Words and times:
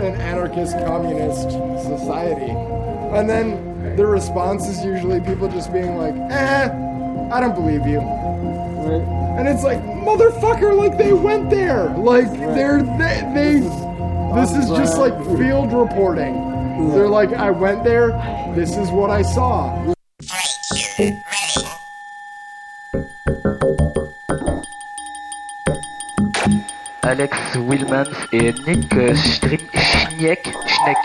an 0.00 0.20
anarchist 0.20 0.76
communist 0.86 1.50
society. 1.50 2.52
And 3.16 3.28
then 3.28 3.96
the 3.96 4.06
response 4.06 4.68
is 4.68 4.84
usually 4.84 5.20
people 5.20 5.48
just 5.48 5.72
being 5.72 5.96
like, 5.96 6.14
eh, 6.30 6.68
I 7.32 7.40
don't 7.40 7.54
believe 7.54 7.86
you. 7.86 8.00
And 8.00 9.48
it's 9.48 9.62
like, 9.62 9.78
motherfucker, 9.78 10.76
like 10.76 10.96
they 10.98 11.12
went 11.12 11.50
there. 11.50 11.88
Like 11.90 12.30
they're, 12.32 12.82
they, 12.82 13.30
they 13.34 13.60
this 14.34 14.52
is 14.52 14.68
just 14.68 14.98
like 14.98 15.14
field 15.38 15.72
reporting. 15.72 16.34
They're 16.92 17.08
like, 17.08 17.32
I 17.32 17.50
went 17.50 17.84
there, 17.84 18.08
this 18.54 18.76
is 18.76 18.90
what 18.90 19.08
I 19.08 19.22
saw. 19.22 19.94
Alex 27.02 27.38
Wilmans 27.54 28.28
et 28.32 28.56
Nick 28.66 29.85
Schneck. 30.16 30.48
Schneck. 30.66 30.96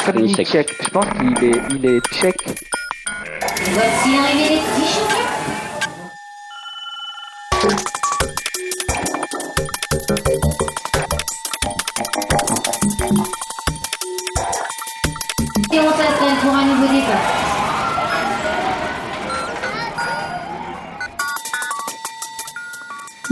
Srnicek. 0.00 0.74
Je 0.82 0.90
pense 0.90 1.06
qu'il 1.06 1.44
est, 1.44 1.60
il 1.70 1.86
est 1.86 2.00
tchèque. 2.12 2.44
Voici 3.70 4.18
arrivé 4.18 4.48
les 4.48 4.60
petits 4.60 5.29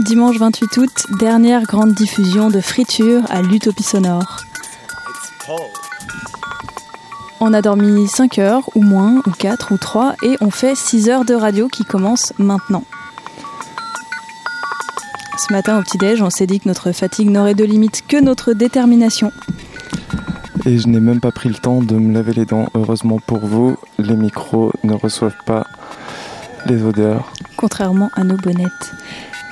Dimanche 0.09 0.37
28 0.39 0.77
août, 0.77 1.05
dernière 1.19 1.61
grande 1.65 1.93
diffusion 1.93 2.49
de 2.49 2.61
Friture 2.61 3.21
à 3.29 3.43
l'Utopie 3.43 3.83
Sonore. 3.83 4.37
On 7.39 7.53
a 7.53 7.61
dormi 7.61 8.07
5 8.07 8.39
heures, 8.39 8.67
ou 8.73 8.81
moins, 8.81 9.21
ou 9.27 9.29
4, 9.29 9.71
ou 9.71 9.77
3, 9.77 10.15
et 10.23 10.35
on 10.41 10.49
fait 10.49 10.73
6 10.73 11.09
heures 11.09 11.25
de 11.25 11.35
radio 11.35 11.67
qui 11.67 11.85
commence 11.85 12.33
maintenant. 12.39 12.83
Ce 15.37 15.53
matin 15.53 15.77
au 15.77 15.83
petit-déj, 15.83 16.23
on 16.23 16.31
s'est 16.31 16.47
dit 16.47 16.59
que 16.59 16.67
notre 16.67 16.91
fatigue 16.91 17.29
n'aurait 17.29 17.53
de 17.53 17.63
limite 17.63 18.03
que 18.07 18.19
notre 18.19 18.53
détermination. 18.53 19.31
Et 20.65 20.79
je 20.79 20.87
n'ai 20.87 20.99
même 20.99 21.19
pas 21.19 21.31
pris 21.31 21.49
le 21.49 21.55
temps 21.55 21.83
de 21.83 21.93
me 21.93 22.11
laver 22.15 22.33
les 22.33 22.45
dents. 22.45 22.65
Heureusement 22.73 23.19
pour 23.19 23.45
vous, 23.45 23.77
les 23.99 24.15
micros 24.15 24.71
ne 24.83 24.93
reçoivent 24.93 25.43
pas 25.45 25.67
les 26.65 26.81
odeurs. 26.81 27.31
Contrairement 27.57 28.09
à 28.15 28.23
nos 28.23 28.37
bonnettes. 28.37 28.91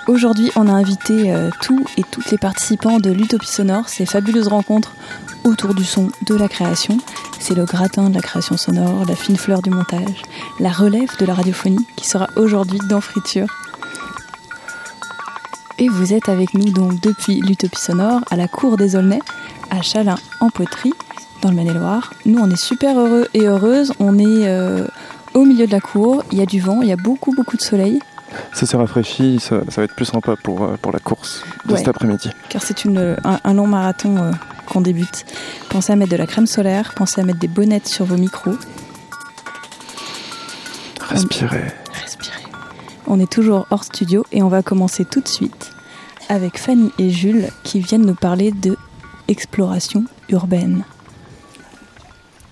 Aujourd'hui, 0.08 0.52
on 0.56 0.70
a 0.70 0.72
invité 0.72 1.34
euh, 1.34 1.50
tous 1.62 1.84
et 1.98 2.04
toutes 2.04 2.32
les 2.32 2.38
participants 2.38 3.00
de 3.00 3.12
l'Utopie 3.12 3.46
Sonore, 3.46 3.90
ces 3.90 4.06
fabuleuses 4.06 4.48
rencontres 4.48 4.94
autour 5.44 5.74
du 5.74 5.84
son 5.84 6.10
de 6.26 6.34
la 6.34 6.48
création. 6.48 6.98
C'est 7.40 7.56
le 7.56 7.66
gratin 7.66 8.10
de 8.10 8.16
la 8.16 8.22
création 8.22 8.56
sonore, 8.56 9.04
la 9.06 9.18
fine 9.18 9.36
fleur 9.36 9.62
du 9.62 9.70
montage, 9.70 10.22
la 10.62 10.72
relève 10.72 11.10
de 11.20 11.26
la 11.26 11.34
radiophonie 11.34 11.86
qui 11.98 12.08
sera 12.08 12.30
aujourd'hui 12.38 12.80
dans 12.88 13.02
Friture. 13.02 13.48
Et 15.78 15.90
vous 15.90 16.14
êtes 16.14 16.30
avec 16.30 16.54
nous 16.54 16.72
donc 16.72 17.02
depuis 17.02 17.42
l'Utopie 17.42 17.82
Sonore 17.82 18.22
à 18.32 18.38
la 18.38 18.48
Cour 18.48 18.78
des 18.78 18.96
Aulnay, 18.96 19.20
à 19.72 19.82
Chalin 19.82 20.16
en 20.40 20.50
poterie, 20.50 20.94
dans 21.42 21.50
le 21.50 21.58
Maine-et-Loire. 21.58 22.14
Nous, 22.26 22.40
on 22.40 22.50
est 22.50 22.56
super 22.56 22.98
heureux 22.98 23.28
et 23.34 23.46
heureuses. 23.46 23.92
On 24.00 24.18
est 24.18 24.48
euh, 24.48 24.88
au 25.34 25.44
milieu 25.44 25.68
de 25.68 25.72
la 25.74 25.82
cour, 25.82 26.24
il 26.32 26.38
y 26.38 26.42
a 26.42 26.46
du 26.46 26.62
vent, 26.62 26.82
il 26.82 26.88
y 26.88 26.94
a 26.94 26.98
beaucoup, 26.98 27.36
beaucoup 27.36 27.58
de 27.58 27.62
soleil. 27.62 28.00
Ça 28.54 28.66
s'est 28.66 28.78
rafraîchi, 28.78 29.40
ça, 29.40 29.62
ça 29.70 29.82
va 29.82 29.86
être 29.86 29.96
plus 29.96 30.06
sympa 30.06 30.36
pour, 30.44 30.64
euh, 30.64 30.78
pour 30.82 30.92
la 30.92 31.00
course 31.00 31.44
de 31.66 31.72
Ouais. 31.74 31.78
cet 31.80 31.88
après-midi. 31.88 32.30
car 32.50 32.62
c'est 32.62 32.84
une- 32.86 33.16
un, 33.24 33.40
un 33.44 33.54
long 33.54 33.68
marathon 33.68 34.18
euh, 34.18 34.32
qu'on 34.66 34.82
débute. 34.82 35.26
Pensez 35.70 35.94
à 35.94 35.96
mettre 35.96 36.12
de 36.12 36.18
la 36.18 36.28
crème 36.28 36.48
solaire, 36.48 36.94
pensez 36.96 37.22
à 37.22 37.24
mettre 37.24 37.40
des 37.40 37.48
bonnettes 37.48 37.88
sur 37.88 38.06
vos 38.06 38.18
micros. 38.18 38.56
Respirez. 41.02 41.74
Respirez. 42.02 42.44
On 43.08 43.20
est 43.20 43.32
toujours 43.32 43.66
hors 43.70 43.84
studio 43.86 44.26
et 44.32 44.44
on 44.44 44.50
va 44.50 44.62
commencer 44.62 45.06
tout 45.06 45.22
de 45.22 45.28
suite 45.28 45.72
avec 46.30 46.58
Fanny 46.60 46.92
et 47.00 47.10
Jules 47.10 47.48
qui 47.64 47.80
viennent 47.80 48.06
nous 48.06 48.16
parler 48.16 48.52
de 48.52 48.78
exploration 49.30 50.04
urbaine. 50.30 50.84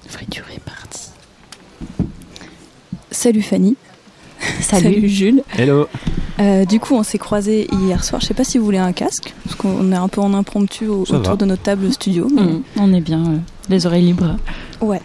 Friture 0.07 0.45
est 0.55 0.59
parti. 0.61 1.09
Salut 3.11 3.41
Fanny. 3.41 3.75
Salut. 4.61 5.07
Jules. 5.07 5.44
Hello. 5.57 5.88
Euh, 6.39 6.66
du 6.66 6.79
coup, 6.79 6.95
on 6.95 7.03
s'est 7.03 7.17
croisés 7.17 7.67
hier 7.72 8.03
soir. 8.03 8.22
Je 8.22 8.28
sais 8.28 8.33
pas 8.33 8.44
si 8.44 8.57
vous 8.57 8.66
voulez 8.66 8.78
un 8.78 8.91
casque, 8.91 9.33
parce 9.44 9.56
qu'on 9.56 9.91
est 9.91 9.95
un 9.95 10.07
peu 10.07 10.22
en 10.22 10.33
impromptu 10.33 10.88
au- 10.88 11.01
autour 11.03 11.22
va. 11.22 11.35
de 11.35 11.45
notre 11.45 11.61
table 11.63 11.91
studio. 11.94 12.28
mais- 12.33 12.41
Mm, 12.41 12.63
on 12.78 12.94
est 12.94 13.01
bien, 13.01 13.23
euh, 13.25 13.38
les 13.69 13.85
oreilles 13.85 14.05
libres. 14.05 14.35
Ouais. 14.81 15.01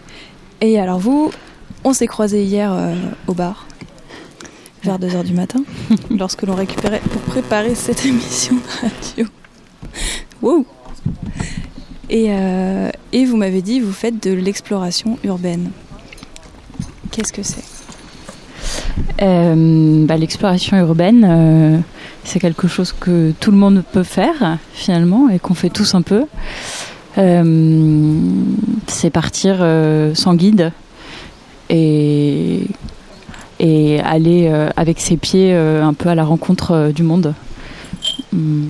Et 0.61 0.79
alors 0.79 0.99
vous, 0.99 1.31
on 1.85 1.93
s'est 1.93 2.07
croisés 2.09 2.43
hier 2.45 2.73
euh, 2.73 2.95
au 3.29 3.35
bar, 3.35 3.67
vers 4.83 4.99
2h 4.99 5.23
du 5.25 5.33
matin, 5.33 5.63
lorsque 6.11 6.43
l'on 6.43 6.55
récupérait 6.57 7.01
pour 7.11 7.21
préparer 7.23 7.75
cette 7.75 8.05
émission 8.05 8.57
de 8.57 8.89
radio. 8.89 9.27
Wow 10.43 10.67
et, 12.09 12.27
euh, 12.31 12.91
et 13.13 13.25
vous 13.25 13.37
m'avez 13.37 13.63
dit, 13.63 13.79
vous 13.79 13.93
faites 13.93 14.21
de 14.23 14.33
l'exploration 14.33 15.17
urbaine. 15.23 15.71
Qu'est-ce 17.13 17.33
que 17.33 17.43
c'est? 17.45 17.63
Euh, 19.23 20.07
bah, 20.07 20.17
L'exploration 20.17 20.77
urbaine, 20.79 21.27
euh, 21.29 21.79
c'est 22.25 22.39
quelque 22.41 22.69
chose 22.69 22.93
que 22.99 23.33
tout 23.41 23.51
le 23.51 23.57
monde 23.57 23.83
peut 23.93 24.03
faire 24.03 24.59
finalement 24.73 25.29
et 25.29 25.39
qu'on 25.39 25.55
fait 25.55 25.71
tous 25.71 25.95
un 25.95 26.03
peu. 26.03 26.25
Euh, 27.19 28.21
c'est 28.87 29.11
partir 29.11 29.57
euh, 29.61 30.15
sans 30.15 30.35
guide 30.35 30.73
et, 31.69 32.67
et 33.59 34.01
aller 34.01 34.49
euh, 34.51 34.69
avec 34.77 35.01
ses 35.01 35.17
pieds 35.17 35.53
euh, 35.53 35.85
un 35.85 35.93
peu 35.93 36.09
à 36.09 36.15
la 36.15 36.25
rencontre 36.25 36.71
euh, 36.73 36.93
du 36.93 37.03
monde. 37.03 37.35
Moi, 38.33 38.69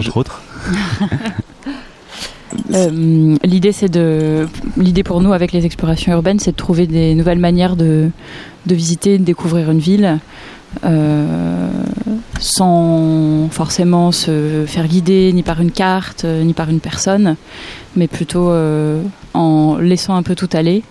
je- 0.00 0.08
Entre 0.08 0.16
autres. 0.18 0.42
Euh, 2.72 3.36
l'idée, 3.44 3.72
c'est 3.72 3.88
de, 3.88 4.46
l'idée 4.76 5.02
pour 5.02 5.20
nous 5.20 5.32
avec 5.32 5.52
les 5.52 5.66
explorations 5.66 6.12
urbaines, 6.12 6.38
c'est 6.38 6.52
de 6.52 6.56
trouver 6.56 6.86
des 6.86 7.14
nouvelles 7.14 7.38
manières 7.38 7.76
de, 7.76 8.10
visiter, 8.66 9.18
de 9.18 9.24
découvrir 9.24 9.70
une 9.70 9.78
ville, 9.78 10.18
euh, 10.84 11.68
sans 12.40 13.48
forcément 13.50 14.12
se 14.12 14.64
faire 14.66 14.88
guider 14.88 15.32
ni 15.32 15.42
par 15.42 15.60
une 15.60 15.70
carte, 15.70 16.24
euh, 16.24 16.42
ni 16.42 16.52
par 16.52 16.70
une 16.70 16.80
personne, 16.80 17.36
mais 17.96 18.08
plutôt 18.08 18.52
en 19.34 19.76
laissant 19.78 20.16
un 20.16 20.22
peu 20.22 20.34
tout 20.34 20.50
aller 20.52 20.82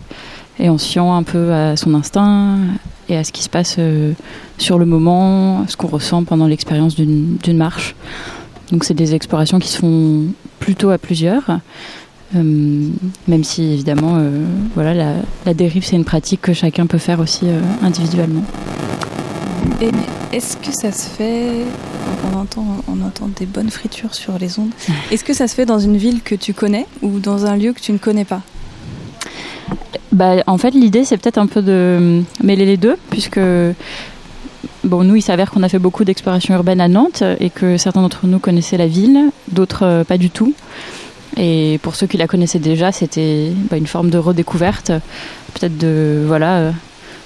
et 0.59 0.69
en 0.69 0.78
fiant 0.78 1.16
un 1.16 1.23
peu 1.23 1.52
à 1.52 1.75
son 1.75 1.94
instinct 1.96 2.57
et 3.09 3.18
à 3.18 3.23
ce 3.23 3.31
qui 3.31 3.44
se 3.44 3.50
passe 3.50 3.78
sur 4.57 4.79
le 4.79 4.85
moment, 4.85 5.66
ce 5.68 5.75
qu'on 5.75 5.88
ressent 5.88 6.23
pendant 6.23 6.47
l'expérience 6.47 6.96
d'une 6.96 7.57
marche. 7.57 7.96
Donc 8.73 8.85
c'est 8.85 8.95
des 8.95 9.13
explorations 9.13 9.59
qui 9.59 9.67
se 9.67 9.78
font 9.78 10.25
plutôt 10.59 10.89
à 10.89 10.97
plusieurs, 10.97 11.59
euh, 12.35 12.89
même 13.28 13.44
si 13.44 13.72
évidemment 13.72 14.16
euh, 14.17 14.45
voilà, 14.73 14.95
la, 14.95 15.13
la 15.45 15.53
dérive 15.53 15.85
c'est 15.85 15.95
une 15.95 16.06
pratique 16.06 16.41
que 16.41 16.53
chacun 16.53 16.88
peut 16.88 16.97
faire 16.97 17.19
aussi 17.19 17.41
euh, 17.44 17.61
individuellement. 17.84 18.44
Et 19.79 19.91
est-ce 20.35 20.57
que 20.57 20.72
ça 20.72 20.91
se 20.91 21.07
fait 21.07 21.66
on 22.34 22.38
entend, 22.39 22.66
on 22.88 23.06
entend 23.06 23.29
des 23.38 23.45
bonnes 23.45 23.69
fritures 23.69 24.16
sur 24.16 24.39
les 24.39 24.58
ondes. 24.58 24.72
Est-ce 25.11 25.23
que 25.23 25.35
ça 25.35 25.47
se 25.47 25.53
fait 25.53 25.66
dans 25.66 25.79
une 25.79 25.97
ville 25.97 26.23
que 26.23 26.34
tu 26.34 26.53
connais 26.53 26.87
ou 27.03 27.19
dans 27.19 27.46
un 27.46 27.55
lieu 27.55 27.73
que 27.73 27.79
tu 27.79 27.91
ne 27.91 27.99
connais 27.99 28.26
pas? 28.26 28.41
Bah, 30.11 30.37
en 30.47 30.58
fait, 30.58 30.72
l'idée, 30.72 31.05
c'est 31.05 31.17
peut-être 31.17 31.37
un 31.37 31.47
peu 31.47 31.61
de 31.61 32.22
mêler 32.43 32.66
les 32.66 32.78
deux, 32.78 32.96
puisque 33.09 33.40
bon, 34.84 35.03
nous, 35.03 35.16
il 35.16 35.22
s'avère 35.22 35.52
qu'on 35.52 35.64
a 35.64 35.70
fait 35.70 35.80
beaucoup 35.80 36.03
d'exploration 36.03 36.53
urbaine 36.53 36.82
à 36.82 36.88
Nantes 36.88 37.24
et 37.40 37.50
que 37.50 37.78
certains 37.78 38.02
d'entre 38.02 38.26
nous 38.26 38.40
connaissaient 38.40 38.78
la 38.78 38.88
ville, 38.88 39.30
d'autres 39.52 39.84
euh, 39.84 40.03
pas 40.03 40.18
du 40.18 40.30
tout. 40.30 40.53
Et 41.38 41.80
pour 41.82 41.96
ceux 41.96 42.06
qui 42.06 42.18
la 42.18 42.28
connaissaient 42.28 42.59
déjà, 42.59 42.91
c'était 42.91 43.52
bah, 43.70 43.78
une 43.78 43.88
forme 43.88 44.09
de 44.09 44.18
redécouverte, 44.18 44.91
peut-être 45.53 45.78
de 45.78 46.24
voilà 46.28 46.58
euh, 46.58 46.72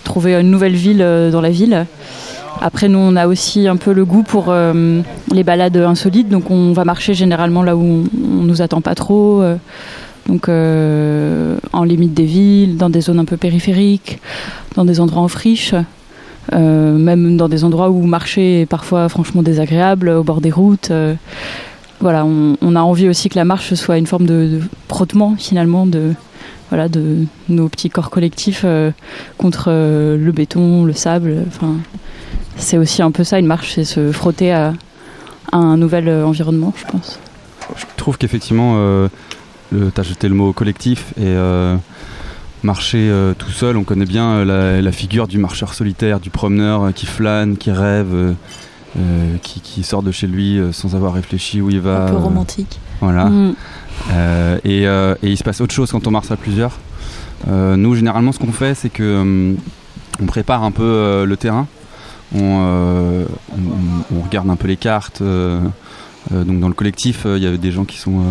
trouver 0.04 0.36
une 0.36 0.50
nouvelle 0.50 0.75
ville 0.75 1.01
euh, 1.01 1.31
dans 1.31 1.42
la 1.42 1.50
ville. 1.50 1.86
Après, 2.62 2.88
nous, 2.88 3.00
on 3.00 3.15
a 3.15 3.27
aussi 3.27 3.68
un 3.68 3.75
peu 3.75 3.94
le 3.94 4.03
goût 4.03 4.24
pour 4.24 4.51
les 4.51 5.44
balades 5.44 5.77
insolites, 5.77 6.27
donc 6.27 6.50
on 6.50 6.74
va 6.74 6.86
marcher 6.86 7.13
généralement 7.13 7.62
là 7.62 7.75
où 7.75 7.83
on, 7.83 8.03
on 8.19 8.44
nous 8.44 8.63
attend 8.63 8.81
pas 8.81 8.95
trop. 8.95 9.44
donc 10.25 10.50
en 10.50 11.83
limite 11.83 12.15
des 12.15 12.25
villes, 12.25 12.77
dans 12.77 12.89
des 12.89 13.01
zones 13.01 13.19
un 13.19 13.25
peu 13.25 13.38
périphériques, 13.38 14.18
dans 14.74 14.86
des 14.86 15.00
endroits 15.00 15.21
en 15.21 15.27
friche, 15.27 15.75
même 16.53 17.38
dans 17.38 17.49
des 17.49 17.63
endroits 17.63 17.89
où 17.89 18.05
marcher 18.05 18.61
est 18.61 18.65
parfois 18.65 19.09
franchement 19.09 19.41
désagréable, 19.44 20.09
au 20.09 20.23
bord 20.23 20.41
des 20.41 20.51
routes. 20.51 20.91
euh. 20.91 21.15
voilà, 21.99 22.25
on, 22.25 22.75
a 22.75 22.81
envie 22.81 23.09
aussi 23.09 23.29
que 23.29 23.35
la 23.35 23.45
marche 23.45 23.73
soit 23.73 23.97
une 23.97 24.07
forme 24.07 24.25
de, 24.25 24.59
frottement 24.88 25.35
finalement 25.38 25.85
de 25.85 26.13
voilà 26.69 26.89
de 26.89 27.25
nos 27.49 27.69
petits 27.69 27.89
corps 27.89 28.09
collectifs 28.09 28.63
euh, 28.65 28.91
contre 29.38 29.65
euh, 29.69 30.17
le 30.17 30.31
béton, 30.31 30.83
le 30.83 30.94
sable. 30.94 31.35
Enfin, 31.47 31.75
c'est 32.57 32.77
aussi 32.77 33.01
un 33.01 33.11
peu 33.11 33.23
ça 33.23 33.39
une 33.39 33.45
marche, 33.45 33.75
c'est 33.75 33.85
se 33.85 34.11
frotter 34.11 34.51
à, 34.51 34.73
un 35.53 35.77
nouvel 35.77 36.09
euh, 36.09 36.25
environnement, 36.25 36.73
je 36.75 36.85
pense. 36.85 37.19
Je 37.75 37.85
trouve 37.95 38.17
qu'effectivement, 38.17 38.73
euh, 38.77 39.07
le- 39.71 39.91
t'as 39.91 40.03
jeté 40.03 40.27
le 40.27 40.35
mot 40.35 40.51
collectif 40.51 41.13
et 41.17 41.23
euh, 41.25 41.75
marcher 42.63 43.09
euh, 43.09 43.33
tout 43.33 43.50
seul, 43.51 43.77
on 43.77 43.83
connaît 43.83 44.06
bien 44.06 44.27
euh, 44.30 44.45
la, 44.45 44.81
la 44.81 44.92
figure 44.92 45.27
du 45.27 45.38
marcheur 45.38 45.74
solitaire, 45.74 46.19
du 46.19 46.30
promeneur 46.30 46.83
euh, 46.83 46.92
qui 46.92 47.06
flâne, 47.06 47.57
qui 47.57 47.71
rêve, 47.71 48.36
qui, 49.44 49.62
qui 49.62 49.83
sort 49.83 50.01
de 50.01 50.12
chez 50.12 50.25
lui 50.25 50.59
sans 50.71 50.95
avoir 50.95 51.13
réfléchi 51.13 51.62
où 51.62 51.69
il 51.69 51.80
va. 51.80 52.06
Un 52.06 52.09
peu 52.09 52.15
romantique. 52.15 52.80
Voilà. 53.00 53.25
Mm. 53.25 53.56
Et, 54.65 54.83
et 54.86 55.15
il 55.21 55.38
se 55.38 55.44
passe 55.44 55.62
autre 55.62 55.74
chose 55.74 55.92
quand 55.92 56.07
on 56.07 56.12
marche 56.12 56.31
à 56.31 56.36
plusieurs. 56.36 56.80
Nous, 57.48 57.94
généralement, 57.95 58.31
ce 58.31 58.39
qu'on 58.39 58.51
fait, 58.51 58.74
c'est 58.74 58.89
que 58.89 59.56
on 60.19 60.25
prépare 60.25 60.63
un 60.63 60.71
peu 60.71 61.25
le 61.27 61.38
terrain. 61.38 61.68
On, 62.33 62.42
on- 62.42 64.15
on 64.15 64.21
regarde 64.21 64.50
un 64.50 64.56
peu 64.56 64.68
les 64.68 64.77
cartes. 64.77 65.21
donc 65.21 66.60
dans 66.60 66.68
le 66.68 66.74
collectif, 66.74 67.27
il 67.27 67.44
y 67.44 67.45
a 67.45 67.56
des 67.56 67.71
gens 67.71 67.86
qui 67.86 67.98
sont 68.00 68.24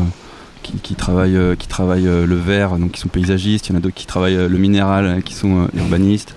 qui, 0.67 0.79
qui 0.79 0.95
travaillent 0.95 1.37
euh, 1.37 1.55
qui 1.57 1.69
travaillent 1.69 2.09
euh, 2.09 2.27
le 2.27 2.37
verre, 2.37 2.77
donc 2.79 2.93
qui 2.93 3.01
sont 3.01 3.09
paysagistes. 3.09 3.69
Il 3.69 3.73
y 3.73 3.75
en 3.75 3.79
a 3.79 3.81
d'autres 3.81 3.95
qui 3.95 4.07
travaillent 4.07 4.37
euh, 4.37 4.49
le 4.49 4.59
minéral, 4.59 5.07
euh, 5.07 5.21
qui 5.21 5.35
sont 5.35 5.69
urbanistes. 5.75 6.35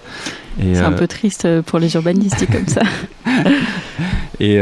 C'est 0.61 0.77
un 0.77 0.91
peu 0.91 1.07
triste 1.07 1.61
pour 1.61 1.79
les 1.79 1.95
urbanistes 1.95 2.45
comme 2.51 2.67
ça. 2.67 2.81
et, 4.41 4.55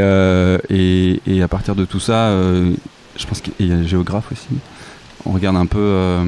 et, 0.70 1.20
et 1.26 1.42
à 1.42 1.48
partir 1.48 1.74
de 1.74 1.84
tout 1.84 1.98
ça, 1.98 2.30
je 2.30 3.26
pense 3.26 3.40
qu'il 3.40 3.66
y 3.66 3.72
a 3.72 3.74
le 3.74 3.84
géographe 3.84 4.30
aussi. 4.30 4.46
On 5.26 5.32
regarde 5.32 5.56
un 5.56 5.66
peu. 5.66 6.20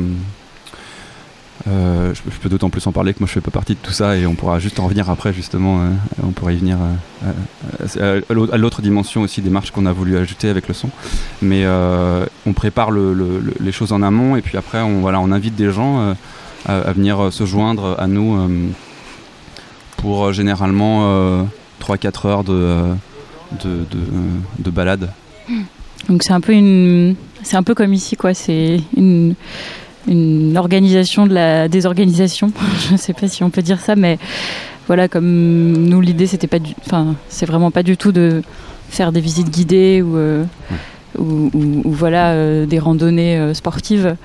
Euh, 1.69 1.71
euh, 1.71 2.15
je, 2.15 2.39
peux- 2.39 2.49
d'autant 2.49 2.71
plus 2.71 2.87
en 2.87 2.93
parler 2.93 3.13
que 3.13 3.19
moi 3.21 3.27
je 3.29 3.33
fais 3.33 3.41
pas 3.41 3.51
partie 3.51 3.75
de 3.75 3.79
tout 3.83 3.93
ça 3.93 4.17
et 4.17 4.27
on 4.27 4.35
pourra 4.35 4.59
juste 4.59 4.81
en 4.81 4.85
revenir 4.85 5.11
après 5.11 5.33
justement. 5.33 5.81
euh, 5.83 5.89
on 6.23 6.31
pourra 6.31 6.53
y 6.53 6.57
venir 6.57 6.79
euh, 7.25 7.33
à- 8.01 8.33
à- 8.53 8.57
l'autre- 8.59 8.83
dimension 8.83 9.23
aussi 9.23 9.43
des 9.43 9.51
marches 9.51 9.71
qu'on 9.71 9.87
a 9.87 9.93
voulu 9.93 10.17
ajouter 10.17 10.49
avec 10.49 10.69
le 10.69 10.75
son. 10.75 10.89
Mais 11.43 11.63
euh, 11.65 12.25
on 12.47 12.53
prépare 12.53 12.91
le- 12.91 13.13
le- 13.13 13.41
le- 13.41 13.55
les 13.61 13.73
choses 13.73 13.93
en 13.93 14.03
amont 14.03 14.37
et 14.37 14.43
puis 14.43 14.57
après 14.57 14.81
on, 14.81 15.01
voilà, 15.01 15.21
on 15.21 15.33
invite 15.33 15.55
des 15.55 15.71
gens 15.71 16.01
euh, 16.01 16.15
à, 16.67 16.93
venir 16.93 17.21
euh, 17.25 17.31
se 17.31 17.45
joindre 17.47 17.97
à 17.99 18.07
nous 18.07 18.37
euh, 18.39 18.69
pour 19.99 20.27
euh, 20.27 20.33
généralement 20.33 21.45
3-4 21.81 22.27
heures 22.27 22.45
de, 22.45 22.53
euh, 22.53 22.95
de, 23.65 23.71
de, 23.91 24.01
de 24.59 24.71
balade. 24.71 25.11
Donc 26.09 26.23
c'est 26.23 26.33
un 26.33 26.41
peu 26.41 26.53
une, 26.53 27.17
c'est 27.43 27.57
un 27.57 27.63
peu 27.63 27.75
comme 27.75 27.93
ici 27.93 28.17
quoi. 28.17 28.33
C'est 28.35 28.81
une, 28.97 29.35
une 30.09 30.57
organisation 30.57 31.27
de 31.27 31.35
la 31.35 31.69
désorganisation. 31.69 32.53
Je 32.89 32.93
ne 32.93 32.99
sais 32.99 33.13
pas 33.13 33.29
si 33.29 33.43
on 33.45 33.51
peut 33.51 33.63
dire 33.63 33.81
ça, 33.81 33.97
mais 33.97 34.19
voilà, 34.87 35.09
comme 35.09 35.73
nous 35.73 36.01
l'idée 36.01 36.27
c'était 36.27 36.47
pas, 36.49 36.59
du, 36.59 36.73
enfin 36.87 37.15
c'est 37.29 37.47
vraiment 37.47 37.71
pas 37.71 37.83
du 37.83 37.97
tout 37.97 38.13
de 38.13 38.43
faire 38.89 39.13
des 39.13 39.21
visites 39.21 39.51
guidées 39.51 40.03
ou 40.03 40.17
euh, 40.17 40.45
ou, 41.19 41.51
ou- 41.55 41.83
ou 41.85 41.93
voilà 41.93 42.31
euh, 42.33 42.67
des 42.67 42.79
randonnées 42.79 43.39
euh, 43.39 43.55
sportives. 43.55 44.17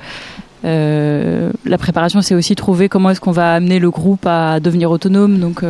La 0.63 1.78
préparation, 1.78 2.21
c'est 2.24 2.33
aussi 2.33 2.56
trouver 2.56 2.89
comment 2.89 3.12
est-ce 3.12 3.21
qu'on 3.21 3.31
va 3.31 3.54
amener 3.54 3.78
le 3.80 3.92
groupe 3.92 4.25
à 4.25 4.60
devenir 4.60 4.89
autonome. 4.89 5.38
Donc, 5.38 5.63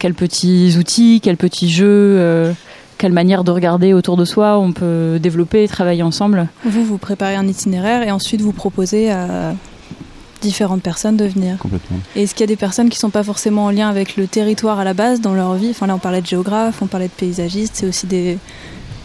quels 0.00 0.14
petits 0.14 0.74
outils, 0.76 1.20
quels 1.22 1.36
petits 1.36 1.70
jeux, 1.70 2.52
quelle 2.98 3.12
manière 3.12 3.44
de 3.44 3.50
regarder 3.52 3.94
autour 3.94 4.16
de 4.16 4.24
soi 4.24 4.58
on 4.58 4.72
peut 4.72 5.18
développer 5.20 5.62
et 5.64 5.68
travailler 5.68 6.02
ensemble. 6.02 6.48
Vous, 6.64 6.84
vous 6.84 6.98
préparez 6.98 7.36
un 7.36 7.46
itinéraire 7.46 8.02
et 8.02 8.10
ensuite 8.10 8.40
vous 8.40 8.52
proposez 8.52 9.10
à 9.10 9.54
différentes 10.40 10.82
personnes 10.82 11.16
de 11.16 11.24
venir. 11.24 11.56
Complètement. 11.58 11.96
Et 12.14 12.22
est-ce 12.24 12.34
qu'il 12.34 12.42
y 12.42 12.44
a 12.44 12.46
des 12.48 12.56
personnes 12.56 12.88
qui 12.90 12.98
sont 12.98 13.10
pas 13.10 13.22
forcément 13.24 13.64
en 13.64 13.70
lien 13.70 13.88
avec 13.88 14.16
le 14.16 14.26
territoire 14.26 14.78
à 14.78 14.84
la 14.84 14.94
base 14.94 15.20
dans 15.20 15.34
leur 15.34 15.54
vie? 15.54 15.70
Enfin 15.70 15.86
là, 15.86 15.94
on 15.94 15.98
parlait 15.98 16.20
de 16.20 16.26
géographe, 16.26 16.80
on 16.82 16.86
parlait 16.86 17.08
de 17.08 17.12
paysagiste, 17.12 17.74
c'est 17.76 17.86
aussi 17.86 18.06
des, 18.06 18.38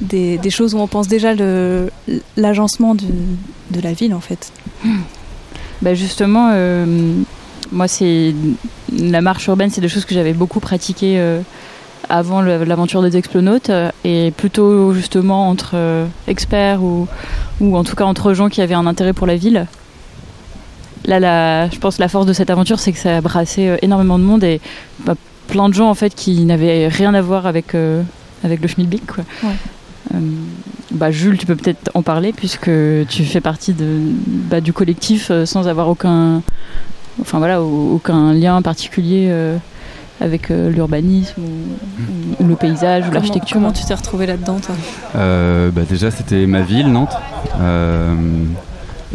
des, 0.01 0.37
des 0.37 0.49
choses 0.51 0.75
où 0.75 0.79
on 0.79 0.87
pense 0.87 1.07
déjà 1.07 1.33
le- 1.33 1.89
l'agencement 2.37 2.93
de 2.95 3.81
la 3.81 3.93
ville 3.93 4.13
en 4.13 4.19
fait. 4.19 4.51
Bah 5.81 5.93
justement, 5.95 6.49
euh, 6.53 6.85
moi, 7.71 7.87
c'est 7.87 8.33
la 8.95 9.21
marche 9.21 9.47
urbaine, 9.47 9.69
c'est 9.71 9.81
des 9.81 9.89
choses 9.89 10.05
que 10.05 10.13
j'avais 10.13 10.33
beaucoup 10.33 10.59
pratiquées 10.59 11.15
euh, 11.19 11.41
avant 12.09 12.41
l'aventure 12.41 13.01
des 13.01 13.15
explonautes, 13.17 13.69
euh, 13.69 13.89
et 14.03 14.31
plutôt 14.31 14.93
justement 14.93 15.49
entre 15.49 15.71
euh, 15.75 16.05
experts 16.27 16.83
ou, 16.83 17.07
ou 17.61 17.77
en 17.77 17.83
tout 17.83 17.95
cas 17.95 18.05
entre 18.05 18.33
gens 18.33 18.49
qui 18.49 18.61
avaient 18.61 18.73
un 18.75 18.85
intérêt 18.87 19.13
pour 19.13 19.27
la 19.27 19.35
ville. 19.35 19.67
Là, 21.05 21.19
la, 21.19 21.69
je 21.69 21.77
pense 21.79 21.97
que 21.97 22.01
la 22.01 22.07
force 22.07 22.25
de 22.25 22.33
cette 22.33 22.49
aventure, 22.49 22.79
c'est 22.79 22.91
que 22.93 22.97
ça 22.99 23.17
a 23.17 23.21
brassé 23.21 23.67
euh, 23.67 23.77
énormément 23.81 24.17
de 24.19 24.23
monde 24.23 24.43
et 24.43 24.61
bah, 25.05 25.15
plein 25.47 25.67
de 25.67 25.73
gens 25.73 25.89
en 25.89 25.95
fait 25.95 26.15
qui 26.15 26.45
n'avaient 26.45 26.87
rien 26.87 27.13
à 27.13 27.21
voir 27.21 27.45
avec 27.45 27.75
euh, 27.75 28.01
avec 28.43 28.61
le 28.61 28.67
Schmilblick. 28.67 29.05
Quoi. 29.05 29.23
Ouais. 29.43 29.55
Euh, 30.15 30.19
bah, 30.91 31.11
Jules, 31.11 31.37
tu 31.37 31.45
peux 31.45 31.55
peut-être 31.55 31.91
en 31.93 32.03
parler 32.03 32.31
puisque 32.33 32.69
tu 33.09 33.23
fais 33.25 33.41
partie 33.41 33.73
de, 33.73 33.97
bah, 34.49 34.61
du 34.61 34.71
collectif 34.71 35.31
sans 35.45 35.67
avoir 35.67 35.89
aucun, 35.89 36.41
enfin 37.21 37.37
voilà, 37.39 37.61
au- 37.61 37.95
aucun 37.95 38.33
lien 38.33 38.61
particulier 38.61 39.27
euh, 39.29 39.57
avec 40.21 40.51
euh, 40.51 40.69
l'urbanisme 40.69 41.41
ou, 41.41 41.43
ou- 42.41 42.43
ou 42.43 42.47
le 42.47 42.55
paysage 42.55 43.07
ou 43.07 43.11
l'architecture. 43.11 43.55
Comment 43.57 43.71
tu 43.71 43.83
t'es 43.83 43.93
retrouvé 43.93 44.25
là-dedans 44.25 44.59
toi? 44.59 44.75
Euh, 45.15 45.71
bah 45.71 45.81
déjà, 45.89 46.11
c'était 46.11 46.45
ma 46.45 46.61
ville, 46.61 46.87
Nantes. 46.91 47.15
Euh, 47.59 48.15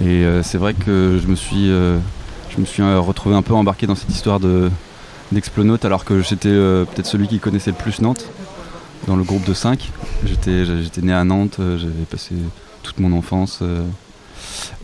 et 0.00 0.24
euh, 0.24 0.42
c'est 0.42 0.58
vrai 0.58 0.74
que 0.74 1.18
je 1.22 1.26
me 1.28 1.34
suis, 1.36 1.70
euh, 1.70 1.98
je 2.50 2.60
me 2.60 2.66
suis 2.66 2.82
euh, 2.82 3.00
retrouvé 3.00 3.34
un 3.34 3.42
peu 3.42 3.54
embarqué 3.54 3.86
dans 3.86 3.94
cette 3.94 4.10
histoire 4.10 4.40
de 4.40 4.70
d'explonaute 5.30 5.84
alors 5.84 6.06
que 6.06 6.22
j'étais 6.22 6.48
euh, 6.48 6.84
peut-être 6.86 7.06
celui 7.06 7.28
qui 7.28 7.38
connaissait 7.38 7.70
le 7.70 7.76
plus 7.76 8.00
Nantes 8.00 8.24
dans 9.06 9.14
le 9.16 9.22
groupe 9.24 9.44
de 9.46 9.52
5. 9.52 9.90
J'étais, 10.24 10.64
j'étais 10.64 11.02
né 11.02 11.12
à 11.12 11.22
Nantes, 11.24 11.56
j'avais 11.58 12.04
passé 12.10 12.34
toute 12.82 12.98
mon 12.98 13.12
enfance 13.16 13.58
euh, 13.60 13.82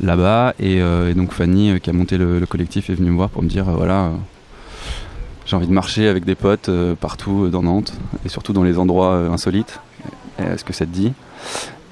là-bas 0.03 0.53
et, 0.61 0.81
euh, 0.83 1.11
et 1.11 1.15
donc 1.15 1.33
Fanny 1.33 1.71
euh, 1.71 1.79
qui 1.79 1.89
a 1.89 1.93
monté 1.95 2.19
le, 2.19 2.39
le 2.39 2.47
collectif 2.47 2.91
est 2.91 2.95
venue 2.95 3.11
me 3.11 3.17
voir 3.17 3.31
pour 3.31 3.43
me 3.43 3.49
dire 3.49 3.69
euh, 3.69 3.73
voilà. 3.75 4.11
J'ai 5.55 5.59
envie 5.59 5.69
de 5.69 5.73
marcher 5.73 6.09
avec 6.09 6.25
des 6.25 6.35
potes 6.35 6.69
euh, 6.69 6.97
partout 6.97 7.45
euh, 7.45 7.49
dans 7.49 7.63
Nantes 7.63 7.95
et 8.25 8.29
surtout 8.29 8.53
dans 8.53 8.65
les 8.65 8.77
endroits 8.77 9.13
euh, 9.13 9.31
insolites. 9.31 9.79
Est-ce 10.37 10.65
que 10.65 10.73
ça 10.73 10.85
te 10.85 10.91
dit? 10.91 11.13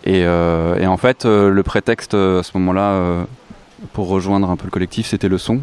Et, 0.02 0.26
en 0.26 0.96
fait, 0.96 1.24
le 1.24 1.62
prétexte 1.62 2.14
à 2.14 2.42
ce 2.42 2.50
moment-là 2.58 3.24
pour 3.92 4.08
rejoindre 4.08 4.50
un 4.50 4.56
peu 4.56 4.64
le 4.64 4.72
collectif, 4.72 5.06
c'était 5.06 5.28
le 5.28 5.38
son. 5.38 5.60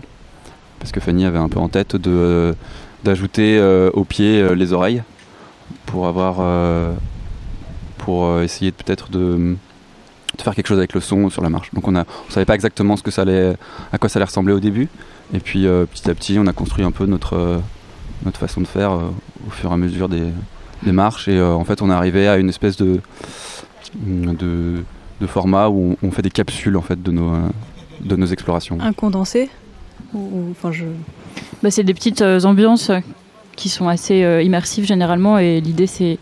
Parce 0.80 0.94
que 0.94 1.02
Fanny 1.02 1.26
avait 1.26 1.40
un 1.40 1.50
peu 1.50 1.60
en 1.60 1.68
tête 1.68 1.98
de, 1.98 2.56
d'ajouter 3.04 3.58
euh, 3.60 3.90
au 3.92 4.06
pied 4.06 4.40
euh, 4.40 4.56
les 4.56 4.72
oreilles 4.72 5.04
pour 5.86 6.08
avoir. 6.08 6.38
pour 7.98 8.40
essayer 8.40 8.72
peut-être 8.72 9.12
de, 9.12 9.58
faire 10.38 10.56
quelque 10.56 10.68
chose 10.68 10.78
avec 10.78 10.94
le 10.94 11.02
son 11.02 11.30
sur 11.30 11.44
la 11.44 11.50
marche. 11.50 11.74
Donc 11.74 11.86
on 11.86 11.96
on 11.98 12.06
savait 12.30 12.46
pas 12.46 12.56
exactement 12.56 12.96
ce 12.96 13.04
que 13.04 13.12
ça 13.12 13.24
allait, 13.24 13.58
à 13.92 13.98
quoi 13.98 14.08
ça 14.08 14.20
allait 14.20 14.26
ressembler 14.26 14.54
au 14.54 14.62
début. 14.62 14.88
Et 15.34 15.40
puis 15.42 15.68
petit 15.92 16.10
à 16.10 16.16
petit, 16.16 16.40
on 16.40 16.48
a 16.48 16.54
construit 16.54 16.86
un 16.86 16.92
peu 16.92 17.06
notre, 17.06 17.62
notre 18.26 18.40
façon 18.40 18.62
de 18.62 18.68
faire 18.68 18.92
euh, 18.92 19.10
au 19.48 19.52
fur 19.52 19.70
et 19.72 19.74
à 19.74 19.78
mesure 19.78 20.10
des, 20.10 20.24
des 20.84 20.92
marches. 20.92 21.28
Et 21.28 21.38
euh, 21.38 21.52
en 21.54 21.64
fait, 21.64 21.82
on 21.82 21.90
est 21.90 21.94
arrivé 21.94 22.28
à 22.28 22.38
une 22.38 22.50
espèce 22.50 22.78
de, 22.78 23.00
de, 23.96 24.84
de 25.22 25.28
format 25.28 25.70
où 25.70 25.96
on, 26.02 26.08
on 26.08 26.12
fait 26.12 26.22
des 26.22 26.30
capsules 26.30 26.78
en 26.78 26.82
fait 26.82 27.02
de 27.02 27.12
nos, 27.12 27.34
euh, 27.34 27.40
de 28.02 28.16
nos 28.16 28.28
explorations. 28.28 28.78
Un 28.82 28.94
condensé 28.94 29.50
ou, 30.14 30.18
ou- 30.20 30.48
enfin 30.52 30.72
je 30.72 30.86
Bah, 31.64 31.72
c'est 31.72 31.84
des 31.84 31.94
petites 31.94 32.22
euh, 32.22 32.42
ambiances 32.44 32.92
qui 33.60 33.68
sont 33.68 33.90
assez 33.90 34.24
euh, 34.24 34.42
immersives 34.42 34.86
généralement 34.86 35.38
et 35.38 35.60
l'idée 35.60 35.86
c'est 35.86 36.18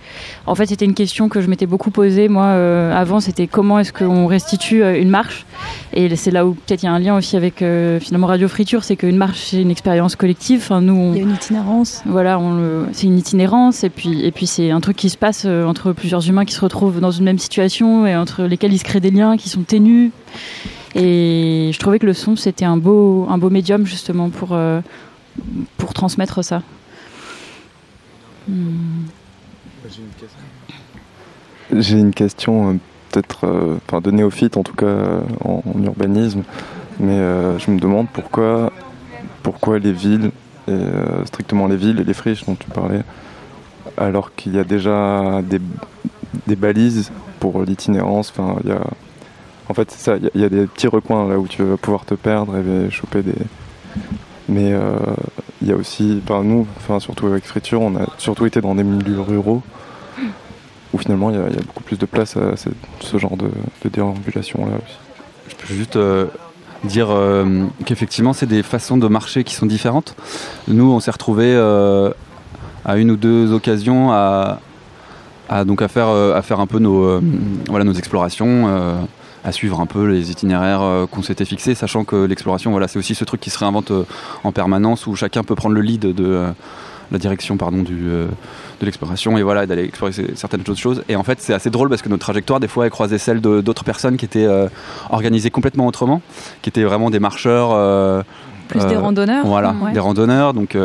en 0.47 0.55
fait 0.55 0.65
c'était 0.65 0.85
une 0.85 0.95
question 0.95 1.29
que 1.29 1.39
je 1.39 1.47
m'étais 1.47 1.67
beaucoup 1.67 1.91
posée 1.91 2.29
moi 2.29 2.45
euh, 2.45 2.91
avant 2.91 3.19
c'était 3.19 3.45
comment 3.45 3.77
est-ce 3.77 3.93
qu'on 3.93 4.25
restitue 4.25 4.83
euh, 4.83 4.99
une 4.99 5.09
marche? 5.09 5.45
Et 5.93 6.13
c'est 6.15 6.31
là 6.31 6.47
où 6.47 6.53
peut-être 6.53 6.81
il 6.81 6.87
y 6.87 6.89
a 6.89 6.93
un 6.93 6.99
lien 6.99 7.15
aussi 7.15 7.37
avec 7.37 7.61
euh, 7.61 7.99
finalement 7.99 8.25
Radio 8.25 8.47
Friture 8.47 8.83
c'est 8.83 8.95
qu'une 8.95 9.17
marche 9.17 9.39
c'est 9.51 9.61
une 9.61 9.69
expérience 9.69 10.15
collective 10.15 10.61
enfin, 10.63 10.81
nous 10.81 10.95
on, 10.95 11.13
il 11.13 11.17
y 11.17 11.19
a 11.19 11.23
une 11.23 11.35
itinérance. 11.35 12.01
voilà, 12.07 12.39
on 12.39 12.87
c'est 12.91 13.05
une 13.05 13.19
itinérance 13.19 13.83
et 13.83 13.89
puis 13.89 14.25
et 14.25 14.31
puis 14.31 14.47
c'est 14.47 14.71
un 14.71 14.81
truc 14.81 14.97
qui 14.97 15.11
se 15.11 15.17
passe 15.17 15.45
entre 15.45 15.91
plusieurs 15.91 16.27
humains 16.27 16.45
qui 16.45 16.53
se 16.53 16.61
retrouvent 16.61 16.99
dans 16.99 17.11
une 17.11 17.25
même 17.25 17.39
situation 17.39 18.07
et 18.07 18.15
entre 18.15 18.43
lesquels 18.43 18.73
il 18.73 18.79
se 18.79 18.83
crée 18.83 18.99
des 18.99 19.11
liens 19.11 19.37
qui 19.37 19.49
sont 19.49 19.61
ténus. 19.61 20.11
Et 20.95 21.69
je 21.71 21.79
trouvais 21.79 21.99
que 21.99 22.07
le 22.07 22.13
son 22.13 22.35
c'était 22.35 22.65
un 22.65 22.77
beau 22.77 23.27
un 23.29 23.37
beau 23.37 23.51
médium 23.51 23.85
justement 23.85 24.29
pour 24.29 24.49
euh, 24.53 24.81
pour 25.77 25.93
transmettre 25.93 26.43
ça. 26.43 26.63
J'ai 31.73 31.99
une 31.99 32.13
question 32.13 32.69
euh, 32.69 32.73
peut-être 33.11 33.45
euh, 33.45 33.77
enfin, 33.85 34.01
de 34.01 34.11
néophyte 34.11 34.57
en 34.57 34.63
tout 34.63 34.75
cas 34.75 34.85
euh, 34.85 35.21
en, 35.43 35.63
urbanisme, 35.83 36.43
mais 36.99 37.17
je 37.59 37.71
me 37.71 37.79
demande 37.79 38.07
pourquoi, 38.11 38.71
pourquoi 39.43 39.79
les 39.79 39.91
villes, 39.91 40.31
strictement 41.25 41.67
les 41.67 41.77
villes 41.77 41.99
et 41.99 42.03
les 42.03 42.13
friches 42.13 42.45
dont 42.45 42.55
tu 42.55 42.69
parlais, 42.69 43.03
alors 43.97 44.33
qu'il 44.33 44.55
y 44.55 44.59
a 44.59 44.63
déjà 44.63 45.41
des, 45.43 46.55
balises 46.55 47.11
pour 47.39 47.61
l'itinérance. 47.61 48.33
Enfin, 48.35 48.55
il 48.63 48.69
y 48.71 48.73
a, 48.73 48.81
en 49.69 49.73
fait, 49.75 49.91
c'est 49.91 50.03
ça. 50.03 50.17
Il 50.33 50.41
y, 50.41 50.43
a 50.43 50.49
des 50.49 50.65
petits 50.65 50.87
recoins 50.87 51.27
là 51.27 51.37
où 51.37 51.47
tu 51.47 51.61
vas 51.63 51.77
pouvoir 51.77 52.05
te 52.05 52.15
perdre 52.15 52.57
et 52.57 52.89
choper 52.89 53.21
des. 53.21 53.35
Mais 54.49 54.71
euh, 54.73 54.95
il 55.61 55.67
y 55.67 55.71
a 55.71 55.75
aussi, 55.75 56.21
enfin 56.23 56.43
nous, 56.43 56.65
enfin 56.77 56.99
surtout 56.99 57.27
avec 57.27 57.43
Friture, 57.45 57.81
on 57.81 57.95
a 57.97 58.05
surtout 58.17 58.45
été 58.45 58.61
dans 58.61 58.75
des 58.75 58.83
milieux 58.83 59.19
ruraux 59.21 59.61
où 60.93 60.97
finalement 60.97 61.29
il 61.31 61.35
y, 61.35 61.39
a- 61.39 61.47
il 61.49 61.55
y 61.55 61.59
a 61.59 61.61
beaucoup 61.63 61.83
plus 61.83 61.97
de 61.99 62.05
place 62.05 62.37
à 62.37 62.55
ce, 62.55 62.69
ce 63.01 63.17
genre 63.17 63.35
de, 63.35 63.49
de 63.83 63.89
déambulation 63.89 64.65
là 64.65 64.73
aussi. 64.77 64.97
Je 65.49 65.55
peux 65.55 65.73
juste 65.73 65.95
euh, 65.97 66.27
dire 66.85 67.07
euh, 67.09 67.65
qu'effectivement, 67.85 68.31
c'est 68.33 68.45
des 68.45 68.63
façons 68.63 68.97
de 68.97 69.07
marcher 69.07 69.43
qui 69.43 69.53
sont 69.53 69.65
différentes. 69.65 70.15
Nous, 70.67 70.89
on 70.89 70.99
s'est 71.01 71.11
retrouvés 71.11 71.53
euh, 71.53 72.11
à 72.85 72.97
une 72.97 73.11
ou 73.11 73.17
deux 73.17 73.51
occasions 73.51 74.11
à, 74.11 74.59
à, 75.49 75.65
donc 75.65 75.81
à, 75.81 75.87
faire, 75.89 76.07
euh, 76.07 76.35
à 76.37 76.41
faire 76.41 76.59
un 76.61 76.67
peu 76.67 76.79
nos, 76.79 77.03
euh, 77.03 77.21
voilà, 77.67 77.83
nos 77.83 77.93
explorations, 77.93 78.67
euh, 78.67 78.93
à 79.47 79.51
suivre 79.53 79.79
un 79.79 79.85
peu 79.85 80.05
les 80.07 80.29
itinéraires 80.29 80.81
euh, 80.81 81.05
qu'on 81.07 81.21
s'était 81.23 81.45
fixés, 81.45 81.73
sachant 81.73 82.03
que 82.03 82.17
l'exploration, 82.25 82.71
voilà, 82.71 82.87
c'est 82.89 82.99
aussi 82.99 83.15
ce 83.15 83.23
truc 83.23 83.39
qui 83.39 83.49
se 83.49 83.57
réinvente 83.57 83.91
euh, 83.91 84.03
en 84.43 84.51
permanence, 84.51 85.07
où 85.07 85.15
chacun 85.15 85.41
peut 85.43 85.55
prendre 85.55 85.73
le 85.75 85.81
lead 85.81 86.01
de 86.01 86.13
euh, 86.25 86.49
la 87.11 87.17
direction 87.17 87.55
pardon, 87.55 87.81
du, 87.81 87.97
euh, 88.09 88.25
de 88.81 88.85
l'exploration 88.85 89.37
et 89.37 89.43
voilà, 89.43 89.65
d'aller 89.65 89.85
explorer 89.85 90.11
certaines 90.35 90.59
autres 90.61 90.75
choses. 90.75 91.01
Et 91.07 91.15
en 91.15 91.23
fait, 91.23 91.37
c'est 91.39 91.53
assez 91.53 91.69
drôle 91.69 91.87
parce 91.87 92.01
que 92.01 92.09
notre 92.09 92.23
trajectoire, 92.25 92.59
des 92.59 92.67
fois, 92.67 92.83
elle 92.83 92.91
croisait 92.91 93.17
celle 93.17 93.39
d'autres 93.39 93.85
personnes 93.85 94.17
qui 94.17 94.25
étaient 94.25 94.43
euh, 94.45 94.67
organisées 95.09 95.49
complètement 95.49 95.87
autrement, 95.87 96.21
qui 96.61 96.67
étaient 96.69 96.83
vraiment 96.83 97.09
des 97.09 97.19
marcheurs. 97.21 97.69
euh, 97.71 98.23
Plus 98.67 98.85
des 98.85 98.97
randonneurs. 98.97 99.45
Voilà, 99.45 99.73
Ouais. 99.81 99.93
des 99.93 99.99
randonneurs, 100.01 100.53
donc 100.53 100.75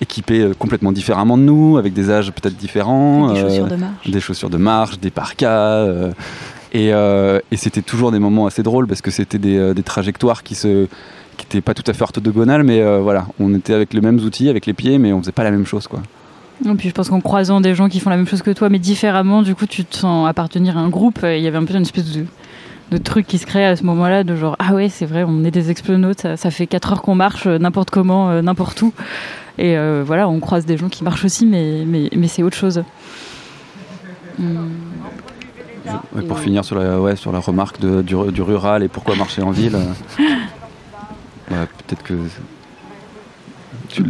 équipés 0.00 0.52
complètement 0.56 0.92
différemment 0.92 1.36
de 1.36 1.42
nous, 1.42 1.76
avec 1.76 1.92
des 1.92 2.12
âges 2.12 2.30
peut-être 2.30 2.56
différents. 2.56 3.32
Des 3.32 3.40
chaussures 3.40 3.66
de 3.66 3.74
marche. 3.74 4.08
des 4.08 4.20
chaussures 4.20 4.50
de 4.50 4.56
marche, 4.56 5.00
des 5.00 5.10
parkas. 5.10 5.84
Euh, 6.74 7.40
et 7.50 7.56
c'était 7.56 7.82
toujours 7.82 8.12
des 8.12 8.18
moments 8.18 8.46
assez 8.46 8.62
drôles 8.62 8.86
parce 8.86 9.00
que 9.00 9.10
c'était 9.10 9.38
des, 9.38 9.56
euh, 9.56 9.74
trajectoires 9.74 10.42
qui 10.42 10.54
se 10.54 10.86
qui 11.36 11.46
n'étaient 11.46 11.60
pas 11.60 11.72
tout 11.72 11.88
à 11.88 11.92
fait 11.92 12.02
orthogonales, 12.02 12.64
mais 12.64 12.80
euh, 12.80 12.98
voilà, 12.98 13.28
on 13.38 13.54
était 13.54 13.72
avec 13.72 13.94
les 13.94 14.00
mêmes 14.00 14.18
outils, 14.18 14.48
avec 14.48 14.66
les 14.66 14.72
pieds, 14.72 14.98
mais 14.98 15.12
on 15.12 15.20
faisait 15.20 15.30
pas 15.30 15.44
la 15.44 15.52
même 15.52 15.66
chose, 15.66 15.86
quoi. 15.86 16.00
Et 16.68 16.74
puis 16.74 16.88
je 16.88 16.94
pense 16.94 17.08
qu'en 17.10 17.20
croisant 17.20 17.60
des 17.60 17.76
gens 17.76 17.88
qui 17.88 18.00
font 18.00 18.10
la 18.10 18.16
même 18.16 18.26
chose 18.26 18.42
que 18.42 18.50
toi, 18.50 18.68
mais 18.68 18.80
différemment, 18.80 19.42
du 19.42 19.54
coup, 19.54 19.66
tu 19.66 19.84
te 19.84 19.96
sens 19.96 20.28
appartenir 20.28 20.76
à 20.76 20.80
un 20.80 20.88
groupe. 20.88 21.20
Il 21.22 21.38
y 21.38 21.46
avait 21.46 21.56
un 21.56 21.64
peu 21.64 21.74
une 21.74 21.82
espèce 21.82 22.06
de, 22.90 22.98
truc 22.98 23.28
qui 23.28 23.38
se 23.38 23.46
crée 23.46 23.64
à 23.64 23.76
ce 23.76 23.84
moment-là, 23.84 24.24
de 24.24 24.34
genre, 24.34 24.56
ah 24.58 24.74
ouais, 24.74 24.88
c'est 24.88 25.06
vrai, 25.06 25.24
on 25.24 25.44
est 25.44 25.52
des 25.52 25.70
explonautes, 25.70 26.22
ça, 26.22 26.36
ça 26.36 26.50
fait 26.50 26.66
4 26.66 26.92
heures 26.92 27.02
qu'on 27.02 27.14
marche 27.14 27.46
n'importe 27.46 27.90
comment, 27.90 28.42
n'importe 28.42 28.82
où. 28.82 28.92
Et 29.58 29.76
voilà, 30.04 30.28
on 30.28 30.40
croise 30.40 30.66
des 30.66 30.76
gens 30.76 30.88
qui 30.88 31.04
marchent 31.04 31.24
aussi, 31.24 31.46
mais, 31.46 31.84
mais, 31.86 32.10
mais 32.16 32.26
c'est 32.26 32.42
autre 32.42 32.56
chose. 32.56 32.82
Hum. 34.40 34.70
Pour 36.26 36.38
finir 36.38 36.64
sur 36.64 36.76
la, 36.78 37.00
ouais, 37.00 37.16
sur 37.16 37.32
la 37.32 37.40
remarque 37.40 37.80
de- 37.80 38.02
du, 38.02 38.14
du 38.32 38.42
rural 38.42 38.82
et 38.82 38.88
pourquoi 38.88 39.16
marcher 39.16 39.42
en 39.42 39.50
ville, 39.50 39.76
euh, 39.76 41.64
peut-être 41.86 42.02
que 42.02 42.14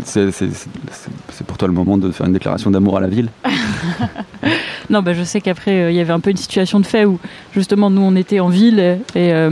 c'est- 0.05 1.45
pour 1.47 1.57
toi 1.57 1.69
le 1.69 1.75
moment 1.75 1.97
de 1.99 2.11
faire 2.11 2.27
une 2.27 2.33
déclaration 2.33 2.71
d'amour 2.71 2.97
à 2.97 3.01
la 3.01 3.09
ville. 3.09 3.31
Non, 4.91 5.03
bah, 5.03 5.13
je 5.13 5.23
sais 5.23 5.43
qu'après, 5.43 5.83
euh, 5.83 5.91
il 5.91 5.97
y 5.99 6.01
avait 6.01 6.15
un 6.15 6.21
peu 6.21 6.31
une 6.31 6.39
situation 6.39 6.81
de 6.81 6.87
fait 6.87 7.05
où, 7.05 7.19
justement, 7.55 7.91
nous, 7.91 8.01
on 8.01 8.17
était 8.17 8.41
en 8.41 8.49
ville 8.49 8.79
et, 8.81 8.93
et, 9.15 9.35
euh, 9.35 9.51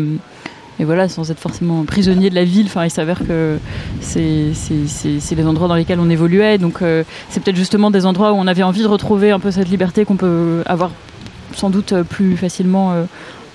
et 0.80 0.84
voilà, 0.84 1.10
sans 1.10 1.30
être 1.30 1.38
forcément 1.38 1.84
prisonnier 1.84 2.30
de 2.30 2.34
la 2.34 2.44
ville, 2.44 2.68
il 2.82 2.90
s'avère 2.90 3.18
que 3.18 3.58
c'est 4.00 4.52
les 5.36 5.46
endroits 5.46 5.68
dans 5.68 5.74
lesquels 5.74 6.00
on 6.00 6.08
évoluait. 6.08 6.56
Donc, 6.56 6.80
euh, 6.80 7.04
c'est 7.28 7.42
peut-être 7.42 7.56
justement 7.56 7.90
des 7.90 8.06
endroits 8.06 8.32
où 8.32 8.36
on 8.36 8.46
avait 8.46 8.62
envie 8.62 8.80
de 8.80 8.86
retrouver 8.86 9.30
un 9.30 9.38
peu 9.38 9.50
cette 9.50 9.68
liberté 9.68 10.06
qu'on 10.06 10.16
peut 10.16 10.62
avoir 10.64 10.90
sans 11.56 11.70
doute 11.70 11.92
euh, 11.92 12.04
plus 12.04 12.36
facilement 12.36 12.92
euh, 12.92 13.04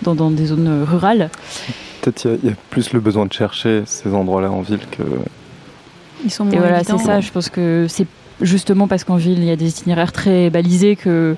dans, 0.01 0.15
dans 0.15 0.31
des 0.31 0.47
zones 0.47 0.67
euh, 0.67 0.83
rurales. 0.83 1.29
Peut-être 2.01 2.25
il 2.25 2.31
y 2.31 2.33
a- 2.33 2.37
il 2.43 2.49
y, 2.49 2.51
a 2.51 2.55
plus 2.69 2.91
le 2.93 2.99
besoin 2.99 3.25
de 3.25 3.33
chercher 3.33 3.83
ces 3.85 4.13
endroits-là 4.13 4.51
en 4.51 4.61
ville 4.61 4.79
que. 4.91 5.03
Ils 6.25 6.31
sont 6.31 6.45
Et 6.49 6.51
moins 6.51 6.59
voilà, 6.67 6.83
c'est 6.83 6.97
ça. 6.97 7.19
Je 7.19 7.31
pense 7.31 7.49
que 7.49 7.85
c'est 7.89 8.07
justement 8.41 8.87
parce 8.87 9.03
qu'en 9.03 9.15
ville, 9.15 9.39
il 9.39 9.45
y 9.45 9.51
a 9.51 9.55
des 9.55 9.69
itinéraires 9.69 10.11
très 10.11 10.49
balisés 10.49 10.95
que 10.95 11.35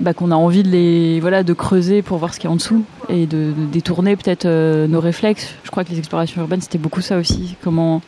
bah, 0.00 0.12
qu'on 0.14 0.30
a 0.30 0.36
envie 0.36 0.62
de 0.62 0.68
les 0.68 1.18
voilà 1.20 1.42
de 1.42 1.52
creuser 1.52 2.02
pour 2.02 2.18
voir 2.18 2.32
ce 2.34 2.38
qu'il 2.38 2.48
y 2.48 2.50
a 2.50 2.52
en 2.52 2.56
dessous 2.56 2.84
et 3.08 3.26
de, 3.26 3.52
de 3.56 3.66
détourner 3.72 4.14
peut-être 4.16 4.44
euh, 4.46 4.86
nos 4.86 5.00
réflexes. 5.00 5.54
Je 5.64 5.70
crois 5.70 5.82
que 5.84 5.90
les 5.90 5.98
explorations 5.98 6.40
urbaines 6.40 6.60
c'était 6.60 6.78
beaucoup 6.78 7.00
ça 7.00 7.18
aussi. 7.18 7.56
Comment 7.62 8.00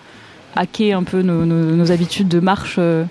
hacker 0.57 0.97
un 0.99 1.03
peu 1.05 1.23
nos, 1.23 1.45
nos- 1.45 1.75
nos 1.77 1.91
habitudes 1.93 2.29
de 2.29 2.39
marche. 2.41 2.77
euh. 2.79 3.05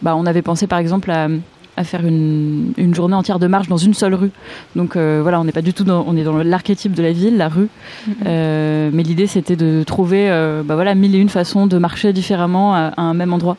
Bah, 0.00 0.16
on 0.16 0.26
avait 0.26 0.42
pensé 0.42 0.66
par 0.66 0.80
exemple 0.80 1.10
à 1.12 1.28
à 1.76 1.84
faire 1.84 2.04
une, 2.04 2.72
une 2.76 2.94
journée 2.94 3.14
entière 3.14 3.38
de 3.38 3.46
marche 3.46 3.68
dans 3.68 3.76
une 3.78 3.94
seule 3.94 4.14
rue. 4.14 4.30
Donc 4.76 4.94
euh, 4.96 5.20
voilà, 5.22 5.40
on 5.40 5.44
n'est 5.44 5.52
pas 5.52 5.62
du 5.62 5.72
tout 5.72 5.84
dans, 5.84 6.04
on 6.06 6.16
est 6.16 6.22
dans 6.24 6.36
l'archétype 6.36 6.92
de 6.92 7.02
la 7.02 7.12
ville, 7.12 7.36
la 7.38 7.48
rue. 7.48 7.68
Euh, 8.26 8.90
mais 8.92 9.02
l'idée 9.02 9.26
c'était 9.26 9.56
de 9.56 9.82
trouver 9.82 10.30
euh, 10.30 10.62
bah 10.64 10.74
voilà, 10.74 10.94
mille 10.94 11.14
et 11.14 11.18
une 11.18 11.28
façons 11.30 11.66
de 11.66 11.78
marcher 11.78 12.12
différemment 12.12 12.74
à, 12.74 12.92
à 12.96 13.00
un 13.02 13.14
même 13.14 13.32
endroit 13.32 13.56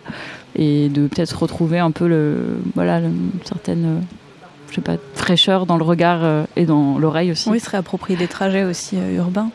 et 0.55 0.89
de 0.89 1.07
peut-être 1.07 1.33
retrouver 1.41 1.79
un 1.79 1.89
peu 1.91 2.07
le, 2.07 2.57
voilà, 2.75 2.99
le- 2.99 3.07
une 3.07 3.31
certaine 3.43 4.01
je 4.69 4.75
sais 4.75 4.81
pas, 4.81 4.97
fraîcheur 5.15 5.65
dans 5.65 5.77
le 5.77 5.83
regard 5.83 6.45
et 6.55 6.65
dans 6.65 6.97
l'oreille 6.97 7.31
aussi. 7.31 7.49
Oui, 7.49 7.59
se 7.59 7.69
réapproprier 7.69 8.17
des 8.17 8.27
trajets 8.27 8.63
aussi 8.63 8.97
urbains. 9.15 9.49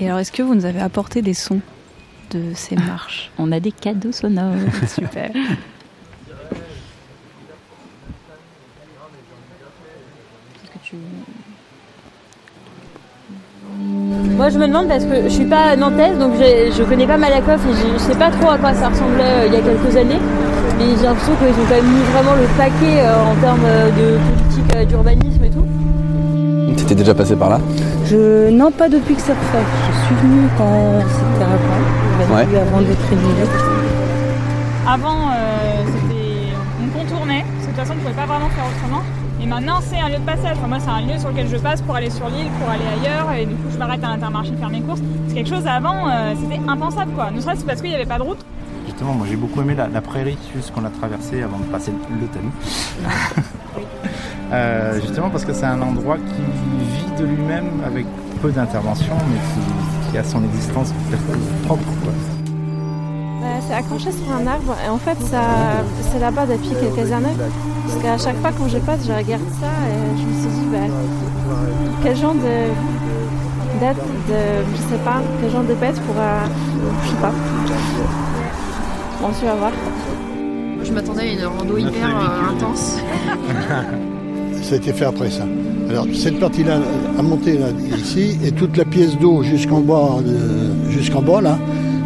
Et 0.00 0.06
alors, 0.06 0.18
est-ce 0.18 0.32
que 0.32 0.42
vous 0.42 0.54
nous 0.54 0.64
avez 0.64 0.80
apporté 0.80 1.22
des 1.22 1.34
sons 1.34 1.60
de 2.32 2.40
ces 2.54 2.74
marches? 2.74 3.30
On 3.38 3.52
a 3.52 3.60
des 3.60 3.70
cadeaux 3.70 4.10
sonores. 4.12 4.54
Super. 4.88 5.30
Moi, 14.36 14.48
je 14.48 14.58
me 14.58 14.66
demande 14.66 14.88
parce 14.88 15.04
que 15.04 15.22
je 15.24 15.28
suis 15.28 15.44
pas 15.44 15.76
nantaise, 15.76 16.18
donc 16.18 16.32
je 16.38 16.82
connais 16.84 17.06
pas 17.06 17.16
Malakoff 17.16 17.60
et 17.66 17.74
je- 17.74 17.92
je 17.94 17.98
sais 17.98 18.16
pas 18.18 18.30
trop 18.30 18.50
à 18.50 18.58
quoi 18.58 18.72
ça 18.74 18.88
ressemblait 18.88 19.22
euh, 19.22 19.46
il 19.46 19.52
y 19.52 19.56
a 19.56 19.60
quelques 19.60 19.96
années. 19.96 20.18
Mais 20.78 20.96
j'ai 20.96 21.04
l'impression 21.04 21.34
qu'ils 21.36 21.48
ont 21.62 21.66
quand 21.68 21.74
même 21.76 21.92
mis 21.92 22.02
vraiment 22.12 22.34
le 22.34 22.46
paquet 22.56 23.00
euh, 23.00 23.30
en 23.30 23.34
termes 23.36 23.64
euh, 23.66 23.90
de 23.90 24.18
politique 24.18 24.76
euh, 24.76 24.84
d'urbanisme 24.86 25.44
et 25.44 25.50
tout. 25.50 25.66
T'étais 26.76 26.94
déjà 26.94 27.14
passé 27.14 27.36
par 27.36 27.50
là? 27.50 27.60
Je... 28.06 28.48
Non, 28.50 28.70
pas 28.72 28.88
depuis 28.88 29.14
que 29.14 29.20
c'est 29.20 29.32
refait. 29.32 29.64
Je 29.92 30.06
suis 30.06 30.14
venue 30.26 30.48
quand 30.56 31.00
c'était 31.06 31.44
avant. 31.44 32.34
Ouais. 32.34 32.58
avant 32.58 32.80
d'être 32.80 33.08
révélé. 33.10 33.44
Avant, 34.88 35.28
euh, 35.30 35.84
c'était 35.84 36.54
on 36.82 36.98
contournait, 36.98 37.44
de 37.60 37.66
toute 37.66 37.76
façon, 37.76 37.92
on 37.92 37.96
ne 37.96 38.00
pouvait 38.00 38.14
pas 38.14 38.26
vraiment 38.26 38.48
faire 38.50 38.64
autrement. 38.64 39.02
Et 39.42 39.46
maintenant, 39.46 39.80
c'est 39.82 39.98
un 39.98 40.08
lieu 40.08 40.18
de 40.18 40.24
passage. 40.26 40.56
Enfin, 40.58 40.68
moi, 40.68 40.78
c'est 40.80 40.90
un 40.90 41.00
lieu 41.00 41.18
sur 41.18 41.30
lequel 41.30 41.48
je 41.48 41.56
passe 41.56 41.80
pour 41.82 41.94
aller 41.94 42.10
sur 42.10 42.28
l'île, 42.28 42.48
pour 42.60 42.68
aller 42.68 42.84
ailleurs. 43.00 43.32
Et 43.32 43.46
du 43.46 43.54
coup, 43.54 43.68
je 43.72 43.78
m'arrête 43.78 44.04
à 44.04 44.08
l'intermarché 44.08 44.52
faire 44.58 44.68
mes 44.68 44.80
courses. 44.82 45.00
C'est 45.28 45.34
quelque 45.34 45.48
chose 45.48 45.66
avant, 45.66 46.08
euh, 46.08 46.34
c'était 46.40 46.60
impensable, 46.68 47.12
quoi. 47.12 47.30
Ne 47.30 47.40
serait-ce 47.40 47.64
parce 47.64 47.80
qu'il 47.80 47.90
n'y 47.90 47.96
avait 47.96 48.04
pas 48.06 48.18
de 48.18 48.22
route. 48.24 48.44
Justement, 48.86 49.14
moi 49.14 49.26
j'ai 49.28 49.36
beaucoup 49.36 49.60
aimé 49.60 49.74
la, 49.74 49.86
la 49.88 50.00
prairie 50.00 50.36
juste 50.54 50.72
qu'on 50.72 50.84
a 50.84 50.90
traversée 50.90 51.42
avant 51.42 51.58
de 51.58 51.64
passer 51.64 51.92
le 52.20 52.26
Talou. 52.26 52.50
Euh, 54.52 55.00
justement 55.00 55.30
parce 55.30 55.44
que 55.44 55.52
c'est 55.52 55.64
un 55.64 55.80
endroit 55.80 56.16
qui 56.16 56.42
vit 56.42 57.22
de 57.22 57.24
lui-même 57.24 57.66
avec 57.86 58.04
peu 58.42 58.50
d'intervention, 58.50 59.14
mais 59.28 59.38
qui, 59.38 60.10
qui 60.10 60.18
a 60.18 60.24
son 60.24 60.42
existence 60.42 60.92
propre. 61.66 61.84
quoi. 62.02 62.39
C'est 63.68 63.74
accroché 63.74 64.10
sur 64.12 64.32
un 64.34 64.46
arbre 64.46 64.74
et 64.84 64.88
en 64.88 64.98
fait 64.98 65.16
ça, 65.30 65.40
c'est 66.12 66.18
là-bas 66.18 66.46
depuis 66.46 66.70
quelques 66.80 67.10
années. 67.12 67.36
Parce 67.38 68.02
qu'à 68.02 68.18
chaque 68.18 68.40
fois 68.40 68.50
quand 68.56 68.68
je 68.68 68.78
passe, 68.78 69.00
je 69.06 69.12
regarde 69.12 69.42
ça 69.60 69.66
et 69.88 70.18
je 70.20 70.24
me 70.26 70.32
suis 70.40 70.60
dit 70.60 70.66
bah, 70.72 70.78
quel 72.02 72.16
genre 72.16 72.34
de 72.34 72.70
d'être, 73.80 74.04
de, 74.28 74.64
je 74.74 74.80
sais 74.92 74.98
pas, 75.04 75.22
quel 75.40 75.50
genre 75.50 75.62
de 75.62 75.74
bête 75.74 75.98
pourra, 76.02 76.40
je 77.04 77.08
sais 77.08 77.16
pas. 77.16 77.32
Bon, 79.22 79.28
tu 79.38 79.44
vas 79.46 79.54
voir. 79.54 79.72
Je 80.82 80.92
m'attendais 80.92 81.20
à 81.22 81.32
une 81.32 81.44
rando 81.44 81.76
hyper 81.78 82.08
euh, 82.08 82.50
intense. 82.56 82.98
Ça 84.62 84.74
a 84.74 84.76
été 84.76 84.92
fait 84.92 85.04
après 85.06 85.30
ça. 85.30 85.44
Alors 85.88 86.06
cette 86.14 86.38
partie-là 86.38 86.78
a 87.18 87.22
monté 87.22 87.58
là, 87.58 87.66
ici 87.98 88.38
et 88.44 88.52
toute 88.52 88.76
la 88.76 88.84
pièce 88.84 89.16
d'eau 89.18 89.42
jusqu'en 89.42 89.80
bas, 89.80 90.18
de- 90.24 90.90
jusqu'en 90.90 91.22
bas 91.22 91.40
là, 91.40 91.58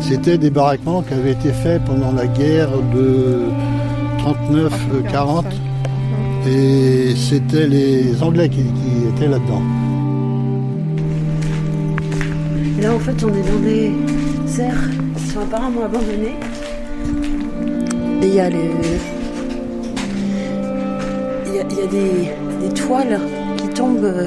c'était 0.09 0.37
des 0.37 0.51
baraquements 0.51 1.03
qui 1.03 1.15
avaient 1.15 1.33
été 1.33 1.51
faits 1.51 1.83
pendant 1.85 2.13
la 2.13 2.27
guerre 2.27 2.69
de 2.95 3.41
39-40 4.19 5.45
et 6.47 7.15
c'était 7.17 7.67
les 7.67 8.23
Anglais 8.23 8.51
qui, 8.51 8.61
étaient 8.61 9.29
là-dedans. 9.29 9.63
Là, 12.83 12.93
en 12.93 12.99
fait, 12.99 13.25
on 13.25 13.29
est 13.29 13.51
dans 13.51 13.61
des 13.61 13.93
serres 14.47 14.91
qui 15.17 15.25
sont 15.25 15.41
apparemment 15.41 15.85
abandonnées. 15.85 16.37
Et 18.21 18.27
il 18.27 18.35
y 18.35 18.41
a 18.41 18.51
les. 18.51 18.71
Y 21.55 21.61
a, 21.61 21.87
des, 21.87 22.75
toiles 22.75 23.21
qui 23.57 23.69
tombent, 23.69 24.05
euh, 24.05 24.27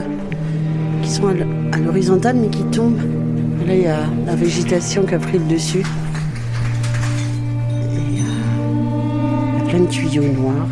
qui 1.04 1.10
sont 1.10 1.28
à 1.28 1.78
l'horizontale, 1.78 2.38
mais 2.38 2.48
qui 2.48 2.64
tombent. 2.64 3.17
Là, 3.66 3.74
il 3.76 3.82
y 3.82 3.88
a 3.88 4.00
la 4.26 4.36
végétation 4.36 5.04
qui 5.04 5.16
a 5.16 5.20
pris 5.20 5.40
le 5.40 5.46
dessus. 5.46 5.84
Et 7.82 7.98
il 8.10 8.20
y 8.20 8.22
a 8.22 9.66
plein 9.70 9.80
de 9.82 9.88
tuyaux 9.88 10.24
noirs. 10.24 10.68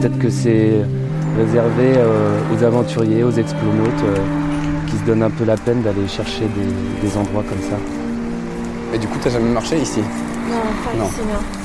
peut-être 0.00 0.18
que 0.18 0.28
c'est 0.28 0.82
réservé 1.38 1.94
euh, 1.96 2.38
aux 2.54 2.62
aventuriers, 2.62 3.24
aux 3.24 3.30
explonautes 3.30 4.02
euh, 4.04 4.16
qui 4.86 4.98
se 4.98 5.04
donnent 5.04 5.22
un 5.22 5.30
peu 5.30 5.44
la 5.46 5.56
peine 5.56 5.80
d'aller 5.80 6.06
chercher 6.06 6.42
des, 6.42 7.06
des 7.08 7.16
endroits 7.16 7.42
comme 7.48 7.62
ça. 7.70 7.76
Et 8.94 8.98
du 8.98 9.06
coup, 9.06 9.16
t'as 9.22 9.30
jamais 9.30 9.48
marché 9.50 9.78
ici? 9.80 10.00
Non, 10.00 10.56
pas 10.84 10.98
Non. 10.98 11.06
ici, 11.06 11.20
non. 11.26 11.63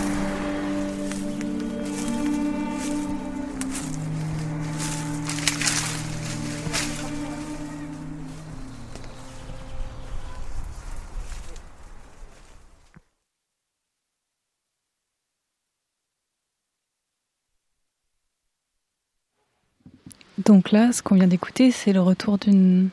Donc 20.49 20.71
là, 20.71 20.91
ce 20.91 21.03
qu'on 21.03 21.13
vient 21.13 21.27
d'écouter, 21.27 21.69
c'est 21.69 21.93
le 21.93 22.01
retour 22.01 22.39
d'une 22.39 22.89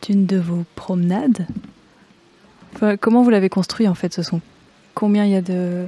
d'une 0.00 0.24
de 0.24 0.38
vos 0.38 0.64
promenades. 0.74 1.46
Comment 3.00 3.22
vous 3.22 3.28
l'avez 3.28 3.50
construit 3.50 3.86
en 3.88 3.94
fait 3.94 4.12
ce 4.14 4.22
son? 4.22 4.40
Combien 4.94 5.26
il 5.26 5.32
y 5.32 5.36
a 5.36 5.42
de 5.42 5.84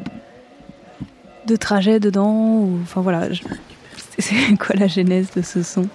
de 1.46 1.56
trajets 1.56 2.00
dedans 2.00 2.68
enfin 2.82 3.00
voilà, 3.00 3.32
je- 3.32 3.44
c'est 4.18 4.34
quoi 4.58 4.76
la 4.76 4.88
genèse 4.88 5.28
de 5.34 5.40
ce 5.40 5.62
son? 5.62 5.88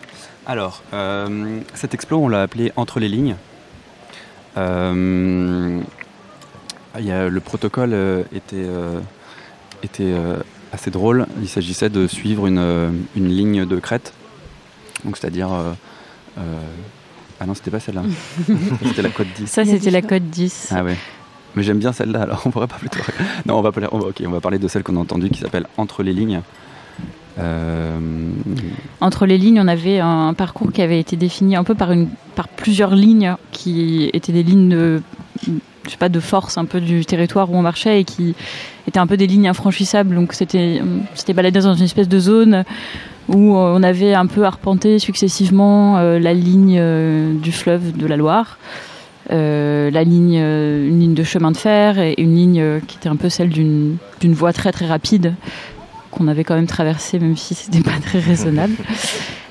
Alors, 0.48 0.82
euh, 0.94 1.60
cet 1.76 1.94
explo, 1.94 2.18
on 2.18 2.28
l'a 2.28 2.42
appelé 2.42 2.72
Entre 2.76 3.00
les 3.00 3.10
lignes. 3.10 3.36
Euh, 4.58 5.80
y 7.00 7.12
a- 7.12 7.30
le 7.30 7.40
protocole 7.42 7.92
euh, 7.94 8.24
était, 8.34 8.66
était 9.84 10.16
assez 10.74 10.90
drôle. 10.90 11.28
Il 11.44 11.48
s'agissait 11.48 11.90
de 11.90 12.08
suivre 12.08 12.48
une, 12.48 13.04
une 13.16 13.28
ligne 13.28 13.66
de 13.68 13.80
crête. 13.80 14.14
Donc, 15.06 15.18
c'est-à-dire. 15.18 15.52
euh, 15.52 15.74
euh, 16.38 16.42
ah 17.40 17.46
non, 17.46 17.54
c'était 17.56 17.72
pas 17.72 17.80
celle-là. 17.80 18.04
c'était 18.86 19.02
la 19.02 19.10
code 19.10 19.28
10. 19.36 19.48
Ça, 19.48 19.66
c'était 19.66 19.92
la 19.92 20.02
code 20.02 20.30
10. 20.30 20.70
Ah 20.72 20.84
ouais. 20.84 20.96
Mais 21.56 21.64
j'aime 21.64 21.80
bien 21.80 21.92
celle-là, 21.92 22.22
alors 22.22 22.44
on 22.46 22.52
pourrait 22.52 22.68
pas 22.68 22.78
plutôt. 22.78 23.00
Non, 23.46 23.58
on 23.58 23.62
va, 23.62 23.72
parler, 23.72 23.90
on 23.92 24.00
va, 24.00 24.08
on 24.26 24.30
va 24.30 24.40
parler 24.40 24.60
de 24.60 24.68
celle 24.68 24.84
qu'on 24.84 24.96
a 24.96 25.00
entendue 25.00 25.30
qui 25.30 25.40
s'appelle 25.40 25.68
Entre 25.78 26.04
les 26.04 26.14
lignes. 26.14 26.42
Euh, 27.40 28.00
Entre 29.00 29.26
les 29.26 29.38
lignes, 29.38 29.60
on 29.60 29.68
avait 29.68 30.00
un 30.00 30.34
parcours 30.34 30.72
qui 30.72 30.82
avait 30.82 31.00
été 31.00 31.16
défini 31.16 31.56
un 31.56 31.64
peu 31.64 31.76
par, 31.76 31.92
une, 31.92 32.10
par 32.36 32.48
plusieurs 32.48 32.96
lignes 32.96 33.36
qui 33.52 34.10
étaient 34.14 34.32
des 34.34 34.44
lignes 34.44 34.70
de, 34.70 35.02
je 35.46 35.90
sais 35.90 35.98
pas, 35.98 36.10
de 36.10 36.20
force 36.20 36.58
un 36.58 36.66
peu 36.66 36.80
du 36.80 37.06
territoire 37.06 37.52
où 37.52 37.56
on 37.56 37.62
marchait 37.62 38.02
et 38.02 38.04
qui 38.04 38.36
étaient 38.88 39.00
un 39.00 39.08
peu 39.08 39.18
des 39.18 39.28
lignes 39.28 39.48
infranchissables. 39.48 40.14
Donc 40.14 40.34
c'était 40.34 40.82
on 40.84 41.16
s'était 41.16 41.34
baladé 41.34 41.60
dans 41.62 41.74
une 41.74 41.86
espèce 41.86 42.10
de 42.10 42.20
zone 42.20 42.64
où 43.28 43.56
on 43.56 43.84
avait 43.84 44.14
un 44.14 44.26
peu 44.26 44.44
arpenté 44.46 45.00
successivement 45.00 45.98
euh, 45.98 46.20
la 46.20 46.34
ligne 46.34 46.78
euh, 46.80 47.34
du 47.34 47.52
fleuve 47.52 47.96
de 47.96 48.06
la 48.08 48.18
Loire. 48.18 48.58
euh, 49.32 49.90
la 49.92 50.04
ligne, 50.04 50.38
euh, 50.42 50.88
une 50.88 51.00
ligne 51.00 51.14
de 51.14 51.24
chemin 51.24 51.52
de 51.52 51.58
fer 51.58 52.00
et 52.00 52.16
une 52.18 52.36
ligne 52.36 52.60
euh, 52.62 52.80
qui 52.86 52.98
était 52.98 53.08
un 53.10 53.16
peu 53.16 53.30
celle 53.30 53.50
d'une 53.50 53.98
voie 54.24 54.52
très 54.52 54.72
très 54.72 54.88
rapide 54.88 55.36
qu'on 56.10 56.28
avait 56.28 56.44
quand 56.44 56.56
même 56.56 56.68
traversée 56.68 57.20
même 57.20 57.38
si 57.38 57.54
c'était 57.56 57.80
pas 57.82 57.98
très 58.02 58.20
raisonnable. 58.20 58.74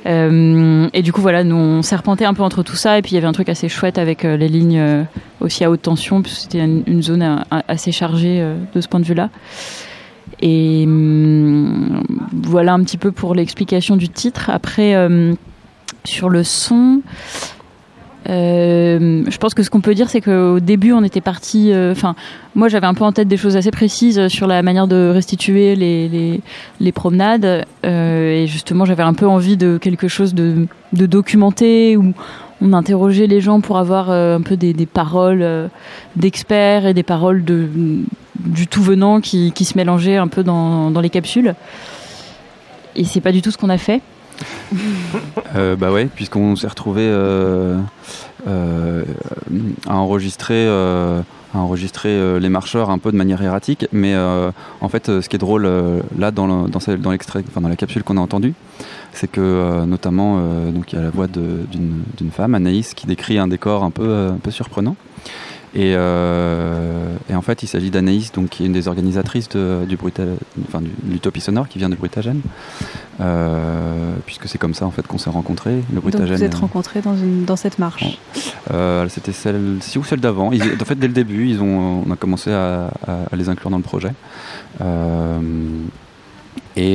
Euh, 0.06 0.88
et 0.94 1.02
du 1.02 1.12
coup 1.12 1.20
voilà, 1.20 1.44
nous 1.44 1.54
on 1.56 1.82
serpentait 1.82 2.24
un 2.24 2.32
peu 2.32 2.42
entre 2.42 2.62
tout 2.62 2.74
ça 2.74 2.96
et 2.96 3.02
puis 3.02 3.10
il 3.10 3.14
y 3.16 3.18
avait 3.18 3.26
un 3.26 3.32
truc 3.32 3.50
assez 3.50 3.68
chouette 3.68 3.98
avec 3.98 4.24
euh, 4.24 4.38
les 4.38 4.48
lignes 4.48 4.78
euh, 4.78 5.02
aussi 5.42 5.62
à 5.62 5.70
haute 5.70 5.82
tension 5.82 6.22
parce 6.22 6.36
que 6.36 6.40
c'était 6.40 6.60
une, 6.60 6.82
une 6.86 7.02
zone 7.02 7.20
euh, 7.20 7.36
assez 7.68 7.92
chargée 7.92 8.38
euh, 8.40 8.54
de 8.74 8.80
ce 8.80 8.88
point 8.88 8.98
de 9.00 9.04
vue-là. 9.04 9.28
Et 10.40 10.84
hum, 10.86 12.02
voilà 12.32 12.72
un 12.72 12.82
petit 12.82 12.96
peu 12.96 13.12
pour 13.12 13.34
l'explication 13.34 13.96
du 13.96 14.08
titre. 14.08 14.50
Après, 14.50 14.94
euh, 14.94 15.34
sur 16.04 16.28
le 16.28 16.42
son, 16.44 17.02
euh, 18.28 19.24
je 19.28 19.38
pense 19.38 19.54
que 19.54 19.62
ce 19.62 19.70
qu'on 19.70 19.80
peut 19.80 19.94
dire, 19.94 20.08
c'est 20.10 20.20
qu'au 20.20 20.60
début, 20.60 20.92
on 20.92 21.02
était 21.02 21.20
parti. 21.20 21.72
euh, 21.72 21.92
Enfin, 21.92 22.14
moi, 22.54 22.68
j'avais 22.68 22.86
un 22.86 22.94
peu 22.94 23.04
en 23.04 23.12
tête 23.12 23.28
des 23.28 23.36
choses 23.36 23.56
assez 23.56 23.70
précises 23.70 24.28
sur 24.28 24.46
la 24.46 24.62
manière 24.62 24.86
de 24.86 25.10
restituer 25.12 25.74
les, 25.74 26.92
promenades. 26.92 27.64
euh, 27.84 28.42
et 28.42 28.46
justement, 28.46 28.84
j'avais 28.84 29.02
un 29.02 29.14
peu 29.14 29.26
envie 29.26 29.56
de 29.56 29.78
quelque 29.78 30.08
chose 30.08 30.34
de, 30.34 30.66
documenté 30.92 31.96
où 31.96 32.12
on 32.62 32.72
interrogeait 32.72 33.26
les 33.26 33.40
gens 33.40 33.60
pour 33.60 33.78
avoir 33.78 34.10
un 34.10 34.42
peu 34.42 34.56
des, 34.56 34.74
paroles 34.86 35.70
d'experts 36.16 36.86
et 36.86 36.94
des 36.94 37.02
paroles 37.02 37.42
de, 37.44 37.68
du 38.44 38.66
tout 38.66 38.82
venant 38.82 39.20
qui, 39.20 39.52
qui 39.52 39.64
se 39.64 39.76
mélangeaient 39.76 40.16
un 40.16 40.28
peu 40.28 40.42
dans, 40.42 40.90
dans 40.90 41.00
les 41.00 41.10
capsules. 41.10 41.54
Et 42.96 43.04
c'est 43.04 43.20
pas 43.20 43.32
du 43.32 43.42
tout 43.42 43.50
ce 43.50 43.58
qu'on 43.58 43.70
a 43.70 43.78
fait. 43.78 44.02
Euh, 45.56 45.74
bah 45.74 45.90
ouais, 45.90 46.06
puisqu'on 46.06 46.54
s'est 46.54 46.68
retrouvé 46.68 47.02
euh, 47.02 47.76
euh, 48.46 49.02
à 49.88 49.96
enregistrer, 49.96 50.68
à 50.68 51.24
enregistrer 51.54 52.38
les 52.38 52.48
marcheurs 52.48 52.88
un 52.90 52.98
peu 52.98 53.10
de 53.10 53.16
manière 53.16 53.42
erratique. 53.42 53.86
Mais 53.92 54.14
en 54.16 54.88
fait, 54.88 55.06
ce 55.20 55.28
qui 55.28 55.34
est 55.34 55.40
drôle 55.40 55.68
là 56.16 56.30
dans, 56.30 56.68
dans, 56.68 57.10
l'extrait, 57.10 57.42
dans 57.60 57.68
la 57.68 57.76
capsule 57.76 58.04
qu'on 58.04 58.16
a 58.16 58.20
entendue, 58.20 58.54
c'est 59.12 59.28
que 59.28 59.84
notamment 59.86 60.40
donc 60.70 60.92
il 60.92 60.96
y 60.96 60.98
a 60.98 61.02
la 61.02 61.10
voix 61.10 61.26
d'une 61.26 62.30
femme, 62.30 62.54
Anaïs, 62.54 62.94
qui 62.94 63.08
décrit 63.08 63.38
un 63.38 63.48
décor 63.48 63.82
un 63.82 63.90
peu, 63.90 64.28
un 64.28 64.38
peu 64.40 64.52
surprenant. 64.52 64.94
Et, 65.72 65.92
euh, 65.94 67.14
et 67.28 67.34
en 67.36 67.42
fait, 67.42 67.62
il 67.62 67.68
s'agit 67.68 67.90
d'Anaïs, 67.90 68.32
donc 68.32 68.48
qui 68.48 68.64
est 68.64 68.66
une 68.66 68.72
des 68.72 68.88
organisatrices 68.88 69.48
de, 69.50 69.84
du 69.88 69.96
Bruta- 69.96 70.24
enfin, 70.66 70.80
l'Utopie 71.08 71.40
sonore, 71.40 71.68
qui 71.68 71.78
vient 71.78 71.88
de 71.88 71.94
Brutagène, 71.94 72.40
Euh, 73.20 74.14
puisque 74.24 74.48
c'est 74.48 74.56
comme 74.56 74.72
ça 74.72 74.86
en 74.86 74.90
fait 74.90 75.06
qu'on 75.06 75.18
s'est 75.18 75.28
rencontrés. 75.30 75.82
Le 75.92 76.00
Donc 76.00 76.04
vous 76.38 76.42
êtes 76.44 76.54
rencontrés 76.62 77.02
dans, 77.02 77.14
une, 77.14 77.44
dans 77.44 77.54
cette 77.56 77.78
marche. 77.78 78.18
euh, 78.72 79.06
C'était 79.10 79.32
celle-ci 79.32 79.98
ou 79.98 80.04
celle 80.04 80.20
d'avant. 80.20 80.50
Ils- 80.52 80.62
En 80.80 80.84
fait, 80.86 80.94
dès 80.98 81.06
le 81.06 81.12
début, 81.12 81.46
ils 81.48 81.60
ont, 81.62 82.02
on 82.06 82.10
a 82.10 82.16
commencé 82.16 82.50
à, 82.50 82.90
à- 83.06 83.12
à 83.30 83.36
les 83.36 83.48
inclure 83.50 83.70
dans 83.70 83.76
le 83.76 83.82
projet. 83.82 84.10
Et, 86.76 86.94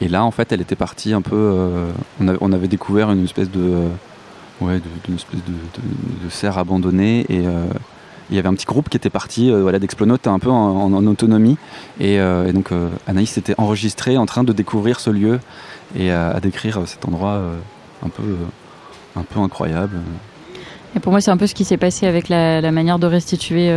et 0.00 0.08
là, 0.08 0.24
en 0.24 0.30
fait, 0.30 0.52
elle 0.52 0.60
était 0.60 0.76
partie 0.76 1.12
un 1.12 1.22
peu. 1.22 1.72
on 2.20 2.52
avait 2.52 2.68
découvert 2.68 3.10
une 3.10 3.24
espèce 3.24 3.50
de. 3.50 3.82
Ouais, 4.60 4.80
d'une 5.04 5.16
espèce 5.16 5.40
de, 5.46 5.52
de- 5.52 6.24
de 6.24 6.30
serre 6.30 6.58
abandonnée. 6.58 7.26
Et. 7.28 7.46
euh, 7.46 7.64
il 8.30 8.36
y 8.36 8.38
avait 8.38 8.48
un 8.48 8.52
petit 8.52 8.66
groupe 8.66 8.90
qui 8.90 8.96
était 8.98 9.08
parti 9.08 9.50
euh, 9.50 9.62
voilà, 9.62 9.78
d'Explonaute 9.78 10.26
un 10.26 10.38
peu 10.38 10.50
en, 10.50 10.92
autonomie. 11.06 11.56
Et, 11.98 12.20
euh, 12.20 12.52
donc 12.52 12.72
Anaïs 13.06 13.30
s'était 13.30 13.54
enregistrée 13.56 14.18
en 14.18 14.26
train 14.26 14.44
de 14.44 14.52
découvrir 14.52 15.00
ce 15.00 15.08
lieu 15.08 15.40
et 15.96 16.10
à, 16.12 16.38
décrire 16.38 16.86
cet 16.86 17.08
endroit 17.08 17.40
un, 18.04 18.08
peu, 18.10 18.36
un 19.16 19.22
peu 19.22 19.40
incroyable. 19.40 19.96
Et 20.94 21.00
pour 21.00 21.10
moi, 21.10 21.22
c'est 21.22 21.30
un 21.30 21.38
peu 21.38 21.46
ce 21.46 21.54
qui 21.54 21.64
s'est 21.64 21.78
passé 21.78 22.06
avec 22.06 22.28
la, 22.28 22.70
manière 22.70 22.98
de 22.98 23.06
restituer 23.06 23.72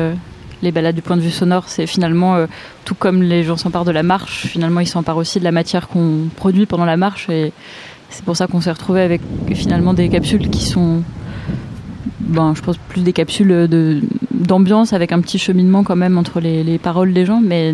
les 0.61 0.71
balades 0.73 0.95
du 0.95 1.01
point 1.01 1.15
de 1.15 1.21
vue 1.21 1.31
sonore. 1.31 1.69
C'est 1.69 1.87
finalement, 1.87 2.45
tout 2.83 2.93
comme 2.95 3.23
les 3.23 3.45
gens 3.45 3.55
s'emparent 3.55 3.85
de 3.85 3.91
la 3.91 4.03
marche, 4.03 4.47
finalement, 4.47 4.81
ils 4.81 4.85
s'emparent 4.87 5.15
aussi 5.15 5.39
de 5.39 5.45
la 5.45 5.53
matière 5.53 5.87
qu'on 5.87 6.27
produit 6.35 6.65
pendant 6.65 6.83
la 6.83 6.97
marche. 6.97 7.29
C'est 8.11 8.23
pour 8.23 8.37
ça 8.37 8.47
qu'on 8.47 8.61
s'est 8.61 8.71
retrouvé 8.71 9.01
avec 9.01 9.21
finalement 9.53 9.93
des 9.93 10.09
capsules 10.09 10.49
qui 10.49 10.65
sont, 10.65 11.01
ben, 12.19 12.53
je 12.55 12.61
pense, 12.61 12.77
plus 12.77 13.01
des 13.01 13.13
capsules 13.13 13.67
de- 13.69 14.01
d'ambiance 14.31 14.93
avec 14.93 15.11
un 15.11 15.21
petit 15.21 15.39
cheminement 15.39 15.83
quand 15.83 15.95
même 15.95 16.17
entre 16.17 16.39
les, 16.39 16.63
les 16.63 16.77
paroles 16.77 17.13
des 17.13 17.25
gens. 17.25 17.41
Mais, 17.41 17.73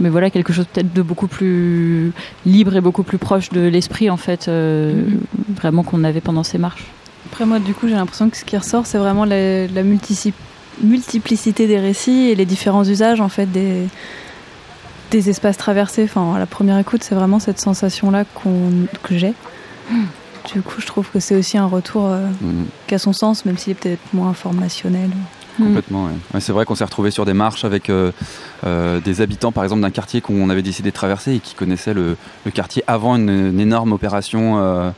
mais 0.00 0.08
voilà, 0.08 0.30
quelque 0.30 0.52
chose 0.52 0.66
peut-être 0.72 0.92
de 0.92 1.02
beaucoup 1.02 1.26
plus 1.26 2.12
libre 2.46 2.76
et 2.76 2.80
beaucoup 2.80 3.02
plus 3.02 3.18
proche 3.18 3.50
de 3.50 3.60
l'esprit, 3.60 4.08
en 4.08 4.16
fait, 4.16 4.46
euh, 4.48 5.04
vraiment 5.54 5.82
qu'on 5.82 6.04
avait 6.04 6.20
pendant 6.20 6.42
ces 6.44 6.58
marches. 6.58 6.86
Après 7.30 7.44
moi, 7.44 7.58
du 7.58 7.74
coup, 7.74 7.88
j'ai 7.88 7.94
l'impression 7.94 8.30
que 8.30 8.36
ce 8.36 8.44
qui 8.44 8.56
ressort, 8.56 8.86
c'est 8.86 8.98
vraiment 8.98 9.24
la, 9.24 9.66
multiplicité 9.82 11.66
des 11.66 11.78
récits 11.78 12.30
et 12.30 12.34
les 12.34 12.44
différents 12.44 12.84
usages 12.84 13.20
en 13.20 13.28
fait 13.28 13.46
des 13.50 13.86
des 15.10 15.30
espaces 15.30 15.56
traversés. 15.56 16.04
Enfin, 16.04 16.34
à 16.34 16.38
la 16.38 16.46
première 16.46 16.78
écoute, 16.78 17.02
c'est 17.04 17.14
vraiment 17.14 17.38
cette 17.38 17.60
sensation-là 17.60 18.24
qu'on 18.34 18.70
que 19.02 19.16
j'ai. 19.16 19.34
Du 20.52 20.62
coup, 20.62 20.80
je 20.80 20.86
trouve 20.86 21.08
que 21.10 21.20
c'est 21.20 21.34
aussi 21.34 21.58
un 21.58 21.66
retour 21.66 22.06
euh, 22.06 22.26
Mhm. 22.40 22.66
qui 22.86 22.94
a 22.94 22.98
son 22.98 23.12
sens, 23.12 23.44
même 23.44 23.58
s'il 23.58 23.72
est 23.72 23.74
peut-être 23.74 24.12
moins 24.12 24.28
informationnel. 24.30 25.10
Complètement, 25.58 26.04
ouais. 26.04 26.10
Ouais, 26.34 26.40
c'est 26.40 26.52
vrai 26.52 26.66
qu'on 26.66 26.74
s'est 26.74 26.84
retrouvé 26.84 27.10
sur 27.10 27.24
des 27.24 27.32
marches 27.32 27.64
avec 27.64 27.88
euh, 27.88 28.12
euh, 28.66 29.00
des 29.00 29.22
habitants, 29.22 29.52
par 29.52 29.64
exemple, 29.64 29.80
d'un 29.80 29.90
quartier 29.90 30.20
qu'on 30.20 30.50
avait 30.50 30.62
décidé 30.62 30.90
de 30.90 30.94
traverser 30.94 31.36
et 31.36 31.40
qui 31.40 31.54
connaissaient 31.54 31.94
le, 31.94 32.16
le 32.44 32.50
quartier 32.50 32.84
avant 32.86 33.16
une, 33.16 33.30
une 33.30 33.58
énorme 33.60 33.92
opération 33.92 34.58
euh, 34.58 34.90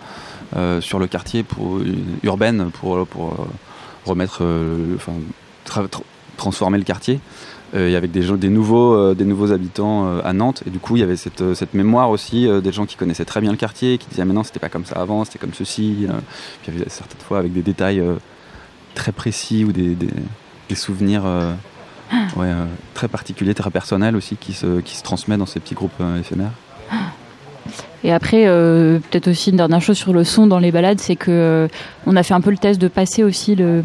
euh, 0.57 0.81
sur 0.81 0.99
le 0.99 1.07
quartier 1.07 1.45
pour, 1.45 1.79
urbaine 2.25 2.71
pour, 2.73 3.07
pour 3.07 3.29
euh, 3.35 3.45
remettre, 4.05 4.39
euh, 4.43 4.97
enfin, 4.97 5.13
tra- 5.67 5.87
tra- 5.89 6.03
transformer 6.37 6.79
le 6.79 6.85
quartier. 6.85 7.21
Euh, 7.75 7.89
et 7.91 7.97
avec 7.97 8.11
des, 8.11 8.23
gens, 8.23 8.37
des, 8.37 8.49
nouveaux, 8.49 8.95
euh, 8.95 9.15
des 9.15 9.25
nouveaux 9.25 9.53
habitants 9.53 10.07
euh, 10.07 10.21
à 10.25 10.33
Nantes. 10.33 10.63
Et 10.67 10.71
du 10.71 10.79
coup, 10.79 10.97
il 10.97 11.01
y 11.01 11.03
avait 11.03 11.17
cette, 11.17 11.41
euh, 11.43 11.55
cette 11.55 11.75
mémoire 11.75 12.11
aussi 12.11 12.47
euh, 12.49 12.61
des 12.61 12.73
gens 12.73 12.87
qui 12.87 12.97
connaissaient 12.97 13.25
très 13.25 13.41
bien 13.41 13.51
le 13.51 13.57
quartier, 13.57 13.99
qui 13.99 14.07
disaient 14.09 14.25
Mais 14.25 14.33
non, 14.35 14.43
c'était 14.43 14.61
pas 14.61 14.69
comme 14.69 14.85
ça 14.85 14.97
avant, 14.97 15.25
c'était 15.25 15.39
comme 15.39 15.55
ceci. 15.55 16.07
euh. 16.09 16.13
Puis 16.63 16.73
il 16.73 16.79
y 16.79 16.81
avait 16.81 16.91
certaines 16.91 17.21
fois 17.21 17.39
avec 17.39 17.53
des 17.53 17.63
détails 17.63 18.01
euh, 18.01 18.15
très 18.95 19.13
précis 19.13 19.65
ou 19.65 19.73
des, 19.73 19.95
des, 19.95 20.09
des 20.69 20.75
souvenirs 20.75 21.23
euh, 21.27 21.53
ouais, 22.37 22.47
euh, 22.47 22.65
très 22.95 23.09
particuliers, 23.09 23.55
très 23.55 23.71
personnels 23.71 24.17
aussi, 24.17 24.37
qui 24.37 24.53
se, 24.55 24.81
qui 24.81 24.97
se 24.97 25.03
transmettent 25.03 25.39
dans 25.41 25.47
ces 25.47 25.61
petits 25.61 25.75
groupes 25.75 25.93
euh, 26.01 26.21
éphémères. 26.21 26.53
Et 28.05 28.13
après, 28.13 28.45
euh, 28.47 29.01
peut-être 29.11 29.29
aussi 29.29 29.51
une 29.51 29.57
dernière 29.57 29.83
chose 29.83 29.99
sur 29.99 30.13
le 30.13 30.23
son 30.23 30.47
dans 30.47 30.61
les 30.61 30.71
balades, 30.71 31.01
c'est 31.01 31.17
que 31.17 31.31
euh, 31.33 31.69
on 32.07 32.15
a 32.17 32.23
fait 32.23 32.33
un 32.33 32.41
peu 32.41 32.51
le 32.51 32.57
test 32.57 32.81
de 32.81 32.87
passer 32.89 33.25
aussi 33.25 33.57
le, 33.57 33.83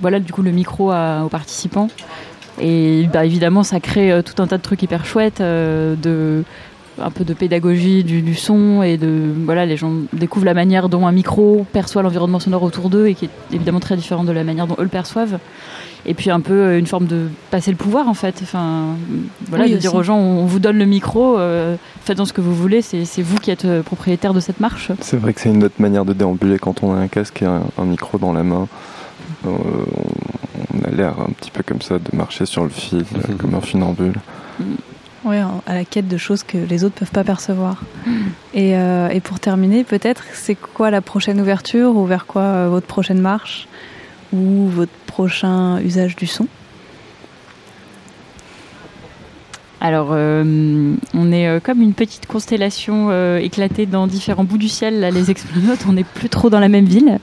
voilà, 0.00 0.20
du 0.20 0.32
coup, 0.32 0.42
le 0.42 0.52
micro 0.52 0.92
à- 0.92 1.22
aux 1.24 1.28
participants. 1.28 1.88
Et 2.60 3.08
bah, 3.12 3.24
évidemment, 3.24 3.62
ça 3.62 3.80
crée 3.80 4.10
euh, 4.10 4.22
tout 4.22 4.40
un 4.42 4.46
tas 4.46 4.56
de 4.58 4.62
trucs 4.62 4.82
hyper 4.82 5.04
chouettes, 5.04 5.40
euh, 5.40 5.94
de 5.94 6.44
un 7.02 7.10
peu 7.10 7.24
de 7.24 7.34
pédagogie 7.34 8.04
du, 8.04 8.22
du 8.22 8.34
son 8.34 8.82
et 8.82 8.96
de 8.96 9.30
voilà, 9.44 9.66
les 9.66 9.76
gens 9.76 9.92
découvrent 10.14 10.46
la 10.46 10.54
manière 10.54 10.88
dont 10.88 11.06
un 11.06 11.12
micro 11.12 11.66
perçoit 11.72 12.02
l'environnement 12.02 12.40
sonore 12.40 12.62
autour 12.62 12.88
d'eux 12.88 13.08
et 13.08 13.14
qui 13.14 13.26
est 13.26 13.30
évidemment 13.52 13.80
très 13.80 13.96
différent 13.96 14.24
de 14.24 14.32
la 14.32 14.44
manière 14.44 14.66
dont 14.66 14.76
eux 14.78 14.84
le 14.84 14.88
perçoivent. 14.88 15.38
Et 16.06 16.14
puis 16.14 16.30
un 16.30 16.40
peu 16.40 16.54
euh, 16.54 16.78
une 16.78 16.86
forme 16.86 17.06
de 17.06 17.28
passer 17.50 17.70
le 17.70 17.76
pouvoir 17.76 18.08
en 18.08 18.14
fait. 18.14 18.38
Enfin, 18.42 18.96
voilà, 19.48 19.64
Oui, 19.64 19.72
de 19.72 19.76
dire 19.76 19.94
aux 19.94 20.02
gens, 20.02 20.16
on 20.16 20.46
vous 20.46 20.58
donne 20.58 20.78
le 20.78 20.86
micro, 20.86 21.36
euh, 21.36 21.76
faites-en 22.04 22.24
ce 22.24 22.32
que 22.32 22.40
vous 22.40 22.54
voulez, 22.54 22.80
c'est 22.80 23.04
c'est 23.04 23.22
vous 23.22 23.36
qui 23.36 23.50
êtes 23.50 23.66
propriétaire 23.82 24.32
de 24.32 24.40
cette 24.40 24.60
marche. 24.60 24.92
C'est 25.00 25.18
vrai 25.18 25.34
que 25.34 25.40
c'est 25.40 25.50
une 25.50 25.64
autre 25.64 25.74
manière 25.80 26.04
de 26.04 26.12
déambuler 26.12 26.58
quand 26.58 26.82
on 26.82 26.94
a 26.94 26.96
un 26.96 27.08
casque 27.08 27.42
et 27.42 27.46
un, 27.46 27.62
un 27.76 27.84
micro 27.84 28.18
dans 28.18 28.32
la 28.32 28.42
main. 28.42 28.68
Euh, 29.46 29.84
on, 30.74 30.78
on 30.78 30.84
a 30.88 30.90
l'air 30.90 31.20
un 31.20 31.30
petit 31.30 31.50
peu 31.50 31.62
comme 31.62 31.80
ça 31.82 31.98
de 31.98 32.16
marcher 32.16 32.46
sur 32.46 32.64
le 32.64 32.70
fil, 32.70 33.04
euh, 33.16 33.34
comme 33.38 33.54
un 33.54 33.60
funambule. 33.60 34.14
Ouais, 35.24 35.42
en- 35.42 35.62
à 35.66 35.74
la 35.74 35.84
quête 35.84 36.06
de 36.08 36.16
choses 36.16 36.42
que 36.44 36.56
les 36.58 36.84
autres 36.84 36.94
peuvent 36.94 37.10
pas 37.10 37.24
percevoir. 37.24 37.82
Et, 38.54 38.76
euh, 38.76 39.08
et 39.08 39.20
pour 39.20 39.40
terminer, 39.40 39.82
peut-être, 39.84 40.24
c'est 40.34 40.54
quoi 40.54 40.90
la 40.90 41.00
prochaine 41.00 41.40
ouverture 41.40 41.96
ou 41.96 42.06
vers 42.06 42.26
quoi 42.26 42.42
euh, 42.42 42.68
votre 42.70 42.86
prochaine 42.86 43.20
marche 43.20 43.66
ou 44.32 44.68
votre 44.68 44.92
prochain 45.06 45.80
usage 45.80 46.14
du 46.16 46.26
son? 46.26 46.46
Alors, 49.86 50.08
euh, 50.10 50.94
on 51.14 51.30
est 51.30 51.46
euh, 51.46 51.60
comme 51.62 51.80
une 51.80 51.92
petite 51.92 52.26
constellation 52.26 53.06
euh, 53.10 53.38
éclatée 53.38 53.86
dans 53.86 54.08
différents 54.08 54.42
bouts 54.42 54.58
du 54.58 54.68
ciel, 54.68 55.08
les 55.14 55.30
explonautes. 55.30 55.86
On 55.88 55.92
n'est 55.92 56.02
plus 56.02 56.28
trop 56.28 56.50
dans 56.50 56.58
la 56.58 56.68
même 56.68 56.86
ville. 56.86 57.20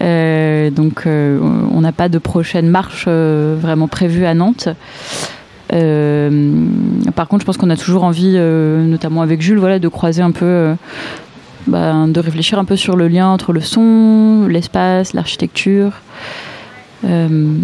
Donc, 0.00 1.04
on 1.06 1.80
n'a 1.80 1.92
pas 1.92 2.08
de 2.08 2.18
prochaine 2.18 2.68
marche 2.68 3.06
vraiment 3.06 3.86
prévue 3.86 4.26
à 4.26 4.34
Nantes. 4.34 4.68
Par 5.70 7.28
contre, 7.28 7.42
je 7.42 7.46
pense 7.46 7.56
qu'on 7.56 7.70
a 7.70 7.76
toujours 7.76 8.02
envie, 8.02 8.36
notamment 8.36 9.22
avec 9.22 9.40
Jules, 9.40 9.58
voilà, 9.58 9.78
de 9.78 9.86
croiser 9.86 10.22
un 10.22 10.32
peu, 10.32 10.74
bah, 11.68 11.94
de 12.08 12.20
réfléchir 12.20 12.58
un 12.58 12.64
peu 12.64 12.74
sur 12.74 12.96
le 12.96 13.06
lien 13.06 13.28
entre 13.28 13.52
le 13.52 13.60
son, 13.60 14.48
l'espace, 14.48 15.14
l'architecture. 15.14 15.92
Euh, 17.04 17.54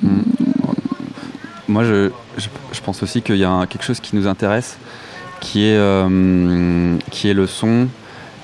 Moi, 1.69 1.85
je, 1.85 2.11
je, 2.39 2.49
je 2.73 2.81
pense 2.81 3.03
aussi 3.03 3.23
qu'il 3.23 3.37
y 3.37 3.45
a 3.45 3.51
un- 3.51 3.67
quelque 3.67 3.85
chose 3.85 4.01
qui 4.01 4.17
nous 4.17 4.27
intéresse, 4.27 4.77
qui 5.41 5.65
est, 5.65 5.77
euh, 5.77 6.97
qui 7.11 7.29
est 7.29 7.35
le 7.35 7.47
son 7.47 7.89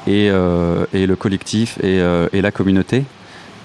et, 0.07 0.29
euh, 0.31 0.85
et 0.93 1.07
le 1.07 1.17
collectif 1.17 1.79
et, 1.79 2.01
euh, 2.01 2.29
et 2.33 2.41
la 2.43 2.51
communauté. 2.51 3.05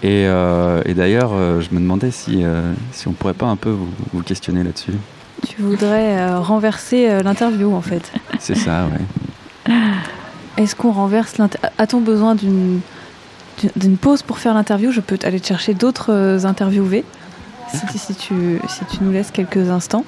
Et, 0.04 0.24
et 0.26 0.94
d'ailleurs, 0.96 1.30
je 1.62 1.74
me 1.74 1.80
demandais 1.80 2.12
si, 2.12 2.44
si 2.92 3.08
on 3.08 3.14
pourrait 3.14 3.34
pas 3.34 3.46
un 3.46 3.56
peu 3.56 3.70
vous, 3.70 3.88
vous 4.12 4.22
questionner 4.22 4.62
là-dessus. 4.62 4.92
Tu 5.48 5.62
voudrais 5.62 6.36
renverser 6.36 7.24
l'interview 7.24 7.74
en 7.74 7.80
fait. 7.82 8.12
C'est 8.40 8.56
ça, 8.58 8.86
ouais. 9.68 9.74
Est-ce 10.58 10.76
qu'on 10.76 10.92
renverse 10.92 11.38
l'interview 11.38 11.70
A-t-on 11.78 12.02
besoin 12.02 12.36
d'une 12.36 12.82
pause 14.02 14.24
pour 14.24 14.40
faire 14.40 14.54
l'interview? 14.54 14.92
Je 14.92 15.00
peux 15.00 15.18
aller 15.24 15.40
te 15.40 15.48
chercher 15.48 15.74
d'autres 15.74 16.46
interviewés 16.46 17.06
si, 17.74 17.98
si 17.98 18.16
tu, 18.16 18.60
si 18.68 18.86
tu 18.86 19.04
nous 19.04 19.12
laisses 19.12 19.32
quelques 19.32 19.70
instants. 19.70 20.06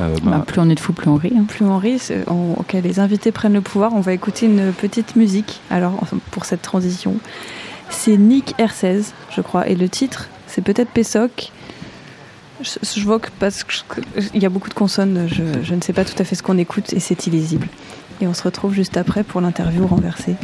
Euh, 0.00 0.14
bah, 0.22 0.44
plus 0.46 0.60
on 0.60 0.70
est 0.70 0.74
de 0.76 0.80
fous, 0.80 0.92
plus 0.92 1.08
on 1.08 1.16
rit. 1.16 1.32
hein. 1.36 1.44
Plus 1.48 1.64
on 1.64 1.76
rit, 1.78 2.00
on- 2.28 2.54
ok, 2.58 2.74
les 2.74 3.00
invités 3.00 3.32
prennent 3.32 3.54
le 3.54 3.60
pouvoir. 3.60 3.92
On 3.94 4.00
va 4.00 4.12
écouter 4.12 4.46
une 4.46 4.72
petite 4.72 5.16
musique 5.16 5.60
alors 5.70 5.98
pour 6.30 6.44
cette 6.44 6.62
transition. 6.62 7.16
C'est 7.90 8.16
Nick 8.16 8.54
R16, 8.58 9.12
je 9.34 9.40
crois, 9.40 9.66
et 9.68 9.74
le 9.74 9.88
titre, 9.88 10.28
c'est 10.46 10.62
peut-être 10.62 10.90
Pessoc. 10.90 11.50
Je, 12.60 12.70
je 13.00 13.04
vois 13.04 13.18
que 13.18 13.28
parce 13.38 13.64
qu'il 13.64 14.42
y 14.42 14.46
a 14.46 14.48
beaucoup 14.48 14.68
de 14.68 14.74
consonnes, 14.74 15.26
je, 15.28 15.42
je 15.62 15.74
ne 15.74 15.80
sais 15.80 15.92
pas 15.92 16.04
tout 16.04 16.20
à 16.20 16.24
fait 16.24 16.34
ce 16.34 16.42
qu'on 16.42 16.58
écoute 16.58 16.92
et 16.92 17.00
c'est 17.00 17.26
illisible. 17.26 17.68
Et 18.20 18.26
on 18.26 18.34
se 18.34 18.42
retrouve 18.42 18.74
juste 18.74 18.96
après 18.96 19.22
pour 19.22 19.40
l'interview 19.40 19.86
renversée. 19.86 20.34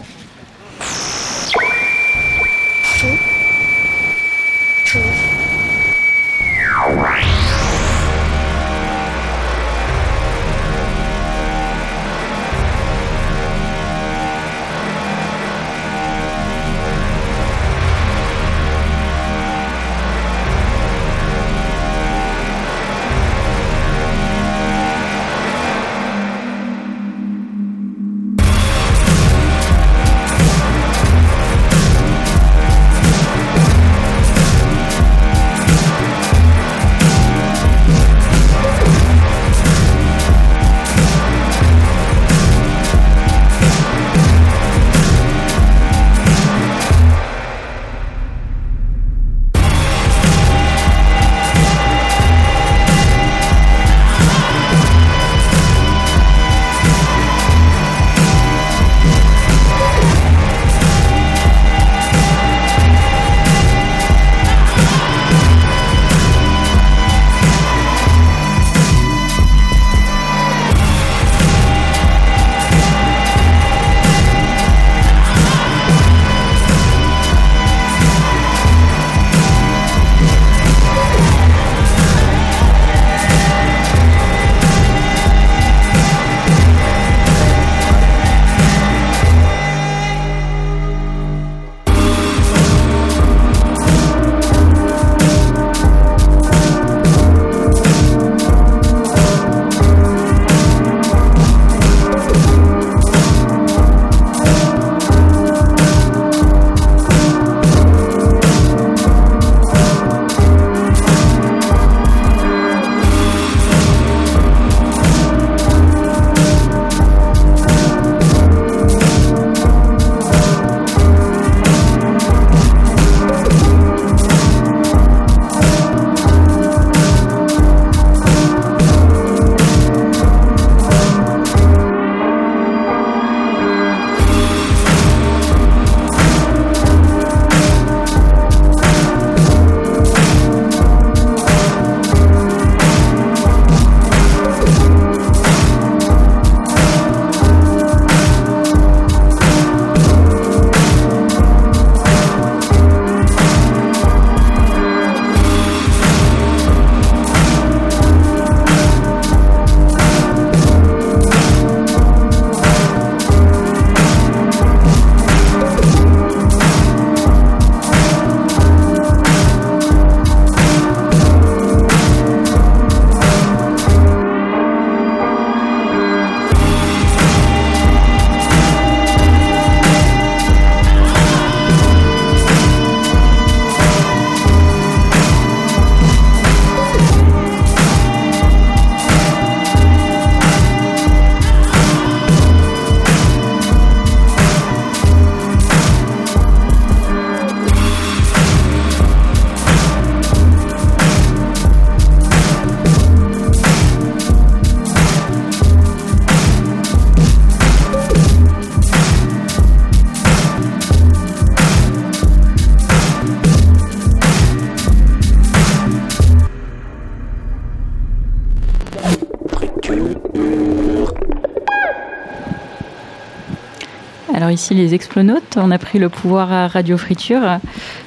Ici 224.54 224.74
les 224.74 224.94
explonautes. 224.94 225.56
On 225.56 225.70
a 225.70 225.78
pris 225.78 225.98
le 225.98 226.08
pouvoir 226.08 226.52
à 226.52 226.68
Radio 226.68 226.96
Friture. 226.96 227.58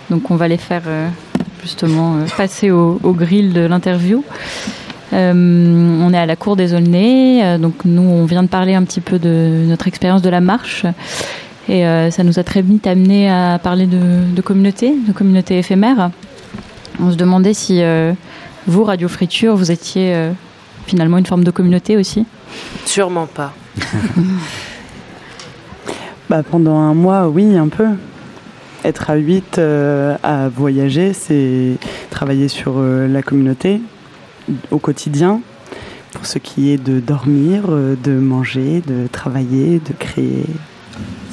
Donc 0.09 0.31
on 0.31 0.35
va 0.35 0.47
les 0.47 0.57
faire 0.57 0.83
euh, 0.87 1.07
justement 1.61 2.15
euh, 2.15 2.25
passer 2.35 2.71
au, 2.71 2.99
au 3.03 3.11
grill 3.11 3.53
de 3.53 3.61
l'interview. 3.61 4.23
Euh, 5.13 5.33
on 6.01 6.13
est 6.13 6.17
à 6.17 6.25
la 6.25 6.35
cour 6.35 6.55
des 6.55 6.73
Aulnay. 6.73 7.57
Donc 7.59 7.85
nous, 7.85 8.01
on 8.01 8.25
vient 8.25 8.43
de 8.43 8.47
parler 8.47 8.73
un 8.73 8.83
petit 8.83 9.01
peu 9.01 9.19
de 9.19 9.63
notre 9.67 9.87
expérience 9.87 10.21
de 10.21 10.29
la 10.29 10.41
marche. 10.41 10.85
Et 11.69 11.85
euh, 11.85 12.09
ça 12.11 12.23
nous 12.23 12.39
a 12.39 12.43
très 12.43 12.61
vite 12.61 12.87
amené 12.87 13.29
à 13.29 13.59
parler 13.61 13.87
de, 13.87 14.33
de 14.33 14.41
communauté, 14.41 14.95
de 15.07 15.11
communauté 15.11 15.57
éphémère. 15.57 16.11
On 16.99 17.11
se 17.11 17.17
demandait 17.17 17.53
si 17.53 17.83
euh, 17.83 18.13
vous, 18.65 18.83
Radio 18.83 19.07
Friture, 19.07 19.55
vous 19.55 19.71
étiez 19.71 20.15
finalement 20.87 21.17
une 21.17 21.25
forme 21.25 21.43
de 21.43 21.51
communauté 21.51 21.97
aussi. 21.97 22.25
Sûrement 22.85 23.27
pas. 23.27 23.53
Bah, 26.29 26.43
pendant 26.43 26.77
un 26.77 26.93
mois, 26.93 27.27
oui, 27.29 27.55
un 27.55 27.67
peu. 27.69 27.87
Être 28.83 29.09
à 29.09 29.15
8 29.15 29.59
à 30.23 30.49
voyager, 30.49 31.13
c'est 31.13 31.73
travailler 32.09 32.47
sur 32.47 32.75
euh, 32.77 33.07
la 33.07 33.21
communauté 33.21 33.81
au 34.71 34.77
quotidien, 34.77 35.41
pour 36.13 36.25
ce 36.25 36.37
qui 36.37 36.71
est 36.71 36.77
de 36.77 36.99
dormir, 36.99 37.63
euh, 37.69 37.95
de 38.01 38.11
manger, 38.13 38.81
de 38.85 39.07
travailler, 39.11 39.79
de 39.79 39.93
créer. 39.97 40.45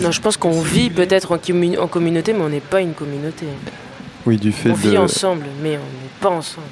Non, 0.00 0.11
je 0.11 0.20
pense 0.20 0.37
qu'on 0.37 0.61
vit 0.62 0.90
peut-être 0.90 1.33
en, 1.33 1.37
commu- 1.37 1.78
en 1.78 1.87
communauté, 1.87 2.33
mais 2.33 2.40
on 2.40 2.48
n'est 2.48 2.61
pas 2.61 2.80
une 2.80 2.92
communauté. 2.92 3.46
Oui, 4.26 4.37
du 4.37 4.50
fait 4.52 4.70
On 4.70 4.74
vit 4.74 4.92
de. 4.92 4.96
ensemble, 4.96 5.44
mais 5.62 5.70
on 5.76 6.02
n'est 6.02 6.20
pas 6.20 6.30
ensemble. 6.30 6.66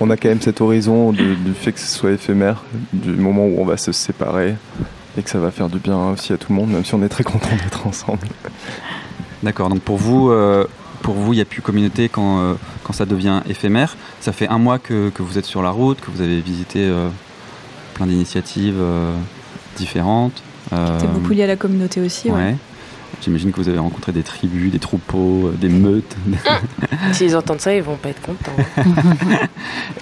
On 0.00 0.10
a 0.10 0.16
quand 0.16 0.28
même 0.28 0.40
cet 0.40 0.60
horizon 0.60 1.12
de- 1.12 1.34
du 1.34 1.52
fait 1.54 1.72
que 1.72 1.80
ce 1.80 1.86
soit 1.86 2.12
éphémère, 2.12 2.64
du 2.92 3.10
moment 3.10 3.46
où 3.46 3.56
on 3.60 3.64
va 3.64 3.76
se 3.76 3.92
séparer 3.92 4.54
et 5.16 5.22
que 5.22 5.30
ça 5.30 5.38
va 5.38 5.50
faire 5.50 5.68
du 5.68 5.78
bien 5.78 6.10
aussi 6.10 6.32
à 6.32 6.36
tout 6.36 6.52
le 6.52 6.56
monde, 6.56 6.70
même 6.70 6.84
si 6.84 6.94
on 6.94 7.02
est 7.02 7.08
très 7.08 7.24
content 7.24 7.48
d'être 7.62 7.86
ensemble. 7.86 8.26
D'accord, 9.42 9.68
donc 9.68 9.80
pour 9.80 9.96
vous, 9.96 10.30
euh, 10.30 10.66
pour 11.02 11.14
vous, 11.14 11.32
il 11.32 11.36
n'y 11.36 11.42
a 11.42 11.44
plus 11.44 11.62
communauté 11.62 12.08
quand, 12.08 12.40
euh, 12.40 12.54
quand 12.82 12.92
ça 12.92 13.04
devient 13.06 13.40
éphémère. 13.48 13.96
Ça 14.20 14.32
fait 14.32 14.48
un 14.48 14.58
mois 14.58 14.78
que, 14.78 15.10
que 15.10 15.22
vous 15.22 15.38
êtes 15.38 15.44
sur 15.44 15.62
la 15.62 15.70
route, 15.70 16.00
que 16.00 16.10
vous 16.10 16.22
avez 16.22 16.40
visité 16.40 16.80
euh, 16.80 17.08
plein 17.94 18.06
d'initiatives 18.06 18.78
euh, 18.80 19.14
différentes. 19.76 20.42
Euh, 20.72 20.98
C'est 21.00 21.12
beaucoup 21.12 21.32
lié 21.32 21.42
à 21.44 21.46
la 21.46 21.56
communauté 21.56 22.00
aussi. 22.00 22.30
ouais. 22.30 22.36
ouais. 22.36 22.56
J'imagine 23.24 23.52
que 23.52 23.56
vous 23.56 23.70
avez 23.70 23.78
rencontré 23.78 24.12
des 24.12 24.22
tribus, 24.22 24.70
des 24.70 24.78
troupeaux, 24.78 25.46
euh, 25.46 25.52
des 25.58 25.70
meutes. 25.70 26.14
S'ils 27.12 27.34
entendent 27.34 27.60
ça, 27.60 27.74
ils 27.74 27.82
vont 27.82 27.96
pas 27.96 28.10
être 28.10 28.20
contents. 28.20 28.52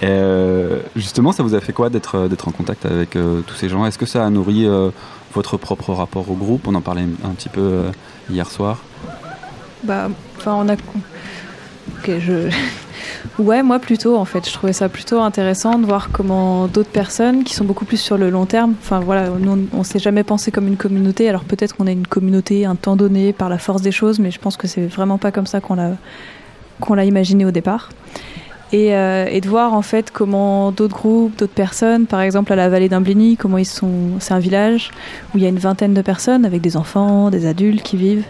Et, 0.01 0.05
euh, 0.07 0.81
justement, 0.97 1.31
ça 1.31 1.41
vous 1.41 1.55
a 1.55 1.61
fait 1.61 1.71
quoi 1.71 1.89
d'être 1.89 2.15
euh, 2.15 2.27
d'être 2.27 2.49
en 2.49 2.51
contact 2.51 2.85
avec 2.85 3.15
euh, 3.15 3.39
tous 3.47 3.55
ces 3.55 3.69
gens? 3.69 3.85
Est-ce 3.85 3.97
que 3.97 4.05
ça 4.05 4.25
a 4.25 4.29
nourri 4.29 4.65
euh, 4.65 4.89
votre 5.33 5.55
propre 5.55 5.93
rapport 5.93 6.29
au 6.29 6.35
groupe? 6.35 6.67
On 6.67 6.75
en 6.75 6.81
parlait 6.81 7.05
un 7.23 7.29
petit 7.29 7.47
peu 7.47 7.61
euh, 7.61 7.91
hier 8.29 8.51
soir. 8.51 8.79
Bah, 9.83 10.09
enfin, 10.37 10.55
on 10.55 10.67
a. 10.67 10.75
Je. 12.07 12.49
Ouais, 13.39 13.63
moi 13.63 13.79
plutôt 13.79 14.17
en 14.17 14.25
fait. 14.25 14.47
Je 14.47 14.53
trouvais 14.53 14.73
ça 14.73 14.89
plutôt 14.89 15.19
intéressant 15.19 15.79
de 15.79 15.85
voir 15.85 16.09
comment 16.11 16.67
d'autres 16.67 16.89
personnes 16.89 17.43
qui 17.43 17.53
sont 17.53 17.65
beaucoup 17.65 17.85
plus 17.85 17.97
sur 17.97 18.17
le 18.17 18.29
long 18.29 18.45
terme. 18.45 18.75
Enfin 18.79 18.99
voilà, 18.99 19.29
nous, 19.29 19.67
on 19.73 19.83
s'est 19.83 19.99
jamais 19.99 20.23
pensé 20.23 20.51
comme 20.51 20.67
une 20.67 20.77
communauté. 20.77 21.29
Alors 21.29 21.43
peut-être 21.43 21.75
qu'on 21.75 21.87
est 21.87 21.93
une 21.93 22.05
communauté 22.05 22.65
un 22.65 22.75
temps 22.75 22.95
donné 22.95 23.33
par 23.33 23.49
la 23.49 23.57
force 23.57 23.81
des 23.81 23.91
choses, 23.91 24.19
mais 24.19 24.29
je 24.29 24.39
pense 24.39 24.57
que 24.57 24.67
c'est 24.67 24.85
vraiment 24.85 25.17
pas 25.17 25.31
comme 25.31 25.47
ça 25.47 25.61
qu'on 25.61 25.75
l'a 25.75 25.91
qu'on 26.79 26.93
l'a 26.93 27.05
imaginé 27.05 27.45
au 27.45 27.51
départ. 27.51 27.89
Et, 28.73 28.95
euh, 28.95 29.27
et 29.29 29.39
de 29.39 29.47
voir 29.47 29.75
en 29.75 29.83
fait 29.83 30.09
comment 30.09 30.71
d'autres 30.71 30.95
groupes, 30.95 31.37
d'autres 31.37 31.53
personnes, 31.53 32.07
par 32.07 32.21
exemple 32.21 32.51
à 32.51 32.55
la 32.55 32.69
vallée 32.69 32.89
d'Imblény, 32.89 33.37
comment 33.37 33.59
ils 33.59 33.65
sont. 33.65 34.19
C'est 34.19 34.33
un 34.33 34.39
village 34.39 34.89
où 35.33 35.37
il 35.37 35.43
y 35.43 35.45
a 35.45 35.49
une 35.49 35.59
vingtaine 35.59 35.93
de 35.93 36.01
personnes 36.01 36.43
avec 36.43 36.59
des 36.61 36.75
enfants, 36.75 37.29
des 37.29 37.45
adultes 37.45 37.83
qui 37.83 37.97
vivent. 37.97 38.25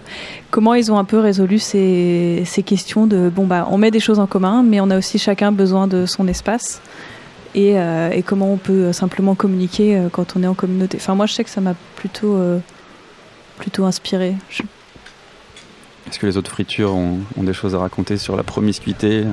Comment 0.52 0.74
ils 0.74 0.92
ont 0.92 0.98
un 0.98 1.06
peu 1.06 1.18
résolu 1.18 1.60
ces, 1.60 2.44
questions 2.66 3.08
de 3.08 3.32
bon 3.34 3.48
bah 3.48 3.70
on 3.72 3.78
met 3.78 3.90
des 3.90 4.02
choses 4.02 4.20
en 4.20 4.28
commun, 4.28 4.64
mais 4.64 4.82
on 4.82 4.90
a 4.90 4.98
aussi 4.98 5.18
chacun 5.18 5.54
besoin 5.54 5.88
de 5.88 6.06
son 6.06 6.28
espace. 6.28 6.82
Et, 7.56 7.80
euh, 7.80 8.10
comment 8.26 8.52
on 8.52 8.58
peut 8.58 8.92
simplement 8.92 9.36
communiquer 9.36 9.96
euh, 9.96 10.10
quand 10.12 10.36
on 10.36 10.44
est 10.44 10.48
en 10.48 10.56
communauté. 10.56 10.98
Enfin 11.00 11.16
moi 11.16 11.26
je 11.26 11.34
sais 11.36 11.46
que 11.46 11.50
ça 11.50 11.62
m'a 11.62 11.76
plutôt 11.96 12.36
euh, 12.36 12.60
plutôt 13.60 13.86
inspiré. 13.86 14.36
Est-ce 16.10 16.20
que 16.20 16.26
les 16.26 16.36
autres 16.36 16.52
fritures 16.52 16.94
ont 16.94 17.44
des 17.44 17.54
choses 17.54 17.76
à 17.76 17.80
raconter 17.80 18.18
sur 18.18 18.36
la 18.36 18.44
promiscuité? 18.44 19.24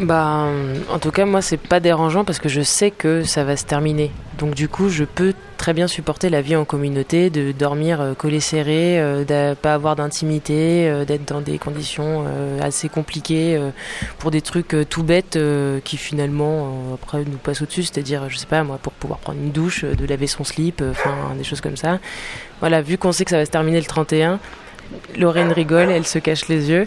Bah, 0.00 0.46
en 0.90 0.98
tout 1.00 1.10
cas, 1.10 1.24
moi, 1.24 1.42
c'est 1.42 1.56
pas 1.56 1.80
dérangeant 1.80 2.24
parce 2.24 2.38
que 2.38 2.48
je 2.48 2.60
sais 2.60 2.92
que 2.92 3.24
ça 3.24 3.42
va 3.42 3.56
se 3.56 3.64
terminer. 3.64 4.12
Donc, 4.38 4.54
du 4.54 4.68
coup, 4.68 4.90
je 4.90 5.02
peux 5.02 5.34
très 5.56 5.74
bien 5.74 5.88
supporter 5.88 6.30
la 6.30 6.40
vie 6.40 6.54
en 6.54 6.64
communauté, 6.64 7.30
de 7.30 7.50
dormir 7.50 8.00
euh, 8.00 8.14
collé 8.14 8.38
serré, 8.38 9.00
euh, 9.00 9.24
de 9.24 9.54
pas 9.54 9.74
avoir 9.74 9.96
d'intimité, 9.96 10.88
euh, 10.88 11.04
d'être 11.04 11.24
dans 11.24 11.40
des 11.40 11.58
conditions 11.58 12.24
euh, 12.28 12.60
assez 12.62 12.88
compliquées 12.88 13.60
pour 14.20 14.30
des 14.30 14.40
trucs 14.40 14.76
tout 14.88 15.02
bêtes 15.02 15.38
qui 15.84 15.96
finalement 15.96 16.94
après 16.94 17.24
nous 17.24 17.38
passent 17.38 17.62
au-dessus. 17.62 17.82
C'est-à-dire, 17.82 18.28
je 18.28 18.36
sais 18.36 18.46
pas 18.46 18.62
moi, 18.62 18.78
pour 18.80 18.92
pouvoir 18.92 19.18
prendre 19.18 19.38
une 19.40 19.50
douche, 19.50 19.84
de 19.84 20.06
laver 20.06 20.28
son 20.28 20.44
slip, 20.44 20.82
enfin 20.88 21.34
des 21.36 21.44
choses 21.44 21.60
comme 21.60 21.76
ça. 21.76 21.98
Voilà, 22.60 22.82
vu 22.82 22.98
qu'on 22.98 23.12
sait 23.12 23.24
que 23.24 23.30
ça 23.30 23.38
va 23.38 23.46
se 23.46 23.50
terminer 23.50 23.80
le 23.80 23.86
31. 23.86 24.38
Lorraine 25.16 25.52
rigole, 25.52 25.90
elle 25.90 26.06
se 26.06 26.18
cache 26.18 26.48
les 26.48 26.70
yeux. 26.70 26.86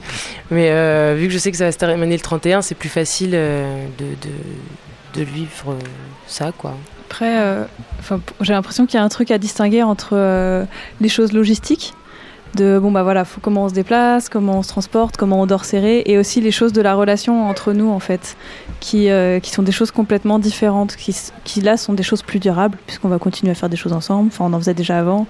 Mais 0.49 0.69
euh, 0.71 1.15
vu 1.17 1.27
que 1.27 1.33
je 1.33 1.37
sais 1.37 1.51
que 1.51 1.57
ça 1.57 1.65
va 1.65 1.71
se 1.71 1.77
terminer 1.77 2.15
le 2.15 2.21
31, 2.21 2.61
c'est 2.61 2.75
plus 2.75 2.89
facile 2.89 3.31
euh, 3.33 3.85
de, 3.97 4.05
de, 4.05 5.19
de 5.19 5.23
vivre 5.23 5.77
ça, 6.27 6.51
quoi. 6.57 6.75
Après, 7.09 7.41
euh, 7.41 7.65
j'ai 8.39 8.53
l'impression 8.53 8.85
qu'il 8.85 8.95
y 8.95 9.01
a 9.01 9.03
un 9.03 9.09
truc 9.09 9.31
à 9.31 9.37
distinguer 9.37 9.83
entre 9.83 10.65
les 11.01 11.09
choses 11.09 11.33
logistiques, 11.33 11.93
de 12.55 12.79
bon 12.81 12.91
bah 12.91 13.03
voilà, 13.03 13.25
comment 13.41 13.65
on 13.65 13.69
se 13.69 13.73
déplace, 13.73 14.29
comment 14.29 14.59
on 14.59 14.63
se 14.63 14.69
transporte, 14.69 15.17
comment 15.17 15.41
on 15.41 15.45
dort 15.45 15.65
serré, 15.65 16.03
et 16.05 16.17
aussi 16.17 16.39
les 16.39 16.51
choses 16.51 16.71
de 16.71 16.81
la 16.81 16.95
relation 16.95 17.49
entre 17.49 17.73
nous 17.73 17.89
en 17.89 17.99
fait, 17.99 18.37
qui, 18.79 19.09
qui 19.43 19.51
sont 19.51 19.61
des 19.61 19.73
choses 19.73 19.91
complètement 19.91 20.39
différentes, 20.39 20.95
qui, 20.95 21.13
qui 21.43 21.59
là 21.59 21.75
sont 21.75 21.93
des 21.93 22.03
choses 22.03 22.21
plus 22.21 22.39
durables, 22.39 22.77
puisqu'on 22.87 23.09
va 23.09 23.19
continuer 23.19 23.51
à 23.51 23.55
faire 23.55 23.69
des 23.69 23.75
choses 23.75 23.93
ensemble, 23.93 24.29
enfin 24.33 24.45
on 24.45 24.53
en 24.53 24.59
faisait 24.59 24.73
déjà 24.73 24.97
avant, 24.97 25.27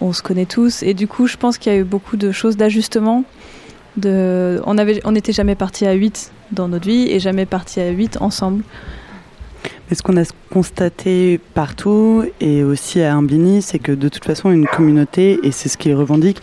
on 0.00 0.12
se 0.12 0.22
connaît 0.22 0.46
tous, 0.46 0.82
et 0.82 0.94
du 0.94 1.06
coup 1.08 1.26
je 1.26 1.36
pense 1.36 1.58
qu'il 1.58 1.72
y 1.72 1.74
a 1.76 1.78
eu 1.78 1.84
beaucoup 1.84 2.16
de 2.16 2.32
choses 2.32 2.56
d'ajustement. 2.56 3.24
On 4.02 4.78
avait, 4.78 5.00
on 5.04 5.12
n'était 5.12 5.32
jamais 5.32 5.54
parti 5.54 5.84
à 5.86 5.92
8 5.92 6.32
dans 6.52 6.68
notre 6.68 6.86
vie 6.86 7.10
et 7.10 7.18
jamais 7.20 7.46
parti 7.46 7.80
à 7.80 7.90
8 7.90 8.18
ensemble. 8.20 8.64
Mais 9.88 9.96
ce 9.96 10.02
qu'on 10.02 10.16
a 10.16 10.22
constaté 10.50 11.38
partout 11.54 12.24
et 12.40 12.62
aussi 12.64 13.02
à 13.02 13.14
Imbini, 13.14 13.60
c'est 13.60 13.78
que 13.78 13.92
de 13.92 14.08
toute 14.08 14.24
façon, 14.24 14.50
une 14.50 14.66
communauté, 14.66 15.38
et 15.42 15.50
c'est 15.52 15.68
ce 15.68 15.76
qu'ils 15.76 15.94
revendiquent, 15.94 16.40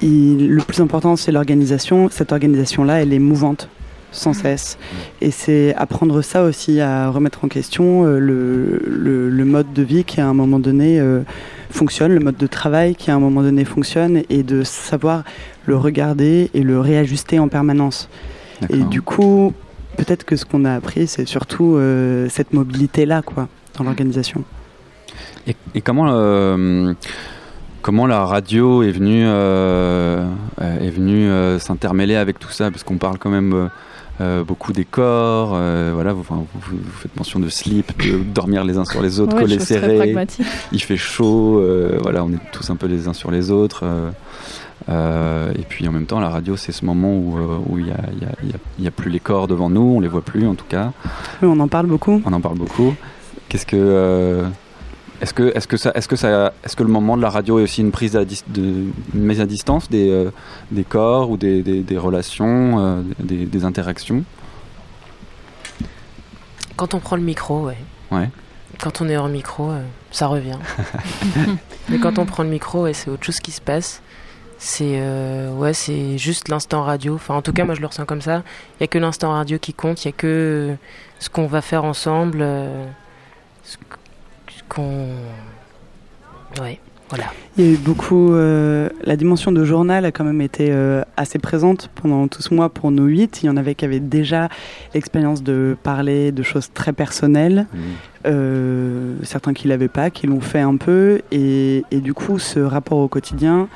il- 0.00 0.48
le 0.48 0.62
plus 0.62 0.80
important, 0.80 1.16
c'est 1.16 1.32
l'organisation. 1.32 2.08
Cette 2.10 2.32
organisation-là, 2.32 3.02
elle 3.02 3.12
est 3.12 3.18
mouvante 3.18 3.68
sans 4.12 4.32
cesse. 4.32 4.78
Et 5.20 5.30
c'est 5.30 5.74
apprendre 5.76 6.22
ça 6.22 6.42
aussi, 6.42 6.80
à 6.80 7.08
remettre 7.10 7.44
en 7.44 7.48
question 7.48 8.04
euh, 8.04 8.18
le, 8.18 8.80
le- 8.86 9.28
le 9.30 9.44
mode 9.44 9.72
de 9.72 9.82
vie 9.82 10.04
qui, 10.04 10.20
à 10.20 10.26
un 10.26 10.34
moment 10.34 10.58
donné, 10.58 10.98
euh, 11.00 11.22
fonctionne, 11.70 12.12
le 12.12 12.20
mode 12.20 12.36
de 12.36 12.46
travail 12.46 12.94
qui, 12.96 13.10
à 13.10 13.14
un 13.14 13.20
moment 13.20 13.42
donné, 13.42 13.64
fonctionne, 13.64 14.22
et 14.28 14.42
de 14.42 14.62
savoir 14.64 15.22
le 15.66 15.76
regarder 15.76 16.50
et 16.54 16.62
le 16.62 16.80
réajuster 16.80 17.38
en 17.38 17.48
permanence. 17.48 18.08
Et 18.68 18.78
du 18.78 19.00
coup, 19.00 19.52
peut-être 19.96 20.24
que 20.24 20.36
ce 20.36 20.44
qu'on 20.44 20.64
a 20.64 20.74
appris, 20.74 21.06
c'est 21.06 21.26
surtout 21.26 21.76
euh, 21.76 22.28
cette 22.28 22.52
mobilité-là, 22.52 23.22
quoi, 23.22 23.48
dans 23.78 23.84
l'organisation. 23.84 24.44
Et, 25.46 25.56
et 25.74 25.80
comment, 25.80 26.06
comment 27.82 28.06
la 28.06 28.24
radio 28.24 28.82
est 28.82 28.90
venue, 28.90 29.22
euh, 29.24 30.26
est 30.60 30.90
venue 30.90 31.28
euh, 31.28 31.58
s'intermêler 31.58 32.16
avec 32.16 32.38
tout 32.38 32.50
ça? 32.50 32.70
Parce 32.70 32.82
qu'on 32.82 32.98
parle 32.98 33.18
quand 33.18 33.30
même 33.30 33.70
euh, 34.20 34.44
beaucoup 34.44 34.72
des 34.72 34.84
corps, 34.84 35.52
euh, 35.54 35.92
voilà, 35.94 36.12
vous, 36.12 36.20
enfin, 36.20 36.36
vous- 36.54 36.76
vous 36.76 36.90
faites 37.00 37.16
mention 37.16 37.40
de 37.40 37.48
slip, 37.48 37.96
de 38.02 38.18
dormir 38.18 38.64
les 38.64 38.76
uns 38.76 38.84
sur 38.84 39.00
les 39.02 39.18
autres, 39.20 39.36
Ouais, 39.42 39.58
serrés. 39.58 39.96
pragmatique. 39.96 40.46
Il 40.72 40.82
fait 40.82 40.96
chaud, 40.96 41.58
euh, 41.60 41.98
voilà, 42.02 42.22
on 42.24 42.30
est 42.32 42.38
tous 42.52 42.68
un 42.70 42.76
peu 42.76 42.86
les 42.86 43.08
uns 43.08 43.12
sur 43.14 43.30
les 43.30 43.50
autres. 43.50 43.80
euh, 43.84 44.10
euh, 44.88 45.52
et 45.58 45.62
puis 45.62 45.86
en 45.88 45.92
même 45.92 46.06
temps, 46.06 46.20
la 46.20 46.28
radio, 46.30 46.56
c'est 46.56 46.72
ce 46.72 46.84
moment 46.84 47.12
où 47.14 47.36
où 47.68 47.78
il 47.78 47.84
n'y 47.84 47.90
a, 47.92 48.00
il 48.14 48.22
y 48.22 48.24
a- 48.26 48.34
il 48.42 48.48
y 48.48 48.52
a- 48.52 48.58
il 48.78 48.84
y 48.84 48.88
a 48.88 48.90
plus 48.90 49.10
les 49.10 49.20
corps 49.20 49.46
devant 49.46 49.68
nous, 49.70 49.82
on 49.96 50.00
les 50.00 50.08
voit 50.08 50.22
plus 50.22 50.46
en 50.46 50.54
tout 50.54 50.64
cas. 50.68 50.92
Oui, 51.42 51.48
on 51.52 51.60
en 51.60 51.68
parle 51.68 51.86
beaucoup. 51.86 52.20
On 52.24 52.32
en 52.32 52.40
parle 52.40 52.56
beaucoup. 52.56 52.94
Qu'est-ce 53.48 53.66
que 53.66 53.76
euh, 53.76 54.44
est-ce 55.20 55.34
que 55.34 55.52
est-ce 55.56 55.66
que 55.68 55.76
ça 55.76 55.92
est-ce 55.94 56.08
que 56.08 56.16
ça 56.16 56.52
est-ce 56.64 56.76
que 56.76 56.82
le 56.82 56.88
moment 56.88 57.16
de 57.16 57.22
la 57.22 57.30
radio 57.30 57.58
est 57.58 57.62
aussi 57.62 57.80
une 57.82 57.90
prise 57.90 58.16
à 58.16 58.24
dis- 58.24 58.42
de 58.48 58.62
une 58.62 58.90
mise 59.14 59.40
à 59.40 59.46
distance 59.46 59.88
des 59.90 60.08
euh, 60.10 60.30
des 60.70 60.84
corps 60.84 61.30
ou 61.30 61.36
des, 61.36 61.62
des, 61.62 61.80
des 61.82 61.98
relations, 61.98 62.78
euh, 62.78 63.02
des, 63.18 63.44
des 63.46 63.64
interactions? 63.64 64.24
Quand 66.76 66.94
on 66.94 66.98
prend 67.00 67.16
le 67.16 67.22
micro, 67.22 67.66
ouais. 67.66 67.76
Ouais. 68.10 68.30
Quand 68.80 69.02
on 69.02 69.08
est 69.08 69.16
hors 69.16 69.28
micro, 69.28 69.70
euh, 69.70 69.82
ça 70.10 70.26
revient. 70.26 70.58
Mais 71.90 71.98
quand 71.98 72.18
on 72.18 72.24
prend 72.24 72.42
le 72.42 72.48
micro, 72.48 72.84
ouais, 72.84 72.94
c'est 72.94 73.10
autre 73.10 73.24
chose 73.24 73.40
qui 73.40 73.50
se 73.50 73.60
passe. 73.60 74.00
C'est 74.62 75.00
ouais, 75.56 75.72
c'est 75.72 76.18
juste 76.18 76.48
l'instant 76.48 76.82
radio. 76.82 77.14
Enfin, 77.14 77.34
en 77.34 77.40
tout 77.42 77.52
cas, 77.52 77.64
moi, 77.64 77.74
je 77.74 77.80
le 77.80 77.86
ressens 77.86 78.04
comme 78.04 78.20
ça. 78.20 78.42
Il 78.78 78.82
y 78.82 78.84
a 78.84 78.86
que 78.88 78.98
l'instant 78.98 79.32
radio 79.32 79.58
qui 79.58 79.72
compte. 79.72 80.04
Il 80.04 80.08
y 80.08 80.10
a 80.10 80.12
que 80.12 80.76
ce 81.18 81.30
qu'on 81.30 81.46
va 81.46 81.62
faire 81.62 81.84
ensemble, 81.84 82.44
qu'on 84.70 85.08
Ouais, 86.60 86.80
voilà. 87.10 87.24
Il 87.56 87.64
y 87.64 87.68
a 87.68 87.72
eu 87.72 87.76
beaucoup. 87.76 88.32
euh, 88.32 88.88
la 89.04 89.16
dimension 89.16 89.52
de 89.52 89.64
journal 89.64 90.04
a 90.04 90.12
quand 90.12 90.24
même 90.24 90.40
été 90.40 90.68
euh, 90.70 91.02
assez 91.16 91.38
présente 91.38 91.90
pendant 91.94 92.26
tout 92.28 92.42
ce 92.42 92.54
mois 92.54 92.68
pour 92.70 92.90
nos 92.90 93.04
huit. 93.06 93.42
Il 93.42 93.46
y 93.46 93.48
en 93.50 93.56
avait 93.56 93.74
qui 93.74 93.84
avaient 93.84 94.00
déjà 94.00 94.48
l'expérience 94.94 95.42
de 95.42 95.76
parler 95.82 96.32
de 96.32 96.42
choses 96.42 96.70
très 96.72 96.92
personnelles. 96.92 97.66
Euh, 98.26 99.16
certains 99.22 99.52
qui 99.54 99.68
l'avaient 99.68 99.88
pas, 99.88 100.10
qui 100.10 100.26
l'ont 100.26 100.40
fait 100.40 100.60
un 100.60 100.76
peu. 100.76 101.20
Et, 101.30 101.84
et 101.90 102.00
du 102.00 102.14
coup, 102.14 102.38
ce 102.38 102.60
rapport 102.60 102.98
au 102.98 103.08
quotidien, 103.08 103.68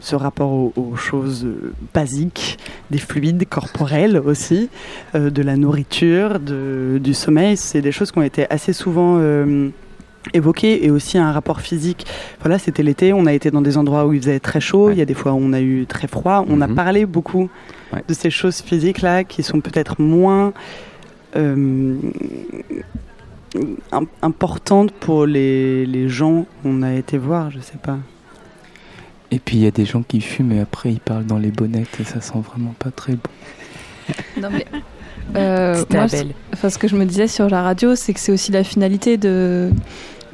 ce 0.00 0.14
rapport 0.14 0.52
aux, 0.52 0.72
aux 0.76 0.96
choses 0.96 1.46
basiques, 1.94 2.58
des 2.90 2.98
fluides 2.98 3.46
corporels 3.48 4.18
aussi, 4.24 4.68
euh, 5.14 5.30
de 5.30 5.42
la 5.42 5.56
nourriture, 5.56 6.38
de, 6.40 6.98
du 7.02 7.14
sommeil, 7.14 7.56
c'est 7.56 7.80
des 7.82 7.92
choses 7.92 8.10
qui 8.12 8.18
ont 8.18 8.22
été 8.22 8.48
assez 8.50 8.72
souvent 8.72 9.16
euh, 9.18 9.68
évoquées 10.32 10.84
et 10.84 10.90
aussi 10.90 11.18
un 11.18 11.32
rapport 11.32 11.60
physique. 11.60 12.06
Voilà, 12.40 12.58
c'était 12.58 12.82
l'été, 12.82 13.12
on 13.12 13.26
a 13.26 13.32
été 13.32 13.50
dans 13.50 13.62
des 13.62 13.76
endroits 13.76 14.06
où 14.06 14.12
il 14.12 14.20
faisait 14.20 14.40
très 14.40 14.60
chaud, 14.60 14.90
il 14.90 14.98
y 14.98 15.02
a 15.02 15.04
des 15.04 15.14
fois 15.14 15.32
où 15.32 15.38
on 15.40 15.52
a 15.52 15.60
eu 15.60 15.86
très 15.86 16.08
froid, 16.08 16.44
on 16.48 16.60
a 16.60 16.66
Mhm. 16.66 16.74
parlé 16.74 17.06
beaucoup 17.06 17.48
de 18.08 18.14
ces 18.14 18.30
choses 18.30 18.60
physiques-là 18.60 19.24
qui 19.24 19.42
sont 19.42 19.60
peut-être 19.60 20.00
moins 20.00 20.52
euh, 21.36 21.96
im- 23.92 24.06
importantes 24.22 24.90
pour 24.92 25.26
les, 25.26 25.86
les 25.86 26.08
gens 26.08 26.46
qu'on 26.62 26.82
a 26.82 26.92
été 26.94 27.18
voir, 27.18 27.50
je 27.50 27.60
sais 27.60 27.78
pas. 27.82 27.98
Et 29.30 29.38
puis 29.38 29.56
il 29.56 29.62
y 29.64 29.66
a 29.66 29.70
des 29.72 29.84
gens 29.84 30.02
qui 30.02 30.20
fument 30.20 30.52
et 30.52 30.60
après 30.60 30.92
ils 30.92 31.00
parlent 31.00 31.26
dans 31.26 31.38
les 31.38 31.50
bonnettes 31.50 31.98
et 32.00 32.04
ça 32.04 32.20
sent 32.20 32.38
vraiment 32.42 32.74
pas 32.78 32.90
très 32.90 33.14
bon. 33.14 33.20
Non 34.40 34.48
mais 34.50 34.64
euh, 35.36 35.84
moi, 35.90 36.06
enfin, 36.52 36.70
ce 36.70 36.78
que 36.78 36.86
je 36.86 36.94
me 36.96 37.04
disais 37.04 37.26
sur 37.26 37.50
la 37.50 37.62
radio, 37.62 37.96
c'est 37.96 38.14
que 38.14 38.20
c'est 38.20 38.30
aussi 38.32 38.52
la 38.52 38.62
finalité 38.62 39.16
de 39.16 39.70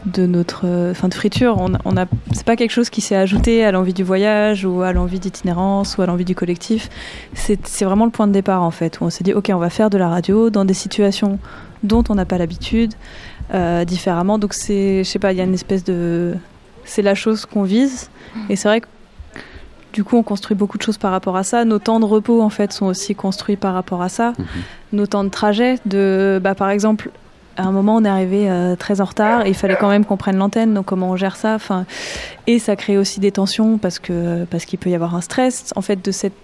de 0.06 0.26
notre 0.26 0.62
euh, 0.66 0.90
enfin 0.90 1.08
de 1.08 1.14
friture. 1.14 1.56
On, 1.58 1.74
a- 1.74 1.78
on 1.84 1.96
a, 1.96 2.06
c'est 2.32 2.44
pas 2.44 2.56
quelque 2.56 2.70
chose 2.70 2.90
qui 2.90 3.00
s'est 3.00 3.16
ajouté 3.16 3.64
à 3.64 3.72
l'envie 3.72 3.92
du 3.94 4.02
voyage 4.04 4.64
ou 4.64 4.82
à 4.82 4.92
l'envie 4.92 5.18
d'itinérance 5.20 5.96
ou 5.96 6.02
à 6.02 6.06
l'envie 6.06 6.24
du 6.24 6.34
collectif. 6.34 6.88
C'est 7.34 7.84
vraiment 7.84 8.04
le 8.04 8.10
point 8.10 8.26
de 8.26 8.32
départ 8.32 8.62
en 8.62 8.70
fait 8.70 9.00
où 9.00 9.04
on 9.04 9.10
s'est 9.10 9.24
dit 9.24 9.32
ok 9.32 9.50
on 9.54 9.58
va 9.58 9.70
faire 9.70 9.90
de 9.90 9.98
la 9.98 10.08
radio 10.08 10.50
dans 10.50 10.64
des 10.64 10.74
situations 10.74 11.38
dont 11.82 12.04
on 12.08 12.14
n'a 12.14 12.24
pas 12.24 12.38
l'habitude 12.38 12.94
euh, 13.54 13.84
différemment. 13.84 14.38
Donc 14.38 14.54
c'est 14.54 15.04
je 15.04 15.08
sais 15.08 15.18
pas 15.18 15.32
il 15.32 15.38
y 15.38 15.40
a 15.40 15.44
une 15.44 15.54
espèce 15.54 15.84
de 15.84 16.34
c'est 16.84 17.02
la 17.02 17.14
chose 17.14 17.46
qu'on 17.46 17.62
vise 17.62 18.10
et 18.48 18.56
c'est 18.56 18.68
vrai 18.68 18.80
que 18.80 18.86
du 19.92 20.04
coup, 20.04 20.16
on 20.16 20.22
construit 20.22 20.56
beaucoup 20.56 20.78
de 20.78 20.82
choses 20.82 20.96
par 20.96 21.10
rapport 21.10 21.36
à 21.36 21.42
ça. 21.42 21.66
Nos 21.66 21.78
temps 21.78 22.00
de 22.00 22.06
repos, 22.06 22.40
en 22.40 22.48
fait, 22.48 22.72
sont 22.72 22.86
aussi 22.86 23.14
construits 23.14 23.56
par 23.56 23.74
rapport 23.74 24.00
à 24.00 24.08
ça. 24.08 24.32
Nos 24.94 25.06
temps 25.06 25.22
de 25.22 25.28
trajet, 25.28 25.76
de, 25.84 26.40
bah, 26.42 26.54
par 26.54 26.70
exemple, 26.70 27.10
à 27.56 27.64
un 27.64 27.72
moment, 27.72 27.96
on 27.96 28.04
est 28.04 28.08
arrivé 28.08 28.48
euh, 28.50 28.76
très 28.76 29.00
en 29.00 29.04
retard 29.04 29.44
et 29.46 29.48
il 29.50 29.54
fallait 29.54 29.76
quand 29.76 29.88
même 29.90 30.04
qu'on 30.04 30.16
prenne 30.16 30.36
l'antenne. 30.36 30.74
Donc, 30.74 30.86
comment 30.86 31.10
on 31.10 31.16
gère 31.16 31.36
ça 31.36 31.54
enfin, 31.54 31.84
Et 32.46 32.58
ça 32.58 32.76
crée 32.76 32.96
aussi 32.96 33.20
des 33.20 33.32
tensions 33.32 33.78
parce 33.78 33.98
que 33.98 34.44
parce 34.44 34.64
qu'il 34.64 34.78
peut 34.78 34.90
y 34.90 34.94
avoir 34.94 35.14
un 35.14 35.20
stress, 35.20 35.72
en 35.76 35.82
fait, 35.82 36.04
de 36.04 36.10
cette 36.10 36.34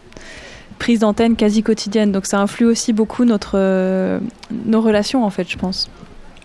prise 0.78 1.00
d'antenne 1.00 1.34
quasi 1.36 1.62
quotidienne. 1.62 2.12
Donc, 2.12 2.26
ça 2.26 2.38
influe 2.40 2.66
aussi 2.66 2.92
beaucoup 2.92 3.24
notre 3.24 3.52
euh, 3.54 4.20
nos 4.66 4.80
relations, 4.80 5.24
en 5.24 5.30
fait, 5.30 5.48
je 5.48 5.56
pense. 5.58 5.90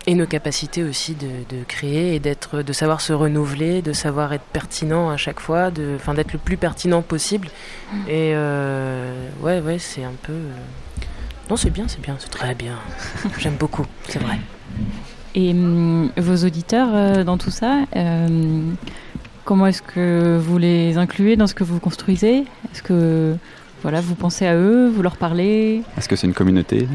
Et 0.06 0.14
nos 0.14 0.26
capacités 0.26 0.82
aussi 0.82 1.14
de, 1.14 1.28
de 1.56 1.64
créer 1.64 2.14
et 2.14 2.18
d'être, 2.20 2.60
de 2.60 2.72
savoir 2.74 3.00
se 3.00 3.14
renouveler, 3.14 3.80
de 3.80 3.94
savoir 3.94 4.34
être 4.34 4.44
pertinent 4.52 5.08
à 5.08 5.16
chaque 5.16 5.40
fois, 5.40 5.70
de, 5.70 5.92
enfin 5.96 6.12
d'être 6.12 6.34
le 6.34 6.38
plus 6.38 6.58
pertinent 6.58 7.00
possible. 7.00 7.48
Et 8.06 8.32
euh, 8.34 9.28
ouais, 9.40 9.60
ouais, 9.62 9.78
c'est 9.78 10.04
un 10.04 10.12
peu. 10.22 10.32
euh, 10.34 10.50
Non, 11.48 11.56
c'est 11.56 11.70
bien, 11.70 11.86
c'est 11.88 12.02
bien, 12.02 12.16
c'est 12.18 12.28
très 12.28 12.54
bien. 12.54 12.76
J'aime 13.38 13.56
beaucoup, 13.56 13.86
c'est 14.06 14.18
vrai. 14.18 14.38
Et 15.34 15.50
hum, 15.50 16.10
vos 16.16 16.46
auditeurs 16.46 16.88
euh, 16.92 17.24
dans 17.24 17.38
tout 17.38 17.50
ça, 17.50 17.80
euh, 17.96 18.60
comment 19.44 19.66
est-ce 19.66 19.82
que 19.82 20.38
vous 20.40 20.58
les 20.58 20.96
incluez 20.96 21.36
dans 21.36 21.46
ce 21.46 21.54
que 21.54 21.64
vous 21.64 21.80
construisez? 21.80 22.44
Est-ce 22.72 22.82
que 22.82 23.34
voilà, 23.82 24.00
vous 24.00 24.14
pensez 24.14 24.46
à 24.46 24.54
eux, 24.54 24.88
vous 24.88 25.02
leur 25.02 25.16
parlez? 25.16 25.82
Est-ce 25.98 26.08
que 26.08 26.16
c'est 26.16 26.26
une 26.26 26.34
communauté? 26.34 26.88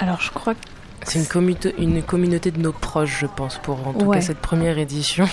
Alors, 0.00 0.20
je 0.20 0.30
crois 0.30 0.54
que 0.54 0.60
C'est 1.04 1.20
une, 1.34 1.72
une 1.78 2.02
communauté 2.02 2.50
de 2.50 2.60
nos 2.60 2.72
proches, 2.72 3.18
je 3.20 3.26
pense, 3.26 3.58
pour 3.58 3.86
en 3.88 3.92
tout 3.92 4.06
Ouais. 4.06 4.18
cas 4.18 4.22
cette 4.22 4.38
première 4.38 4.78
édition. 4.78 5.26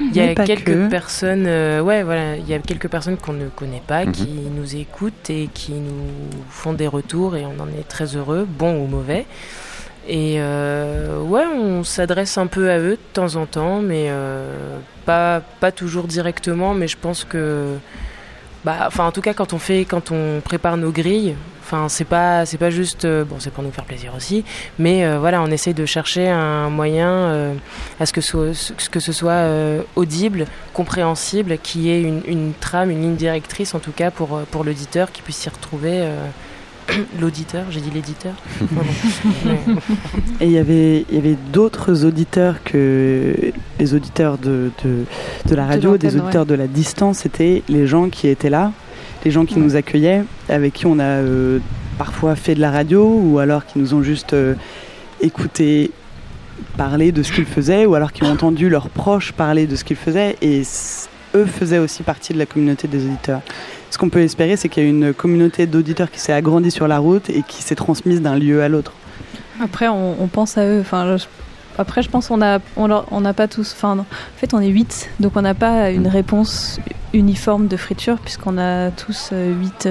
Il 0.00 0.14
y 0.16 0.20
a 0.20 0.34
quelques 0.34 0.64
que. 0.64 0.88
personnes, 0.88 1.44
euh, 1.46 1.80
ouais, 1.80 2.02
voilà, 2.02 2.36
il 2.36 2.48
y 2.48 2.54
a 2.54 2.58
quelques 2.58 2.88
personnes 2.88 3.16
qu'on 3.16 3.32
ne 3.32 3.48
connaît 3.48 3.82
pas, 3.86 4.04
Mhm. 4.04 4.12
qui 4.12 4.28
nous 4.56 4.76
écoutent 4.76 5.30
et 5.30 5.48
qui 5.52 5.72
nous 5.72 6.30
font 6.50 6.72
des 6.72 6.86
retours 6.88 7.36
et 7.36 7.44
on 7.44 7.60
en 7.62 7.68
est 7.68 7.86
très 7.88 8.16
heureux, 8.16 8.46
bons 8.48 8.76
ou 8.82 8.86
mauvais. 8.86 9.26
Et 10.06 10.36
euh, 10.38 11.18
ouais, 11.22 11.44
on 11.46 11.82
s'adresse 11.82 12.36
un 12.36 12.46
peu 12.46 12.70
à 12.70 12.78
eux 12.78 12.92
de 12.96 13.12
temps 13.14 13.36
en 13.36 13.46
temps, 13.46 13.80
mais 13.80 14.06
euh, 14.08 14.78
pas, 15.06 15.40
pas 15.60 15.72
toujours 15.72 16.04
directement. 16.06 16.74
Mais 16.74 16.88
je 16.88 16.96
pense 16.98 17.24
que, 17.24 17.68
bah, 18.64 18.84
enfin, 18.86 19.06
en 19.06 19.12
tout 19.12 19.20
cas, 19.20 19.34
quand 19.34 19.52
on 19.52 19.58
fait, 19.58 19.84
quand 19.84 20.10
on 20.10 20.40
prépare 20.40 20.76
nos 20.76 20.90
grilles, 20.90 21.34
enfin, 21.62 21.88
c'est 21.88 22.04
pas, 22.04 22.44
c'est 22.46 22.58
pas 22.58 22.70
juste, 22.70 23.04
euh, 23.04 23.24
bon, 23.24 23.36
c'est 23.38 23.50
pour 23.52 23.62
nous 23.64 23.70
faire 23.70 23.84
plaisir 23.84 24.12
aussi, 24.16 24.44
mais 24.78 25.04
euh, 25.04 25.18
voilà, 25.18 25.40
on 25.42 25.46
essaye 25.50 25.74
de 25.74 25.86
chercher 25.86 26.28
un 26.28 26.70
moyen 26.70 27.08
euh, 27.10 27.54
à 28.00 28.06
ce 28.06 28.12
que, 28.12 28.20
ce, 28.20 28.52
ce- 28.52 28.72
que 28.90 29.00
ce 29.00 29.12
soit 29.12 29.44
audible, 29.96 30.46
compréhensible, 30.72 31.58
qui 31.62 31.90
ait 31.90 32.02
une, 32.02 32.22
une 32.26 32.52
trame, 32.54 32.90
une 32.90 33.00
ligne 33.00 33.16
directrice 33.16 33.74
en 33.74 33.78
tout 33.80 33.92
cas 33.92 34.10
pour, 34.10 34.40
pour 34.50 34.64
l'auditeur, 34.64 35.10
qui 35.12 35.22
puisse 35.22 35.36
s'y 35.38 35.48
retrouver. 35.48 36.06
L'auditeur, 37.20 37.64
j'ai 37.70 37.80
dit 37.80 37.90
l'éditeur. 37.90 38.34
Et 40.40 40.46
il 40.46 40.50
y 40.50 40.58
avait, 40.58 41.04
il 41.10 41.14
y 41.14 41.18
avait 41.18 41.36
d'autres 41.52 42.04
auditeurs 42.04 42.62
que 42.64 43.34
les 43.78 43.94
auditeurs 43.94 44.38
de, 44.38 44.70
de, 44.84 45.04
de 45.46 45.54
la 45.54 45.66
radio, 45.66 45.96
des 45.96 46.16
auditeurs 46.16 46.42
ouais. 46.42 46.48
de 46.48 46.54
la 46.54 46.66
distance. 46.66 47.18
C'était 47.18 47.62
les 47.68 47.86
gens 47.86 48.08
qui 48.08 48.28
étaient 48.28 48.50
là, 48.50 48.72
les 49.24 49.30
gens 49.30 49.44
qui 49.44 49.58
nous 49.58 49.76
accueillaient, 49.76 50.24
avec 50.48 50.72
qui 50.74 50.86
on 50.86 50.98
a 50.98 51.04
euh, 51.04 51.58
parfois 51.98 52.36
fait 52.36 52.54
de 52.54 52.60
la 52.60 52.70
radio 52.70 53.06
ou 53.06 53.38
alors 53.38 53.64
qui 53.66 53.78
nous 53.78 53.94
ont 53.94 54.02
juste 54.02 54.34
euh, 54.34 54.54
écouté 55.20 55.90
parler 56.76 57.12
de 57.12 57.22
ce 57.22 57.32
qu'ils 57.32 57.46
faisaient 57.46 57.86
ou 57.86 57.94
alors 57.94 58.12
qui 58.12 58.24
ont 58.24 58.30
entendu 58.30 58.68
leurs 58.68 58.88
proches 58.88 59.32
parler 59.32 59.66
de 59.66 59.76
ce 59.76 59.84
qu'ils 59.84 59.96
faisaient 59.96 60.36
et 60.40 60.62
eux 61.34 61.46
faisaient 61.46 61.78
aussi 61.78 62.02
partie 62.02 62.32
de 62.32 62.38
la 62.38 62.46
communauté 62.46 62.88
des 62.88 63.04
auditeurs. 63.04 63.40
Ce 63.90 63.98
qu'on 63.98 64.08
peut 64.08 64.20
espérer, 64.20 64.56
c'est 64.56 64.68
qu'il 64.68 64.82
y 64.82 64.86
a 64.86 64.88
une 64.88 65.14
communauté 65.14 65.66
d'auditeurs 65.66 66.10
qui 66.10 66.20
s'est 66.20 66.32
agrandie 66.32 66.70
sur 66.70 66.88
la 66.88 66.98
route 66.98 67.30
et 67.30 67.42
qui 67.42 67.62
s'est 67.62 67.74
transmise 67.74 68.22
d'un 68.22 68.36
lieu 68.36 68.62
à 68.62 68.68
l'autre. 68.68 68.92
Après, 69.62 69.88
on, 69.88 70.26
pense 70.26 70.58
à 70.58 70.66
eux. 70.66 70.82
Après, 71.78 72.02
je 72.02 72.08
pense 72.10 72.28
qu'on 72.28 72.42
a, 72.42 72.58
on 72.76 72.86
leur- 72.86 73.06
on 73.10 73.20
n'a 73.20 73.32
pas 73.34 73.48
tous. 73.48 73.72
Enfin, 73.76 73.98
en 73.98 74.06
fait, 74.36 74.54
on 74.54 74.60
est 74.60 74.68
8, 74.68 75.10
donc 75.20 75.32
on 75.36 75.42
n'a 75.42 75.54
pas 75.54 75.90
une 75.90 76.06
réponse 76.08 76.78
uniforme 77.12 77.68
de 77.68 77.76
friture, 77.76 78.18
puisqu'on 78.18 78.58
a 78.58 78.90
tous 78.90 79.30
8, 79.32 79.88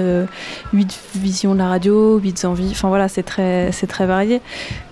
visions 1.14 1.54
de 1.54 1.58
la 1.58 1.68
radio, 1.68 2.18
8 2.18 2.44
envies. 2.44 2.68
Enfin, 2.70 2.88
voilà, 2.88 3.08
c'est 3.08 3.22
très, 3.22 3.70
très 3.70 4.06
varié. 4.06 4.40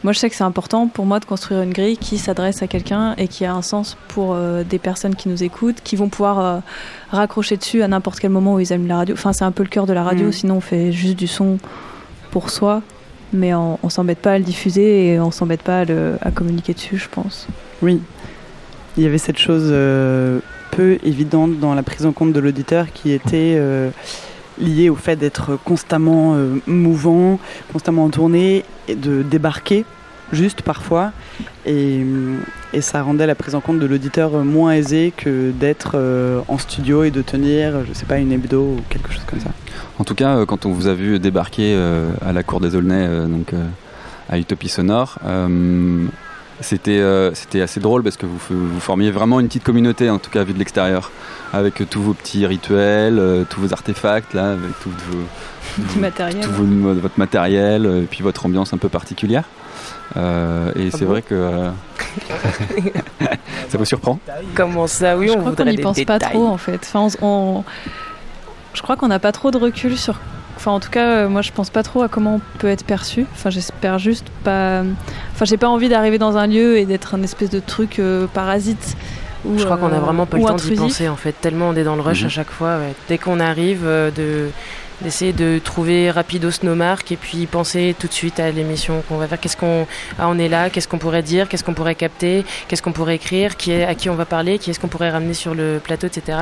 Moi, 0.02 0.12
je 0.12 0.18
sais 0.18 0.30
que 0.30 0.36
c'est 0.36 0.44
important 0.44 0.86
pour 0.88 1.04
moi 1.06 1.20
de 1.20 1.24
construire 1.24 1.62
une 1.62 1.72
grille 1.72 1.96
qui 1.98 2.18
s'adresse 2.18 2.62
à 2.62 2.66
quelqu'un 2.68 3.14
et 3.18 3.28
qui 3.28 3.44
a 3.44 3.52
un 3.54 3.62
sens 3.62 3.96
pour 4.08 4.32
euh, 4.34 4.64
des 4.64 4.78
personnes 4.78 5.14
qui 5.14 5.28
nous 5.28 5.42
écoutent, 5.42 5.80
qui 5.84 5.96
vont 5.96 6.08
pouvoir 6.08 6.40
euh, 6.40 6.58
raccrocher 7.10 7.56
dessus 7.56 7.82
à 7.82 7.88
n'importe 7.88 8.18
quel 8.20 8.30
moment 8.30 8.54
où 8.54 8.60
ils 8.60 8.72
aiment 8.72 8.86
la 8.88 8.96
radio. 8.96 9.14
Enfin, 9.14 9.32
c'est 9.32 9.44
un 9.44 9.52
peu 9.52 9.62
le 9.62 9.68
cœur 9.68 9.86
de 9.86 9.92
la 9.92 10.02
radio, 10.02 10.28
Mm. 10.28 10.32
sinon 10.32 10.56
on 10.56 10.60
fait 10.60 10.90
juste 10.92 11.16
du 11.18 11.26
son 11.26 11.58
pour 12.30 12.48
soi 12.50 12.80
mais 13.32 13.54
on, 13.54 13.78
on 13.82 13.88
s'embête 13.88 14.18
pas 14.18 14.32
à 14.32 14.38
le 14.38 14.44
diffuser 14.44 15.08
et 15.08 15.20
on 15.20 15.30
s'embête 15.30 15.62
pas 15.62 15.84
à, 16.20 16.30
communiquer 16.30 16.74
dessus, 16.74 16.96
je 16.96 17.08
pense. 17.08 17.48
Oui, 17.82 18.00
il 18.96 19.02
y 19.02 19.06
avait 19.06 19.18
cette 19.18 19.38
chose 19.38 19.68
euh, 19.70 20.40
peu 20.70 20.98
évidente 21.02 21.58
dans 21.58 21.74
la 21.74 21.82
prise 21.82 22.06
en 22.06 22.12
compte 22.12 22.32
de 22.32 22.40
l'auditeur 22.40 22.92
qui 22.92 23.12
était 23.12 23.56
euh, 23.56 23.90
liée 24.58 24.88
au 24.88 24.96
fait 24.96 25.16
d'être 25.16 25.58
constamment 25.64 26.34
euh, 26.34 26.60
mouvant, 26.66 27.38
constamment 27.72 28.04
en 28.04 28.10
tournée 28.10 28.64
et 28.88 28.94
de 28.94 29.22
débarquer 29.22 29.84
juste 30.32 30.62
parfois. 30.62 31.12
Et, 31.66 32.04
et 32.72 32.80
ça 32.80 33.02
rendait 33.02 33.26
la 33.26 33.34
prise 33.34 33.54
en 33.54 33.60
compte 33.60 33.78
de 33.78 33.86
l'auditeur 33.86 34.32
moins 34.44 34.72
aisée 34.72 35.12
que 35.16 35.50
d'être 35.50 35.92
euh, 35.94 36.40
en 36.48 36.58
studio 36.58 37.04
et 37.04 37.10
de 37.10 37.22
tenir, 37.22 37.84
je 37.86 37.92
sais 37.92 38.06
pas, 38.06 38.18
une 38.18 38.32
hebdo 38.32 38.60
ou 38.62 38.80
quelque 38.88 39.12
chose 39.12 39.22
comme 39.26 39.40
ça. 39.40 39.50
En 39.98 40.04
tout 40.04 40.14
cas, 40.14 40.36
euh, 40.36 40.46
quand 40.46 40.66
on 40.66 40.72
vous 40.72 40.86
a 40.88 40.94
vu 40.94 41.18
débarquer 41.18 41.74
euh, 41.76 42.10
à 42.26 42.32
la 42.32 42.42
cour 42.42 42.60
des 42.60 42.74
Aulnay, 42.74 43.06
euh, 43.06 43.26
donc 43.26 43.52
euh, 43.52 43.64
à 44.28 44.38
Utopie 44.38 44.68
Sonore, 44.68 45.18
euh, 45.24 46.06
c'était 46.60 46.98
euh, 47.00 47.34
c'était 47.34 47.60
assez 47.60 47.80
drôle 47.80 48.02
parce 48.02 48.16
que 48.16 48.26
vous, 48.26 48.38
formiez 48.80 49.10
vraiment 49.10 49.40
une 49.40 49.46
petite 49.48 49.64
communauté, 49.64 50.08
en 50.10 50.18
tout 50.18 50.30
cas 50.30 50.44
vu 50.44 50.52
de 50.52 50.58
l'extérieur, 50.58 51.10
avec 51.52 51.80
euh, 51.80 51.84
tous 51.88 52.00
vos 52.02 52.14
petits 52.14 52.46
rituels, 52.46 53.18
euh, 53.18 53.44
tous 53.48 53.60
vos 53.60 53.72
artefacts, 53.72 54.32
là, 54.34 54.52
avec 54.52 54.70
tout 54.82 54.90
vos, 55.10 55.84
Du 55.94 55.98
matériel. 56.00 56.44
tout 56.44 56.50
vos- 56.52 56.94
votre 56.94 57.18
matériel, 57.18 57.86
euh, 57.86 58.02
et 58.02 58.06
puis 58.06 58.22
votre 58.22 58.46
ambiance 58.46 58.72
un 58.72 58.78
peu 58.78 58.88
particulière. 58.88 59.44
Euh, 60.16 60.70
et 60.76 60.90
Ah 60.92 60.96
c'est 60.96 61.04
bon 61.04 61.10
vrai 61.12 61.22
que 61.22 61.34
euh, 61.34 61.70
ça 63.68 63.78
vous 63.78 63.84
surprend? 63.84 64.18
Comment 64.54 64.86
ça? 64.86 65.16
Oui, 65.16 65.28
je 65.28 65.32
on 65.32 65.40
crois 65.40 65.52
qu'on 65.56 65.64
n'y 65.64 65.78
pense 65.78 66.02
pas 66.04 66.18
trop 66.18 66.46
en 66.46 66.58
fait. 66.58 66.80
Enfin, 66.82 67.08
on- 67.22 67.26
on- 67.58 67.64
Je 68.74 68.82
crois 68.82 68.96
qu'on 68.96 69.08
n'a 69.08 69.18
pas 69.18 69.32
trop 69.32 69.50
de 69.50 69.58
recul 69.58 69.96
sur 69.96 70.18
Enfin, 70.56 70.70
en 70.72 70.80
tout 70.80 70.90
cas, 70.90 71.08
euh, 71.24 71.28
moi, 71.28 71.42
je 71.42 71.50
pense 71.50 71.70
pas 71.70 71.82
trop 71.82 72.02
à 72.02 72.08
comment 72.08 72.36
on 72.36 72.40
peut 72.58 72.68
être 72.68 72.84
perçu. 72.84 73.26
Enfin, 73.32 73.50
j'espère 73.50 73.98
juste 73.98 74.26
pas. 74.44 74.82
Enfin, 75.32 75.44
j'ai 75.44 75.56
pas 75.56 75.68
envie 75.68 75.88
d'arriver 75.88 76.18
dans 76.18 76.36
un 76.36 76.46
lieu 76.46 76.76
et 76.76 76.84
d'être 76.84 77.14
un 77.16 77.22
espèce 77.22 77.50
de 77.50 77.58
truc 77.58 77.98
euh, 77.98 78.26
parasite. 78.32 78.96
Ou, 79.44 79.58
Je 79.58 79.64
crois 79.64 79.76
qu'on 79.76 79.92
a 79.92 79.98
vraiment 79.98 80.24
pas 80.24 80.36
le 80.36 80.44
temps 80.44 80.50
d'y 80.50 80.62
intrusif. 80.66 80.78
penser 80.78 81.08
en 81.08 81.16
fait, 81.16 81.32
tellement 81.40 81.70
on 81.70 81.74
est 81.74 81.82
dans 81.82 81.96
le 81.96 82.02
rush 82.02 82.20
Mhm. 82.20 82.26
à 82.26 82.30
chaque 82.30 82.50
fois. 82.50 82.76
ouais. 82.76 82.94
Dès 83.08 83.18
qu'on 83.18 83.40
arrive, 83.40 83.80
euh, 83.84 84.12
de 84.12 84.50
d'essayer 85.02 85.32
de 85.32 85.58
trouver 85.62 86.10
rapidos 86.10 86.50
nos 86.62 86.74
marques 86.74 87.12
et 87.12 87.16
puis 87.16 87.46
penser 87.46 87.94
tout 87.98 88.06
de 88.06 88.12
suite 88.12 88.40
à 88.40 88.50
l'émission 88.50 89.02
qu'on 89.08 89.16
va 89.18 89.26
faire. 89.26 89.40
Qu'est-ce 89.40 89.56
qu'on 89.56 89.86
ah 90.18 90.28
on 90.28 90.38
est 90.38 90.48
là, 90.48 90.70
qu'est-ce 90.70 90.88
qu'on 90.88 90.98
pourrait 90.98 91.22
dire, 91.22 91.48
qu'est-ce 91.48 91.64
qu'on 91.64 91.74
pourrait 91.74 91.94
capter, 91.94 92.44
qu'est-ce 92.68 92.82
qu'on 92.82 92.92
pourrait 92.92 93.16
écrire, 93.16 93.56
qui 93.56 93.72
est 93.72 93.84
à 93.84 93.94
qui 93.94 94.08
on 94.10 94.14
va 94.14 94.24
parler, 94.24 94.58
qui 94.58 94.70
est-ce 94.70 94.80
qu'on 94.80 94.88
pourrait 94.88 95.10
ramener 95.10 95.34
sur 95.34 95.54
le 95.54 95.80
plateau, 95.82 96.06
etc. 96.06 96.38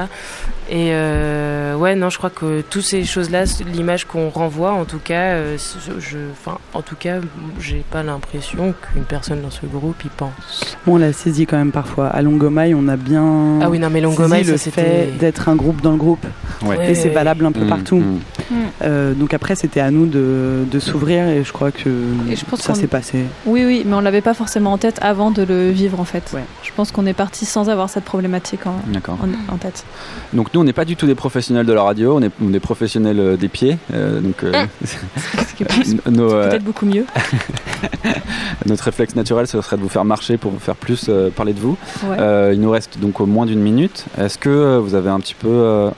Et 0.70 0.90
euh, 0.92 1.74
ouais 1.76 1.94
non, 1.96 2.11
je 2.11 2.18
crois 2.18 2.30
que 2.30 2.61
toutes 2.68 2.82
ces 2.84 3.04
choses-là, 3.04 3.44
l'image 3.72 4.04
qu'on 4.06 4.28
renvoie, 4.28 4.72
en 4.72 4.84
tout 4.84 5.00
cas, 5.02 5.32
euh, 5.32 5.56
je, 5.98 6.18
enfin 6.32 6.58
en 6.74 6.82
tout 6.82 6.96
cas, 6.96 7.16
j'ai 7.61 7.84
pas 7.90 8.02
l'impression 8.02 8.74
qu'une 8.80 9.04
personne 9.04 9.42
dans 9.42 9.50
ce 9.50 9.66
groupe 9.66 10.04
y 10.04 10.08
pense. 10.08 10.76
Bon, 10.86 10.94
on 10.94 10.98
l'a 10.98 11.12
saisi 11.12 11.46
quand 11.46 11.56
même 11.58 11.72
parfois. 11.72 12.08
À 12.08 12.22
Longomaille, 12.22 12.74
on 12.74 12.86
a 12.88 12.96
bien 12.96 13.58
Ah 13.62 13.68
oui, 13.70 13.78
non, 13.78 13.88
mais 13.90 14.00
saisi 14.00 14.02
Longomaille, 14.02 14.44
le 14.44 14.56
ça, 14.56 14.64
c'était- 14.64 14.82
fait 14.82 15.08
d'être 15.18 15.48
un 15.48 15.56
groupe 15.56 15.80
dans 15.80 15.92
le 15.92 15.96
groupe. 15.96 16.24
Ouais. 16.62 16.90
Et 16.90 16.94
c'est 16.94 17.08
valable 17.08 17.46
un 17.46 17.52
peu 17.52 17.64
Mm, 17.64 17.68
partout. 17.68 18.02
Mm. 18.51 18.55
Euh, 18.82 19.14
donc 19.14 19.34
après, 19.34 19.55
c'était 19.55 19.80
à 19.80 19.90
nous 19.90 20.07
de, 20.07 20.64
de 20.70 20.78
s'ouvrir 20.80 21.26
et 21.28 21.44
je 21.44 21.53
crois 21.53 21.70
que 21.70 21.88
Et 22.30 22.36
je 22.36 22.44
pense 22.44 22.61
ça 22.61 22.74
s'est 22.74 22.86
passé. 22.86 23.24
Oui, 23.46 23.64
oui, 23.64 23.82
mais 23.86 23.94
on 23.94 24.01
l'avait 24.01 24.20
pas 24.20 24.34
forcément 24.34 24.72
en 24.72 24.78
tête 24.78 24.98
avant 25.03 25.30
de 25.30 25.42
le 25.42 25.70
vivre 25.70 26.01
en 26.01 26.05
fait. 26.05 26.34
Je 26.62 26.70
pense 26.74 26.92
qu'on 26.92 27.07
est 27.07 27.12
parti 27.14 27.44
sans 27.44 27.68
avoir 27.68 27.88
cette 27.90 28.05
problématique 28.05 28.66
en, 28.66 28.74
D'accord. 28.92 29.18
en, 29.22 29.55
en 29.55 29.57
tête. 29.59 29.84
Donc 30.32 30.53
nous, 30.55 30.61
on 30.61 30.64
n'est 30.64 30.72
pas 30.72 30.84
du 30.84 30.96
tout 30.96 31.07
des 31.07 31.14
professionnels 31.14 31.66
de 31.66 31.72
la 31.72 31.82
radio, 31.82 32.16
on 32.16 32.22
est 32.22 32.30
on 32.42 32.48
est 32.48 32.53
des 32.53 32.61
professionnels 32.61 33.18
euh, 33.20 33.36
des 33.36 33.48
pieds. 33.48 33.78
euh, 33.94 34.20
donc 34.20 34.42
euh, 34.44 34.53
nos, 36.11 36.32
euh, 36.32 36.48
peut-être 36.48 36.64
beaucoup 36.64 36.86
mieux. 36.86 37.05
notre 38.66 38.84
réflexe 38.84 39.14
naturel, 39.14 39.46
ce 39.46 39.61
serait 39.61 39.76
de 39.76 39.82
vous 39.82 39.88
faire 39.88 40.05
marcher 40.05 40.36
pour 40.36 40.51
vous 40.53 40.59
faire 40.59 40.76
plus 40.76 41.07
euh, 41.09 41.30
parler 41.30 41.53
de 41.53 41.61
vous. 41.61 41.76
Ouais. 42.05 42.16
Euh, 42.18 42.51
il 42.55 42.61
nous 42.61 42.70
reste 42.70 42.98
donc 42.98 43.20
au 43.20 43.26
moins 43.26 43.46
d'une 43.46 43.61
minute. 43.61 44.07
Est-ce 44.18 44.38
que 44.38 44.78
vous 44.78 44.94
avez 44.94 45.11
un 45.11 45.20
petit 45.20 45.34
peu 45.34 45.90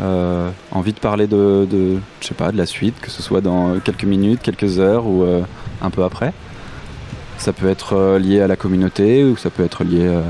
euh, 0.00 0.50
envie 0.72 0.92
de 0.92 0.98
parler 0.98 1.26
de, 1.26 1.66
de, 1.70 1.98
je 2.20 2.26
sais 2.26 2.34
pas, 2.34 2.50
de 2.52 2.56
la 2.56 2.66
suite, 2.66 3.00
que 3.00 3.10
ce 3.10 3.22
soit 3.22 3.40
dans 3.40 3.78
quelques 3.80 4.04
minutes, 4.04 4.40
quelques 4.42 4.78
heures 4.78 5.06
ou 5.06 5.22
euh, 5.22 5.42
un 5.82 5.90
peu 5.90 6.02
après 6.04 6.32
Ça 7.38 7.52
peut 7.52 7.68
être 7.68 7.94
euh, 7.94 8.18
lié 8.18 8.40
à 8.40 8.46
la 8.46 8.56
communauté 8.56 9.24
ou 9.24 9.36
ça 9.36 9.50
peut 9.50 9.64
être 9.64 9.84
lié 9.84 10.00
euh, 10.06 10.20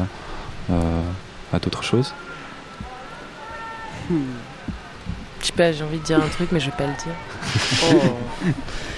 euh, 0.71 1.01
à 1.53 1.59
d'autres 1.59 1.83
choses. 1.83 2.13
Je 5.41 5.47
sais 5.47 5.53
pas, 5.53 5.73
j'ai 5.73 5.85
envie 5.85 5.99
de 5.99 6.05
dire 6.05 6.19
un 6.23 6.29
truc, 6.29 6.51
mais 6.53 6.61
je 6.61 6.67
vais 6.71 6.77
pas 6.77 6.87
le 6.87 6.93
dire. 6.93 7.15
Oh. 7.95 8.17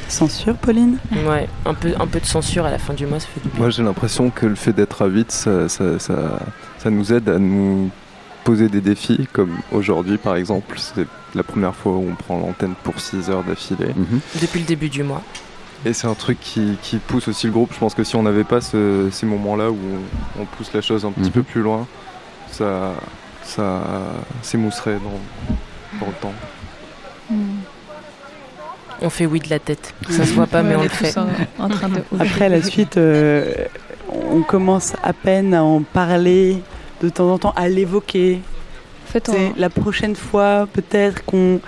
Censure, 0.09 0.55
Pauline? 0.55 0.99
Ouais, 1.27 1.49
un 1.65 1.75
peu, 1.75 1.93
un 1.99 2.07
peu 2.07 2.21
de 2.21 2.27
censure 2.27 2.65
à 2.65 2.71
la 2.71 2.79
fin 2.79 2.95
du 2.95 3.07
mois, 3.07 3.19
ça 3.19 3.27
fait 3.27 3.41
du 3.41 3.49
bien. 3.49 3.59
Moi 3.59 3.71
j'ai 3.71 3.83
l'impression 3.83 4.31
que 4.31 4.47
le 4.47 4.55
fait 4.55 4.73
d'être 4.73 5.03
à 5.03 5.07
8, 5.07 5.33
ça, 5.33 5.69
ça, 5.69 5.99
ça- 5.99 6.39
ça 6.79 6.91
nous 6.91 7.13
aide 7.13 7.29
à 7.29 7.39
nous 7.41 7.91
poser 8.47 8.69
des 8.69 8.81
défis, 8.81 9.27
comme 9.33 9.51
aujourd'hui 9.73 10.19
par 10.19 10.37
exemple, 10.37 10.77
c'est 10.79 11.07
la 11.35 11.43
première 11.43 11.75
fois 11.75 11.93
où 11.93 12.07
on 12.11 12.15
prend 12.15 12.39
l'antenne 12.39 12.75
pour 12.85 13.01
6 13.01 13.29
heures 13.29 13.43
d'affilée. 13.43 13.93
Depuis 14.41 14.61
le 14.61 14.67
début 14.67 14.89
du 14.89 15.03
mois. 15.03 15.21
Et 15.85 15.93
c'est 15.93 16.07
un 16.07 16.15
truc 16.15 16.39
qui, 16.41 16.79
qui 16.81 16.97
pousse 16.99 17.29
aussi 17.29 17.47
le 17.49 17.53
groupe. 17.53 17.71
Je 17.75 17.79
pense 17.79 17.95
que 17.95 18.05
si 18.05 18.15
on 18.17 18.23
n'avait 18.23 18.45
pas 18.45 18.61
ce- 18.61 19.09
ces 19.13 19.27
moments-là 19.27 19.71
où 19.71 19.77
on, 20.39 20.43
on 20.43 20.45
pousse 20.47 20.73
la 20.73 20.81
chose 20.81 21.05
un 21.05 21.11
petit 21.13 21.27
Mhm. 21.29 21.31
peu 21.33 21.43
plus 21.43 21.61
loin, 21.61 21.87
ça, 22.51 22.95
ça 23.45 23.83
s'émousserait 24.43 24.95
dans, 25.07 25.99
dans 26.01 26.07
le 26.07 26.13
temps. 26.15 26.33
On 29.03 29.11
fait 29.11 29.27
oui 29.27 29.41
de 29.41 29.51
la 29.51 29.59
tête. 29.59 29.93
Ça 30.09 30.25
se 30.25 30.33
voit 30.33 30.47
pas, 30.47 30.63
mais 30.63 30.75
on 30.75 30.79
on 30.79 30.83
le 30.83 30.87
est 30.87 30.89
fait. 30.89 31.15
en 31.59 31.69
train 31.69 31.89
de- 31.89 32.03
Après 32.21 32.49
la 32.49 32.63
suite, 32.63 32.97
euh, 32.97 33.53
on 34.31 34.43
commence 34.43 34.95
à 35.03 35.13
peine 35.13 35.53
à 35.53 35.63
en 35.63 35.83
parler, 35.83 36.63
de 37.03 37.09
temps 37.09 37.31
en 37.33 37.39
temps 37.39 37.53
à 37.57 37.69
l'évoquer. 37.69 38.41
En 39.09 39.13
fait, 39.13 39.27
C'est 39.31 39.37
on- 39.39 39.55
la 39.57 39.71
prochaine 39.71 40.17
fois, 40.17 40.67
peut-être 40.73 41.25
qu'on. 41.25 41.61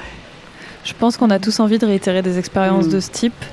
Je 0.85 0.93
pense 0.99 1.17
qu'on 1.17 1.31
a 1.31 1.39
tous 1.39 1.61
envie 1.61 1.79
de 1.79 1.87
réitérer 1.87 2.23
des 2.23 2.39
expériences 2.39 2.87
Mm. 2.87 2.91
de 2.93 3.01
ce 3.01 3.11
type. 3.11 3.45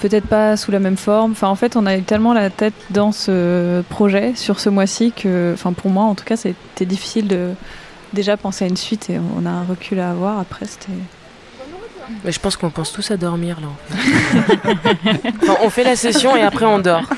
Peut-être 0.00 0.26
pas 0.26 0.56
sous 0.56 0.70
la 0.72 0.80
même 0.80 0.96
forme. 0.96 1.32
Enfin, 1.32 1.48
en 1.48 1.54
fait, 1.54 1.76
on 1.76 1.86
a 1.86 1.96
eu 1.96 2.02
tellement 2.02 2.32
la 2.34 2.50
tête 2.50 2.74
dans 2.90 3.12
ce 3.12 3.82
projet 3.88 4.32
sur 4.34 4.58
ce 4.60 4.68
mois-ci 4.68 5.12
que, 5.12 5.52
enfin, 5.54 5.72
pour 5.72 5.90
moi, 5.90 6.04
en 6.04 6.14
tout 6.16 6.24
cas, 6.24 6.36
c'était 6.36 6.84
difficile 6.86 7.28
de 7.28 7.50
déjà 8.12 8.36
penser 8.36 8.64
à 8.64 8.68
une 8.68 8.76
suite 8.76 9.08
et 9.10 9.18
on 9.38 9.46
a 9.46 9.50
un 9.50 9.62
recul 9.64 10.00
à 10.00 10.10
avoir. 10.10 10.38
Après, 10.40 10.66
c'était. 10.66 10.92
Mais 12.24 12.32
je 12.32 12.40
pense 12.40 12.56
qu'on 12.56 12.68
pense 12.68 12.92
tous 12.92 13.10
à 13.12 13.16
dormir 13.16 13.58
là. 13.60 13.68
en 13.68 13.76
fait. 13.96 15.28
Enfin, 15.42 15.56
on 15.62 15.70
fait 15.70 15.84
la 15.84 15.94
session 15.96 16.36
et 16.36 16.42
après 16.42 16.66
on 16.66 16.78
dort. 16.80 17.04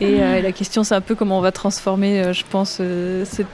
Et 0.00 0.22
euh, 0.22 0.40
la 0.40 0.52
question, 0.52 0.82
c'est 0.82 0.94
un 0.94 1.00
peu 1.00 1.14
comment 1.14 1.38
on 1.38 1.42
va 1.42 1.52
transformer, 1.52 2.20
euh, 2.20 2.32
je 2.32 2.44
pense, 2.48 2.78
euh, 2.80 3.24
cette 3.26 3.46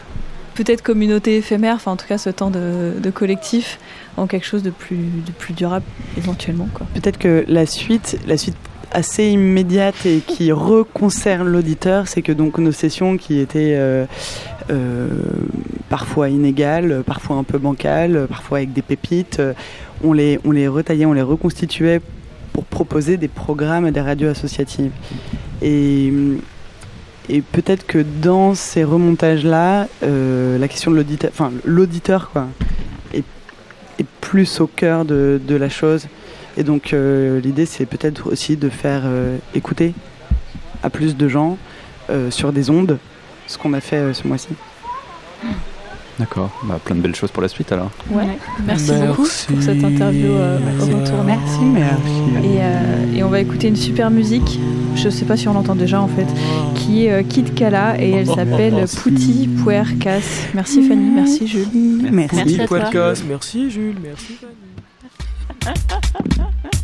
peut-être 0.54 0.80
communauté 0.80 1.36
éphémère, 1.36 1.74
enfin 1.74 1.92
en 1.92 1.96
tout 1.96 2.06
cas 2.06 2.16
ce 2.16 2.30
temps 2.30 2.50
de, 2.50 3.10
collectif, 3.12 3.78
en 4.16 4.26
quelque 4.26 4.46
chose 4.46 4.62
de 4.62 4.70
plus, 4.70 4.96
de 4.96 5.32
plus 5.36 5.52
durable 5.52 5.84
éventuellement. 6.16 6.66
Peut-être 6.94 7.18
que 7.18 7.44
la 7.46 7.66
suite, 7.66 8.18
la 8.26 8.38
suite 8.38 8.56
assez 8.90 9.26
immédiate 9.26 10.06
et 10.06 10.20
qui 10.26 10.52
reconcerne 10.52 11.46
l'auditeur, 11.46 12.08
c'est 12.08 12.22
que 12.22 12.32
donc 12.32 12.56
nos 12.56 12.72
sessions 12.72 13.18
qui 13.18 13.38
étaient 13.38 13.78
parfois 15.90 16.30
inégales, 16.30 17.02
parfois 17.04 17.36
un 17.36 17.44
peu 17.44 17.58
bancales, 17.58 18.26
parfois 18.26 18.58
avec 18.58 18.72
des 18.72 18.80
pépites, 18.80 19.42
on 20.02 20.14
les, 20.14 20.40
on 20.46 20.52
les 20.52 20.68
retaillait, 20.68 21.04
on 21.04 21.12
les 21.12 21.20
reconstituait 21.20 22.00
pour 22.56 22.64
proposer 22.64 23.18
des 23.18 23.28
programmes 23.28 23.84
à 23.84 23.90
des 23.90 24.00
radios 24.00 24.30
associatives. 24.30 24.92
Et, 25.60 26.10
et 27.28 27.42
peut-être 27.42 27.86
que 27.86 27.98
dans 27.98 28.54
ces 28.54 28.82
remontages-là, 28.82 29.88
euh, 30.02 30.56
la 30.56 30.66
question 30.66 30.90
de 30.90 30.96
l'auditeur, 30.96 31.30
enfin 31.34 31.52
l'auditeur 31.66 32.30
quoi, 32.30 32.46
est, 33.12 33.24
est 33.98 34.06
plus 34.22 34.58
au 34.62 34.66
cœur 34.66 35.04
de, 35.04 35.38
de 35.46 35.54
la 35.54 35.68
chose. 35.68 36.08
Et 36.56 36.62
donc 36.62 36.94
euh, 36.94 37.40
l'idée 37.40 37.66
c'est 37.66 37.84
peut-être 37.84 38.32
aussi 38.32 38.56
de 38.56 38.70
faire 38.70 39.02
euh, 39.04 39.36
écouter 39.54 39.92
à 40.82 40.88
plus 40.88 41.14
de 41.14 41.28
gens 41.28 41.58
sur 42.30 42.52
des 42.52 42.70
ondes 42.70 42.98
ce 43.48 43.58
qu'on 43.58 43.74
a 43.74 43.80
fait 43.80 44.14
ce 44.14 44.28
mois-ci. 44.28 44.50
D'accord, 46.18 46.50
bah, 46.64 46.80
plein 46.82 46.96
de 46.96 47.02
belles 47.02 47.14
choses 47.14 47.30
pour 47.30 47.42
la 47.42 47.48
suite 47.48 47.72
alors. 47.72 47.90
Ouais. 48.10 48.38
Merci, 48.66 48.92
beaucoup 49.06 49.22
pour 49.48 49.62
cette 49.62 49.84
interview 49.84 50.30
euh, 50.30 50.58
au 50.80 50.84
retour. 50.84 51.22
Merci, 51.24 51.60
merci. 51.64 52.10
Et, 52.42 52.58
euh, 52.60 53.16
et 53.16 53.22
on 53.22 53.28
va 53.28 53.40
écouter 53.40 53.68
une 53.68 53.76
super 53.76 54.10
musique, 54.10 54.58
je 54.94 55.10
sais 55.10 55.26
pas 55.26 55.36
si 55.36 55.46
on 55.48 55.52
l'entend 55.52 55.74
déjà 55.74 56.00
en 56.00 56.08
fait, 56.08 56.26
qui 56.74 57.04
est 57.04 57.12
euh, 57.12 57.22
Kid 57.22 57.54
Kala 57.54 58.00
et 58.00 58.10
elle 58.12 58.26
s'appelle 58.26 58.86
Pouti 59.02 59.48
Puercas. 59.62 60.20
Merci 60.54 60.88
Fanny, 60.88 61.10
merci 61.10 61.46
Jules. 61.46 61.68
Merci. 62.10 62.60
à 62.60 62.66
toi. 62.66 63.12
Merci 63.28 63.70
Jules, 63.70 63.96
merci. 64.02 64.38
Ponte, 65.60 66.72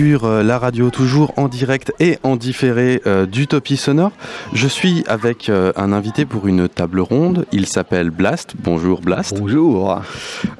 Écriture, 0.00 0.24
euh, 0.24 0.42
la 0.42 0.58
radio, 0.58 0.88
toujours 0.88 1.34
en 1.36 1.46
direct 1.46 1.92
et 2.00 2.18
en 2.22 2.36
différé 2.36 3.02
euh, 3.06 3.26
d'Utopie 3.26 3.76
Sonore. 3.76 4.12
Je 4.54 4.66
suis 4.66 5.04
avec 5.06 5.50
euh, 5.50 5.74
un 5.76 5.92
invité 5.92 6.24
pour 6.24 6.48
une 6.48 6.70
table 6.70 7.00
ronde. 7.00 7.44
Il 7.52 7.66
s'appelle 7.66 8.08
Blast. 8.08 8.54
Bonjour 8.58 9.02
Blast. 9.02 9.38
Bonjour. 9.38 10.00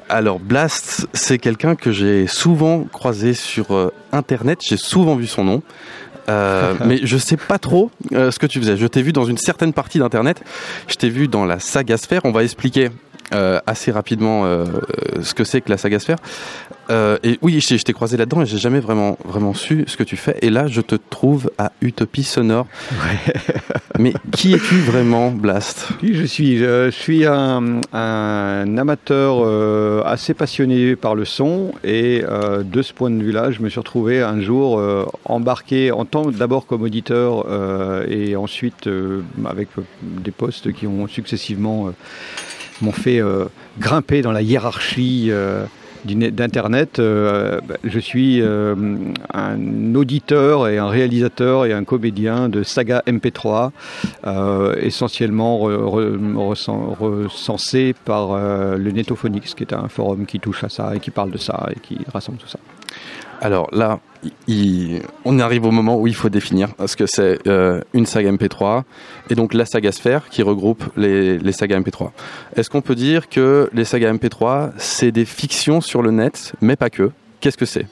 Alors 0.09 0.39
Blast, 0.39 1.07
c'est 1.13 1.39
quelqu'un 1.39 1.73
que 1.75 1.91
j'ai 1.91 2.27
souvent 2.27 2.83
croisé 2.83 3.33
sur 3.33 3.71
euh, 3.71 3.91
Internet. 4.11 4.59
J'ai 4.61 4.77
souvent 4.77 5.15
vu 5.15 5.25
son 5.25 5.43
nom. 5.43 5.63
Euh, 6.29 6.75
mais 6.85 6.99
je 7.03 7.17
sais 7.17 7.37
pas 7.37 7.57
trop 7.57 7.91
euh, 8.13 8.31
ce 8.31 8.39
que 8.39 8.45
tu 8.45 8.59
faisais. 8.59 8.77
Je 8.77 8.87
t'ai 8.87 9.01
vu 9.01 9.13
dans 9.13 9.25
une 9.25 9.37
certaine 9.37 9.73
partie 9.73 9.99
d'internet. 9.99 10.41
Je 10.87 10.95
t'ai 10.95 11.09
vu 11.09 11.27
dans 11.27 11.45
la 11.45 11.59
saga 11.59 11.97
sphère. 11.97 12.21
On 12.25 12.31
va 12.31 12.43
expliquer 12.43 12.89
assez 13.31 13.91
rapidement 13.91 14.45
euh, 14.45 14.65
ce 15.21 15.33
que 15.33 15.43
c'est 15.43 15.61
que 15.61 15.69
la 15.69 15.77
saga 15.77 15.99
sphère. 15.99 16.17
Euh, 16.89 17.17
et 17.23 17.39
oui, 17.41 17.59
je, 17.61 17.83
t'ai 17.83 17.93
croisé 17.93 18.17
là-dedans 18.17 18.41
et 18.41 18.45
j'ai 18.45 18.57
jamais 18.57 18.79
vraiment 18.79 19.17
vraiment 19.23 19.53
su 19.53 19.85
ce 19.87 19.95
que 19.95 20.03
tu 20.03 20.17
fais. 20.17 20.37
Et 20.41 20.49
là, 20.49 20.67
je 20.67 20.81
te 20.81 20.95
trouve 20.95 21.51
à 21.57 21.71
Utopie 21.81 22.23
Sonore. 22.23 22.67
mais 23.99 24.13
qui 24.31 24.53
es-tu 24.53 24.75
vraiment, 24.79 25.31
Blast? 25.31 25.87
Qui 25.99 26.15
je 26.15 26.25
suis? 26.25 26.57
Je 26.57 26.89
suis 26.91 27.25
un, 27.25 27.81
un 27.93 28.77
amateur 28.77 29.41
euh, 29.45 30.03
assez 30.05 30.33
passionné 30.33 30.95
par 30.95 31.15
le 31.15 31.23
son 31.23 31.71
et 31.83 32.23
euh, 32.27 32.63
de 32.63 32.81
ce 32.81 32.93
point 32.93 33.09
de 33.09 33.23
vue-là, 33.23 33.51
je 33.51 33.61
me 33.61 33.69
suis 33.69 33.79
retrouvé 33.79 34.21
un 34.21 34.41
jour 34.41 34.79
euh, 34.79 35.05
embarqué 35.25 35.91
en 35.91 36.05
tant 36.05 36.29
d'abord 36.29 36.65
comme 36.65 36.81
auditeur 36.81 37.45
euh, 37.47 38.05
et 38.09 38.35
ensuite 38.35 38.87
euh, 38.87 39.21
avec 39.45 39.69
euh, 39.77 39.81
des 40.01 40.31
postes 40.31 40.73
qui 40.73 40.87
ont 40.87 41.07
successivement 41.07 41.87
euh, 41.87 41.91
m'ont 42.81 42.91
fait 42.91 43.19
euh, 43.21 43.45
grimper 43.79 44.21
dans 44.21 44.31
la 44.31 44.41
hiérarchie. 44.41 45.27
euh, 45.29 45.65
d'Internet, 46.03 46.97
Euh, 46.97 47.59
bah, 47.67 47.75
je 47.83 47.99
suis 47.99 48.41
un 48.41 49.93
auditeur 49.95 50.67
et 50.67 50.79
un 50.79 50.87
réalisateur 50.87 51.65
et 51.67 51.73
un 51.73 51.83
comédien 51.83 52.49
de 52.49 52.63
saga 52.63 53.03
MP3, 53.05 53.71
euh, 54.25 54.73
essentiellement 54.81 55.59
re- 55.59 55.77
re- 55.77 56.33
recen- 56.33 56.95
recensé 56.99 57.93
par 58.03 58.35
le 58.77 58.91
Netophonix, 58.91 59.53
qui 59.53 59.63
est 59.63 59.73
un 59.73 59.87
forum 59.89 60.25
qui 60.25 60.39
touche 60.39 60.63
à 60.63 60.69
ça 60.69 60.95
et 60.95 60.99
qui 60.99 61.11
parle 61.11 61.29
de 61.29 61.37
ça 61.37 61.69
et 61.75 61.79
qui 61.79 61.99
rassemble 62.11 62.39
tout 62.39 62.47
ça. 62.47 62.57
Alors 63.41 63.69
là, 63.71 63.99
on 65.25 65.39
arrive 65.39 65.65
au 65.65 65.71
moment 65.71 65.99
où 65.99 66.05
il 66.05 66.13
faut 66.13 66.29
définir 66.29 66.69
ce 66.85 66.95
que 66.95 67.07
c'est 67.07 67.39
euh, 67.47 67.81
une 67.93 68.05
saga 68.05 68.31
MP3 68.31 68.83
et 69.31 69.35
donc 69.35 69.55
la 69.55 69.65
saga 69.65 69.91
sphère 69.91 70.29
qui 70.29 70.43
regroupe 70.43 70.83
les, 70.95 71.39
les 71.39 71.51
sagas 71.51 71.79
MP3. 71.79 72.11
Est-ce 72.55 72.69
qu'on 72.69 72.81
peut 72.81 72.93
dire 72.93 73.29
que 73.29 73.67
les 73.73 73.83
sagas 73.83 74.13
MP3, 74.13 74.73
c'est 74.77 75.11
des 75.11 75.25
fictions 75.25 75.81
sur 75.81 76.03
le 76.03 76.11
net, 76.11 76.53
mais 76.61 76.75
pas 76.75 76.91
que? 76.91 77.09
Qu'est-ce 77.39 77.57
que 77.57 77.65
c'est 77.65 77.87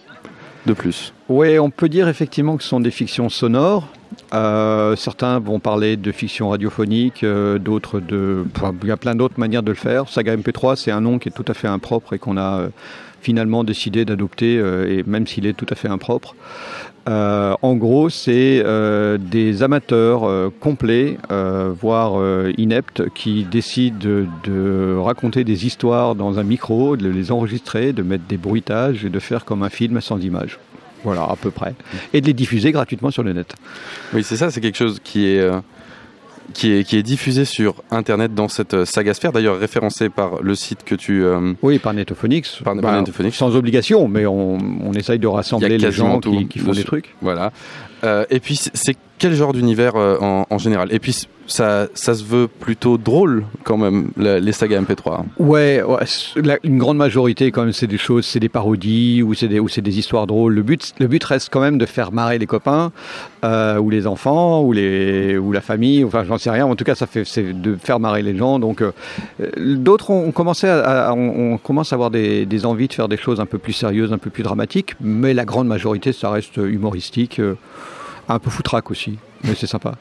de 0.67 0.73
plus? 0.73 1.13
Oui, 1.29 1.57
on 1.57 1.71
peut 1.71 1.89
dire 1.89 2.07
effectivement 2.07 2.55
que 2.55 2.63
ce 2.63 2.69
sont 2.69 2.79
des 2.79 2.91
fictions 2.91 3.29
sonores. 3.29 3.87
Euh, 4.33 4.95
certains 4.95 5.39
vont 5.39 5.59
parler 5.59 5.97
de 5.97 6.11
fiction 6.11 6.49
radiophonique, 6.49 7.23
euh, 7.23 7.57
d'autres 7.57 7.99
de. 7.99 8.45
il 8.83 8.87
y 8.87 8.91
a 8.91 8.97
plein 8.97 9.15
d'autres 9.15 9.39
manières 9.39 9.63
de 9.63 9.71
le 9.71 9.77
faire. 9.77 10.07
Saga 10.09 10.35
MP3, 10.35 10.75
c'est 10.75 10.91
un 10.91 11.01
nom 11.01 11.17
qui 11.17 11.29
est 11.29 11.31
tout 11.31 11.45
à 11.47 11.55
fait 11.55 11.67
impropre 11.67 12.13
et 12.13 12.19
qu'on 12.19 12.37
a 12.37 12.67
finalement 13.21 13.63
décidé 13.63 14.05
d'adopter, 14.05 14.57
euh, 14.57 14.87
et 14.89 15.03
même 15.05 15.27
s'il 15.27 15.45
est 15.45 15.53
tout 15.53 15.65
à 15.69 15.75
fait 15.75 15.87
impropre. 15.87 16.35
Euh, 17.07 17.55
en 17.61 17.75
gros, 17.75 18.09
c'est 18.09 18.61
euh, 18.63 19.17
des 19.17 19.63
amateurs 19.63 20.51
complets, 20.59 21.17
voire 21.29 22.21
ineptes, 22.57 23.03
qui 23.13 23.45
décident 23.45 23.97
de, 23.99 24.27
de 24.43 24.95
raconter 24.97 25.43
des 25.43 25.65
histoires 25.65 26.15
dans 26.15 26.39
un 26.39 26.43
micro, 26.43 26.97
de 26.97 27.09
les 27.09 27.31
enregistrer, 27.31 27.93
de 27.93 28.03
mettre 28.03 28.25
des 28.25 28.37
bruitages 28.37 29.05
et 29.05 29.09
de 29.09 29.19
faire 29.19 29.45
comme 29.45 29.63
un 29.63 29.69
film 29.69 30.01
sans 30.01 30.23
images. 30.23 30.59
Voilà, 31.03 31.23
à 31.23 31.35
peu 31.41 31.49
près. 31.49 31.75
Et 32.13 32.19
de 32.19 32.27
les 32.27 32.33
diffuser 32.33 32.73
gratuitement 32.73 33.09
sur 33.09 33.23
le 33.23 33.31
net. 33.31 33.55
Oui, 34.13 34.21
c'est 34.23 34.35
ça, 34.35 34.51
c'est 34.51 34.59
quelque 34.59 34.77
chose 34.77 34.99
qui 35.01 35.27
est, 35.27 35.49
qui 36.53 36.71
est, 36.73 36.83
qui 36.83 36.97
est 36.97 37.03
diffusé 37.03 37.45
sur 37.45 37.75
Internet 37.91 38.33
dans 38.33 38.47
cette 38.47 38.73
euh, 38.73 38.85
saga 38.85 39.13
sphère, 39.13 39.31
d'ailleurs 39.31 39.59
référencé 39.59 40.09
par 40.09 40.41
le 40.41 40.55
site 40.55 40.83
que 40.83 40.95
tu... 40.95 41.23
euh, 41.23 41.53
Oui, 41.61 41.79
par 41.79 41.93
Netophonix. 41.93 42.59
Par, 42.63 42.75
Bah, 42.75 42.99
Netophonix. 42.99 43.35
Sans 43.35 43.55
obligation, 43.55 44.07
mais 44.07 44.25
on, 44.25 44.57
on 44.83 44.93
essaye 44.93 45.19
de 45.19 45.27
rassembler 45.27 45.77
les 45.77 45.91
gens 45.91 46.19
qui, 46.19 46.47
qui 46.47 46.59
font 46.59 46.69
dessus. 46.71 46.81
des 46.81 46.85
trucs. 46.85 47.15
Voilà. 47.21 47.51
Euh, 48.03 48.25
et 48.29 48.39
puis, 48.39 48.55
c'est- 48.55 48.97
quel 49.17 49.33
genre 49.35 49.51
d'univers 49.53 49.95
en, 49.95 50.45
en 50.49 50.57
général? 50.57 50.87
Et 50.93 50.99
puis, 50.99 51.27
ça, 51.49 51.87
se 51.95 52.23
veut 52.23 52.47
plutôt 52.47 52.97
drôle 52.97 53.45
quand 53.63 53.77
même, 53.77 54.11
les 54.17 54.51
sagas 54.51 54.81
MP3. 54.81 55.23
Ouais, 55.39 55.81
ouais, 55.81 56.59
une 56.63 56.77
grande 56.77 56.97
majorité 56.97 57.51
quand 57.51 57.63
même 57.63 57.73
c'est 57.73 57.87
des 57.87 57.97
choses, 57.97 58.25
c'est 58.25 58.39
des 58.39 58.49
parodies 58.49 59.23
ou 59.23 59.33
c'est 59.33 59.47
des 59.47 59.59
des 59.59 59.99
histoires 59.99 60.27
drôles. 60.27 60.53
Le 60.53 60.63
but 60.63 60.93
le 60.99 61.07
but 61.07 61.23
reste 61.23 61.49
quand 61.51 61.59
même 61.61 61.77
de 61.77 61.85
faire 61.85 62.11
marrer 62.11 62.37
les 62.37 62.45
copains 62.45 62.91
euh, 63.43 63.77
ou 63.77 63.89
les 63.89 64.07
enfants 64.07 64.61
ou 64.61 64.73
les 64.73 65.37
ou 65.37 65.51
la 65.51 65.61
famille. 65.61 66.03
Enfin, 66.03 66.23
j'en 66.23 66.37
sais 66.37 66.49
rien. 66.49 66.65
En 66.65 66.75
tout 66.75 66.83
cas, 66.83 66.95
ça 66.95 67.07
fait 67.07 67.23
de 67.53 67.75
faire 67.75 67.99
marrer 67.99 68.21
les 68.21 68.35
gens. 68.35 68.59
Donc 68.59 68.81
euh, 68.81 68.91
d'autres 69.57 70.09
ont, 70.11 70.31
commencé 70.31 70.67
à, 70.67 71.13
on, 71.13 71.57
commence 71.57 71.93
à 71.93 71.95
avoir 71.95 72.11
des, 72.11 72.45
des 72.45 72.65
envies 72.65 72.87
de 72.87 72.93
faire 72.93 73.07
des 73.07 73.17
choses 73.17 73.39
un 73.39 73.45
peu 73.45 73.57
plus 73.57 73.73
sérieuses, 73.73 74.13
un 74.13 74.17
peu 74.17 74.29
plus 74.29 74.43
dramatiques. 74.43 74.95
Mais 75.01 75.33
la 75.33 75.45
grande 75.45 75.67
majorité, 75.67 76.13
ça 76.13 76.29
reste 76.29 76.57
humoristique, 76.57 77.39
euh, 77.39 77.55
un 78.27 78.39
peu 78.39 78.49
foutraque 78.49 78.91
aussi. 78.91 79.17
Mais 79.43 79.55
c'est 79.55 79.67
sympa. 79.67 79.93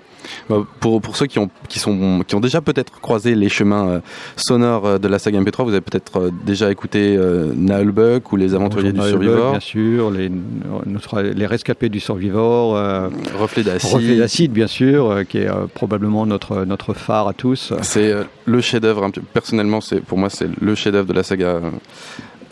Bah, 0.50 0.56
Pour, 0.80 1.00
pour 1.00 1.16
ceux 1.16 1.26
qui 1.26 1.38
ont, 1.38 1.48
qui, 1.68 1.78
sont, 1.78 2.22
qui 2.26 2.34
ont 2.34 2.40
déjà 2.40 2.60
peut-être 2.60 3.00
croisé 3.00 3.34
les 3.34 3.48
chemins 3.48 3.88
euh, 3.88 4.00
sonores 4.36 4.86
euh, 4.86 4.98
de 4.98 5.06
la 5.08 5.18
saga 5.18 5.40
MP3, 5.40 5.62
vous 5.64 5.70
avez 5.70 5.80
peut-être 5.80 6.18
euh, 6.20 6.30
déjà 6.44 6.70
écouté 6.70 7.16
euh, 7.16 7.52
Nailbuck 7.54 8.32
ou 8.32 8.36
Les 8.36 8.54
Aventuriers 8.54 8.92
du 8.92 9.00
Survivor. 9.00 9.50
Bien 9.52 9.60
sûr, 9.60 10.10
les, 10.10 10.30
notre- 10.86 11.20
les 11.22 11.46
rescapés 11.46 11.88
du 11.88 12.00
Survivor. 12.00 12.76
euh, 12.76 13.08
Reflet 13.38 13.62
d'acide. 13.62 13.90
Reflet 13.94 14.16
d'acide, 14.16 14.52
bien 14.52 14.66
sûr, 14.66 15.10
euh, 15.10 15.22
qui 15.24 15.38
est 15.38 15.48
probablement 15.74 16.26
notre, 16.26 16.64
notre 16.64 16.94
phare 16.94 17.28
à 17.28 17.32
tous. 17.32 17.72
C'est 17.82 18.12
le 18.44 18.60
chef-d'œuvre. 18.60 19.08
Personnellement, 19.32 19.78
pour 20.06 20.18
moi, 20.18 20.30
c'est 20.30 20.48
le 20.60 20.74
chef-d'œuvre 20.74 21.06
de 21.06 21.12
la 21.12 21.22
saga. 21.22 21.60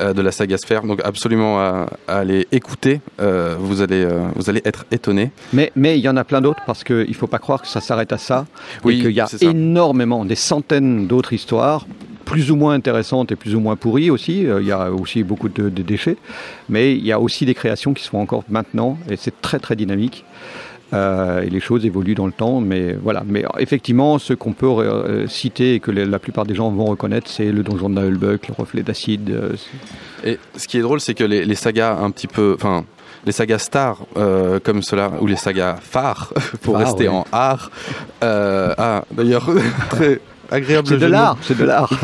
Euh, 0.01 0.13
de 0.13 0.23
la 0.23 0.33
saga 0.33 0.59
Sphère, 0.59 0.83
donc 0.83 1.01
absolument 1.05 1.59
à, 1.59 1.89
à 2.09 2.19
aller 2.19 2.47
écouter. 2.53 3.01
euh, 3.21 3.57
vous 3.59 3.81
allez, 3.83 4.05
euh, 4.05 4.27
vous 4.37 4.49
allez 4.51 4.63
être 4.65 4.85
étonné. 4.91 5.31
Mais 5.53 5.73
mais 5.77 5.99
il 5.99 6.03
y 6.05 6.09
en 6.09 6.17
a 6.17 6.25
plein 6.25 6.41
d'autres 6.41 6.63
parce 6.67 6.85
qu'il 6.85 7.09
ne 7.09 7.15
faut 7.15 7.27
pas 7.27 7.39
croire 7.39 7.63
que 7.63 7.69
ça 7.69 7.81
s'arrête 7.81 8.13
à 8.13 8.19
ça. 8.19 8.47
Oui, 8.85 8.99
et 8.99 9.03
qu'il 9.03 9.13
y 9.13 9.21
a 9.21 9.29
énormément, 9.41 10.25
des 10.25 10.35
centaines 10.35 11.07
d'autres 11.07 11.33
histoires, 11.33 11.87
plus 12.25 12.51
ou 12.51 12.57
moins 12.57 12.75
intéressantes 12.75 13.31
et 13.33 13.37
plus 13.37 13.55
ou 13.55 13.61
moins 13.61 13.77
pourries 13.77 14.11
aussi. 14.11 14.47
Euh, 14.47 14.61
Il 14.61 14.67
y 14.67 14.73
a 14.73 14.91
aussi 14.91 15.23
beaucoup 15.23 15.49
de, 15.49 15.69
de 15.69 15.83
déchets. 15.83 16.17
Mais 16.69 16.95
il 16.95 17.05
y 17.07 17.13
a 17.13 17.21
aussi 17.21 17.47
des 17.47 17.55
créations 17.55 17.95
qui 17.95 18.03
se 18.03 18.09
font 18.11 18.21
encore 18.21 18.43
maintenant 18.49 18.99
et 19.09 19.17
c'est 19.17 19.41
très 19.41 19.59
très 19.61 19.77
dynamique. 19.77 20.25
Euh, 20.93 21.43
et 21.43 21.51
les 21.51 21.59
choses 21.61 21.85
évoluent 21.85 22.15
dans 22.15 22.27
le 22.27 22.33
temps, 22.33 22.61
mais 22.61 22.93
voilà. 22.93 23.25
Mais 23.27 23.45
effectivement, 23.59 24.19
ce 24.19 24.35
qu'on 24.35 24.53
peut 24.53 24.67
euh, 24.69 25.27
citer 25.27 25.75
et 25.75 25.81
que 25.81 25.91
la 25.91 26.19
plupart 26.19 26.45
des 26.47 26.55
gens 26.55 26.71
vont 26.71 26.85
reconnaître, 26.85 27.29
c'est 27.29 27.51
le 27.51 27.63
donjon 27.63 27.89
de 27.91 27.95
Naelbuck, 27.95 28.47
le 28.49 28.55
reflet 28.55 28.83
d'acide. 28.83 29.31
euh, 29.31 29.57
Et 30.25 30.39
ce 30.57 30.69
qui 30.69 30.79
est 30.79 30.83
drôle, 30.83 31.01
c'est 31.01 31.15
que 31.15 31.25
les, 31.25 31.45
les 31.45 31.55
sagas 31.57 31.97
un 32.01 32.11
petit 32.13 32.29
peu, 32.29 32.55
enfin, 32.55 32.85
les 33.25 33.33
sagas 33.33 33.59
stars 33.59 34.03
comme 34.63 34.83
cela, 34.83 35.11
ou 35.21 35.27
les 35.27 35.37
sagas 35.37 35.77
phares, 35.81 36.33
pour 36.63 36.77
rester 36.77 37.09
ouais. 37.09 37.15
en 37.15 37.27
art. 37.33 37.71
Ah, 38.21 39.03
d'ailleurs, 39.11 39.49
très 39.91 40.21
agréable. 40.51 40.89
C'est 40.89 40.99
de 40.99 41.07
l'art, 41.07 41.37
c'est 41.43 41.57
de 41.59 41.65
l'art. 41.65 41.91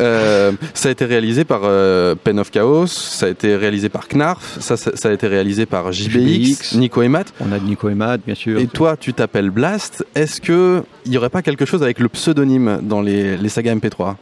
Euh, 0.00 0.50
ça 0.74 0.88
a 0.88 0.92
été 0.92 1.04
réalisé 1.04 1.44
par 1.44 1.60
euh, 1.64 2.16
Pen 2.16 2.40
of 2.40 2.50
Chaos, 2.50 2.88
ça 2.88 3.26
a 3.26 3.28
été 3.28 3.54
réalisé 3.54 3.88
par 3.88 4.08
Knarf, 4.08 4.58
ça, 4.60 4.76
ça, 4.76 4.90
ça 4.96 5.08
a 5.08 5.12
été 5.12 5.28
réalisé 5.28 5.66
par 5.66 5.92
JBX, 5.92 6.74
Nico 6.74 7.00
et 7.02 7.08
Matt. 7.08 7.32
On 7.40 7.52
a 7.52 7.58
Nico 7.60 7.88
et 7.88 7.94
Matt, 7.94 8.20
bien 8.26 8.34
sûr. 8.34 8.58
Et 8.58 8.66
toi, 8.66 8.96
tu 8.96 9.14
t'appelles 9.14 9.50
Blast. 9.50 10.04
Est-ce 10.16 10.40
que 10.40 10.82
il 11.06 11.12
y 11.12 11.16
aurait 11.16 11.28
pas 11.30 11.42
quelque 11.42 11.64
chose 11.64 11.82
avec 11.84 12.00
le 12.00 12.08
pseudonyme 12.08 12.80
dans 12.82 13.02
les, 13.02 13.36
les 13.36 13.48
sagas 13.48 13.74
MP3 13.76 14.16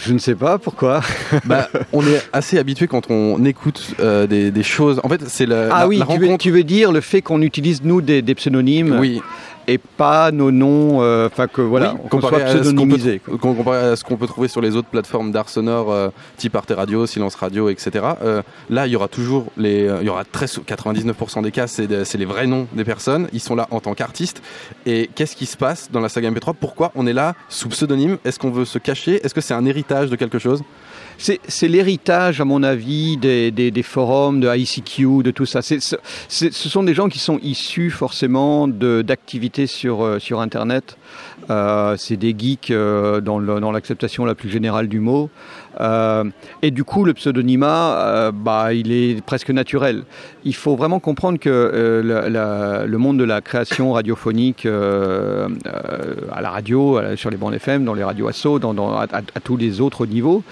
Je 0.00 0.12
ne 0.12 0.18
sais 0.18 0.34
pas 0.34 0.58
pourquoi? 0.58 1.00
bah, 1.44 1.68
on 1.92 2.04
est 2.04 2.20
assez 2.32 2.58
habitué 2.58 2.88
quand 2.88 3.10
on 3.10 3.44
écoute 3.44 3.94
euh, 4.00 4.26
des, 4.26 4.50
des 4.50 4.62
choses. 4.64 5.00
En 5.04 5.08
fait, 5.08 5.20
c'est 5.28 5.46
la, 5.46 5.68
Ah 5.72 5.80
la- 5.80 5.88
oui, 5.88 5.98
la 5.98 6.06
tu, 6.06 6.18
veux, 6.18 6.38
tu 6.38 6.50
veux 6.50 6.64
dire 6.64 6.90
le 6.90 7.00
fait 7.00 7.22
qu'on 7.22 7.42
utilise 7.42 7.82
nous 7.84 8.00
des, 8.00 8.22
des 8.22 8.34
pseudonymes? 8.34 8.96
Oui. 8.98 9.22
Et 9.68 9.78
pas 9.78 10.30
nos 10.32 10.50
noms, 10.50 11.02
euh, 11.02 11.26
enfin 11.26 11.46
que 11.46 11.60
voilà, 11.62 11.92
Oui, 11.94 12.08
qu'on 12.10 12.20
soit 12.20 12.30
comparé 12.30 12.42
à 12.42 12.48
ce 12.48 12.52
qu'on 12.52 12.58
peut, 12.58 12.64
pseudonymisé. 12.64 13.20
trou- 13.20 13.38
com- 13.38 13.56
comparé 13.56 13.78
à 13.78 13.96
ce 13.96 14.04
qu'on 14.04 14.16
peut 14.16 14.26
trouver 14.26 14.48
sur 14.48 14.60
les 14.60 14.76
autres 14.76 14.88
plateformes 14.88 15.30
d'art 15.32 15.48
sonore, 15.48 15.92
euh, 15.92 16.08
type 16.36 16.54
Arte 16.56 16.72
Radio, 16.76 17.06
Silence 17.06 17.34
Radio, 17.36 17.68
etc. 17.68 18.04
euh, 18.22 18.42
là, 18.70 18.86
il 18.86 18.92
y 18.92 18.96
aura 18.96 19.08
toujours 19.08 19.46
les, 19.56 19.86
euh, 19.88 19.98
il 20.00 20.06
y 20.06 20.10
aura 20.10 20.24
très 20.24 20.46
sou- 20.46 20.62
99% 20.66 21.42
des 21.42 21.50
cas, 21.50 21.66
c'est 21.66 21.86
les 21.88 22.24
vrais 22.24 22.46
noms 22.46 22.66
des 22.72 22.84
personnes. 22.84 23.28
Ils 23.32 23.40
sont 23.40 23.54
là 23.54 23.68
en 23.70 23.80
tant 23.80 23.94
qu'artistes. 23.94 24.42
Et 24.86 25.10
qu'est-ce 25.14 25.36
qui 25.36 25.46
se 25.46 25.56
passe 25.56 25.90
dans 25.92 26.00
la 26.00 26.08
saga 26.08 26.30
MP3 26.30 26.54
Pourquoi 26.58 26.90
on 26.94 27.06
est 27.06 27.12
là 27.12 27.34
sous 27.48 27.68
pseudonyme? 27.68 28.18
Est-ce 28.24 28.38
qu'on 28.38 28.50
veut 28.50 28.64
se 28.64 28.78
cacher? 28.78 29.20
Est-ce 29.24 29.34
que 29.34 29.40
c'est 29.40 29.54
un 29.54 29.64
héritage 29.64 30.10
de 30.10 30.16
quelque 30.16 30.38
chose? 30.38 30.62
C'est 31.18 31.68
l'héritage, 31.68 32.40
à 32.40 32.44
mon 32.44 32.62
avis, 32.62 33.16
des, 33.16 33.82
forums, 33.82 34.40
de 34.40 34.54
ICQ, 34.54 35.22
de 35.22 35.30
tout 35.30 35.46
ça. 35.46 35.60
Ce 35.62 35.98
sont 36.50 36.82
des 36.82 36.94
gens 36.94 37.08
qui 37.08 37.18
sont 37.18 37.38
issus 37.42 37.90
forcément 37.90 38.68
d'activités 38.68 39.66
sur, 39.66 40.02
euh, 40.02 40.18
Internet. 40.32 40.96
Euh, 41.50 41.96
c'est 41.98 42.16
des 42.16 42.34
geeks 42.36 42.70
euh, 42.70 43.20
dans 43.20 43.70
l'acceptation 43.72 44.24
la 44.24 44.34
plus 44.34 44.48
générale 44.48 44.88
du 44.88 45.00
mot. 45.00 45.30
Euh, 45.80 46.24
et 46.62 46.70
du 46.70 46.84
coup, 46.84 47.04
le 47.04 47.14
pseudonymat, 47.14 47.98
euh, 48.00 48.32
bah, 48.32 48.72
il 48.74 48.92
est 48.92 49.24
presque 49.24 49.50
naturel. 49.50 50.02
Il 50.44 50.54
faut 50.54 50.76
vraiment 50.76 51.00
comprendre 51.00 51.38
que 51.38 51.50
euh, 51.50 52.86
le 52.86 52.98
monde 52.98 53.18
de 53.18 53.24
la 53.24 53.40
création 53.40 53.92
radiophonique 53.92 54.66
à 54.66 56.40
la 56.42 56.50
radio, 56.50 57.00
sur 57.16 57.30
les 57.30 57.36
bandes 57.36 57.54
FM, 57.54 57.84
dans 57.84 57.94
les 57.94 58.04
radios 58.04 58.30
dans- 58.58 58.98
à, 58.98 59.22
tous 59.42 59.56
les 59.56 59.80
autres 59.80 60.06
niveaux, 60.06 60.42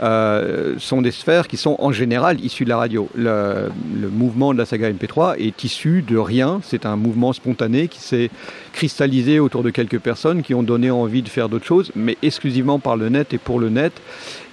sont 0.00 1.02
des 1.02 1.10
sphères 1.10 1.48
qui 1.48 1.56
sont 1.56 1.76
en 1.78 1.92
général 1.92 2.40
issues 2.40 2.64
de 2.64 2.68
la 2.68 2.76
radio. 2.76 3.08
Le 3.14 3.70
mouvement 4.10 4.52
de 4.52 4.58
la 4.58 4.66
saga 4.66 4.90
MP3 4.90 5.36
est 5.38 5.64
issu 5.64 6.02
de 6.02 6.16
rien. 6.16 6.60
C'est 6.62 6.86
un 6.86 6.96
mouvement 6.96 7.32
spontané 7.32 7.88
qui 7.88 8.00
s'est 8.00 8.30
cristallisé 8.72 9.38
autour 9.38 9.62
de 9.62 9.70
quelques 9.70 9.98
personnes 9.98 10.42
qui 10.42 10.54
ont 10.54 10.62
donné 10.62 10.90
envie 10.90 11.22
de 11.22 11.28
faire 11.28 11.48
d'autres 11.48 11.66
choses, 11.66 11.92
mais 11.94 12.16
exclusivement 12.22 12.78
par 12.78 12.96
le 12.96 13.08
net 13.08 13.34
et 13.34 13.38
pour 13.38 13.60
le 13.60 13.68
net. 13.68 13.92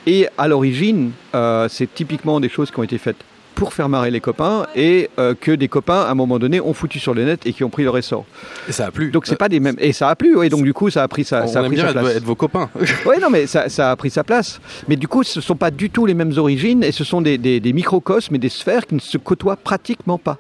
Et 0.10 0.28
à 0.40 0.48
l'origine, 0.48 1.12
euh, 1.36 1.68
c'est 1.70 1.94
typiquement 1.94 2.40
des 2.40 2.50
choses 2.50 2.72
qui 2.72 2.80
ont 2.80 2.84
été 2.84 2.98
faites 2.98 3.18
pour 3.54 3.76
faire 3.76 3.90
marrer 3.90 4.10
les 4.10 4.20
copains 4.22 4.66
et 4.76 5.08
euh, 5.20 5.36
que 5.40 5.52
des 5.52 5.68
copains 5.68 6.02
à 6.02 6.10
un 6.10 6.16
moment 6.16 6.40
donné 6.40 6.60
ont 6.60 6.74
foutu 6.74 6.98
sur 6.98 7.14
le 7.14 7.26
net 7.26 7.46
et 7.46 7.54
qui 7.54 7.64
ont 7.64 7.70
pris 7.70 7.84
leur 7.84 7.96
essor. 7.96 8.26
Et 8.68 8.72
ça 8.72 8.88
a 8.88 8.92
plu. 8.92 9.12
Donc 9.12 9.28
c'est 9.28 9.36
pas 9.36 9.50
des 9.50 9.60
mêmes 9.60 9.76
et 9.78 9.94
ça 9.94 10.10
a 10.10 10.16
plu 10.16 10.36
oui 10.36 10.50
donc 10.50 10.64
du 10.64 10.74
coup 10.74 10.90
ça 10.90 11.04
a 11.04 11.08
pris 11.08 11.26
sa, 11.26 11.44
On 11.44 11.48
ça 11.48 11.60
a 11.60 11.62
aime 11.62 11.68
pris 11.68 11.76
bien 11.76 11.86
sa 11.86 11.92
être, 11.92 12.00
place. 12.00 12.16
être 12.16 12.24
vos 12.24 12.34
copains. 12.34 12.72
Oui, 13.06 13.18
non, 13.22 13.30
mais 13.30 13.46
ça, 13.46 13.70
ça 13.70 13.92
a 13.92 13.96
pris 13.96 14.10
sa 14.10 14.24
place. 14.24 14.60
Mais 14.88 14.96
du 14.96 15.08
coup, 15.08 15.22
ce 15.22 15.38
ne 15.38 15.44
sont 15.44 15.56
pas 15.56 15.70
du 15.70 15.92
tout 15.92 16.08
les 16.08 16.16
mêmes 16.16 16.34
origines 16.38 16.84
et 16.84 16.92
ce 16.92 17.04
sont 17.04 17.22
des, 17.22 17.38
des, 17.38 17.60
des 17.60 17.74
microcosmes 17.74 18.34
et 18.34 18.40
des 18.40 18.50
sphères 18.50 18.88
qui 18.88 18.96
ne 18.96 19.00
se 19.00 19.20
côtoient 19.20 19.58
pratiquement 19.58 20.18
pas. 20.18 20.40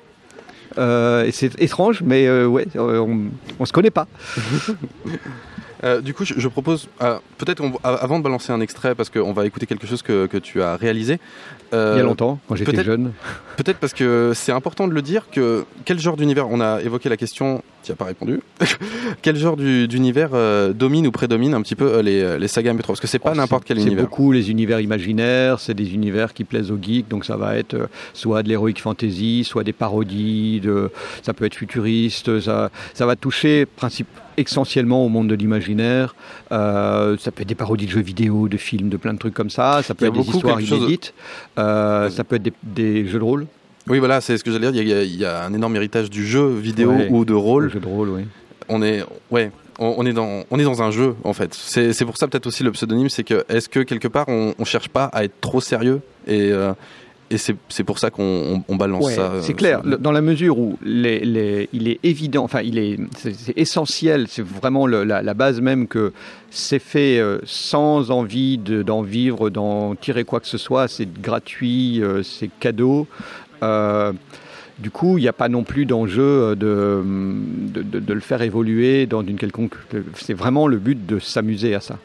Euh, 0.80 1.30
c'est 1.32 1.62
étrange, 1.62 2.02
mais 2.04 2.26
euh, 2.26 2.48
ouais, 2.48 2.68
euh, 2.76 3.00
on 3.00 3.30
ne 3.60 3.66
se 3.66 3.74
connaît 3.74 3.92
pas. 3.92 4.08
Euh, 5.84 6.02
du 6.02 6.14
coup, 6.14 6.26
je, 6.26 6.34
je 6.38 6.48
propose, 6.50 6.88
euh, 7.02 7.18
peut-être 7.38 7.64
avant 7.84 8.20
de 8.20 8.24
balancer 8.24 8.52
un 8.52 8.60
extrait, 8.60 8.96
parce 8.96 9.10
qu'on 9.10 9.32
va 9.34 9.46
écouter 9.46 9.66
quelque 9.66 9.88
chose 9.88 10.02
que, 10.02 10.26
que 10.26 10.38
tu 10.38 10.62
as 10.62 10.76
réalisé. 10.76 11.20
euh, 11.74 11.94
Il 11.96 12.00
y 12.00 12.02
a 12.02 12.04
longtemps, 12.04 12.38
quand 12.48 12.56
j'étais 12.56 12.84
jeune. 12.84 13.14
Peut-être 13.58 13.78
parce 13.78 13.94
que 13.94 14.32
c'est 14.36 14.52
important 14.52 14.88
de 14.88 14.94
le 14.94 15.02
dire 15.02 15.28
que 15.32 15.66
quel 15.86 16.00
genre 16.00 16.16
d'univers, 16.18 16.48
on 16.50 16.60
a 16.62 16.82
évoqué 16.82 17.08
la 17.10 17.18
question, 17.18 17.62
tu 17.84 17.92
n'as 17.92 17.96
pas 17.96 18.06
répondu, 18.06 18.40
quel 19.22 19.36
genre 19.38 19.56
du- 19.58 19.88
d'univers 19.88 20.30
domine 20.74 21.08
ou 21.08 21.12
prédomine 21.12 21.54
un 21.54 21.62
petit 21.62 21.76
peu 21.76 22.00
les, 22.00 22.38
les 22.40 22.48
sagas 22.48 22.74
MP3 22.74 22.86
Parce 22.88 23.00
que 23.02 23.08
c'est 23.08 23.20
pas 23.20 23.34
n'importe 23.34 23.64
quel 23.66 23.78
Oh, 23.78 23.82
C'est 23.82 23.88
univers. 23.88 24.04
beaucoup 24.06 24.32
les 24.32 24.50
univers 24.52 24.80
imaginaires, 24.82 25.60
c'est 25.60 25.74
des 25.74 25.94
univers 25.94 26.34
qui 26.34 26.44
plaisent 26.44 26.72
aux 26.72 26.80
geeks, 26.82 27.08
donc 27.10 27.24
ça 27.26 27.36
va 27.38 27.56
être 27.58 27.90
soit 28.14 28.44
de 28.44 28.50
l'heroic 28.50 28.74
fantasy, 28.80 29.44
soit 29.46 29.64
des 29.64 29.74
parodies, 29.74 30.60
de, 30.62 30.92
ça 31.24 31.34
peut 31.34 31.46
être 31.46 31.56
futuriste, 31.56 32.40
ça, 32.42 32.70
ça 32.94 33.06
va 33.06 33.16
toucher 33.16 33.66
principe, 33.66 34.08
essentiellement 34.40 35.06
au 35.06 35.10
monde 35.10 35.28
de 35.28 35.36
l'imaginaire, 35.36 36.16
euh, 36.52 37.18
ça 37.20 37.32
peut 37.32 37.42
être 37.44 37.48
des 37.50 37.56
parodies 37.56 37.86
de 37.86 37.92
jeux 37.92 38.02
vidéo, 38.02 38.48
de 38.48 38.58
films, 38.58 38.90
de 38.90 38.98
plein 38.98 39.14
de 39.14 39.20
trucs 39.20 39.34
comme 39.34 39.50
ça, 39.50 39.82
ça 39.84 39.94
peut 39.96 40.06
être 40.08 40.14
des 40.14 40.28
histoires 40.30 40.58
de- 40.58 40.62
inédites, 40.64 41.14
euh, 41.58 42.10
ça 42.10 42.24
peut 42.24 42.36
être 42.38 42.44
des, 42.44 42.54
des 42.64 43.06
jeux 43.08 43.20
de 43.20 43.24
rôle. 43.24 43.46
Oui, 43.88 44.00
voilà, 44.00 44.22
c'est 44.22 44.38
ce 44.38 44.44
que 44.44 44.52
j'allais 44.52 44.72
dire. 44.72 44.84
Il 44.84 44.88
y, 44.90 44.94
a, 44.94 45.04
il 45.04 45.16
y 45.16 45.26
a 45.26 45.44
un 45.46 45.54
énorme 45.54 45.76
héritage 45.76 46.10
du 46.10 46.26
jeu 46.26 46.48
vidéo 46.48 46.92
Ouais. 46.92 47.08
ou 47.10 47.26
de 47.26 47.34
rôle. 47.34 47.64
Le 47.66 47.70
jeu 47.70 47.80
de 47.80 47.88
rôle, 47.88 48.10
oui. 48.10 48.22
On 48.68 48.84
est, 48.84 49.04
ouais, 49.32 49.52
on, 49.80 50.06
est 50.06 50.14
dans, 50.14 50.44
on 50.52 50.60
est 50.60 50.64
dans 50.64 50.84
un 50.84 50.92
jeu 50.92 51.16
en 51.24 51.34
fait. 51.34 51.56
C'est 51.56 51.92
c'est 51.94 52.06
pour 52.06 52.16
ça 52.18 52.28
peut-être 52.28 52.46
aussi 52.46 52.62
le 52.64 52.72
pseudonyme, 52.72 53.10
c'est 53.10 53.24
que 53.24 53.44
est-ce 53.50 53.68
que 53.68 53.80
quelque 53.80 54.08
part 54.08 54.26
on, 54.28 54.54
on 54.60 54.64
cherche 54.66 54.90
pas 54.90 55.06
à 55.06 55.24
être 55.24 55.42
trop 55.42 55.60
sérieux 55.60 56.02
et 56.28 56.52
euh, 56.52 56.74
et 57.32 57.38
c'est 57.38 57.84
pour 57.84 58.00
ça 58.00 58.10
qu'on 58.10 58.24
on, 58.24 58.64
on 58.68 58.76
balance 58.76 59.06
Ouais, 59.06 59.14
ça. 59.16 59.32
euh, 59.34 59.42
c'est 59.42 59.54
clair, 59.54 59.82
sur- 59.82 59.90
le- 59.92 59.98
dans 59.98 60.12
la 60.12 60.22
mesure 60.22 60.58
où 60.58 60.78
les, 60.84 61.20
les- 61.20 61.70
il 61.74 61.88
est 61.88 62.00
évident, 62.04 62.44
enfin, 62.44 62.62
il 62.62 62.78
est, 62.78 62.98
c'est, 63.18 63.36
essentiel, 63.58 64.26
c'est 64.28 64.42
vraiment 64.46 64.88
le- 64.88 65.04
la, 65.04 65.22
la 65.22 65.34
base 65.34 65.62
même 65.62 65.88
que 65.88 66.12
c'est 66.50 66.80
fait 66.80 67.20
euh, 67.20 67.40
sans 67.46 68.10
envie 68.12 68.58
de- 68.58 68.82
d'en 68.82 69.02
vivre, 69.04 69.50
d'en 69.50 69.96
tirer 69.96 70.24
quoi 70.24 70.40
que 70.40 70.48
ce 70.48 70.58
soit, 70.58 70.88
c'est 70.88 71.12
gratuit, 71.22 72.02
euh, 72.02 72.24
c'est 72.24 72.50
cadeau. 72.60 73.08
Euh, 73.64 74.12
du 74.80 74.90
coup, 74.92 75.18
il 75.18 75.22
n'y 75.22 75.28
a 75.28 75.34
pas 75.34 75.50
non 75.50 75.64
plus 75.64 75.86
d'enjeu 75.86 76.22
euh, 76.24 76.56
de, 76.56 77.04
de, 77.74 77.82
de- 77.84 78.00
de 78.00 78.14
le 78.14 78.22
faire 78.22 78.42
évoluer 78.42 79.06
dans 79.08 79.22
une 79.22 79.36
quelconque. 79.36 79.76
C'est 80.16 80.34
vraiment 80.34 80.68
le 80.68 80.78
but 80.78 81.06
de 81.06 81.20
s'amuser 81.20 81.76
à 81.76 81.82
ça. 81.82 81.98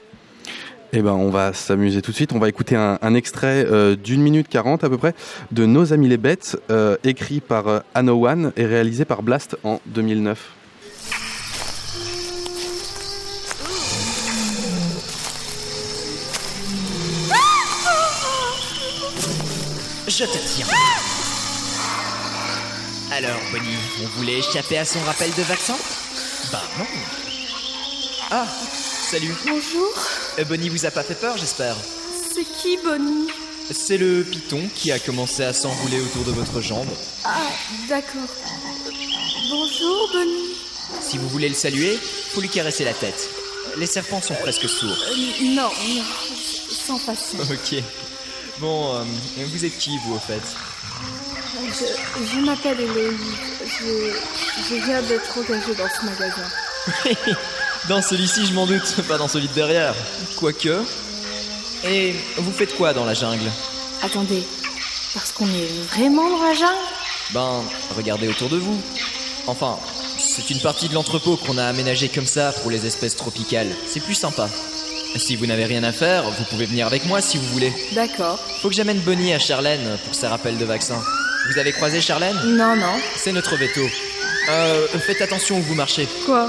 Eh 0.97 1.03
ben, 1.03 1.11
on 1.11 1.29
va 1.29 1.53
s'amuser 1.53 2.03
tout 2.03 2.13
de 2.13 2.17
suite. 2.17 2.33
On 2.33 2.39
va 2.39 2.49
écouter 2.49 2.77
un, 2.77 3.15
extrait 3.15 3.67
euh, 3.69 3.97
d'une 3.97 4.23
minute 4.23 4.47
quarante 4.47 4.85
à 4.85 4.89
peu 4.89 4.97
près 4.97 5.13
de 5.51 5.67
Nos 5.67 5.93
amis 5.93 6.09
les 6.09 6.17
bêtes, 6.17 6.57
euh, 6.71 6.97
écrit 7.03 7.41
par 7.41 7.67
euh, 7.67 7.81
One 7.97 8.53
et 8.57 8.65
réalisé 8.65 9.05
par 9.05 9.25
Blast 9.25 9.57
en 9.65 9.81
2009. 9.87 10.53
Je 20.07 20.25
te 20.25 20.39
tiens. 20.47 20.67
Alors, 23.11 23.41
Bonnie, 23.51 23.67
on 24.01 24.19
voulait 24.19 24.39
échapper 24.39 24.79
à 24.79 24.85
son 24.85 25.01
rappel 25.01 25.31
de 25.37 25.43
vaccin 25.43 25.75
Bah 26.53 26.63
non. 26.79 26.87
Ah, 28.31 28.47
salut. 29.11 29.35
Bonjour. 29.47 29.89
Euh, 30.39 30.45
Bonnie 30.45 30.69
vous 30.69 30.87
a 30.87 30.91
pas 30.91 31.03
fait 31.03 31.15
peur, 31.15 31.37
j'espère 31.37 31.77
C'est 32.33 32.45
qui, 32.45 32.79
Bonnie? 32.83 33.29
C'est 33.71 33.97
le 33.97 34.25
python 34.25 34.61
qui 34.75 34.93
a 34.93 34.99
commencé 34.99 35.43
à 35.43 35.53
s'enrouler 35.53 36.01
autour 36.01 36.25
de 36.25 36.33
votre 36.33 36.61
jambe. 36.61 36.89
Ah, 37.25 37.49
d'accord. 37.89 38.29
Bonjour, 39.51 40.11
Bonnie. 40.13 40.57
Si 41.01 41.19
vous 41.19 41.29
voulez 41.29 41.49
le 41.49 41.55
saluer, 41.55 41.99
faut 42.33 42.41
lui 42.41 42.49
caresser 42.49 42.85
la 42.85 42.93
tête. 42.95 43.29
Les 43.77 43.87
serpents 43.87 44.21
sont 44.21 44.35
presque 44.35 44.69
sourds. 44.69 44.97
Euh, 45.11 45.45
non, 45.55 45.71
non, 45.95 46.05
sans 46.71 46.99
façon. 46.99 47.39
Ok. 47.41 47.83
Bon, 48.59 48.95
euh, 48.95 49.05
vous 49.53 49.65
êtes 49.65 49.77
qui, 49.79 49.99
vous, 50.05 50.15
au 50.15 50.19
fait? 50.19 50.43
Je, 51.67 51.85
je 52.35 52.41
m'appelle 52.41 52.81
Héloïse. 52.81 53.19
Je, 53.67 54.13
je 54.69 54.75
viens 54.85 55.03
d'être 55.03 55.39
engagée 55.39 55.75
dans 55.75 55.89
ce 55.89 56.05
magasin. 56.05 56.49
Dans 57.89 58.01
celui-ci, 58.01 58.47
je 58.47 58.55
m'en 58.55 58.67
doute, 58.67 59.03
pas 59.07 59.19
dans 59.19 59.29
celui 59.29 59.49
de 59.49 59.53
derrière. 59.53 59.95
Quoique. 60.37 60.83
Et 61.85 62.15
vous 62.39 62.53
faites 62.53 62.75
quoi 62.77 62.95
dans 62.95 63.05
la 63.05 63.13
jungle? 63.13 63.51
Attendez, 64.03 64.43
parce 65.13 65.33
qu'on 65.33 65.47
est 65.49 65.69
vraiment 65.93 66.31
dans 66.31 66.43
la 66.43 66.55
jungle? 66.55 66.73
Ben, 67.33 67.63
regardez 67.95 68.29
autour 68.29 68.49
de 68.49 68.57
vous. 68.57 68.81
Enfin, 69.47 69.79
c'est 70.19 70.49
une 70.49 70.61
partie 70.61 70.89
de 70.89 70.95
l'entrepôt 70.95 71.37
qu'on 71.37 71.59
a 71.59 71.65
aménagé 71.65 72.09
comme 72.09 72.27
ça 72.27 72.53
pour 72.63 72.71
les 72.71 72.87
espèces 72.87 73.17
tropicales. 73.17 73.69
C'est 73.87 74.01
plus 74.01 74.15
sympa. 74.15 74.49
Si 75.17 75.37
vous 75.37 75.47
n'avez 75.47 75.67
rien 75.67 75.85
à 75.85 75.93
faire, 75.93 76.25
vous 76.25 76.45
pouvez 76.45 76.65
venir 76.65 76.87
avec 76.87 77.05
moi 77.05 77.21
si 77.21 77.37
vous 77.37 77.47
voulez. 77.49 77.73
D'accord. 77.93 78.39
Faut 78.63 78.69
que 78.69 78.75
j'amène 78.75 78.99
Bonnie 79.01 79.35
à 79.35 79.39
Charlène 79.39 79.99
pour 80.07 80.15
ses 80.15 80.27
rappels 80.27 80.57
de 80.57 80.65
vaccin. 80.65 81.01
Vous 81.53 81.59
avez 81.59 81.73
croisé 81.73 82.01
Charlène? 82.01 82.37
Non, 82.47 82.75
non. 82.77 82.99
C'est 83.15 83.33
notre 83.33 83.57
veto. 83.57 83.83
Euh, 84.49 84.87
faites 85.07 85.21
attention 85.21 85.59
où 85.59 85.63
vous 85.63 85.75
marchez. 85.75 86.09
Quoi? 86.25 86.49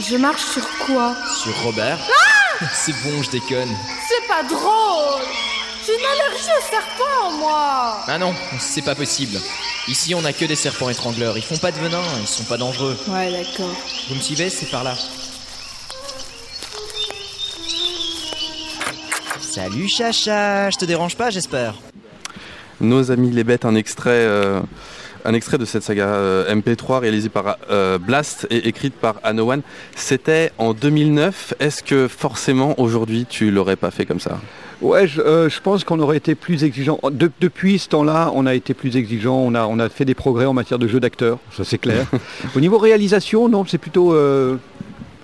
Je 0.00 0.16
marche 0.16 0.44
sur 0.44 0.66
quoi 0.86 1.16
Sur 1.42 1.56
Robert 1.62 1.98
C'est 2.72 2.92
bon, 3.02 3.22
je 3.22 3.30
déconne. 3.30 3.68
C'est 4.08 4.26
pas 4.28 4.42
drôle 4.42 5.22
J'ai 5.84 5.94
une 5.98 6.04
allergie 6.06 6.50
aux 6.58 6.70
serpents, 6.70 7.32
moi 7.38 8.04
Ah 8.06 8.18
non, 8.18 8.34
c'est 8.58 8.82
pas 8.82 8.94
possible. 8.94 9.38
Ici, 9.88 10.14
on 10.14 10.24
a 10.24 10.32
que 10.32 10.44
des 10.44 10.54
serpents 10.56 10.88
étrangleurs. 10.88 11.36
Ils 11.36 11.42
font 11.42 11.56
pas 11.56 11.72
de 11.72 11.78
venin, 11.78 12.02
ils 12.20 12.26
sont 12.26 12.44
pas 12.44 12.56
dangereux. 12.58 12.96
Ouais, 13.08 13.30
d'accord. 13.32 13.74
Vous 14.08 14.14
me 14.14 14.20
suivez 14.20 14.50
C'est 14.50 14.66
par 14.70 14.84
là. 14.84 14.94
Salut 19.40 19.88
Chacha, 19.88 20.70
je 20.70 20.76
te 20.76 20.84
dérange 20.84 21.16
pas, 21.16 21.30
j'espère. 21.30 21.74
Nos 22.80 23.10
amis 23.10 23.32
les 23.32 23.42
bêtes, 23.42 23.64
un 23.64 23.74
extrait, 23.74 24.10
euh, 24.10 24.60
un 25.24 25.34
extrait 25.34 25.58
de 25.58 25.64
cette 25.64 25.82
saga 25.82 26.06
euh, 26.06 26.54
MP3 26.54 27.00
réalisée 27.00 27.28
par 27.28 27.56
euh, 27.70 27.98
Blast 27.98 28.46
et 28.50 28.68
écrite 28.68 28.94
par 28.94 29.16
One. 29.24 29.62
C'était 29.96 30.52
en 30.58 30.72
2009. 30.74 31.54
Est-ce 31.60 31.82
que 31.82 32.08
forcément 32.08 32.78
aujourd'hui 32.80 33.26
tu 33.28 33.50
l'aurais 33.50 33.76
pas 33.76 33.90
fait 33.90 34.06
comme 34.06 34.20
ça? 34.20 34.38
Ouais, 34.80 35.08
je, 35.08 35.20
euh, 35.20 35.48
je 35.48 35.60
pense 35.60 35.82
qu'on 35.82 35.98
aurait 35.98 36.18
été 36.18 36.36
plus 36.36 36.62
exigeant. 36.62 37.00
De- 37.10 37.32
depuis 37.40 37.80
ce 37.80 37.88
temps-là, 37.88 38.30
on 38.34 38.46
a 38.46 38.54
été 38.54 38.74
plus 38.74 38.96
exigeant. 38.96 39.34
On 39.36 39.54
a, 39.56 39.66
on 39.66 39.80
a 39.80 39.88
fait 39.88 40.04
des 40.04 40.14
progrès 40.14 40.44
en 40.46 40.52
matière 40.52 40.78
de 40.78 40.86
jeu 40.86 41.00
d'acteurs, 41.00 41.38
ça 41.56 41.64
c'est 41.64 41.78
clair. 41.78 42.06
Au 42.56 42.60
niveau 42.60 42.78
réalisation, 42.78 43.48
non, 43.48 43.64
c'est 43.66 43.78
plutôt, 43.78 44.14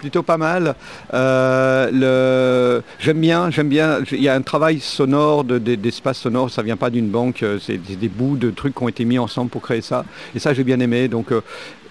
plutôt 0.04 0.22
pas 0.22 0.36
mal. 0.36 0.74
Euh, 1.14 2.80
j'aime 2.98 3.20
bien, 3.20 3.50
j'aime 3.50 3.70
bien. 3.70 4.00
Il 4.12 4.22
y 4.22 4.28
a 4.28 4.34
un 4.34 4.42
travail 4.42 4.78
sonore, 4.80 5.44
de- 5.44 5.58
de- 5.58 5.76
d'espace 5.76 6.18
sonore. 6.18 6.50
Ça 6.50 6.60
vient 6.62 6.76
pas 6.76 6.90
d'une 6.90 7.08
banque. 7.08 7.42
euh, 7.42 7.58
C'est 7.58 7.78
des 7.78 8.08
bouts 8.10 8.36
de 8.36 8.50
trucs 8.50 8.74
qui 8.74 8.82
ont 8.82 8.88
été 8.88 9.06
mis 9.06 9.18
ensemble 9.18 9.50
pour 9.50 9.62
créer 9.62 9.80
ça. 9.80 10.04
Et 10.34 10.38
ça, 10.38 10.52
j'ai 10.52 10.62
bien 10.62 10.78
aimé. 10.80 11.08
Donc 11.08 11.32
euh, 11.32 11.40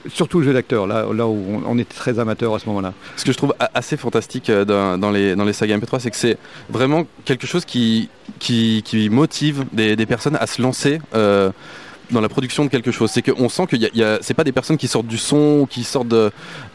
surtout 0.10 0.40
le 0.42 0.46
jeu 0.46 0.54
d'acteur, 0.54 0.86
là, 0.86 1.08
où 1.08 1.64
on, 1.66 1.78
était 1.80 1.96
très 1.96 2.20
amateur 2.20 2.54
à 2.54 2.60
ce 2.60 2.68
moment-là. 2.68 2.94
Ce 3.16 3.26
que 3.26 3.32
je 3.32 3.38
trouve 3.38 3.56
assez 3.74 3.98
fantastique 3.98 4.52
dans, 4.52 5.12
les, 5.12 5.36
dans 5.36 5.46
les 5.46 5.54
sagas 5.54 5.78
MP3, 5.78 6.00
c'est 6.00 6.12
que 6.12 6.18
c'est 6.18 6.38
vraiment 6.70 7.08
quelque 7.26 7.48
chose 7.48 7.66
qui, 7.66 8.10
qui, 8.38 9.10
motive 9.10 9.64
des, 9.72 10.06
personnes 10.06 10.38
à 10.40 10.46
se 10.46 10.62
lancer. 10.62 11.00
Dans 12.14 12.22
la 12.22 12.30
production 12.30 12.64
de 12.64 12.70
quelque 12.70 12.92
chose. 12.92 13.12
C'est 13.12 13.22
qu'on 13.22 13.50
sent 13.50 13.66
que 13.68 13.76
y 13.76 13.86
a, 13.86 13.90
y 13.94 14.04
a- 14.04 14.20
c'est 14.22 14.34
pas 14.34 14.44
des 14.44 14.52
personnes 14.54 14.78
qui 14.78 14.88
sortent 14.88 15.08
du 15.08 15.18
son, 15.18 15.60
ou 15.62 15.66
qui 15.66 15.84
sortent 15.84 16.14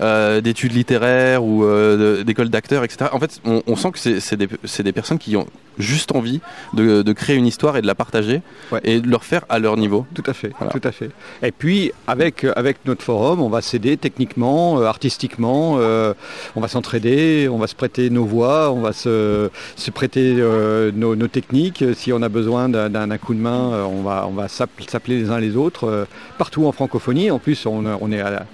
euh, 0.00 0.40
d'études 0.40 0.72
littéraires 0.74 1.42
ou 1.44 1.64
euh, 1.64 2.22
d'écoles 2.24 2.50
d'acteurs, 2.50 2.84
etc. 2.84 3.10
En 3.12 3.18
fait, 3.20 3.40
on, 3.44 3.62
on 3.66 3.76
sent 3.76 3.90
que 3.92 3.98
c'est, 4.20 4.36
des, 4.82 4.92
personnes 4.92 5.18
qui 5.18 5.36
ont 5.36 5.46
juste 5.78 6.10
envie 6.12 6.40
de, 6.74 7.02
de 7.02 7.12
créer 7.12 7.36
une 7.36 7.46
histoire 7.46 7.76
et 7.76 7.82
de 7.82 7.86
la 7.86 7.94
partager 7.94 8.42
et 8.82 9.00
de 9.00 9.08
leur 9.08 9.24
faire 9.24 9.44
à 9.48 9.58
leur 9.60 9.76
niveau. 9.76 10.06
Tout 10.14 10.24
à 10.26 10.32
fait, 10.34 10.50
tout 10.72 10.80
à 10.82 10.90
fait. 10.92 11.10
Et 11.42 11.52
puis 11.52 11.92
avec 12.08 12.44
avec 12.56 12.78
notre 12.84 13.02
forum, 13.04 13.40
on 13.40 13.48
va 13.48 13.62
s'aider 13.62 13.96
techniquement, 13.96 14.80
euh, 14.80 14.84
artistiquement, 14.86 15.76
euh, 15.78 16.14
on 16.56 16.60
va 16.60 16.66
s'entraider, 16.68 17.48
on 17.48 17.58
va 17.58 17.66
se 17.68 17.76
prêter 17.76 18.10
nos 18.10 18.24
voix, 18.24 18.72
on 18.72 18.80
va 18.80 18.92
se, 18.92 19.50
se 19.76 19.90
prêter 19.92 20.34
euh, 20.38 20.90
nos, 20.92 21.14
nos 21.14 21.28
techniques. 21.28 21.84
Si 21.94 22.12
on 22.12 22.22
a 22.22 22.28
besoin 22.28 22.68
d'un, 22.68 23.18
coup 23.18 23.34
de 23.34 23.40
main, 23.40 23.84
on 23.86 24.02
va 24.02 24.26
on 24.28 24.32
va 24.32 24.48
s'app- 24.48 24.70
s'appeler 24.88 25.20
les 25.20 25.27
uns 25.30 25.38
les 25.40 25.56
autres 25.56 25.84
euh, 25.88 26.04
partout 26.38 26.66
en 26.66 26.72
francophonie. 26.72 27.30
En 27.30 27.38
plus, 27.38 27.66
on, 27.66 27.84
on 28.00 28.12
est 28.12 28.20
à 28.20 28.30
la- 28.30 28.46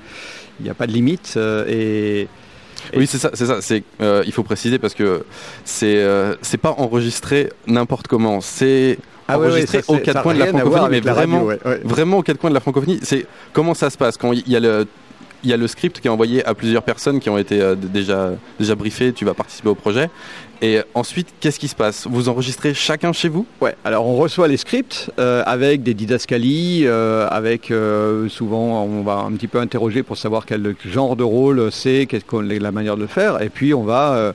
il 0.61 0.65
n'y 0.65 0.71
a 0.71 0.75
pas 0.75 0.87
de 0.87 0.93
limite 0.93 1.35
euh, 1.37 1.65
et 1.69 2.29
Oui, 2.97 3.07
c'est 3.07 3.19
ça, 3.19 3.31
c'est 3.35 3.47
ça. 3.47 3.61
C'est, 3.61 3.83
euh, 4.01 4.23
il 4.27 4.33
faut 4.33 4.43
préciser 4.45 4.79
parce 4.79 4.95
que 4.95 5.25
c'est, 5.65 5.97
euh, 5.99 6.35
c'est 6.43 6.59
pas 6.59 6.75
enregistré 6.79 7.51
n'importe 7.67 8.07
comment. 8.09 8.41
C'est 8.41 8.99
Ah 9.27 9.39
enregistré 9.39 9.79
ouais, 9.79 9.83
ça, 9.85 9.93
aux 9.93 9.99
quatre 9.99 10.23
coins 10.23 10.35
de 10.35 10.39
la 10.41 10.47
francophonie, 10.49 10.89
mais 10.91 11.01
la 11.01 11.15
radio, 11.15 11.29
vraiment, 11.31 11.43
ouais, 11.45 11.59
ouais. 11.65 11.81
vraiment 11.85 12.19
aux 12.19 12.23
quatre 12.23 12.39
coins 12.39 12.51
de 12.51 12.55
la 12.55 12.61
francophonie. 12.61 13.01
C'est 13.03 13.27
comment 13.53 13.75
ça 13.75 13.91
se 13.91 13.97
passe 13.97 14.17
quand 14.17 14.33
il 14.33 14.49
y 14.49 14.55
a 14.57 14.61
le 14.61 14.87
il 15.45 15.51
y 15.51 15.53
a 15.53 15.57
le 15.57 15.69
script 15.69 16.01
qui 16.01 16.09
est 16.09 16.11
envoyé 16.11 16.45
à 16.45 16.55
plusieurs 16.55 16.83
personnes 16.83 17.21
qui 17.21 17.31
ont 17.31 17.39
été 17.39 17.61
euh, 17.61 17.75
déjà, 17.75 18.31
déjà 18.59 18.75
briefées, 18.75 19.13
tu 19.13 19.25
vas 19.25 19.35
participer 19.35 19.69
au 19.69 19.75
projet. 19.75 20.09
Et 20.63 20.81
ensuite, 20.95 21.29
qu'est-ce 21.41 21.59
qui 21.59 21.69
se 21.69 21.75
passe? 21.75 22.07
Vous 22.09 22.29
enregistrez 22.31 22.73
chacun 22.73 23.13
chez 23.13 23.29
vous? 23.29 23.45
Ouais, 23.61 23.75
alors 23.85 24.07
on 24.07 24.17
reçoit 24.17 24.49
les 24.49 24.57
scripts 24.57 25.11
euh, 25.19 25.43
avec 25.45 25.83
des 25.83 25.93
didascalies, 25.93 26.85
euh, 26.87 27.29
avec 27.31 27.73
souvent 28.29 28.85
on 28.85 29.03
va 29.03 29.17
un 29.17 29.33
petit 29.33 29.49
peu 29.49 29.59
interroger 29.61 30.03
pour 30.03 30.17
savoir 30.17 30.47
quel 30.47 30.75
genre 30.87 31.17
de 31.17 31.25
rôle 31.25 31.71
c'est, 31.71 32.07
qu'est-ce 32.07 32.25
qu'on- 32.25 32.41
la 32.41 32.73
manière 32.73 32.97
de 32.97 33.03
le 33.03 33.07
faire, 33.07 33.43
et 33.43 33.51
puis 33.51 33.75
on 33.75 33.83
va 33.83 34.33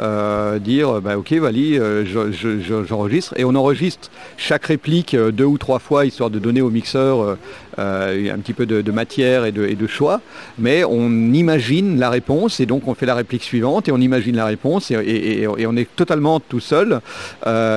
euh, 0.00 0.58
dire 0.58 1.00
bah, 1.00 1.18
ok 1.18 1.32
Vali, 1.34 1.78
euh, 1.78 2.04
je- 2.04 2.32
je- 2.32 2.60
je- 2.60 2.84
j'enregistre, 2.84 3.34
et 3.36 3.44
on 3.44 3.54
enregistre 3.54 4.10
chaque 4.36 4.66
réplique 4.66 5.14
euh, 5.14 5.30
deux 5.30 5.44
ou 5.44 5.58
trois 5.58 5.78
fois 5.78 6.06
histoire 6.06 6.30
de 6.30 6.38
donner 6.38 6.60
au 6.62 6.70
mixeur 6.70 7.36
euh, 7.78 8.30
un 8.32 8.38
petit 8.38 8.52
peu 8.52 8.66
de, 8.66 8.82
de 8.82 8.92
matière 8.92 9.44
et 9.46 9.52
de, 9.52 9.64
et 9.66 9.74
de 9.76 9.86
choix, 9.86 10.20
mais 10.58 10.84
on 10.84 11.10
imagine 11.32 11.98
la 11.98 12.10
réponse 12.10 12.60
et 12.60 12.66
donc 12.66 12.86
on 12.86 12.94
fait 12.94 13.06
la 13.06 13.14
réplique 13.14 13.42
suivante 13.42 13.88
et 13.88 13.92
on 13.92 13.98
imagine 13.98 14.36
la 14.36 14.44
réponse 14.46 14.90
et, 14.90 14.94
et- 14.94 15.42
et- 15.42 15.48
et 15.58 15.66
on 15.66 15.76
est 15.76 15.88
totalement 15.96 16.38
tout 16.40 16.60
seul. 16.60 17.00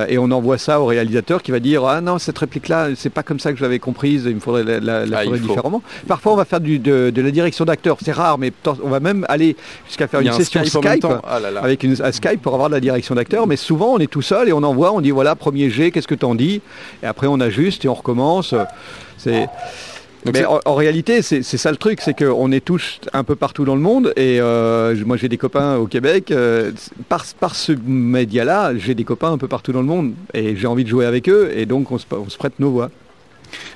Et 0.08 0.18
on 0.18 0.30
envoie 0.30 0.58
ça 0.58 0.80
au 0.80 0.86
réalisateur 0.86 1.42
qui 1.42 1.50
va 1.50 1.60
dire 1.60 1.84
ah 1.84 2.00
non 2.00 2.18
cette 2.18 2.38
réplique 2.38 2.68
là 2.68 2.88
c'est 2.94 3.10
pas 3.10 3.22
comme 3.22 3.40
ça 3.40 3.52
que 3.52 3.58
je 3.58 3.62
l'avais 3.62 3.78
comprise 3.78 4.24
il 4.26 4.34
me 4.36 4.40
faudrait 4.40 4.64
la, 4.64 4.80
la- 4.80 5.06
la 5.06 5.18
Ah, 5.18 5.22
faudrait 5.24 5.38
différemment. 5.48 5.82
Parfois 6.06 6.32
on 6.32 6.36
va 6.36 6.44
faire 6.44 6.60
du- 6.60 6.78
de, 6.78 7.10
de 7.10 7.22
la 7.22 7.30
direction 7.30 7.64
d'acteur 7.64 7.96
c'est 8.02 8.12
rare 8.12 8.38
mais 8.38 8.52
on 8.82 8.88
va 8.88 9.00
même 9.00 9.24
aller 9.28 9.56
jusqu'à 9.86 10.06
faire 10.08 10.20
une 10.20 10.26
session 10.32 10.60
Skype. 10.64 11.06
Ah 11.26 11.40
là 11.40 11.50
là. 11.50 11.60
avec 11.62 11.82
une, 11.82 11.96
Skype 12.12 12.42
pour 12.42 12.54
avoir 12.54 12.68
de 12.68 12.74
la 12.74 12.80
direction 12.80 13.14
d'acteur 13.14 13.46
mais 13.46 13.56
souvent 13.56 13.94
on 13.94 13.98
est 13.98 14.10
tout 14.10 14.22
seul 14.22 14.48
et 14.48 14.52
on 14.52 14.62
envoie 14.62 14.92
on 14.92 15.00
dit 15.00 15.10
voilà 15.10 15.34
premier 15.34 15.70
G 15.70 15.90
qu'est-ce 15.90 16.08
que 16.08 16.14
t'en 16.14 16.34
dis? 16.34 16.60
Et 17.02 17.06
après 17.06 17.26
on 17.26 17.40
ajuste 17.40 17.84
et 17.84 17.88
on 17.88 17.94
recommence 17.94 18.54
c'est 19.18 19.48
mais 20.32 20.44
en, 20.44 20.60
en 20.64 20.74
réalité, 20.74 21.22
c'est 21.22 21.42
c'est 21.42 21.56
ça 21.56 21.70
le 21.70 21.76
truc, 21.76 22.00
c'est 22.00 22.14
qu'on 22.16 22.50
est 22.50 22.64
tous 22.64 23.00
un 23.12 23.24
peu 23.24 23.36
partout 23.36 23.64
dans 23.64 23.74
le 23.74 23.80
monde. 23.80 24.12
Et 24.16 24.40
euh, 24.40 24.96
moi, 25.04 25.16
j'ai 25.16 25.28
des 25.28 25.36
copains 25.36 25.76
au 25.76 25.86
Québec. 25.86 26.30
euh, 26.30 26.72
par, 27.08 27.24
par 27.38 27.54
ce 27.54 27.72
média-là, 27.86 28.72
j'ai 28.76 28.94
des 28.94 29.04
copains 29.04 29.32
un 29.32 29.38
peu 29.38 29.48
partout 29.48 29.72
dans 29.72 29.80
le 29.80 29.86
monde. 29.86 30.14
Et 30.34 30.56
j'ai 30.56 30.66
envie 30.66 30.84
de 30.84 30.88
jouer 30.88 31.06
avec 31.06 31.28
eux. 31.28 31.52
Et 31.54 31.66
donc, 31.66 31.92
on 31.92 31.98
se, 31.98 32.06
on 32.10 32.28
se 32.28 32.38
prête 32.38 32.58
nos 32.58 32.70
voix. 32.70 32.90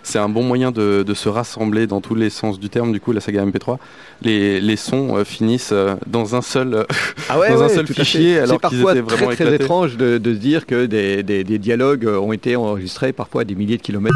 C'est 0.03 0.19
un 0.19 0.29
bon 0.29 0.43
moyen 0.43 0.71
de, 0.71 1.03
de 1.07 1.15
se 1.15 1.29
rassembler 1.29 1.87
dans 1.87 2.01
tous 2.01 2.15
les 2.15 2.31
sens 2.31 2.59
du 2.59 2.69
terme, 2.69 2.93
du 2.93 3.01
coup, 3.01 3.13
la 3.13 3.21
saga 3.21 3.45
MP3. 3.45 3.79
Les, 4.23 4.61
les 4.61 4.77
sons 4.77 5.17
euh, 5.17 5.25
finissent 5.25 5.71
euh, 5.73 5.95
dans 6.07 6.35
un 6.35 6.43
seul, 6.43 6.75
euh, 6.75 6.85
Ah 7.29 7.39
ouais, 7.39 7.49
dans 7.53 7.63
un 7.63 7.67
ouais, 7.69 7.75
seul 7.75 7.87
tout 7.87 7.93
à 7.93 8.05
fichier, 8.05 8.39
alors 8.39 8.55
C'est 8.55 8.59
parfois 8.61 8.93
étaient 8.93 9.01
vraiment 9.01 9.31
très, 9.31 9.55
étrange 9.55 9.97
de, 9.97 10.19
de 10.19 10.35
se 10.35 10.39
dire 10.39 10.67
que 10.67 10.87
des, 10.87 11.23
des- 11.23 11.45
des 11.45 11.59
dialogues 11.59 12.07
ont 12.07 12.33
été 12.33 12.57
enregistrés 12.57 13.13
parfois 13.13 13.43
à 13.43 13.45
des 13.45 13.55
milliers 13.55 13.77
de 13.77 13.83
kilomètres. 13.83 14.15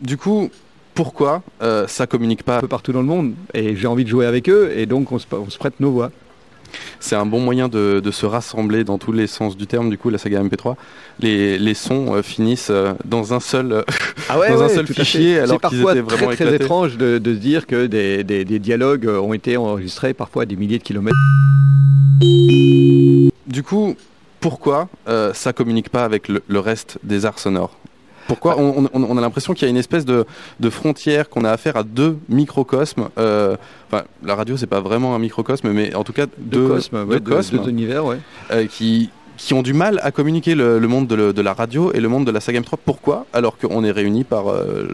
Du 0.00 0.16
coup, 0.16 0.50
pourquoi 0.94 1.42
euh, 1.62 1.86
ça 1.88 2.06
communique 2.06 2.42
pas 2.42 2.58
un 2.58 2.60
peu 2.60 2.68
partout 2.68 2.92
dans 2.92 3.00
le 3.00 3.06
monde 3.06 3.32
Et 3.54 3.76
j'ai 3.76 3.86
envie 3.86 4.04
de 4.04 4.08
jouer 4.08 4.26
avec 4.26 4.48
eux. 4.48 4.72
Et 4.76 4.86
donc, 4.86 5.12
on 5.12 5.18
se, 5.18 5.26
on 5.32 5.50
se 5.50 5.58
prête 5.58 5.80
nos 5.80 5.90
voix. 5.90 6.10
C'est 7.00 7.16
un 7.16 7.26
bon 7.26 7.40
moyen 7.40 7.68
de, 7.68 8.00
de 8.04 8.10
se 8.10 8.26
rassembler 8.26 8.84
dans 8.84 8.98
tous 8.98 9.12
les 9.12 9.26
sens 9.26 9.56
du 9.56 9.66
terme, 9.66 9.90
du 9.90 9.98
coup, 9.98 10.10
la 10.10 10.18
saga 10.18 10.42
MP3. 10.42 10.74
Les, 11.20 11.58
les 11.58 11.74
sons 11.74 12.14
euh, 12.14 12.22
finissent 12.22 12.68
euh, 12.70 12.92
dans 13.04 13.32
un 13.34 13.40
seul, 13.40 13.72
euh, 13.72 13.82
Ah 14.28 14.38
ouais, 14.38 14.48
dans 14.52 14.62
un 14.62 14.68
seul 14.68 14.86
fichier, 14.86 15.38
alors 15.38 15.54
C'est 15.56 15.58
parfois 15.60 15.92
étaient 15.92 16.00
vraiment 16.00 16.26
très, 16.26 16.34
très 16.36 16.44
éclatés. 16.46 16.64
étrange 16.64 16.96
de, 16.96 17.18
de 17.18 17.34
se 17.34 17.38
dire 17.38 17.66
que 17.66 17.86
des, 17.86 18.24
des- 18.24 18.44
des 18.44 18.58
dialogues 18.58 19.06
ont 19.06 19.32
été 19.32 19.56
enregistrés 19.56 20.14
parfois 20.14 20.42
à 20.42 20.46
des 20.46 20.56
milliers 20.56 20.78
de 20.78 20.82
kilomètres. 20.82 21.16
Du 23.46 23.62
coup, 23.62 23.94
pourquoi 24.40 24.88
euh, 25.08 25.32
ça 25.34 25.52
communique 25.52 25.88
pas 25.90 26.04
avec 26.04 26.28
le, 26.28 26.42
le 26.46 26.58
reste 26.60 26.98
des 27.02 27.24
arts 27.26 27.38
sonores? 27.38 27.76
Pourquoi 28.28 28.58
on, 28.58 28.84
on- 28.92 29.04
on 29.04 29.16
a 29.16 29.20
l'impression 29.20 29.54
qu'il 29.54 29.64
y 29.66 29.68
a 29.68 29.70
une 29.70 29.76
espèce 29.76 30.04
de, 30.04 30.24
de 30.60 30.70
frontière, 30.70 31.28
qu'on 31.28 31.44
a 31.44 31.50
affaire 31.50 31.76
à 31.76 31.82
deux 31.82 32.18
microcosmes. 32.28 33.08
euh, 33.18 33.56
Enfin, 33.90 34.04
la 34.24 34.34
radio, 34.34 34.56
c'est 34.56 34.66
pas 34.66 34.80
vraiment 34.80 35.14
un 35.14 35.18
microcosme, 35.18 35.70
mais 35.72 35.94
en 35.94 36.02
tout 36.04 36.12
cas 36.12 36.26
deux, 36.38 36.66
cosmes, 36.68 37.04
ouais, 37.04 37.20
deux 37.20 37.30
cosmes 37.30 37.58
deux 37.58 37.70
univers, 37.70 38.04
ouais. 38.04 38.18
euh, 38.50 38.66
qui, 38.66 39.10
qui 39.36 39.54
ont 39.54 39.62
du 39.62 39.72
mal 39.74 40.00
à 40.02 40.10
communiquer 40.10 40.54
le, 40.54 40.78
le 40.78 40.88
monde 40.88 41.06
de, 41.06 41.14
le- 41.14 41.32
de 41.32 41.42
la 41.42 41.52
radio 41.54 41.92
et 41.92 42.00
le 42.00 42.08
monde 42.08 42.26
de 42.26 42.30
la 42.32 42.40
saga 42.40 42.60
M3. 42.60 42.74
Pourquoi? 42.84 43.26
Alors 43.32 43.58
qu'on 43.58 43.84
est 43.84 43.90
réunis 43.92 44.24
par 44.24 44.48
euh, 44.48 44.86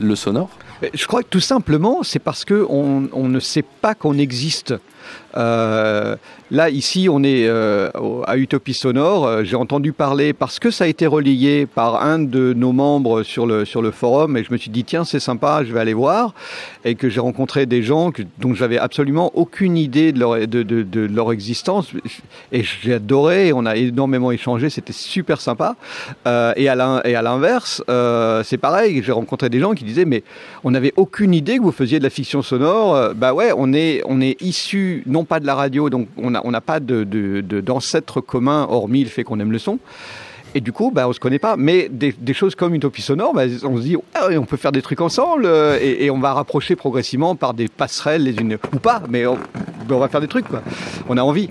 le 0.00 0.14
sonore 0.14 0.50
Je 0.94 1.06
crois 1.06 1.22
que 1.24 1.28
tout 1.28 1.40
simplement, 1.40 2.02
c'est 2.04 2.20
parce 2.20 2.44
que 2.44 2.64
on, 2.70 3.08
on 3.12 3.28
ne 3.28 3.40
sait 3.40 3.64
pas 3.64 3.94
qu'on 3.96 4.16
existe. 4.18 4.74
Euh, 5.36 6.16
là, 6.50 6.70
ici, 6.70 7.08
on 7.10 7.22
est 7.22 7.46
euh, 7.46 7.90
à 8.26 8.36
Utopie 8.36 8.74
Sonore. 8.74 9.26
Euh, 9.26 9.44
J'ai 9.44 9.56
entendu 9.56 9.92
parler, 9.92 10.32
parce 10.32 10.58
que 10.58 10.70
ça 10.70 10.84
a 10.84 10.86
été 10.86 11.06
relayé 11.06 11.66
par 11.66 12.02
un 12.02 12.18
de 12.18 12.54
nos 12.54 12.72
membres 12.72 13.22
sur 13.22 13.46
le, 13.46 13.64
sur 13.64 13.82
le 13.82 13.90
forum, 13.90 14.36
et 14.36 14.44
je 14.44 14.52
me 14.52 14.56
suis 14.56 14.70
dit, 14.70 14.84
tiens, 14.84 15.04
c'est 15.04 15.20
sympa, 15.20 15.62
je 15.64 15.72
vais 15.72 15.80
aller 15.80 15.94
voir. 15.94 16.34
Et 16.84 16.94
que 16.94 17.08
j'ai 17.08 17.20
rencontré 17.20 17.66
des 17.66 17.82
gens 17.82 18.10
que, 18.10 18.22
dont 18.38 18.54
j'avais 18.54 18.78
absolument 18.78 19.30
aucune 19.34 19.76
idée 19.76 20.12
de 20.12 20.18
leur, 20.18 20.38
de, 20.46 20.62
de- 20.62 21.06
leur 21.06 21.32
existence. 21.32 21.88
Et 22.52 22.62
j'ai 22.62 22.94
adoré, 22.94 23.52
on 23.52 23.66
a 23.66 23.76
énormément 23.76 24.30
échangé, 24.30 24.70
c'était 24.70 24.92
super 24.92 25.40
sympa. 25.40 25.76
Et 26.26 26.68
à 26.68 26.74
l'inverse, 27.22 27.82
c'est 28.44 28.58
pareil, 28.58 29.02
j'ai 29.04 29.12
rencontré 29.12 29.48
des 29.50 29.60
gens 29.60 29.74
qui 29.74 29.84
disaient, 29.84 30.04
mais 30.04 30.22
on 30.64 30.70
n'avait 30.70 30.92
aucune 30.96 31.34
idée 31.34 31.58
que 31.58 31.62
vous 31.62 31.72
faisiez 31.72 31.98
de 31.98 32.04
la 32.04 32.10
fiction 32.10 32.42
sonore. 32.42 33.14
Bah 33.14 33.34
ouais, 33.34 33.52
on 33.56 33.72
est, 33.72 34.02
on 34.06 34.20
est 34.20 34.40
issu, 34.42 35.02
non 35.06 35.24
pas 35.28 35.40
de 35.40 35.46
la 35.46 35.54
radio, 35.54 35.90
donc 35.90 36.08
on 36.16 36.30
n'a 36.30 36.40
on 36.44 36.52
pas 36.52 36.80
de, 36.80 37.04
de- 37.04 37.60
d'ancêtre 37.60 38.20
commun, 38.20 38.66
hormis 38.68 39.04
le 39.04 39.10
fait 39.10 39.24
qu'on 39.24 39.38
aime 39.40 39.52
le 39.52 39.58
son. 39.58 39.78
Et 40.54 40.60
du 40.60 40.72
coup, 40.72 40.90
bah, 40.90 41.06
on 41.06 41.12
se 41.12 41.20
connaît 41.20 41.38
pas. 41.38 41.56
Mais 41.56 41.90
des, 41.90 42.34
choses 42.34 42.54
comme 42.54 42.74
Utopie 42.74 43.02
Sonore, 43.02 43.34
bah, 43.34 43.42
on 43.64 43.76
se 43.76 43.82
dit, 43.82 43.96
Ah 44.14 44.28
on 44.30 44.44
peut 44.44 44.56
faire 44.56 44.72
des 44.72 44.82
trucs 44.82 45.00
ensemble 45.00 45.44
euh, 45.44 45.78
et, 45.80 46.10
on 46.10 46.18
va 46.18 46.32
rapprocher 46.32 46.74
progressivement 46.74 47.36
par 47.36 47.52
des 47.52 47.68
passerelles 47.68 48.24
les 48.24 48.36
unes 48.36 48.58
ou 48.74 48.78
pas, 48.78 49.02
mais 49.08 49.26
on, 49.26 49.38
on 49.90 49.98
va 49.98 50.08
faire 50.08 50.20
des 50.20 50.28
trucs. 50.28 50.48
Quoi. 50.48 50.62
On 51.08 51.16
a 51.16 51.22
envie. 51.22 51.50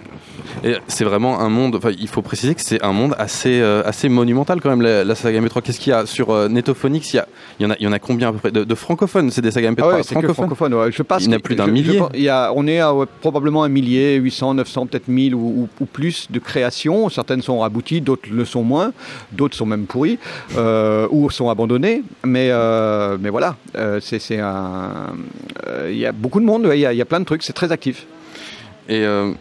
Et 0.64 0.76
c'est 0.88 1.04
vraiment 1.04 1.40
un 1.40 1.50
monde. 1.50 1.76
Enfin, 1.76 1.92
il 1.98 2.08
faut 2.08 2.22
préciser 2.22 2.56
que 2.56 2.62
c'est 2.62 2.84
un 2.84 2.92
monde 2.92 3.16
assez, 3.20 3.62
euh, 3.62 3.84
assez 3.86 4.10
monumental 4.10 4.60
quand 4.60 4.70
même. 4.70 4.82
La, 4.82 5.04
la 5.04 5.16
saga 5.16 5.40
MP3. 5.40 5.62
Qu'est-ce 5.62 5.80
qu'il 5.80 5.92
y 5.92 5.94
a 5.94 6.06
sur 6.06 6.32
euh, 6.32 6.48
Netophonix? 6.50 7.14
Il 7.14 7.18
y, 7.18 7.20
a, 7.20 7.28
il 7.60 7.64
y 7.64 7.66
en 7.68 7.72
a, 7.72 7.76
il 7.80 7.84
y 7.84 7.88
en 7.88 7.92
a 7.92 8.00
combien 8.00 8.30
à 8.30 8.32
peu 8.32 8.40
près? 8.40 8.52
De, 8.52 8.64
de 8.64 8.76
francophones 8.76 9.30
C'est 9.32 9.42
des 9.42 9.52
sagas 9.52 9.72
MP3 9.72 9.82
Ah 9.84 9.88
ouais, 9.88 10.04
c'est 10.04 10.16
que 10.16 10.28
francophones. 10.28 10.36
francophone. 10.36 10.74
ouais. 10.74 10.92
Je 10.92 11.04
passe, 11.04 11.24
Il 11.26 11.32
y 11.32 11.34
en 11.34 11.38
a 11.38 11.40
plus 11.40 11.56
d'un 11.56 11.68
je 11.68 11.72
millier. 11.72 12.02
il 12.16 12.22
y 12.22 12.30
a, 12.30 12.52
on 12.56 12.66
est 12.68 12.80
à 12.80 12.94
ouais, 12.94 13.06
probablement 13.22 13.64
un 13.64 13.70
millier, 13.70 14.16
800, 14.16 14.56
900, 14.56 14.88
peut-être 14.88 15.08
1000 15.08 15.36
ou, 15.36 15.40
ou- 15.40 15.70
ou 15.80 15.86
plus 15.86 16.28
de 16.32 16.40
créations. 16.40 17.10
Certaines 17.10 17.42
sont 17.42 17.62
abouties, 17.64 18.02
d'autres 18.02 18.30
le 18.32 18.44
sont 18.46 18.64
moins, 18.64 18.94
d'autres 19.32 19.56
sont 19.56 19.66
même 19.68 19.86
pourries 19.86 20.18
euh, 20.58 21.08
ou 21.12 21.30
sont 21.30 21.50
abandonnées. 21.50 22.02
Mais, 22.26 22.50
euh, 22.52 23.18
mais 23.22 23.30
voilà, 23.30 23.56
c'est 24.02 24.40
un. 24.40 24.92
Il 25.90 25.98
y 25.98 26.06
a 26.06 26.12
beaucoup 26.12 26.40
de 26.40 26.46
monde, 26.46 26.68
il 26.74 26.80
y, 26.80 26.86
a, 26.86 26.94
il 26.94 26.98
y 26.98 27.02
a 27.02 27.06
plein 27.06 27.20
de 27.20 27.26
trucs, 27.26 27.44
c'est 27.44 27.54
très 27.54 27.72
actif. 27.72 28.06
Et 28.90 29.02
euh, 29.06 29.32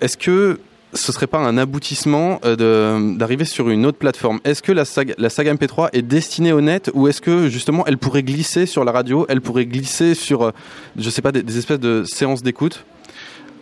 est-ce 0.00 0.16
que 0.16 0.58
ce 0.92 1.12
serait 1.12 1.28
pas 1.28 1.38
un 1.38 1.56
aboutissement 1.56 2.40
euh, 2.44 3.14
d'arriver 3.16 3.44
sur 3.44 3.68
une 3.70 3.86
autre 3.86 3.98
plateforme? 3.98 4.40
Est-ce 4.44 4.62
que 4.62 4.72
la 4.72 4.84
saga, 4.84 5.14
la 5.18 5.30
saga 5.30 5.54
MP3 5.54 5.90
est 5.92 6.02
destinée 6.02 6.52
au 6.52 6.60
net 6.60 6.90
ou 6.94 7.06
est-ce 7.06 7.20
que 7.20 7.48
justement 7.48 7.84
elle 7.86 7.96
pourrait 7.98 8.24
glisser 8.24 8.66
sur 8.66 8.84
la 8.84 8.90
radio 8.90 9.24
Elle 9.28 9.40
pourrait 9.40 9.66
glisser 9.66 10.14
sur, 10.14 10.42
euh, 10.42 10.50
je 10.96 11.08
sais 11.08 11.22
pas, 11.22 11.30
des, 11.32 11.58
espèces 11.58 11.78
de 11.80 12.02
séances 12.04 12.42
d'écoute? 12.42 12.84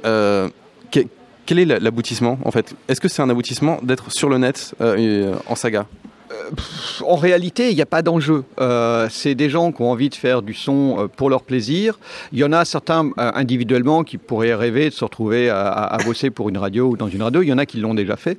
Euh, 0.06 0.48
que- 0.90 1.00
Quel 1.44 1.58
est 1.58 1.64
la- 1.64 1.78
l'aboutissement 1.78 2.38
en 2.44 2.50
fait? 2.50 2.74
Est-ce 2.88 3.00
que 3.00 3.08
c'est 3.08 3.22
un 3.22 3.28
aboutissement 3.30 3.78
d'être 3.82 4.10
sur 4.10 4.28
le 4.28 4.38
net 4.38 4.74
et, 4.96 5.24
en 5.46 5.54
saga? 5.54 5.86
En 7.04 7.16
réalité, 7.16 7.70
il 7.70 7.76
n'y 7.76 7.82
a 7.82 7.86
pas 7.86 8.02
d'enjeu. 8.02 8.44
Euh, 8.60 9.06
c'est 9.10 9.34
des 9.34 9.50
gens 9.50 9.72
qui 9.72 9.82
ont 9.82 9.90
envie 9.90 10.08
de 10.08 10.14
faire 10.14 10.42
du 10.42 10.54
son 10.54 10.96
euh, 10.98 11.06
pour 11.08 11.30
leur 11.30 11.42
plaisir. 11.42 11.98
Il 12.32 12.38
y 12.38 12.44
en 12.44 12.52
a 12.52 12.64
certains 12.64 13.06
euh, 13.06 13.30
individuellement 13.34 14.04
qui 14.04 14.18
pourraient 14.18 14.54
rêver 14.54 14.90
de 14.90 14.94
se 14.94 15.04
retrouver 15.04 15.50
à, 15.50 15.96
bosser 16.04 16.30
pour 16.30 16.48
une 16.48 16.58
radio 16.58 16.90
ou 16.90 16.96
dans 16.96 17.08
une 17.08 17.22
radio. 17.22 17.42
Il 17.42 17.48
y 17.48 17.52
en 17.52 17.58
a 17.58 17.66
qui 17.66 17.78
l'ont 17.78 17.94
déjà 17.94 18.16
fait, 18.16 18.38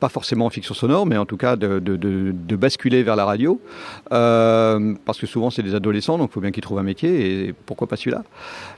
pas 0.00 0.08
forcément 0.08 0.46
en 0.46 0.50
fiction 0.50 0.74
sonore, 0.74 1.06
mais 1.06 1.16
en 1.16 1.26
tout 1.26 1.36
cas 1.36 1.56
de, 1.56 2.56
basculer 2.56 3.02
vers 3.02 3.16
la 3.16 3.24
radio. 3.24 3.60
Parce 4.08 5.18
que 5.18 5.26
souvent, 5.26 5.50
c'est 5.50 5.62
des 5.62 5.74
adolescents, 5.74 6.18
donc 6.18 6.30
il 6.30 6.34
faut 6.34 6.40
bien 6.40 6.50
qu'ils 6.50 6.62
trouvent 6.62 6.78
un 6.78 6.82
métier, 6.82 7.46
et 7.48 7.54
pourquoi 7.66 7.86
pas 7.86 7.96
celui-là. 7.96 8.22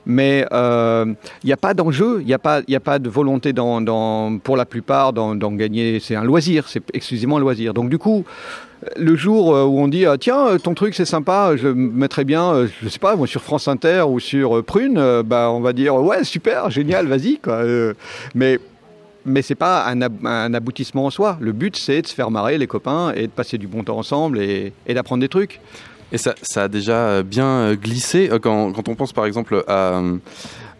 Mais 0.05 0.45
il 0.51 1.15
n'y 1.45 1.53
a 1.53 1.57
pas 1.57 1.73
d'enjeu, 1.73 2.19
il 2.21 2.27
n'y 2.27 2.33
a, 2.33 2.39
pas- 2.39 2.61
de 2.99 3.09
volonté 3.09 3.53
pour 4.43 4.57
la 4.57 4.65
plupart 4.65 5.13
d'en 5.13 5.51
gagner. 5.53 5.99
C'est 5.99 6.15
un 6.15 6.23
loisir, 6.23 6.67
c'est 6.67 6.83
exclusivement 6.93 7.37
un 7.37 7.41
loisir. 7.41 7.73
Donc 7.73 7.89
du 7.89 7.97
coup, 7.97 8.25
le 8.95 9.15
jour 9.15 9.55
euh, 9.55 9.65
où 9.65 9.79
on 9.79 9.87
dit 9.87 10.05
ah, 10.05 10.17
tiens 10.17 10.47
euh, 10.47 10.57
ton 10.57 10.73
truc 10.73 10.95
c'est 10.95 11.05
sympa, 11.05 11.53
je 11.55 11.67
me 11.67 11.91
mettrais 11.91 12.23
bien, 12.23 12.53
euh, 12.53 12.67
je 12.81 12.89
sais 12.89 12.99
pas 12.99 13.15
sur 13.25 13.41
France 13.41 13.67
Inter 13.67 14.03
ou 14.07 14.19
sur 14.19 14.63
Prune, 14.63 15.21
bah 15.23 15.49
on 15.51 15.59
va 15.59 15.73
dire 15.73 15.95
ouais 15.95 16.23
super 16.23 16.69
génial 16.69 17.07
vas-y 17.07 17.37
quoi. 17.39 17.63
Mais 18.35 18.59
mais 19.25 19.41
c'est 19.41 19.55
pas 19.55 19.85
un, 19.87 20.01
un 20.25 20.53
aboutissement 20.53 21.05
en 21.05 21.09
soi. 21.09 21.37
Le 21.41 21.51
but 21.51 21.75
c'est 21.77 22.01
de 22.01 22.07
se 22.07 22.13
faire 22.13 22.31
marrer 22.31 22.57
les 22.57 22.67
copains 22.67 23.11
et 23.15 23.23
de 23.23 23.31
passer 23.31 23.57
du 23.57 23.67
bon 23.67 23.83
temps 23.83 23.97
ensemble 23.97 24.39
et, 24.39 24.73
et 24.87 24.93
d'apprendre 24.93 25.21
des 25.21 25.29
trucs. 25.29 25.59
Et 26.11 26.17
ça, 26.17 26.33
ça 26.41 26.63
a 26.63 26.67
déjà 26.67 27.21
bien 27.21 27.75
glissé 27.75 28.29
quand, 28.41 28.71
quand 28.71 28.87
on 28.87 28.95
pense 28.95 29.13
par 29.13 29.25
exemple 29.25 29.63
à, 29.67 30.01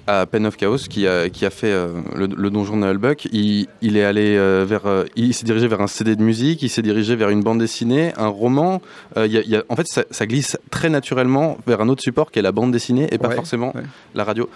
à 0.09 0.25
Pen 0.25 0.45
of 0.45 0.57
Chaos 0.57 0.77
qui 0.89 1.07
a, 1.07 1.29
qui 1.29 1.45
a 1.45 1.49
fait 1.49 1.71
euh, 1.71 1.89
le, 2.15 2.27
le 2.27 2.49
donjon 2.49 2.75
de 2.77 2.85
Nullbuck. 2.85 3.25
Il, 3.31 3.67
il 3.81 3.95
est 3.97 4.03
allé 4.03 4.35
euh, 4.37 4.65
vers, 4.67 4.85
euh, 4.87 5.05
il 5.15 5.33
s'est 5.33 5.45
dirigé 5.45 5.67
vers 5.67 5.81
un 5.81 5.87
CD 5.87 6.15
de 6.15 6.23
musique, 6.23 6.61
il 6.63 6.69
s'est 6.69 6.81
dirigé 6.81 7.15
vers 7.15 7.29
une 7.29 7.41
bande 7.43 7.59
dessinée, 7.59 8.11
un 8.17 8.27
roman. 8.27 8.81
Il 9.17 9.27
y 9.31 9.37
a- 9.37 9.41
il 9.41 9.49
y 9.49 9.55
a- 9.55 9.63
en 9.69 9.75
fait, 9.75 9.87
ça, 9.87 10.03
ça 10.11 10.25
glisse 10.25 10.57
très 10.71 10.89
naturellement 10.89 11.57
vers 11.67 11.81
un 11.81 11.89
autre 11.89 12.01
support 12.01 12.31
qui 12.31 12.39
est 12.39 12.41
la 12.41 12.51
bande 12.51 12.71
dessinée 12.71 13.07
et 13.11 13.17
pas 13.17 13.27
Ouais, 13.29 13.35
forcément 13.35 13.73
la 14.15 14.23
radio. 14.23 14.49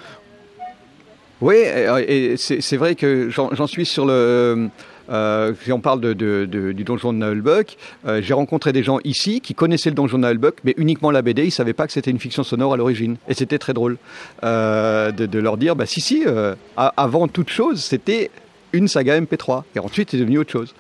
Oui, 1.42 1.56
et, 1.56 2.34
et 2.34 2.38
c'est 2.38 2.78
vrai 2.78 2.96
que 2.96 3.30
j'en 3.30 3.68
suis 3.68 3.86
sur 3.86 4.06
le. 4.06 4.70
Euh, 5.10 5.54
si 5.64 5.72
on 5.72 5.80
parle 5.80 6.02
du 6.16 6.84
donjon 6.84 7.14
de 7.14 7.18
Nullbuck, 7.18 7.78
euh, 8.08 8.22
j'ai 8.22 8.34
rencontré 8.34 8.72
des 8.72 8.84
gens 8.84 9.00
ici 9.04 9.42
qui 9.42 9.54
connaissaient 9.54 9.90
le 9.90 9.96
donjon 9.96 10.18
de 10.18 10.28
Nullbuck, 10.28 10.56
mais 10.64 10.74
uniquement 10.78 11.12
la 11.12 11.22
BD, 11.22 11.44
ils 11.44 11.48
ne 11.48 11.52
savaient 11.52 11.74
pas 11.74 11.88
que 11.88 11.94
c'était 11.94 12.12
une 12.12 12.20
fiction 12.20 12.44
sonore 12.44 12.74
à 12.74 12.78
l'origine. 12.78 13.18
Et 13.28 13.34
c'était 13.34 13.58
très 13.58 13.74
drôle 13.74 13.98
euh, 14.44 15.12
de, 15.12 15.40
leur 15.40 15.58
dire 15.58 15.76
bah 15.76 15.86
si, 15.86 16.02
si, 16.02 16.24
euh, 16.26 16.56
avant 16.78 17.28
toute 17.28 17.50
chose, 17.50 17.84
c'était 17.84 18.32
une 18.72 18.88
saga 18.88 19.20
MP3. 19.20 19.64
Et 19.76 19.80
ensuite, 19.80 20.12
c'est 20.12 20.18
devenu 20.18 20.40
autre 20.40 20.52
chose. 20.52 20.74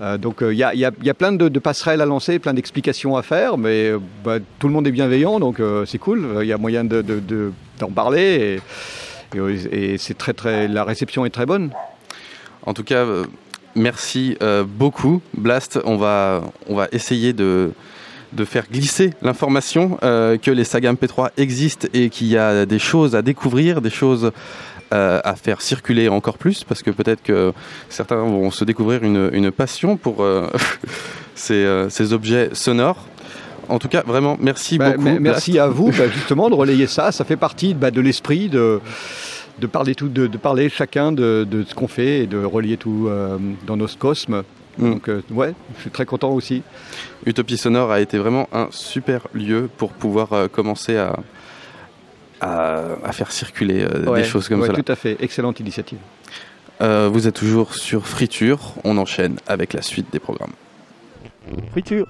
Euh, 0.00 0.18
donc, 0.18 0.38
il 0.40 0.56
y, 0.56 0.62
a, 0.64 1.14
plein 1.14 1.32
de, 1.32 1.58
passerelles 1.60 2.00
à 2.00 2.06
lancer, 2.06 2.38
plein 2.38 2.54
d'explications 2.54 3.16
à 3.16 3.22
faire, 3.22 3.58
mais 3.58 3.92
bah, 4.24 4.38
tout 4.58 4.66
le 4.66 4.72
monde 4.72 4.86
est 4.88 4.92
bienveillant, 4.92 5.38
donc 5.38 5.60
c'est 5.86 5.98
cool. 5.98 6.26
Il 6.40 6.46
y 6.46 6.52
a 6.52 6.58
moyen 6.58 6.84
de- 6.84 7.02
de- 7.02 7.20
de- 7.20 7.52
d'en 7.78 7.90
parler. 7.90 8.60
Et, 9.36 9.94
et- 9.94 10.14
très, 10.14 10.32
très, 10.32 10.66
la 10.66 10.82
réception 10.84 11.24
est 11.26 11.30
très 11.30 11.46
bonne. 11.46 11.70
En 12.66 12.74
tout 12.74 12.82
cas, 12.84 13.06
merci 13.74 14.36
euh, 14.42 14.64
beaucoup, 14.64 15.20
Blast. 15.36 15.78
On 15.84 15.96
va, 15.96 16.42
on 16.68 16.74
va 16.74 16.88
essayer 16.92 17.32
de, 17.32 17.70
de 18.32 18.44
faire 18.44 18.64
glisser 18.70 19.12
l'information 19.22 19.98
euh, 20.02 20.36
que 20.38 20.50
les 20.50 20.64
sagas 20.64 20.92
MP3 20.92 21.30
existent 21.36 21.88
et 21.94 22.10
qu'il 22.10 22.28
y 22.28 22.36
a 22.36 22.66
des 22.66 22.78
choses 22.78 23.14
à 23.14 23.22
découvrir, 23.22 23.80
des 23.80 23.90
choses 23.90 24.32
euh, 24.92 25.20
à 25.24 25.34
faire 25.36 25.60
circuler 25.60 26.08
encore 26.08 26.38
plus, 26.38 26.64
parce 26.64 26.82
que 26.82 26.90
peut-être 26.90 27.22
que 27.22 27.52
certains 27.88 28.16
vont 28.16 28.50
se 28.50 28.64
découvrir 28.64 29.02
une, 29.04 29.30
une 29.32 29.50
passion 29.50 29.96
pour 29.96 30.24
ces, 31.34 31.86
ces 31.90 32.12
objets 32.12 32.50
sonores. 32.52 33.04
En 33.70 33.78
tout 33.78 33.88
cas, 33.88 34.02
vraiment, 34.06 34.38
merci 34.40 34.78
Bah, 34.78 34.92
beaucoup. 34.96 35.18
merci 35.20 35.52
Blast. 35.52 35.64
à 35.66 35.68
vous 35.68 35.90
bah, 35.90 36.08
justement 36.14 36.48
de 36.48 36.54
relayer 36.54 36.86
ça. 36.86 37.12
Ça 37.12 37.26
fait 37.26 37.36
partie 37.36 37.74
bah, 37.74 37.90
de 37.90 38.00
l'esprit 38.00 38.48
de, 38.48 38.80
de, 39.60 39.66
parler 39.66 39.94
tout, 39.94 40.08
de, 40.08 40.26
de 40.26 40.38
parler 40.38 40.68
chacun 40.68 41.12
de, 41.12 41.46
de 41.48 41.64
ce 41.64 41.74
qu'on 41.74 41.88
fait 41.88 42.20
et 42.20 42.26
de 42.26 42.42
relier 42.42 42.76
tout 42.76 43.06
euh, 43.08 43.38
dans 43.66 43.76
nos 43.76 43.88
cosmes. 43.88 44.42
Donc 44.78 45.08
euh, 45.08 45.22
ouais, 45.30 45.54
je 45.76 45.80
suis 45.82 45.90
très 45.90 46.06
content 46.06 46.30
aussi. 46.30 46.62
Utopie 47.26 47.56
Sonore 47.56 47.90
a 47.90 48.00
été 48.00 48.16
vraiment 48.16 48.48
un 48.52 48.68
super 48.70 49.26
lieu 49.34 49.68
pour 49.76 49.90
pouvoir 49.90 50.32
euh, 50.32 50.46
commencer 50.46 50.96
à, 50.96 51.16
à, 52.40 52.82
à 53.04 53.12
faire 53.12 53.32
circuler 53.32 53.82
euh, 53.82 54.04
Ouais, 54.06 54.22
des 54.22 54.28
choses 54.28 54.48
comme 54.48 54.60
ouais, 54.60 54.68
cela. 54.68 54.80
Tout 54.80 54.92
à 54.92 54.96
fait, 54.96 55.16
excellente 55.20 55.58
initiative. 55.58 55.98
Euh, 56.80 57.08
vous 57.12 57.26
êtes 57.26 57.34
toujours 57.34 57.74
sur 57.74 58.06
Friture, 58.06 58.74
on 58.84 58.98
enchaîne 58.98 59.38
avec 59.48 59.72
la 59.72 59.82
suite 59.82 60.06
des 60.12 60.20
programmes. 60.20 60.52
Friture 61.72 62.06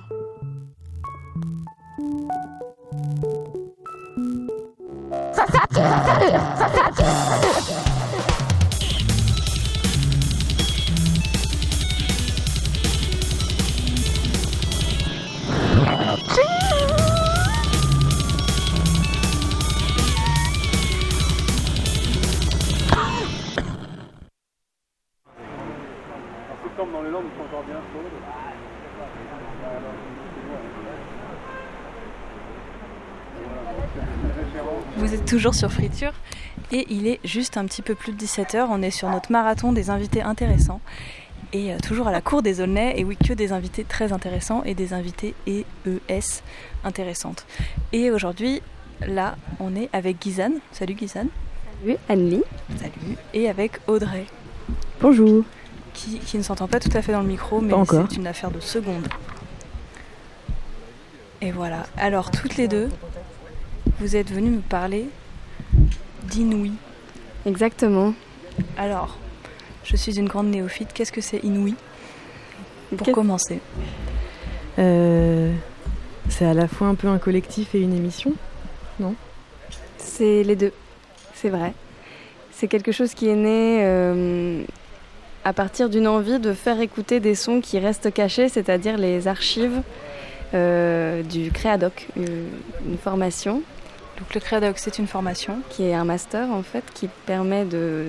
dans 26.87 27.03
les 27.03 27.11
langues, 27.11 27.25
ils 27.33 27.37
sont 27.37 27.45
encore 27.45 27.65
bien 27.65 27.77
Vous 34.99 35.15
êtes 35.15 35.27
toujours 35.27 35.55
sur 35.55 35.71
Friture 35.71 36.13
et 36.73 36.85
il 36.91 37.07
est 37.07 37.21
juste 37.23 37.57
un 37.57 37.65
petit 37.67 37.83
peu 37.83 37.95
plus 37.95 38.13
de 38.13 38.19
17h. 38.19 38.67
On 38.69 38.83
est 38.83 38.91
sur 38.91 39.09
notre 39.09 39.31
marathon 39.31 39.73
des 39.73 39.91
invités 39.91 40.23
intéressants 40.23 40.81
et 41.53 41.73
euh, 41.73 41.79
toujours 41.79 42.09
à 42.09 42.11
la 42.13 42.21
cour 42.21 42.43
des 42.43 42.61
Aulnay. 42.61 42.95
Et 42.99 43.05
oui, 43.05 43.17
que 43.17 43.33
des 43.33 43.53
invités 43.53 43.85
très 43.85 44.13
intéressants 44.13 44.65
et 44.65 44.75
des 44.75 44.93
invités 44.93 45.37
EES 45.47 46.43
intéressantes. 46.83 47.47
Et 47.93 48.11
aujourd'hui, 48.11 48.61
là, 49.07 49.37
on 49.61 49.77
est 49.77 49.89
avec 49.93 50.21
Gizane. 50.21 50.55
Salut 50.73 50.97
Gizane. 50.99 51.29
Salut 51.81 51.97
Annelie. 52.09 52.43
Salut. 52.77 53.17
Et 53.35 53.49
avec 53.49 53.79
Audrey. 53.87 54.27
Bonjour. 55.01 55.45
Qui, 55.95 56.19
qui 56.19 56.39
ne 56.39 56.43
s'entend 56.43 56.67
pas 56.67 56.81
tout 56.81 56.91
à 56.95 57.03
fait 57.03 57.13
dans 57.13 57.23
le 57.23 57.29
micro, 57.29 57.61
mais 57.61 57.73
c'est 57.89 58.17
une 58.17 58.27
affaire 58.27 58.51
de 58.51 58.59
secondes. 58.59 59.07
Et 61.41 61.53
voilà. 61.53 61.85
Alors, 61.97 62.33
toutes 62.33 62.57
les 62.57 62.67
deux, 62.67 62.89
vous 64.01 64.17
êtes 64.17 64.31
venues 64.31 64.51
me 64.51 64.61
parler 64.61 65.07
d'inouï. 66.25 66.73
Exactement. 67.47 68.15
Alors, 68.77 69.17
je 69.85 69.97
suis 69.97 70.19
une 70.19 70.29
grande 70.29 70.49
néophyte. 70.49 70.93
Qu'est-ce 70.93 71.13
que 71.13 71.21
c'est 71.21 71.39
inouï? 71.45 71.75
Pour 72.97 73.05
Qu'est- 73.07 73.13
commencer. 73.13 73.61
Euh, 74.79 75.53
c'est 76.29 76.45
à 76.47 76.55
la 76.55 76.69
fois 76.69 76.87
un 76.89 76.95
peu 76.95 77.09
un 77.09 77.19
collectif 77.19 77.75
et 77.75 77.81
une 77.81 77.95
émission, 77.95 78.33
non? 79.01 79.15
C'est 79.99 80.43
les 80.43 80.57
deux, 80.57 80.73
c'est 81.35 81.49
vrai. 81.51 81.73
C'est 82.53 82.69
quelque 82.69 82.93
chose 82.93 83.15
qui 83.15 83.29
est 83.29 83.35
né 83.37 83.81
euh, 83.83 84.63
à 85.45 85.53
partir 85.53 85.89
d'une 85.89 86.07
envie 86.07 86.39
de 86.39 86.53
faire 86.53 86.81
écouter 86.81 87.21
des 87.21 87.35
sons 87.35 87.61
qui 87.61 87.79
restent 87.79 88.13
cachés, 88.13 88.49
c'est-à-dire 88.49 88.97
les 88.99 89.27
archives 89.29 89.83
euh, 90.55 91.23
du 91.23 91.51
Créadoc, 91.51 92.07
une 92.17 92.99
formation. 93.03 93.63
Donc 94.19 94.35
le 94.35 94.41
Créadoc, 94.41 94.79
c'est 94.79 94.99
une 94.99 95.07
formation 95.07 95.59
Qui 95.71 95.85
est 95.85 95.95
un 95.95 96.05
master 96.05 96.51
en 96.51 96.63
fait, 96.63 96.85
qui 96.95 97.09
permet 97.27 97.65
de 97.65 98.07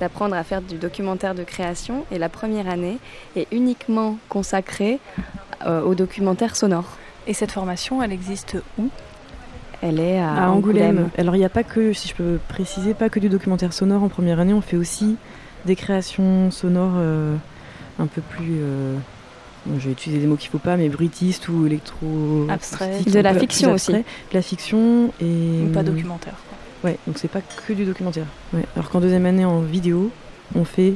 d'apprendre 0.00 0.34
à 0.34 0.42
faire 0.42 0.62
du 0.62 0.76
documentaire 0.76 1.34
de 1.34 1.44
création. 1.44 2.06
Et 2.10 2.18
la 2.18 2.28
première 2.28 2.68
année 2.68 2.98
est 3.36 3.46
uniquement 3.52 4.18
consacrée 4.28 4.98
euh, 5.66 5.82
au 5.82 5.94
documentaire 5.94 6.56
sonore. 6.56 6.96
Et 7.28 7.34
cette 7.34 7.52
formation, 7.52 8.02
elle 8.02 8.12
existe 8.12 8.56
où? 8.78 8.88
Elle 9.80 10.00
est 10.00 10.18
à, 10.18 10.32
à 10.32 10.48
Angoulême. 10.48 10.98
Angoulême. 10.98 11.10
Alors 11.18 11.36
il 11.36 11.38
n'y 11.38 11.44
a 11.44 11.48
pas 11.48 11.62
que, 11.62 11.92
si 11.92 12.08
je 12.08 12.14
peux 12.14 12.38
préciser, 12.48 12.94
pas 12.94 13.08
que 13.08 13.20
du 13.20 13.28
documentaire 13.28 13.72
sonore 13.72 14.02
en 14.02 14.08
première 14.08 14.40
année, 14.40 14.54
on 14.54 14.60
fait 14.60 14.76
aussi 14.76 15.16
des 15.66 15.76
créations 15.76 16.50
sonores 16.50 16.94
euh, 16.96 17.36
un 17.98 18.06
peu 18.06 18.22
plus... 18.22 18.58
euh, 18.60 18.96
je 19.66 19.86
vais 19.86 19.92
utiliser 19.92 20.20
des 20.20 20.26
mots 20.26 20.36
qu'il 20.36 20.48
ne 20.48 20.52
faut 20.52 20.58
pas, 20.58 20.76
mais 20.76 20.88
bruitistes 20.88 21.48
ou 21.48 21.66
électro... 21.66 22.46
Abstrait. 22.48 23.00
De 23.06 23.20
la 23.20 23.34
fiction 23.34 23.72
aussi. 23.72 23.92
abstrait. 23.92 24.04
De 24.30 24.34
la 24.34 24.42
fiction 24.42 25.12
et... 25.20 25.64
Ou 25.64 25.72
pas 25.72 25.82
documentaire. 25.82 26.34
quoi. 26.48 26.90
Ouais, 26.90 26.98
donc 27.06 27.18
c'est 27.18 27.28
pas 27.28 27.40
que 27.40 27.72
du 27.72 27.84
documentaire. 27.84 28.26
Ouais. 28.52 28.64
Alors 28.76 28.90
qu'en 28.90 29.00
deuxième 29.00 29.26
année 29.26 29.44
en 29.44 29.60
vidéo, 29.60 30.10
on 30.54 30.64
fait 30.64 30.94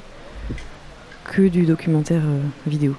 que 1.24 1.42
du 1.42 1.64
documentaire 1.64 2.22
euh, 2.24 2.40
vidéo. 2.66 2.94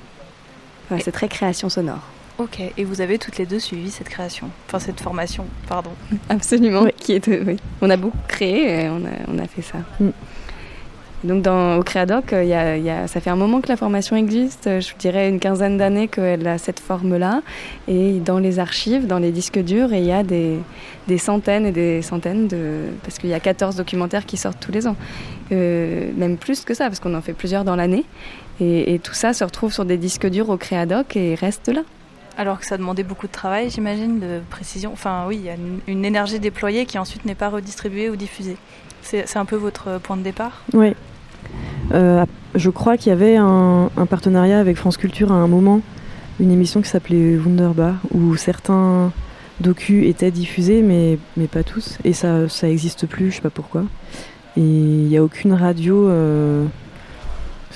Ouais, 0.89 0.99
c'est 1.01 1.11
très 1.11 1.28
création 1.28 1.70
sonore. 1.70 2.01
Ok, 2.38 2.61
et 2.78 2.84
vous 2.84 3.01
avez 3.01 3.18
toutes 3.18 3.38
les 3.38 3.47
deux 3.47 3.59
suivi 3.59 3.89
cette 3.89 4.09
création, 4.09 4.51
enfin 4.68 4.78
cette 4.78 5.01
formation, 5.01 5.47
pardon. 5.68 5.89
Absolument. 6.30 6.86
Qui 6.97 7.13
est, 7.13 7.28
oui. 7.28 7.57
On 7.82 7.89
a 7.89 7.97
beaucoup 7.97 8.20
créé 8.28 8.84
et 8.84 8.89
on 8.89 8.97
a, 8.97 9.09
on 9.28 9.39
a 9.39 9.47
fait 9.47 9.63
ça. 9.63 9.80
Mm. 9.99 10.09
Donc 11.24 11.47
au 11.47 11.84
Créadoc, 11.84 12.32
euh, 12.32 13.07
ça 13.07 13.20
fait 13.22 13.32
un 13.32 13.36
moment 13.36 13.59
que 13.59 13.70
la 13.70 13.76
formation 13.76 14.15
existe, 14.15 14.68
euh, 14.68 14.82
je 14.82 14.93
dirais 14.99 15.28
une 15.28 15.39
quinzaine 15.39 15.78
d'années 15.78 16.07
qu'elle 16.07 16.47
a 16.47 16.59
cette 16.59 16.80
forme-là. 16.80 17.41
Et 17.88 18.20
dans 18.20 18.38
les 18.38 18.59
archives, 18.59 19.07
dans 19.07 19.18
les 19.18 19.32
disques 19.32 19.57
durs, 19.57 19.91
il 19.93 20.03
y 20.03 20.11
a 20.11 20.22
des, 20.22 20.59
centaines 21.18 21.65
et 21.65 21.72
des 21.72 22.03
centaines 22.03 22.47
de... 22.47 22.84
Parce 23.01 23.18
qu'il 23.18 23.32
y 23.32 23.34
a 23.34 23.39
14 23.39 23.76
documentaires 23.76 24.28
qui 24.28 24.38
sortent 24.38 24.59
tous 24.59 24.72
les 24.72 24.86
ans. 24.86 24.95
Euh, 25.51 26.11
même 26.15 26.38
plus 26.38 26.63
que 26.63 26.76
ça, 26.76 26.86
parce 26.86 26.99
qu'on 26.99 27.15
en 27.15 27.22
fait 27.22 27.34
plusieurs 27.34 27.63
dans 27.63 27.76
l'année. 27.76 28.05
Et, 28.59 28.99
tout 29.03 29.13
ça 29.13 29.34
se 29.34 29.43
retrouve 29.43 29.74
sur 29.74 29.86
des 29.86 29.97
disques 29.97 30.28
durs 30.28 30.49
au 30.49 30.57
Créadoc 30.57 31.15
et 31.15 31.36
reste 31.36 31.68
là. 31.70 31.82
Alors 32.38 32.59
que 32.59 32.65
ça 32.65 32.78
demandait 32.78 33.03
beaucoup 33.03 33.28
de 33.28 33.32
travail, 33.32 33.72
j'imagine, 33.72 34.20
de 34.20 34.39
précision. 34.49 34.91
Enfin, 34.93 35.26
oui, 35.28 35.38
il 35.38 35.45
y 35.45 35.49
a 35.49 35.55
une 35.88 36.05
énergie 36.05 36.39
déployée 36.39 36.86
qui 36.86 36.99
ensuite 36.99 37.26
n'est 37.26 37.36
pas 37.36 37.49
redistribuée 37.49 38.09
ou 38.09 38.15
diffusée. 38.15 38.57
C'est 39.07 39.37
un 39.37 39.45
peu 39.45 39.55
votre 39.55 39.99
point 39.99 40.17
de 40.17 40.23
départ? 40.23 40.63
Oui. 40.73 40.93
Euh, 41.93 42.25
je 42.55 42.69
crois 42.69 42.97
qu'il 42.97 43.09
y 43.09 43.13
avait 43.13 43.37
un, 43.37 43.89
partenariat 44.09 44.59
avec 44.59 44.77
France 44.77 44.97
Culture 44.97 45.31
à 45.31 45.35
un 45.35 45.47
moment, 45.47 45.81
une 46.39 46.51
émission 46.51 46.81
qui 46.81 46.89
s'appelait 46.89 47.37
Wunderbar, 47.37 47.95
où 48.13 48.35
certains 48.35 49.11
docus 49.61 50.07
étaient 50.07 50.31
diffusés, 50.31 50.81
mais, 50.81 51.17
mais 51.37 51.47
pas 51.47 51.63
tous. 51.63 51.97
Et 52.03 52.13
ça, 52.13 52.49
ça 52.49 52.69
existe 52.69 53.07
plus, 53.07 53.31
je 53.31 53.37
sais 53.37 53.41
pas 53.41 53.49
pourquoi. 53.49 53.83
Et 54.57 54.61
il 54.61 55.07
n'y 55.07 55.17
a 55.17 55.23
aucune 55.23 55.53
radio 55.53 56.07
euh, 56.09 56.65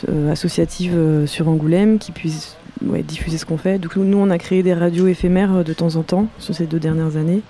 euh, 0.09 0.32
associative 0.32 0.93
euh, 0.95 1.27
sur 1.27 1.47
Angoulême 1.47 1.99
qui 1.99 2.11
puisse 2.11 2.57
diffuser 2.82 3.38
ce 3.38 3.45
qu'on 3.45 3.57
fait. 3.57 3.86
Coup, 3.86 3.99
nous, 3.99 4.17
on 4.17 4.29
a 4.29 4.38
créé 4.38 4.63
des 4.63 4.73
radios 4.73 5.07
éphémères 5.07 5.57
euh, 5.57 5.63
de 5.63 5.73
temps 5.73 5.95
en 5.95 6.03
temps 6.03 6.27
sur 6.39 6.55
ces 6.55 6.65
deux 6.65 6.79
dernières 6.79 7.17
années. 7.17 7.41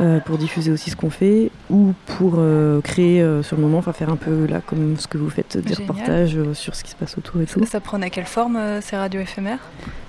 Euh, 0.00 0.20
pour 0.20 0.38
diffuser 0.38 0.70
aussi 0.70 0.90
ce 0.90 0.96
qu'on 0.96 1.10
fait 1.10 1.50
ou 1.70 1.92
pour 2.06 2.34
euh, 2.38 2.80
créer 2.82 3.20
euh, 3.20 3.42
sur 3.42 3.56
le 3.56 3.62
moment, 3.62 3.78
enfin 3.78 3.92
faire 3.92 4.10
un 4.10 4.16
peu 4.16 4.46
là 4.46 4.60
comme 4.64 4.96
ce 4.96 5.08
que 5.08 5.18
vous 5.18 5.28
faites, 5.30 5.56
des 5.58 5.74
Génial. 5.74 5.90
reportages 5.90 6.36
euh, 6.36 6.54
sur 6.54 6.74
ce 6.74 6.84
qui 6.84 6.90
se 6.92 6.96
passe 6.96 7.18
autour 7.18 7.40
et 7.40 7.46
tout. 7.46 7.64
Ça 7.66 7.80
prenait 7.80 8.10
quelle 8.10 8.26
forme 8.26 8.56
euh, 8.56 8.80
ces 8.80 8.96
radios 8.96 9.20
éphémères? 9.20 9.58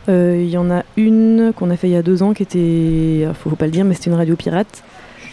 Euh, 0.09 0.37
Il 0.39 0.49
y 0.49 0.57
en 0.57 0.69
a 0.69 0.83
une 0.97 1.51
qu'on 1.55 1.69
a 1.71 1.75
fait 1.77 1.87
il 1.87 1.93
y 1.93 1.97
a 1.97 2.03
deux 2.03 2.21
ans 2.23 2.33
qui 2.33 2.43
était, 2.43 3.27
faut, 3.33 3.49
faut 3.49 3.55
pas 3.55 3.65
le 3.65 3.71
dire, 3.71 3.83
mais 3.85 3.95
c'était 3.95 4.09
une 4.11 4.15
radio 4.17 4.35
pirate. 4.35 4.83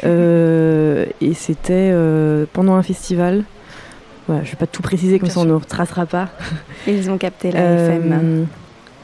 Euh, 0.05 1.07
et 1.21 1.35
c'était 1.35 1.91
euh, 1.93 2.45
pendant 2.53 2.75
un 2.75 2.83
festival. 2.83 3.45
Voilà, 4.27 4.43
je 4.45 4.51
vais 4.51 4.57
pas 4.57 4.67
tout 4.67 4.83
préciser 4.83 5.19
comme 5.19 5.29
ça 5.31 5.41
on 5.41 5.45
ne 5.45 5.53
retracera 5.53 6.05
pas. 6.05 6.29
Ils 6.87 7.11
ont 7.11 7.17
capté 7.19 7.53
la 7.53 7.61
Euh, 7.61 7.89
FM. 7.97 8.47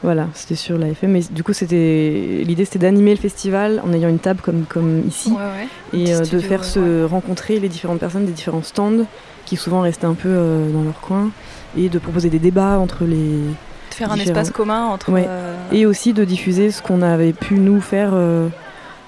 Voilà, 0.03 0.27
c'était 0.33 0.55
sur 0.55 0.77
la 0.77 0.89
FM. 0.89 1.11
Mais 1.11 1.21
du 1.31 1.43
coup, 1.43 1.53
c'était 1.53 2.43
l'idée, 2.45 2.65
c'était 2.65 2.79
d'animer 2.79 3.11
le 3.11 3.19
festival 3.19 3.81
en 3.85 3.93
ayant 3.93 4.09
une 4.09 4.19
table 4.19 4.41
comme 4.43 4.65
comme 4.67 5.01
ici 5.07 5.29
Ouais, 5.31 5.37
ouais. 5.37 5.67
et 5.99 6.13
euh, 6.13 6.19
de 6.19 6.25
studio, 6.25 6.47
faire 6.47 6.59
ouais, 6.59 6.65
se 6.65 7.03
rencontrer 7.05 7.59
les 7.59 7.69
différentes 7.69 7.99
personnes 7.99 8.25
des 8.25 8.33
différents 8.33 8.63
stands 8.63 9.05
qui 9.45 9.55
souvent 9.55 9.79
restaient 9.81 10.05
un 10.05 10.13
peu 10.13 10.27
euh, 10.29 10.69
dans 10.71 10.83
leur 10.83 10.99
coin 10.99 11.29
et 11.77 11.87
de 11.89 11.99
proposer 11.99 12.29
des 12.29 12.39
débats 12.39 12.79
entre 12.79 13.05
les 13.05 13.15
De 13.17 13.93
faire 13.95 14.11
un 14.11 14.17
espace 14.17 14.51
commun 14.51 14.85
entre. 14.87 15.09
Euh, 15.13 15.55
et 15.71 15.85
aussi 15.85 16.11
de 16.13 16.25
diffuser 16.25 16.69
ce 16.71 16.81
qu'on 16.81 17.01
avait 17.01 17.31
pu 17.33 17.55
nous 17.55 17.79
faire 17.79 18.13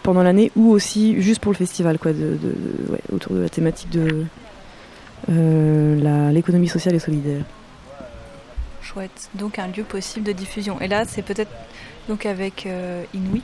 pendant 0.01 0.23
l'année 0.23 0.51
ou 0.55 0.69
aussi 0.71 1.19
juste 1.21 1.41
pour 1.41 1.51
le 1.51 1.57
festival 1.57 1.97
quoi 1.99 2.13
de, 2.13 2.19
de- 2.19 2.29
de- 2.37 2.91
ouais, 2.93 3.01
autour 3.11 3.33
de 3.35 3.41
la 3.41 3.49
thématique 3.49 3.89
de 3.89 4.23
la- 5.27 6.31
l'économie 6.31 6.67
sociale 6.67 6.95
et 6.95 6.99
solidaire 6.99 7.43
Chouette. 8.85 9.29
Donc 9.33 9.59
un 9.59 9.67
lieu 9.67 9.83
possible 9.83 10.25
de 10.25 10.31
diffusion. 10.31 10.79
Et 10.79 10.87
là, 10.87 11.05
c'est 11.05 11.23
peut-être 11.23 11.51
donc 12.07 12.25
avec 12.25 12.65
euh, 12.65 13.03
Inouï. 13.13 13.41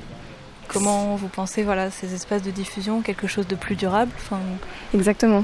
Comment 0.67 1.15
vous 1.15 1.27
pensez 1.27 1.63
voilà 1.63 1.89
ces 1.89 2.13
espaces 2.13 2.43
de 2.43 2.51
diffusion, 2.51 3.01
quelque 3.01 3.27
chose 3.27 3.47
de 3.47 3.55
plus 3.55 3.75
durable? 3.75 4.11
Enfin, 4.17 4.39
Exactement. 4.93 5.43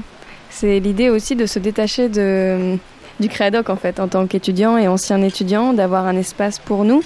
C'est 0.50 0.80
l'idée 0.80 1.10
aussi 1.10 1.36
de 1.36 1.44
se 1.44 1.58
détacher 1.58 2.08
de, 2.08 2.78
du 3.20 3.28
Créadoc 3.28 3.68
en 3.68 3.76
fait, 3.76 4.00
en 4.00 4.08
tant 4.08 4.26
qu'étudiant 4.26 4.78
et 4.78 4.88
ancien 4.88 5.20
étudiant, 5.20 5.74
d'avoir 5.74 6.06
un 6.06 6.16
espace 6.16 6.58
pour 6.58 6.84
nous 6.84 7.02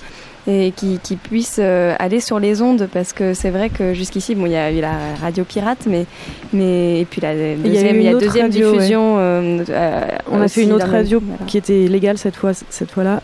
et 0.46 0.72
qui, 0.74 0.98
qui 1.02 1.16
puisse 1.16 1.58
euh, 1.60 1.94
aller 1.98 2.20
sur 2.20 2.40
les 2.40 2.62
ondes 2.62 2.88
parce 2.92 3.12
que 3.12 3.32
c'est 3.32 3.50
vrai 3.50 3.70
que 3.70 3.94
jusqu'ici 3.94 4.34
bon 4.34 4.46
il 4.46 4.52
y 4.52 4.56
a 4.56 4.72
eu 4.72 4.80
la 4.80 5.14
radio 5.20 5.44
pirate 5.44 5.86
mais 5.86 6.06
mais 6.52 7.00
et 7.00 7.04
puis 7.04 7.20
la 7.20 7.34
il 7.34 7.40
y 7.40 7.42
a 7.44 7.52
eu 7.54 7.56
deuxième, 7.56 7.96
une 7.96 8.02
il 8.02 8.04
y 8.04 8.08
a 8.08 8.16
autre 8.16 8.26
deuxième 8.26 8.46
radio, 8.46 8.72
diffusion 8.72 9.18
euh, 9.18 9.64
euh, 9.68 10.00
on 10.30 10.40
a 10.40 10.48
fait 10.48 10.64
une 10.64 10.72
autre 10.72 10.88
radio 10.88 11.20
voilà. 11.24 11.44
qui 11.46 11.58
était 11.58 11.86
légale 11.86 12.18
cette 12.18 12.36
fois 12.36 12.52
cette 12.54 12.90
fois 12.90 13.04
là 13.04 13.22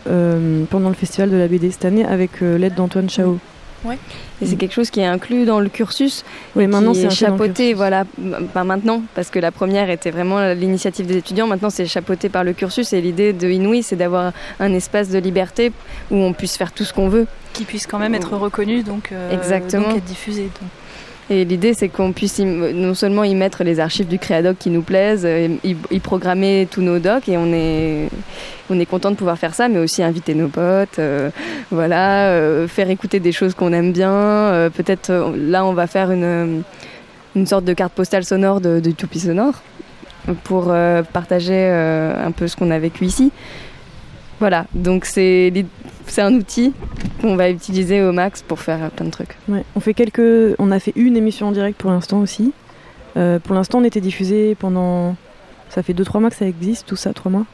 pendant 0.70 0.88
le 0.88 0.94
festival 0.94 1.30
de 1.30 1.36
la 1.36 1.48
BD 1.48 1.70
cette 1.70 1.84
année 1.84 2.04
avec 2.04 2.40
l'aide 2.40 2.74
d'Antoine 2.74 3.10
Chao 3.10 3.38
Ouais. 3.84 3.98
Et 4.42 4.46
c'est 4.46 4.56
quelque 4.56 4.74
chose 4.74 4.90
qui 4.90 5.00
est 5.00 5.06
inclus 5.06 5.44
dans 5.44 5.60
le 5.60 5.68
cursus. 5.68 6.24
Oui, 6.56 6.64
et 6.64 6.66
maintenant, 6.66 6.92
qui 6.92 7.00
c'est 7.02 7.10
chapeauté, 7.10 7.74
voilà, 7.74 8.04
pas 8.52 8.64
maintenant, 8.64 9.02
parce 9.14 9.30
que 9.30 9.38
la 9.38 9.52
première 9.52 9.90
était 9.90 10.10
vraiment 10.10 10.52
l'initiative 10.52 11.06
des 11.06 11.16
étudiants. 11.16 11.46
Maintenant, 11.46 11.70
c'est 11.70 11.86
chapeauté 11.86 12.28
par 12.28 12.44
le 12.44 12.52
cursus. 12.52 12.92
Et 12.92 13.00
l'idée 13.00 13.32
de 13.32 13.48
Inouï, 13.48 13.82
c'est 13.82 13.96
d'avoir 13.96 14.32
un 14.60 14.72
espace 14.74 15.10
de 15.10 15.18
liberté 15.18 15.72
où 16.10 16.16
on 16.16 16.32
puisse 16.32 16.56
faire 16.56 16.72
tout 16.72 16.84
ce 16.84 16.92
qu'on 16.92 17.08
veut. 17.08 17.26
qui 17.52 17.64
puisse 17.64 17.86
quand 17.86 17.98
même 17.98 18.14
être 18.14 18.36
reconnu, 18.36 18.82
donc, 18.82 19.10
euh, 19.10 19.32
Exactement. 19.32 19.88
donc 19.88 19.96
être 19.98 20.04
diffusé. 20.04 20.42
donc. 20.42 20.70
Et 21.30 21.44
l'idée, 21.44 21.74
c'est 21.74 21.90
qu'on 21.90 22.12
puisse 22.12 22.38
non 22.38 22.94
seulement 22.94 23.22
y 23.22 23.34
mettre 23.34 23.62
les 23.62 23.80
archives 23.80 24.08
du 24.08 24.18
Créadoc 24.18 24.56
qui 24.58 24.70
nous 24.70 24.80
plaisent, 24.80 25.26
euh, 25.26 25.48
y, 25.62 25.98
programmer 26.00 26.66
tous 26.70 26.80
nos 26.80 26.98
docs, 26.98 27.28
et 27.28 27.36
on 27.36 27.52
est, 27.52 28.08
on 28.70 28.80
est 28.80 28.86
content 28.86 29.10
de 29.10 29.16
pouvoir 29.16 29.36
faire 29.36 29.54
ça, 29.54 29.68
mais 29.68 29.78
aussi 29.78 30.02
inviter 30.02 30.34
nos 30.34 30.48
potes, 30.48 30.98
euh, 30.98 31.28
voilà, 31.70 32.28
euh, 32.28 32.66
faire 32.66 32.88
écouter 32.88 33.20
des 33.20 33.32
choses 33.32 33.54
qu'on 33.54 33.74
aime 33.74 33.92
bien. 33.92 34.70
Peut-être 34.74 35.12
là, 35.36 35.66
on 35.66 35.74
va 35.74 35.86
faire 35.86 36.10
une, 36.10 36.62
une 37.36 37.46
sorte 37.46 37.64
de 37.64 37.74
carte 37.74 37.92
postale 37.92 38.24
sonore 38.24 38.62
de, 38.62 38.80
de 38.80 38.90
Toupie 38.90 39.20
Sonore 39.20 39.62
pour 40.44 40.74
partager 41.12 41.68
un 41.68 42.30
peu 42.32 42.48
ce 42.48 42.56
qu'on 42.56 42.70
a 42.70 42.78
vécu 42.78 43.04
ici. 43.04 43.32
Voilà, 44.40 44.66
donc 44.74 45.04
c'est 45.04 45.52
un 46.18 46.34
outil 46.34 46.72
qu'on 47.20 47.36
va 47.36 47.50
utiliser 47.50 48.02
au 48.02 48.12
max 48.12 48.42
pour 48.42 48.60
faire 48.60 48.90
plein 48.90 49.06
de 49.06 49.10
trucs. 49.10 49.36
Ouais, 49.48 49.64
on 49.74 49.80
fait 49.80 49.94
quelques, 49.94 50.54
on 50.58 50.70
a 50.70 50.78
fait 50.78 50.92
une 50.96 51.16
émission 51.16 51.48
en 51.48 51.52
direct 51.52 51.78
pour 51.78 51.90
l'instant 51.90 52.20
aussi. 52.20 52.52
Euh, 53.16 53.38
pour 53.40 53.54
l'instant, 53.54 53.78
on 53.78 53.84
était 53.84 54.00
diffusé 54.00 54.54
pendant, 54.54 55.16
ça 55.70 55.82
fait 55.82 55.92
2-3 55.92 56.20
mois 56.20 56.30
que 56.30 56.36
ça 56.36 56.46
existe, 56.46 56.86
tout 56.86 56.94
ça, 56.96 57.12
3 57.12 57.32
mois, 57.32 57.46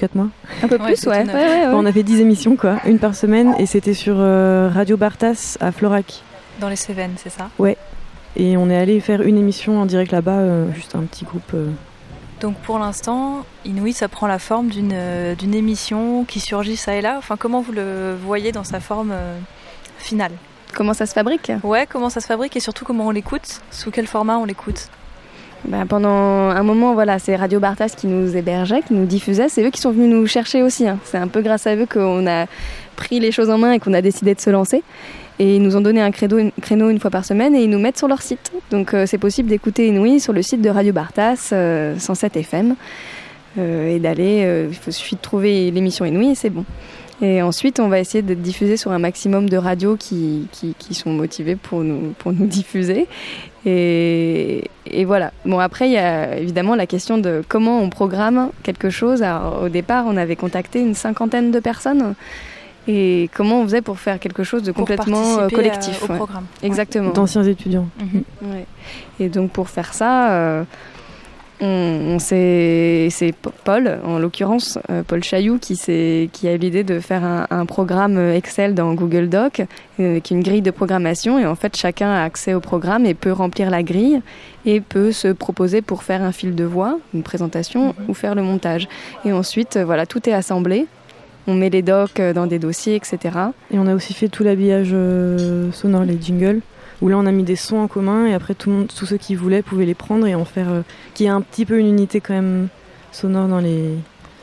4 0.00 0.16
mois? 0.16 0.28
Un 0.62 0.68
peu 0.68 0.78
plus, 0.78 1.00
ouais. 1.06 1.24
Ouais, 1.24 1.32
ouais, 1.32 1.32
ouais. 1.32 1.66
On 1.72 1.86
a 1.86 1.92
fait 1.92 2.02
10 2.02 2.20
émissions 2.20 2.56
quoi, 2.56 2.78
une 2.86 2.98
par 2.98 3.14
semaine, 3.14 3.54
et 3.58 3.66
c'était 3.66 3.94
sur 3.94 4.16
euh, 4.18 4.68
Radio 4.74 4.96
Bartas 4.96 5.56
à 5.60 5.70
Florac. 5.70 6.22
Dans 6.60 6.68
les 6.68 6.76
Cévennes, 6.76 7.14
c'est 7.16 7.30
ça? 7.30 7.50
Ouais. 7.58 7.76
Et 8.36 8.56
on 8.56 8.68
est 8.68 8.76
allé 8.76 8.98
faire 8.98 9.22
une 9.22 9.38
émission 9.38 9.80
en 9.80 9.86
direct 9.86 10.10
là-bas, 10.10 10.38
euh, 10.38 10.72
juste 10.74 10.96
un 10.96 11.02
petit 11.02 11.24
groupe. 11.24 11.54
Donc 12.44 12.56
pour 12.56 12.78
l'instant, 12.78 13.46
Inouï, 13.64 13.94
ça 13.94 14.06
prend 14.06 14.26
la 14.26 14.38
forme 14.38 14.68
d'une 14.68 14.92
euh, 14.92 15.34
d'une 15.34 15.54
émission 15.54 16.24
qui 16.24 16.40
surgit 16.40 16.76
ça 16.76 16.94
et 16.94 17.00
là. 17.00 17.14
Enfin, 17.16 17.38
comment 17.38 17.62
vous 17.62 17.72
le 17.72 18.14
voyez 18.22 18.52
dans 18.52 18.64
sa 18.64 18.80
forme 18.80 19.12
euh, 19.14 19.38
finale? 19.96 20.32
Comment 20.74 20.92
ça 20.92 21.06
se 21.06 21.14
fabrique? 21.14 21.50
Ouais, 21.62 21.86
comment 21.88 22.10
ça 22.10 22.20
se 22.20 22.26
fabrique 22.26 22.54
et 22.54 22.60
surtout 22.60 22.84
comment 22.84 23.06
on 23.06 23.12
l'écoute? 23.12 23.62
Sous 23.70 23.90
quel 23.90 24.06
format 24.06 24.36
on 24.36 24.44
l'écoute? 24.44 24.90
Ben, 25.66 25.86
pendant 25.86 26.10
un 26.50 26.62
moment, 26.62 26.92
voilà, 26.92 27.18
c'est 27.18 27.34
Radio 27.34 27.60
Bartas 27.60 27.94
qui 27.96 28.08
nous 28.08 28.36
hébergeait, 28.36 28.82
qui 28.82 28.92
nous 28.92 29.06
diffusait. 29.06 29.48
C'est 29.48 29.64
eux 29.64 29.70
qui 29.70 29.80
sont 29.80 29.92
venus 29.92 30.10
nous 30.10 30.26
chercher 30.26 30.62
aussi. 30.62 30.86
hein. 30.86 30.98
C'est 31.04 31.16
un 31.16 31.28
peu 31.28 31.40
grâce 31.40 31.66
à 31.66 31.74
eux 31.74 31.86
qu'on 31.90 32.26
a 32.26 32.44
pris 32.96 33.20
les 33.20 33.32
choses 33.32 33.48
en 33.48 33.56
main 33.56 33.72
et 33.72 33.78
qu'on 33.78 33.94
a 33.94 34.02
décidé 34.02 34.34
de 34.34 34.40
se 34.40 34.50
lancer. 34.50 34.82
Et 35.38 35.56
ils 35.56 35.62
nous 35.62 35.76
ont 35.76 35.80
donné 35.80 36.00
un 36.00 36.12
créneau 36.12 36.38
une, 36.90 37.00
fois 37.00 37.10
par 37.10 37.24
semaine 37.24 37.54
et 37.56 37.64
ils 37.64 37.70
nous 37.70 37.78
mettent 37.78 37.98
sur 37.98 38.08
leur 38.08 38.22
site. 38.22 38.52
Donc 38.70 38.94
euh, 38.94 39.04
c'est 39.06 39.18
possible 39.18 39.48
d'écouter 39.48 39.88
Inouï 39.88 40.20
sur 40.20 40.32
le 40.32 40.42
site 40.42 40.62
de 40.62 40.70
Radio 40.70 40.92
Bartas, 40.92 41.50
euh, 41.52 41.98
107 41.98 42.36
FM. 42.36 42.76
Euh, 43.56 43.94
et 43.94 43.98
d'aller, 44.00 44.42
euh, 44.44 44.68
il 44.86 44.92
suffit 44.92 45.14
de 45.16 45.20
trouver 45.20 45.70
l'émission 45.70 46.04
Inouï 46.04 46.30
et 46.30 46.34
c'est 46.34 46.50
bon. 46.50 46.64
Et 47.22 47.42
ensuite, 47.42 47.78
on 47.78 47.88
va 47.88 48.00
essayer 48.00 48.22
de 48.22 48.34
diffuser 48.34 48.76
sur 48.76 48.90
un 48.90 48.98
maximum 48.98 49.48
de 49.48 49.56
radios 49.56 49.96
qui, 49.96 50.48
sont 50.90 51.10
motivées 51.10 51.54
pour 51.54 51.84
nous, 51.84 52.12
pour 52.18 52.32
nous 52.32 52.46
diffuser. 52.46 53.06
Et, 53.64 54.64
et 54.86 55.04
voilà. 55.04 55.32
Bon, 55.44 55.60
après, 55.60 55.88
il 55.88 55.92
y 55.92 55.96
a 55.96 56.36
évidemment 56.36 56.74
la 56.74 56.86
question 56.86 57.16
de 57.16 57.42
comment 57.48 57.80
on 57.80 57.88
programme 57.88 58.50
quelque 58.64 58.90
chose. 58.90 59.22
Alors, 59.22 59.62
au 59.62 59.68
départ, 59.68 60.06
on 60.08 60.16
avait 60.16 60.36
contacté 60.36 60.80
une 60.80 60.94
cinquantaine 60.94 61.52
de 61.52 61.60
personnes. 61.60 62.14
Et 62.86 63.30
comment 63.34 63.60
on 63.60 63.64
faisait 63.64 63.80
pour 63.82 63.98
faire 63.98 64.18
quelque 64.20 64.44
chose 64.44 64.62
de 64.62 64.70
complètement 64.72 65.38
euh, 65.38 65.48
collectif 65.48 66.02
euh, 66.02 66.06
au 66.06 66.10
ouais. 66.10 66.16
programme. 66.18 66.44
Exactement. 66.62 67.10
D'anciens 67.12 67.44
étudiants. 67.44 67.88
Ouais. 68.42 68.66
Et 69.20 69.28
donc 69.30 69.52
pour 69.52 69.70
faire 69.70 69.94
ça, 69.94 70.32
euh, 70.32 70.64
on, 71.60 71.66
on 71.66 72.18
s'est- 72.18 73.08
c'est 73.10 73.32
Paul, 73.64 74.00
en 74.04 74.18
l'occurrence, 74.18 74.78
euh, 74.90 75.02
Paul 75.06 75.22
Chailloux, 75.24 75.58
qui, 75.58 75.78
a 75.88 76.52
eu 76.54 76.58
l'idée 76.58 76.84
de 76.84 77.00
faire 77.00 77.24
un, 77.24 77.46
un 77.50 77.64
programme 77.64 78.18
Excel 78.18 78.74
dans 78.74 78.92
Google 78.92 79.28
Doc, 79.30 79.62
qui 79.96 80.02
est 80.02 80.30
une 80.30 80.42
grille 80.42 80.60
de 80.62 80.70
programmation. 80.70 81.38
Et 81.38 81.46
en 81.46 81.54
fait, 81.54 81.76
chacun 81.76 82.10
a 82.10 82.22
accès 82.24 82.52
au 82.52 82.60
programme 82.60 83.06
et 83.06 83.14
peut 83.14 83.32
remplir 83.32 83.70
la 83.70 83.82
grille 83.82 84.20
et 84.66 84.80
peut 84.82 85.12
se 85.12 85.28
proposer 85.28 85.80
pour 85.80 86.02
faire 86.02 86.22
un 86.22 86.32
fil 86.32 86.54
de 86.54 86.64
voix, 86.64 86.98
une 87.14 87.22
présentation 87.22 87.94
ou 88.08 88.14
faire 88.14 88.34
le 88.34 88.42
montage. 88.42 88.88
Et 89.24 89.32
ensuite, 89.32 89.78
voilà, 89.78 90.04
tout 90.04 90.28
est 90.28 90.34
assemblé. 90.34 90.86
On 91.46 91.54
met 91.54 91.70
les 91.70 91.82
docs 91.82 92.20
euh, 92.20 92.32
dans 92.32 92.46
des 92.46 92.58
dossiers, 92.58 92.96
etc. 92.96 93.18
Et 93.70 93.78
on 93.78 93.86
a 93.86 93.94
aussi 93.94 94.14
fait 94.14 94.28
tout 94.28 94.44
l'habillage 94.44 94.90
euh, 94.92 95.70
sonore, 95.72 96.04
les 96.04 96.18
jingles, 96.20 96.60
où 97.02 97.08
là 97.08 97.18
on 97.18 97.26
a 97.26 97.32
mis 97.32 97.42
des 97.42 97.56
sons 97.56 97.78
en 97.78 97.88
commun 97.88 98.26
et 98.26 98.34
après 98.34 98.54
tout 98.54 98.70
le 98.70 98.76
monde, 98.76 98.92
tous 98.94 99.06
ceux 99.06 99.18
qui 99.18 99.34
voulaient 99.34 99.62
pouvaient 99.62 99.86
les 99.86 99.94
prendre 99.94 100.26
et 100.26 100.34
en 100.34 100.44
faire, 100.44 100.70
euh, 100.70 100.80
qui 101.12 101.24
est 101.24 101.28
un 101.28 101.40
petit 101.40 101.66
peu 101.66 101.78
une 101.78 101.88
unité 101.88 102.20
quand 102.20 102.34
même 102.34 102.68
sonores 103.12 103.48
dans 103.48 103.60
les, 103.60 103.90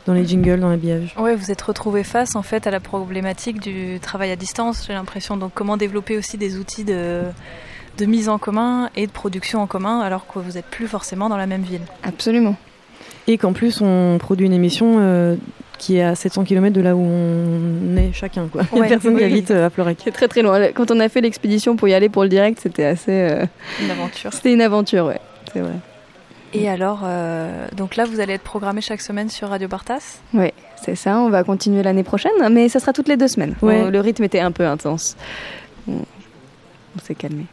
dans 0.05 0.13
les 0.13 0.25
jingles, 0.25 0.59
dans 0.59 0.69
l'habillage. 0.69 1.15
Ouais, 1.17 1.35
vous 1.35 1.51
êtes 1.51 1.61
retrouvés 1.61 2.03
face 2.03 2.35
en 2.35 2.43
fait 2.43 2.67
à 2.67 2.71
la 2.71 2.79
problématique 2.79 3.59
du 3.59 3.99
travail 3.99 4.31
à 4.31 4.35
distance, 4.35 4.85
j'ai 4.87 4.93
l'impression. 4.93 5.37
Donc 5.37 5.51
comment 5.53 5.77
développer 5.77 6.17
aussi 6.17 6.37
des 6.37 6.57
outils 6.57 6.83
de, 6.83 7.21
de 7.97 8.05
mise 8.05 8.29
en 8.29 8.37
commun 8.37 8.89
et 8.95 9.07
de 9.07 9.11
production 9.11 9.61
en 9.61 9.67
commun 9.67 9.99
alors 10.01 10.27
que 10.27 10.39
vous 10.39 10.51
n'êtes 10.51 10.65
plus 10.65 10.87
forcément 10.87 11.29
dans 11.29 11.37
la 11.37 11.47
même 11.47 11.63
ville? 11.63 11.81
Absolument. 12.03 12.55
Et 13.27 13.37
qu'en 13.37 13.53
plus 13.53 13.81
on 13.81 14.17
produit 14.19 14.45
une 14.45 14.53
émission 14.53 14.97
euh, 14.99 15.35
qui 15.81 15.97
est 15.97 16.03
à 16.03 16.13
700 16.15 16.43
km 16.43 16.73
de 16.75 16.81
là 16.81 16.95
où 16.95 17.01
on 17.01 17.97
est 17.97 18.13
chacun. 18.13 18.47
Quoi. 18.47 18.61
Il 18.71 18.75
y 18.77 18.79
a 18.79 18.81
Ouais, 18.83 18.87
personne 18.89 19.15
qui 19.17 19.23
oui. 19.23 19.31
habite 19.31 19.49
euh, 19.51 19.65
à 19.65 19.69
Fleurec. 19.71 19.97
C'est 20.03 20.11
très 20.11 20.27
très 20.27 20.43
loin. 20.43 20.71
Quand 20.73 20.91
on 20.91 20.99
a 20.99 21.09
fait 21.09 21.21
l'expédition 21.21 21.75
pour 21.75 21.87
y 21.87 21.93
aller 21.95 22.07
pour 22.07 22.21
le 22.23 22.29
direct, 22.29 22.59
c'était 22.61 22.85
assez. 22.85 23.11
euh, 23.11 23.45
Une 23.81 23.89
aventure. 23.89 24.31
C'était 24.31 24.53
une 24.53 24.61
aventure, 24.61 25.05
ouais. 25.07 25.19
C'est 25.51 25.59
vrai. 25.59 25.73
Et 26.53 26.69
alors, 26.69 27.01
euh, 27.03 27.67
donc 27.75 27.95
là, 27.95 28.05
vous 28.05 28.19
allez 28.19 28.33
être 28.33 28.43
programmé 28.43 28.81
chaque 28.81 29.01
semaine 29.01 29.29
sur 29.29 29.47
Radio 29.49 29.67
Bartas? 29.67 30.19
Ouais, 30.33 30.53
c'est 30.83 30.95
ça. 30.95 31.17
On 31.17 31.29
va 31.29 31.43
continuer 31.43 31.81
l'année 31.81 32.03
prochaine, 32.03 32.31
mais 32.51 32.69
ça 32.69 32.79
sera 32.79 32.93
toutes 32.93 33.07
les 33.07 33.17
deux 33.17 33.27
semaines. 33.29 33.55
Ouais. 33.61 33.89
Le 33.89 33.99
rythme 34.01 34.23
était 34.25 34.41
un 34.41 34.51
peu 34.51 34.65
intense. 34.67 35.15
On, 35.87 35.93
on 35.93 36.99
s'est 37.03 37.15
calmé. 37.15 37.45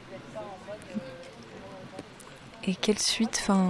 Et 2.67 2.75
quelle 2.75 2.99
suite 2.99 3.39
enfin, 3.41 3.69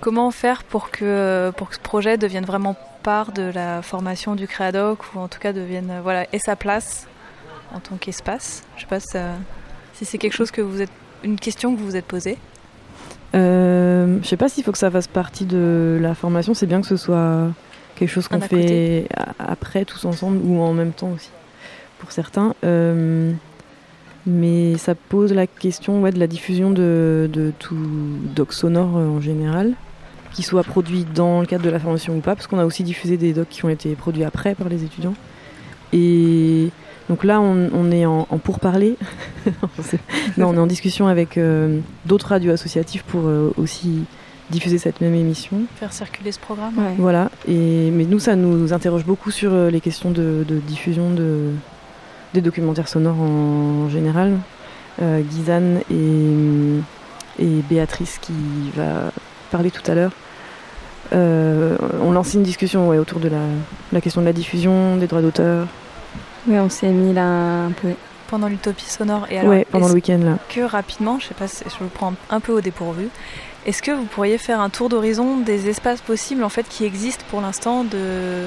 Comment 0.00 0.30
faire 0.30 0.64
pour 0.64 0.90
que, 0.90 1.52
pour 1.56 1.68
que 1.68 1.74
ce 1.74 1.80
projet 1.80 2.16
devienne 2.16 2.44
vraiment 2.46 2.74
part 3.02 3.32
de 3.32 3.50
la 3.54 3.82
formation 3.82 4.34
du 4.34 4.46
Créadoc 4.46 5.14
ou 5.14 5.18
en 5.18 5.28
tout 5.28 5.38
cas 5.38 5.52
devienne 5.52 6.00
voilà, 6.02 6.26
ait 6.32 6.38
sa 6.38 6.56
place 6.56 7.06
en 7.74 7.80
tant 7.80 7.96
qu'espace 7.96 8.64
Je 8.76 8.82
sais 8.82 8.86
pas 8.86 9.00
si, 9.00 10.04
c'est 10.04 10.18
quelque 10.18 10.34
chose 10.34 10.50
que 10.50 10.60
vous 10.60 10.80
êtes. 10.80 10.90
une 11.22 11.38
question 11.38 11.74
que 11.74 11.80
vous 11.80 11.86
vous 11.86 11.96
êtes 11.96 12.06
posée. 12.06 12.38
Euh, 13.34 14.18
je 14.22 14.26
sais 14.26 14.36
pas 14.36 14.48
s'il 14.48 14.64
faut 14.64 14.72
que 14.72 14.78
ça 14.78 14.90
fasse 14.90 15.06
partie 15.06 15.44
de 15.44 15.98
la 16.00 16.14
formation. 16.14 16.54
C'est 16.54 16.66
bien 16.66 16.80
que 16.80 16.86
ce 16.86 16.96
soit 16.96 17.48
quelque 17.96 18.08
chose 18.08 18.28
qu'on 18.28 18.40
fait 18.40 19.08
après 19.38 19.84
tous 19.84 20.04
ensemble 20.04 20.40
ou 20.44 20.60
en 20.60 20.72
même 20.72 20.92
temps 20.92 21.10
aussi 21.14 21.30
pour 21.98 22.12
certains. 22.12 22.54
Euh, 22.64 23.32
mais 24.26 24.76
ça 24.76 24.94
pose 24.94 25.32
la 25.32 25.46
question 25.46 26.02
ouais, 26.02 26.12
de 26.12 26.18
la 26.18 26.26
diffusion 26.26 26.70
de, 26.70 27.28
de 27.32 27.52
tout 27.58 27.76
doc 28.34 28.52
sonore 28.52 28.96
euh, 28.96 29.06
en 29.06 29.20
général, 29.20 29.74
qui 30.32 30.42
soit 30.42 30.64
produit 30.64 31.04
dans 31.04 31.40
le 31.40 31.46
cadre 31.46 31.64
de 31.64 31.70
la 31.70 31.78
formation 31.78 32.16
ou 32.16 32.20
pas, 32.20 32.34
parce 32.34 32.46
qu'on 32.46 32.58
a 32.58 32.64
aussi 32.64 32.82
diffusé 32.82 33.16
des 33.16 33.32
docs 33.32 33.48
qui 33.48 33.64
ont 33.64 33.68
été 33.68 33.94
produits 33.94 34.24
après 34.24 34.54
par 34.54 34.68
les 34.68 34.84
étudiants. 34.84 35.14
Et 35.92 36.70
donc 37.08 37.24
là, 37.24 37.40
on, 37.40 37.68
on 37.74 37.90
est 37.90 38.06
en, 38.06 38.26
en 38.30 38.38
pourparlers. 38.38 38.96
non, 40.38 40.48
on 40.50 40.54
est 40.54 40.58
en 40.58 40.66
discussion 40.66 41.08
avec 41.08 41.36
euh, 41.36 41.80
d'autres 42.06 42.28
radios 42.28 42.52
associatives 42.52 43.02
pour 43.04 43.22
euh, 43.26 43.52
aussi 43.56 44.04
diffuser 44.50 44.78
cette 44.78 45.00
même 45.00 45.14
émission. 45.14 45.62
Faire 45.76 45.92
circuler 45.92 46.32
ce 46.32 46.38
programme 46.38 46.74
Voilà. 46.98 47.30
Et, 47.48 47.90
mais 47.90 48.04
nous, 48.04 48.18
ça 48.18 48.36
nous 48.36 48.72
interroge 48.72 49.04
beaucoup 49.04 49.30
sur 49.30 49.52
euh, 49.52 49.70
les 49.70 49.80
questions 49.80 50.10
de, 50.10 50.44
de 50.46 50.56
diffusion 50.58 51.10
de, 51.10 51.50
des 52.34 52.40
documentaires 52.40 52.88
sonores 52.88 53.20
en 53.20 53.88
général. 53.88 54.34
Euh, 55.02 55.22
Gizane 55.30 55.80
et, 55.90 57.42
et 57.42 57.62
Béatrice 57.68 58.18
qui 58.20 58.32
va 58.76 59.12
parler 59.50 59.70
tout 59.70 59.88
à 59.90 59.94
l'heure. 59.94 60.12
Euh, 61.12 61.76
on 62.00 62.12
lance 62.12 62.34
une 62.34 62.42
discussion 62.42 62.88
ouais, 62.88 62.98
autour 62.98 63.18
de 63.20 63.28
la, 63.28 63.38
la 63.92 64.00
question 64.00 64.20
de 64.20 64.26
la 64.26 64.32
diffusion, 64.32 64.96
des 64.96 65.06
droits 65.06 65.22
d'auteur. 65.22 65.66
Oui, 66.46 66.58
on 66.58 66.68
s'est 66.68 66.88
mis 66.88 67.12
là 67.12 67.64
un 67.66 67.72
peu. 67.72 67.88
Pendant 68.28 68.46
l'utopie 68.48 68.84
sonore. 68.84 69.26
Et 69.28 69.38
alors, 69.38 69.50
Ouais, 69.50 69.66
pendant 69.70 69.88
le 69.88 69.94
week-end, 69.94 70.20
là. 70.22 70.38
Que 70.48 70.60
rapidement, 70.60 71.18
je 71.18 71.26
sais 71.26 71.34
pas, 71.34 71.48
si- 71.48 71.64
je 71.64 71.82
vous 71.82 71.90
prends 71.90 72.12
un 72.30 72.38
peu 72.40 72.52
au 72.52 72.60
dépourvu. 72.60 73.08
Est-ce 73.66 73.82
que 73.82 73.90
vous 73.90 74.04
pourriez 74.04 74.38
faire 74.38 74.60
un 74.60 74.70
tour 74.70 74.88
d'horizon 74.88 75.38
des 75.38 75.68
espaces 75.68 76.00
possibles 76.00 76.44
en 76.44 76.48
fait 76.48 76.66
qui 76.68 76.84
existent 76.84 77.24
pour 77.28 77.40
l'instant 77.40 77.82
de 77.84 78.46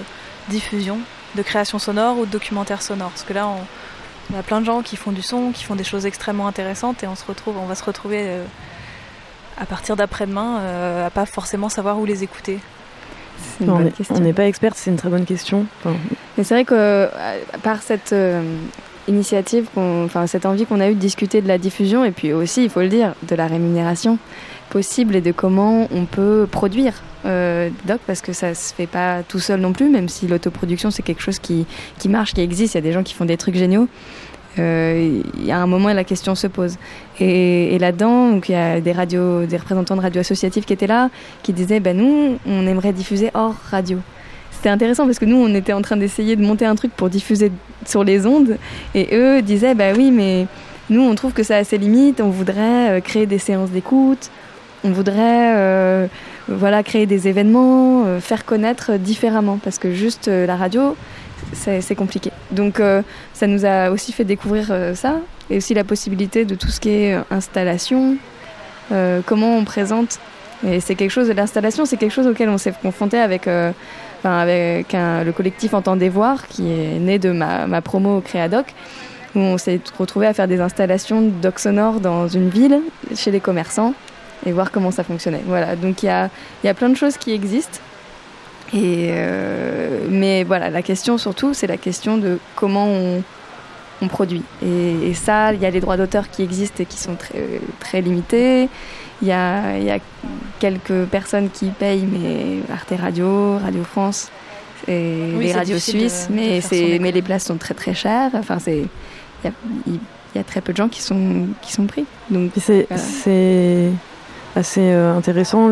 diffusion, 0.50 1.00
de 1.36 1.42
création 1.42 1.80
sonore 1.80 2.18
ou 2.18 2.26
de 2.26 2.32
documentaire 2.32 2.82
sonore? 2.82 3.10
Parce 3.10 3.24
que 3.24 3.34
là, 3.34 3.48
on, 3.48 4.34
on 4.34 4.40
a 4.40 4.42
plein 4.42 4.62
de 4.62 4.66
gens 4.66 4.82
qui 4.82 4.96
font 4.96 5.12
du 5.12 5.22
son, 5.22 5.52
qui 5.52 5.66
font 5.66 5.76
des 5.76 5.84
choses 5.84 6.06
extrêmement 6.06 6.48
intéressantes 6.48 7.04
et 7.04 7.08
on 7.08 7.16
se 7.16 7.26
retrouve, 7.26 7.58
on 7.62 7.66
va 7.66 7.76
se 7.76 7.84
retrouver 7.84 8.22
euh, 8.24 8.44
à 9.60 9.66
partir 9.66 9.96
d'après-demain 9.96 10.60
euh, 10.60 11.08
à 11.08 11.10
pas 11.10 11.26
forcément 11.26 11.70
savoir 11.70 12.00
où 12.00 12.06
les 12.06 12.24
écouter. 12.24 12.60
On 13.62 13.80
n'est- 14.20 14.34
pas 14.34 14.48
experte, 14.48 14.76
c'est 14.78 14.90
une 14.92 14.98
très 14.98 15.10
bonne 15.10 15.26
question. 15.26 15.66
Enfin, 15.84 15.96
Mais 16.38 16.44
c'est 16.44 16.54
vrai 16.56 16.66
que 16.66 16.74
euh, 16.76 17.08
par 17.62 17.82
cette 17.82 18.14
euh, 18.14 18.42
initiative, 19.08 19.68
enfin 19.76 20.28
cette 20.28 20.46
envie 20.46 20.66
qu'on 20.66 20.80
a 20.80 20.90
eue 20.90 20.96
de 20.96 21.00
discuter 21.00 21.42
de 21.42 21.48
la 21.48 21.58
diffusion 21.58 22.06
et 22.06 22.12
puis 22.12 22.32
aussi, 22.34 22.64
il 22.64 22.70
faut 22.70 22.80
le 22.82 22.88
dire, 22.90 23.14
de 23.28 23.36
la 23.36 23.48
rémunération 23.48 24.18
possible 24.70 25.16
et 25.16 25.22
de 25.22 25.32
comment 25.32 25.88
on 25.94 26.06
peut 26.06 26.48
produire 26.50 26.94
euh, 27.26 27.70
doc 27.86 28.00
parce 28.08 28.22
que 28.22 28.34
ça 28.34 28.54
se 28.56 28.74
fait 28.74 28.88
pas 28.88 29.22
tout 29.24 29.40
seul 29.40 29.60
non 29.60 29.72
plus, 29.74 29.90
même 29.90 30.10
si 30.10 30.28
l'autoproduction 30.28 30.90
c'est 30.90 31.04
quelque 31.04 31.22
chose 31.22 31.40
qui, 31.40 31.66
qui 32.00 32.10
marche, 32.10 32.34
qui 32.34 32.42
existe. 32.42 32.74
Il 32.74 32.78
y 32.78 32.80
a 32.80 32.82
des 32.82 32.92
gens 32.94 33.04
qui 33.04 33.14
font 33.14 33.26
des 33.26 33.38
trucs 33.38 33.56
géniaux. 33.56 33.88
Euh, 34.60 35.22
Il 35.38 35.46
y 35.46 35.52
a 35.52 35.60
un 35.60 35.68
moment 35.68 35.90
la 35.94 36.04
question 36.04 36.36
se 36.36 36.48
pose. 36.48 36.78
Et, 37.20 37.78
là-dedans, 37.80 38.40
il 38.48 38.52
y 38.52 38.56
a 38.56 38.82
des 38.82 38.92
radios, 38.92 39.46
des 39.46 39.58
représentants 39.58 39.96
de 39.96 40.02
radios 40.02 40.22
associatives 40.22 40.66
qui 40.66 40.74
étaient 40.74 40.88
là, 40.88 41.10
qui 41.42 41.54
disaient, 41.54 41.80
ben 41.80 41.98
nous, 41.98 42.38
on 42.46 42.68
aimerait 42.68 42.94
diffuser 42.94 43.32
hors 43.34 43.56
radio. 43.70 44.00
C'était 44.52 44.70
intéressant 44.70 45.06
parce 45.06 45.20
que 45.20 45.26
nous, 45.26 45.38
on 45.38 45.54
était 45.54 45.74
en 45.74 45.82
train 45.82 45.98
d'essayer 45.98 46.36
de 46.36 46.46
monter 46.46 46.66
un 46.66 46.76
truc 46.76 46.92
pour 46.94 47.10
diffuser 47.10 47.52
sur 47.86 48.04
les 48.04 48.26
ondes, 48.26 48.58
et 48.96 49.10
eux 49.14 49.42
disaient, 49.42 49.76
bah 49.76 49.92
oui, 49.96 50.10
mais 50.10 50.48
nous, 50.90 51.02
on 51.02 51.16
trouve 51.16 51.34
que 51.34 51.44
ça 51.44 51.58
a 51.58 51.64
ses 51.64 51.78
limites, 51.78 52.22
on 52.22 52.30
voudrait 52.30 52.92
euh, 52.92 53.00
créer 53.02 53.26
des 53.26 53.40
séances 53.40 53.72
d'écoute, 53.72 54.32
on 54.86 54.92
voudrait 54.92 55.58
euh, 55.58 56.08
voilà, 56.48 56.82
créer 56.84 57.06
des 57.06 57.28
événements, 57.28 58.06
faire 58.22 58.46
connaître 58.46 58.94
différemment, 58.98 59.60
parce 59.62 59.80
que 59.80 59.92
juste 59.92 60.28
la 60.28 60.56
radio, 60.56 60.96
c'est 61.54 61.96
compliqué. 61.96 62.32
Donc 62.52 62.80
euh, 62.80 63.02
ça 63.34 63.48
nous 63.48 63.66
a 63.66 63.90
aussi 63.90 64.12
fait 64.12 64.24
découvrir 64.24 64.68
euh, 64.70 64.96
ça, 64.96 65.20
et 65.50 65.58
aussi 65.58 65.74
la 65.74 65.84
possibilité 65.84 66.46
de 66.46 66.56
tout 66.56 66.70
ce 66.70 66.80
qui 66.80 66.90
est 66.90 67.16
euh, 67.16 67.22
installation, 67.32 68.18
comment 69.26 69.58
on 69.58 69.64
présente. 69.64 70.20
Et 70.68 70.80
c'est 70.80 70.94
quelque 70.96 71.10
chose, 71.10 71.30
l'installation, 71.30 71.86
c'est 71.86 71.98
quelque 71.98 72.12
chose 72.12 72.28
auquel 72.28 72.48
on 72.48 72.60
s'est 72.60 72.74
confronté 72.80 73.18
avec, 73.18 73.48
avec 74.24 74.94
le 74.94 75.32
collectif 75.32 75.74
Entendez 75.74 76.10
voir, 76.10 76.48
qui 76.48 76.72
est 76.72 77.00
né 77.00 77.18
de 77.18 77.32
ma, 77.32 77.82
promo 77.82 78.18
au 78.18 78.22
Créadoc, 78.22 78.68
où 79.36 79.40
on 79.40 79.58
s'est 79.58 79.82
retrouvé 79.98 80.28
à 80.28 80.34
faire 80.34 80.48
des 80.48 80.62
installations 80.62 81.22
doc 81.42 81.58
sonore 81.58 82.02
dans 82.02 82.28
une 82.28 82.50
ville, 82.50 82.82
chez 83.16 83.32
les 83.32 83.40
commerçants, 83.40 83.96
et 84.46 84.52
voir 84.52 84.70
comment 84.70 84.92
ça 84.92 85.04
fonctionnait. 85.04 85.42
Voilà, 85.48 85.76
donc 85.76 86.04
il 86.04 86.06
y 86.06 86.10
a, 86.10 86.30
il 86.64 86.68
y 86.68 86.70
a 86.70 86.76
plein 86.76 86.90
de 86.90 86.96
choses 86.96 87.18
qui 87.18 87.32
existent. 87.32 87.80
Et 88.74 89.10
euh, 89.12 90.08
mais 90.10 90.44
voilà, 90.44 90.70
la 90.70 90.82
question 90.82 91.18
surtout, 91.18 91.54
c'est 91.54 91.68
la 91.68 91.78
question 91.78 92.18
de 92.18 92.40
comment 92.56 92.88
on, 92.88 93.22
on 94.02 94.08
produit. 94.08 94.44
Et, 94.66 95.10
et 95.10 95.14
ça, 95.14 95.54
il 95.54 95.62
y 95.62 95.66
a 95.66 95.70
les 95.70 95.80
droits 95.80 95.98
d'auteur 95.98 96.30
qui 96.30 96.42
existent 96.42 96.82
et 96.82 96.86
qui 96.86 96.98
sont 96.98 97.16
très, 97.16 97.62
très 97.80 98.02
limités. 98.02 98.70
Il 99.22 99.28
y 99.28 99.32
a, 99.32 99.78
il 99.78 99.84
y 99.84 99.92
a 99.92 100.00
quelques 100.60 101.06
personnes 101.06 101.50
qui 101.50 101.68
payent, 101.68 102.08
mais 102.12 102.62
Arte 102.74 102.94
Radio, 103.00 103.58
Radio 103.60 103.84
France, 103.84 104.32
et 104.88 105.34
Oui, 105.38 105.46
les 105.46 105.54
radios 105.54 105.78
suisses, 105.78 106.28
de 106.30 106.36
mais, 107.00 107.12
les 107.12 107.22
places 107.22 107.46
sont 107.46 107.58
très 107.58 107.74
très 107.74 107.94
chères. 107.94 108.32
Enfin, 108.34 108.60
c'est, 108.60 108.80
il 108.80 109.46
y 109.46 109.48
a, 109.48 109.52
il 109.88 110.00
y 110.36 110.40
a 110.40 110.44
très 110.44 110.62
peu 110.62 110.74
de 110.74 110.78
gens 110.78 110.90
qui 110.90 111.02
sont, 111.02 111.48
qui 111.62 111.72
sont 111.72 111.86
pris. 111.86 112.06
Donc, 112.30 112.52
c'est 112.58 112.88
assez 112.90 114.82
euh, 114.82 115.16
intéressant. 115.16 115.72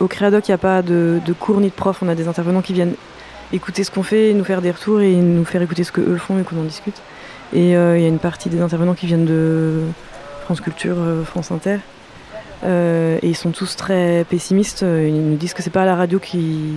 Au 0.00 0.08
Créadoc, 0.08 0.48
il 0.48 0.50
n'y 0.50 0.54
a 0.54 0.58
pas 0.58 0.82
de, 0.82 1.20
cours 1.38 1.60
ni 1.60 1.68
de 1.68 1.74
prof. 1.74 1.98
On 2.02 2.08
a 2.08 2.14
des 2.14 2.28
intervenants 2.28 2.62
qui 2.62 2.72
viennent 2.72 2.94
écouter 3.52 3.84
ce 3.84 3.90
qu'on 3.90 4.02
fait, 4.02 4.32
nous 4.34 4.44
faire 4.44 4.60
des 4.60 4.70
retours 4.70 5.00
et 5.00 5.14
nous 5.14 5.44
faire 5.44 5.62
écouter 5.62 5.84
ce 5.84 5.92
que 5.92 6.00
eux 6.00 6.16
font 6.16 6.38
et 6.38 6.42
qu'on 6.42 6.58
en 6.58 6.64
discute. 6.64 7.00
Et 7.52 7.76
euh, 7.76 7.96
il 7.96 8.02
y 8.02 8.04
a 8.04 8.08
une 8.08 8.18
partie 8.18 8.48
des 8.48 8.60
intervenants 8.60 8.94
qui 8.94 9.06
viennent 9.06 9.26
de 9.26 9.82
France 10.44 10.60
Culture, 10.60 10.96
euh, 10.98 11.24
France 11.24 11.52
Inter. 11.52 11.78
Euh, 12.64 13.18
et 13.22 13.28
ils 13.28 13.36
sont 13.36 13.50
tous 13.50 13.76
très 13.76 14.24
pessimistes. 14.28 14.82
Ils 14.82 15.30
nous 15.30 15.36
disent 15.36 15.54
que 15.54 15.62
c'est 15.62 15.70
pas 15.70 15.82
à 15.82 15.86
la 15.86 15.96
radio 15.96 16.18
qui 16.18 16.74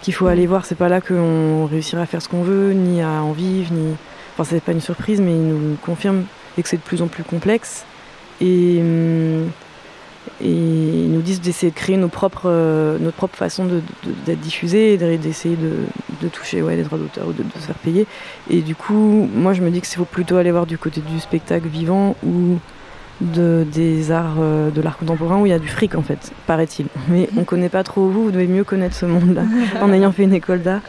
qu'il 0.00 0.14
faut 0.14 0.26
aller 0.26 0.46
voir. 0.46 0.64
C'est 0.64 0.74
pas 0.74 0.88
là 0.88 1.00
qu'on 1.00 1.66
réussira 1.66 2.02
à 2.02 2.06
faire 2.06 2.20
ce 2.20 2.28
qu'on 2.28 2.42
veut, 2.42 2.72
ni 2.72 3.00
à 3.02 3.22
en 3.22 3.32
vivre, 3.32 3.72
ni. 3.72 3.94
Enfin, 4.34 4.44
c'est 4.44 4.62
pas 4.62 4.72
une 4.72 4.80
surprise, 4.80 5.20
mais 5.20 5.30
ils 5.30 5.46
nous 5.46 5.76
confirment 5.76 6.24
et 6.58 6.62
que 6.62 6.68
c'est 6.68 6.76
de 6.76 6.82
plus 6.82 7.02
en 7.02 7.06
plus 7.06 7.22
complexe. 7.22 7.84
Et, 8.40 8.78
hum, 8.80 9.48
et 10.42 11.04
ils 11.04 11.10
nous 11.10 11.22
disent 11.22 11.40
d'essayer 11.40 11.70
de 11.70 11.76
créer 11.76 11.96
euh, 11.96 12.98
notre 12.98 13.16
propre 13.16 13.36
façon 13.36 13.64
de- 13.64 13.76
de- 14.04 14.14
d'être 14.26 14.40
diffusé 14.40 14.96
de- 14.96 15.16
d'essayer 15.16 15.56
de, 15.56 15.72
de 16.20 16.28
toucher 16.28 16.62
ouais, 16.62 16.76
les 16.76 16.82
droits 16.82 16.98
d'auteur 16.98 17.28
ou 17.28 17.32
de, 17.32 17.42
de 17.42 17.48
se 17.60 17.66
faire 17.66 17.76
payer. 17.76 18.06
Et 18.50 18.60
du 18.60 18.74
coup, 18.74 19.28
moi 19.34 19.52
je 19.52 19.62
me 19.62 19.70
dis 19.70 19.80
qu'il 19.80 19.96
faut 19.96 20.04
plutôt 20.04 20.36
aller 20.36 20.50
voir 20.50 20.66
du 20.66 20.78
côté 20.78 21.00
du 21.00 21.20
spectacle 21.20 21.68
vivant 21.68 22.16
de, 23.34 23.64
des 23.72 24.10
arts, 24.10 24.36
euh, 24.40 24.70
de 24.70 24.80
l'art 24.80 24.98
contemporain 24.98 25.38
où 25.38 25.46
il 25.46 25.50
y 25.50 25.52
a 25.52 25.58
du 25.58 25.68
fric 25.68 25.94
en 25.94 26.02
fait, 26.02 26.32
paraît-il. 26.46 26.86
Mais 27.08 27.28
on 27.36 27.44
connaît 27.44 27.68
pas 27.68 27.82
trop 27.84 28.08
vous, 28.08 28.24
vous 28.24 28.30
devez 28.30 28.46
mieux 28.46 28.64
connaître 28.64 28.94
ce 28.94 29.06
monde-là 29.06 29.42
en 29.80 29.92
ayant 29.92 30.12
fait 30.12 30.24
une 30.24 30.34
école 30.34 30.62
d'art. 30.62 30.80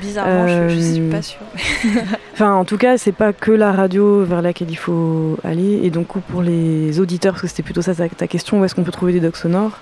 Bizarrement, 0.00 0.46
je, 0.48 0.68
je 0.68 0.80
suis 0.80 1.00
Euh, 1.00 1.10
pas 1.10 1.22
sûre. 1.22 1.40
Enfin, 2.32 2.54
en 2.54 2.64
tout 2.64 2.78
cas, 2.78 2.96
c'est 2.96 3.12
pas 3.12 3.34
que 3.34 3.50
la 3.50 3.70
radio 3.70 4.24
vers 4.24 4.40
laquelle 4.40 4.70
il 4.70 4.76
faut 4.78 5.36
aller. 5.44 5.80
Et 5.82 5.90
donc, 5.90 6.06
pour 6.06 6.40
les 6.40 6.98
auditeurs, 6.98 7.34
parce 7.34 7.42
que 7.42 7.48
c'était 7.48 7.62
plutôt 7.62 7.82
ça 7.82 7.94
ta, 7.94 8.08
ta 8.08 8.26
question, 8.26 8.60
où 8.60 8.64
est-ce 8.64 8.74
qu'on 8.74 8.82
peut 8.82 8.92
trouver 8.92 9.12
des 9.12 9.20
docs 9.20 9.36
sonores? 9.36 9.78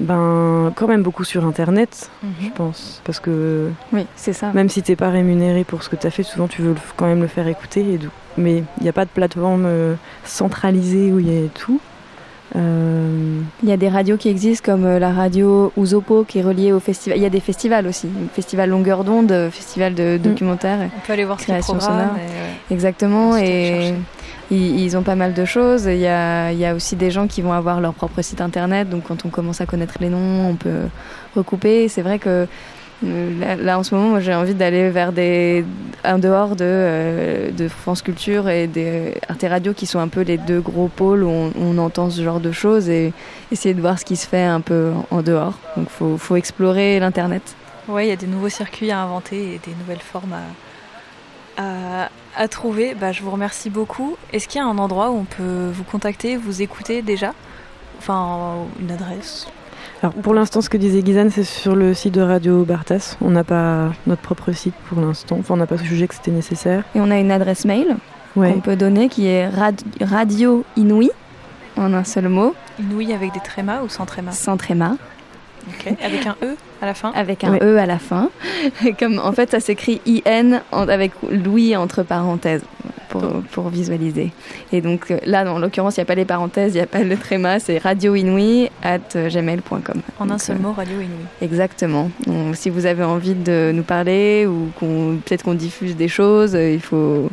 Ben, 0.00 0.72
quand 0.76 0.86
même 0.86 1.02
beaucoup 1.02 1.24
sur 1.24 1.44
Internet, 1.44 2.08
Mhm. 2.22 2.30
je 2.44 2.48
pense. 2.50 3.00
Parce 3.04 3.18
que. 3.18 3.70
Oui, 3.92 4.06
c'est 4.14 4.32
ça. 4.32 4.52
Même 4.52 4.68
si 4.68 4.82
t'es 4.82 4.94
pas 4.96 5.10
rémunéré 5.10 5.64
pour 5.64 5.82
ce 5.82 5.88
que 5.88 5.96
t'as 5.96 6.10
fait, 6.10 6.22
souvent 6.22 6.46
tu 6.46 6.62
veux 6.62 6.70
le- 6.74 6.80
quand 6.96 7.06
même 7.06 7.20
le 7.20 7.26
faire 7.26 7.48
écouter. 7.48 7.80
Et 7.80 7.98
mais 8.36 8.58
il 8.78 8.82
n'y 8.84 8.88
a 8.88 8.92
pas 8.92 9.04
de 9.04 9.10
plateforme 9.10 9.64
euh, 9.66 9.94
centralisée 10.24 11.12
où 11.12 11.18
il 11.18 11.32
y 11.32 11.44
a 11.44 11.48
tout. 11.48 11.80
Euh, 12.56 13.40
Il 13.62 13.68
y 13.68 13.72
a 13.72 13.76
des 13.76 13.88
radios 13.88 14.16
qui 14.16 14.28
existent 14.28 14.72
comme 14.72 14.84
euh, 14.86 14.98
la 14.98 15.12
radio 15.12 15.70
Usopo 15.76 16.24
qui 16.24 16.38
est 16.38 16.42
reliée 16.42 16.72
au 16.72 16.80
festival. 16.80 17.18
Il 17.18 17.22
y 17.22 17.26
a 17.26 17.30
des 17.30 17.40
festivals 17.40 17.86
aussi, 17.86 18.08
festival 18.32 18.70
longueur 18.70 19.04
d'onde, 19.04 19.50
festival 19.52 19.94
de 19.94 20.16
documentaire. 20.16 20.78
On 20.96 21.06
peut 21.06 21.12
aller 21.12 21.24
voir 21.24 21.38
ce 21.40 21.44
qu'ils 21.46 21.54
programment. 21.58 22.16
Exactement. 22.70 23.36
Et 23.36 23.94
ils, 24.50 24.96
ont 24.96 25.02
pas 25.02 25.14
mal 25.14 25.34
de 25.34 25.44
choses. 25.44 25.84
Il 25.84 25.98
y, 25.98 26.06
a, 26.06 26.74
aussi 26.74 26.96
des 26.96 27.10
gens 27.10 27.26
qui 27.26 27.42
vont 27.42 27.52
avoir 27.52 27.80
leur 27.80 27.94
propre 27.94 28.22
site 28.22 28.40
internet. 28.40 28.88
Donc 28.88 29.04
quand 29.04 29.24
on 29.24 29.28
commence 29.28 29.60
à 29.60 29.66
connaître 29.66 29.94
les 30.00 30.08
noms, 30.08 30.48
on 30.48 30.54
peut 30.54 30.88
recouper. 31.36 31.88
C'est 31.88 32.02
vrai 32.02 32.18
que 32.18 32.46
euh, 33.04 33.56
là, 33.56 33.78
en 33.78 33.82
ce 33.82 33.94
moment, 33.94 34.18
j'ai 34.18 34.34
envie 34.34 34.54
d'aller 34.54 34.90
vers 34.90 35.12
des 35.12 35.64
en 36.04 36.18
dehors 36.18 36.56
de, 36.56 36.64
euh, 36.64 37.50
de 37.52 37.68
France 37.68 38.02
Culture 38.02 38.48
et 38.48 38.66
des 38.66 39.14
Arte 39.28 39.44
Radio 39.48 39.72
qui 39.72 39.86
sont 39.86 40.00
un 40.00 40.08
peu 40.08 40.22
les 40.22 40.36
deux 40.36 40.60
gros 40.60 40.88
pôles 40.88 41.22
où 41.22 41.30
on, 41.30 41.78
entend 41.78 42.10
ce 42.10 42.22
genre 42.22 42.40
de 42.40 42.50
choses 42.50 42.88
et 42.88 43.12
essayer 43.52 43.74
de 43.74 43.80
voir 43.80 44.00
ce 44.00 44.04
qui 44.04 44.16
se 44.16 44.26
fait 44.26 44.42
un 44.42 44.60
peu 44.60 44.90
en 45.10 45.22
dehors. 45.22 45.54
Donc 45.76 45.88
faut, 45.90 46.16
faut 46.16 46.34
explorer 46.34 46.98
l'internet. 46.98 47.54
Ouais, 47.86 48.06
il 48.06 48.08
y 48.08 48.12
a 48.12 48.16
des 48.16 48.26
nouveaux 48.26 48.48
circuits 48.48 48.90
à 48.90 49.00
inventer 49.00 49.54
et 49.54 49.60
des 49.64 49.74
nouvelles 49.78 50.02
formes 50.02 50.34
à, 51.56 52.08
à 52.38 52.48
trouver. 52.48 52.94
Bah, 52.94 53.12
je 53.12 53.22
vous 53.22 53.30
remercie 53.30 53.68
beaucoup. 53.68 54.16
Est-ce 54.32 54.48
qu'il 54.48 54.60
y 54.60 54.64
a 54.64 54.66
un 54.66 54.78
endroit 54.78 55.10
où 55.10 55.16
on 55.18 55.24
peut 55.24 55.70
vous 55.72 55.84
contacter, 55.84 56.36
vous 56.36 56.62
écouter 56.62 57.02
déjà? 57.02 57.34
Enfin, 57.98 58.54
une 58.80 58.90
adresse? 58.90 59.46
Alors 60.02 60.14
pour 60.14 60.32
l'instant, 60.32 60.60
ce 60.60 60.68
que 60.70 60.76
disait 60.76 61.02
Gizane, 61.04 61.30
c'est 61.30 61.42
sur 61.44 61.74
le 61.74 61.92
site 61.92 62.14
de 62.14 62.20
Radio 62.20 62.64
Bartas. 62.64 63.16
On 63.20 63.30
n'a 63.30 63.42
pas 63.44 63.90
notre 64.06 64.22
propre 64.22 64.52
site 64.52 64.74
pour 64.88 65.00
l'instant. 65.00 65.36
Enfin, 65.40 65.54
on 65.54 65.56
n'a 65.56 65.66
pas 65.66 65.76
jugé 65.76 66.06
que 66.06 66.14
c'était 66.14 66.30
nécessaire. 66.30 66.84
Et 66.94 67.00
on 67.00 67.10
a 67.10 67.18
une 67.18 67.30
adresse 67.32 67.64
mail 67.64 67.96
Ouais. 68.36 68.52
qu'on 68.52 68.60
peut 68.60 68.76
donner 68.76 69.08
qui 69.08 69.26
est 69.26 69.48
rad- 69.48 69.80
Radio 70.00 70.64
Inouï, 70.76 71.10
en 71.76 71.92
un 71.92 72.04
seul 72.04 72.28
mot. 72.28 72.54
Inouï 72.78 73.12
avec 73.12 73.32
des 73.34 73.40
trémas 73.40 73.82
ou 73.82 73.88
sans 73.88 74.06
trémas? 74.06 74.30
Sans 74.32 74.56
tréma. 74.56 74.96
Ok. 75.68 75.94
Avec 76.02 76.26
un 76.26 76.36
E 76.42 76.56
à 76.80 76.86
la 76.86 76.94
fin 76.94 77.12
Avec 77.14 77.44
un. 77.44 77.56
E 77.56 77.76
à 77.78 77.86
la 77.86 77.98
fin. 77.98 78.30
Comme, 78.98 79.18
en 79.18 79.32
fait, 79.32 79.50
ça 79.50 79.60
s'écrit 79.60 80.00
IN 80.06 80.60
avec 80.72 81.12
Louis 81.30 81.76
entre 81.76 82.02
parenthèses 82.02 82.62
pour, 83.08 83.22
pour 83.50 83.68
visualiser. 83.68 84.32
Et 84.72 84.80
donc 84.80 85.10
euh, 85.10 85.18
là, 85.24 85.50
en 85.50 85.58
l'occurrence, 85.58 85.96
il 85.96 86.00
n'y 86.00 86.02
a 86.02 86.06
pas 86.06 86.14
les 86.14 86.24
parenthèses, 86.24 86.74
il 86.74 86.78
n'y 86.78 86.82
a 86.82 86.86
pas 86.86 87.02
le 87.02 87.16
tréma, 87.16 87.58
c'est 87.58 87.78
radioinouï 87.78 88.70
at 88.82 88.98
gmail.com. 89.14 90.02
En 90.18 90.30
un 90.30 90.38
seul 90.38 90.56
euh, 90.56 90.60
mot, 90.60 90.72
Radio 90.72 90.96
Inouï. 90.96 91.24
Exactement. 91.42 92.10
Donc, 92.26 92.56
si 92.56 92.70
vous 92.70 92.86
avez 92.86 93.04
envie 93.04 93.34
de 93.34 93.72
nous 93.74 93.82
parler 93.82 94.46
ou 94.46 94.70
qu'on 94.78 95.18
peut-être 95.24 95.42
qu'on 95.42 95.54
diffuse 95.54 95.96
des 95.96 96.08
choses, 96.08 96.54
euh, 96.54 96.70
il 96.70 96.80
faut 96.80 97.30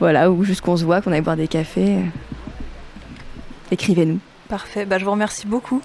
voilà 0.00 0.30
ou 0.30 0.42
juste 0.44 0.62
qu'on 0.62 0.76
se 0.76 0.84
voit, 0.84 1.00
qu'on 1.00 1.12
aille 1.12 1.20
boire 1.20 1.36
des 1.36 1.48
cafés. 1.48 1.98
Écrivez-nous. 3.70 4.18
Parfait, 4.48 4.84
bah, 4.84 4.98
je 4.98 5.04
vous 5.04 5.12
remercie 5.12 5.46
beaucoup. 5.46 5.80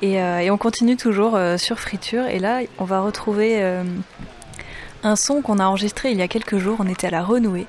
Et, 0.00 0.22
euh, 0.22 0.38
et 0.38 0.50
on 0.50 0.58
continue 0.58 0.96
toujours 0.96 1.34
euh, 1.34 1.56
sur 1.56 1.80
Friture. 1.80 2.26
Et 2.26 2.38
là, 2.38 2.60
on 2.78 2.84
va 2.84 3.00
retrouver 3.00 3.62
euh, 3.62 3.82
un 5.02 5.16
son 5.16 5.42
qu'on 5.42 5.58
a 5.58 5.66
enregistré 5.66 6.10
il 6.10 6.18
y 6.18 6.22
a 6.22 6.28
quelques 6.28 6.58
jours. 6.58 6.76
On 6.80 6.88
était 6.88 7.08
à 7.08 7.10
la 7.10 7.22
Renouée. 7.22 7.66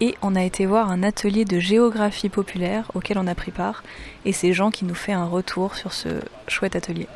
Et 0.00 0.14
on 0.20 0.36
a 0.36 0.42
été 0.42 0.66
voir 0.66 0.90
un 0.90 1.02
atelier 1.02 1.46
de 1.46 1.58
géographie 1.58 2.28
populaire 2.28 2.90
auquel 2.94 3.18
on 3.18 3.26
a 3.26 3.34
pris 3.34 3.50
part. 3.50 3.82
Et 4.26 4.32
c'est 4.32 4.52
Jean 4.52 4.70
qui 4.70 4.84
nous 4.84 4.94
fait 4.94 5.12
un 5.12 5.24
retour 5.24 5.74
sur 5.74 5.92
ce 5.92 6.08
chouette 6.48 6.76
atelier. 6.76 7.08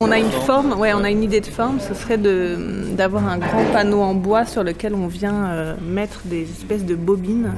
On 0.00 0.12
a 0.12 0.18
une 0.20 0.30
forme, 0.30 0.78
ouais, 0.78 0.92
on 0.94 1.02
a 1.02 1.10
une 1.10 1.24
idée 1.24 1.40
de 1.40 1.46
forme, 1.46 1.80
ce 1.80 1.92
serait 1.92 2.18
d'avoir 2.18 3.26
un 3.26 3.36
grand 3.36 3.64
panneau 3.72 4.00
en 4.00 4.14
bois 4.14 4.46
sur 4.46 4.62
lequel 4.62 4.94
on 4.94 5.08
vient 5.08 5.46
euh, 5.46 5.74
mettre 5.82 6.20
des 6.26 6.42
espèces 6.42 6.84
de 6.84 6.94
bobines, 6.94 7.54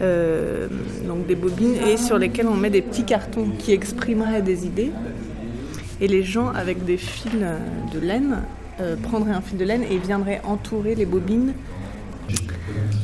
euh, 0.00 0.68
des 1.26 1.34
bobines, 1.34 1.74
et 1.88 1.96
sur 1.96 2.18
lesquelles 2.18 2.46
on 2.46 2.54
met 2.54 2.70
des 2.70 2.82
petits 2.82 3.02
cartons 3.02 3.48
qui 3.58 3.72
exprimeraient 3.72 4.42
des 4.42 4.64
idées. 4.64 4.92
Et 6.00 6.06
les 6.06 6.22
gens 6.22 6.50
avec 6.50 6.84
des 6.84 6.98
fils 6.98 7.32
euh, 7.42 7.58
de 7.92 7.98
laine 7.98 8.44
prendraient 9.02 9.34
un 9.34 9.40
fil 9.40 9.58
de 9.58 9.64
laine 9.64 9.82
et 9.90 9.98
viendraient 9.98 10.42
entourer 10.44 10.94
les 10.94 11.04
bobines. 11.04 11.52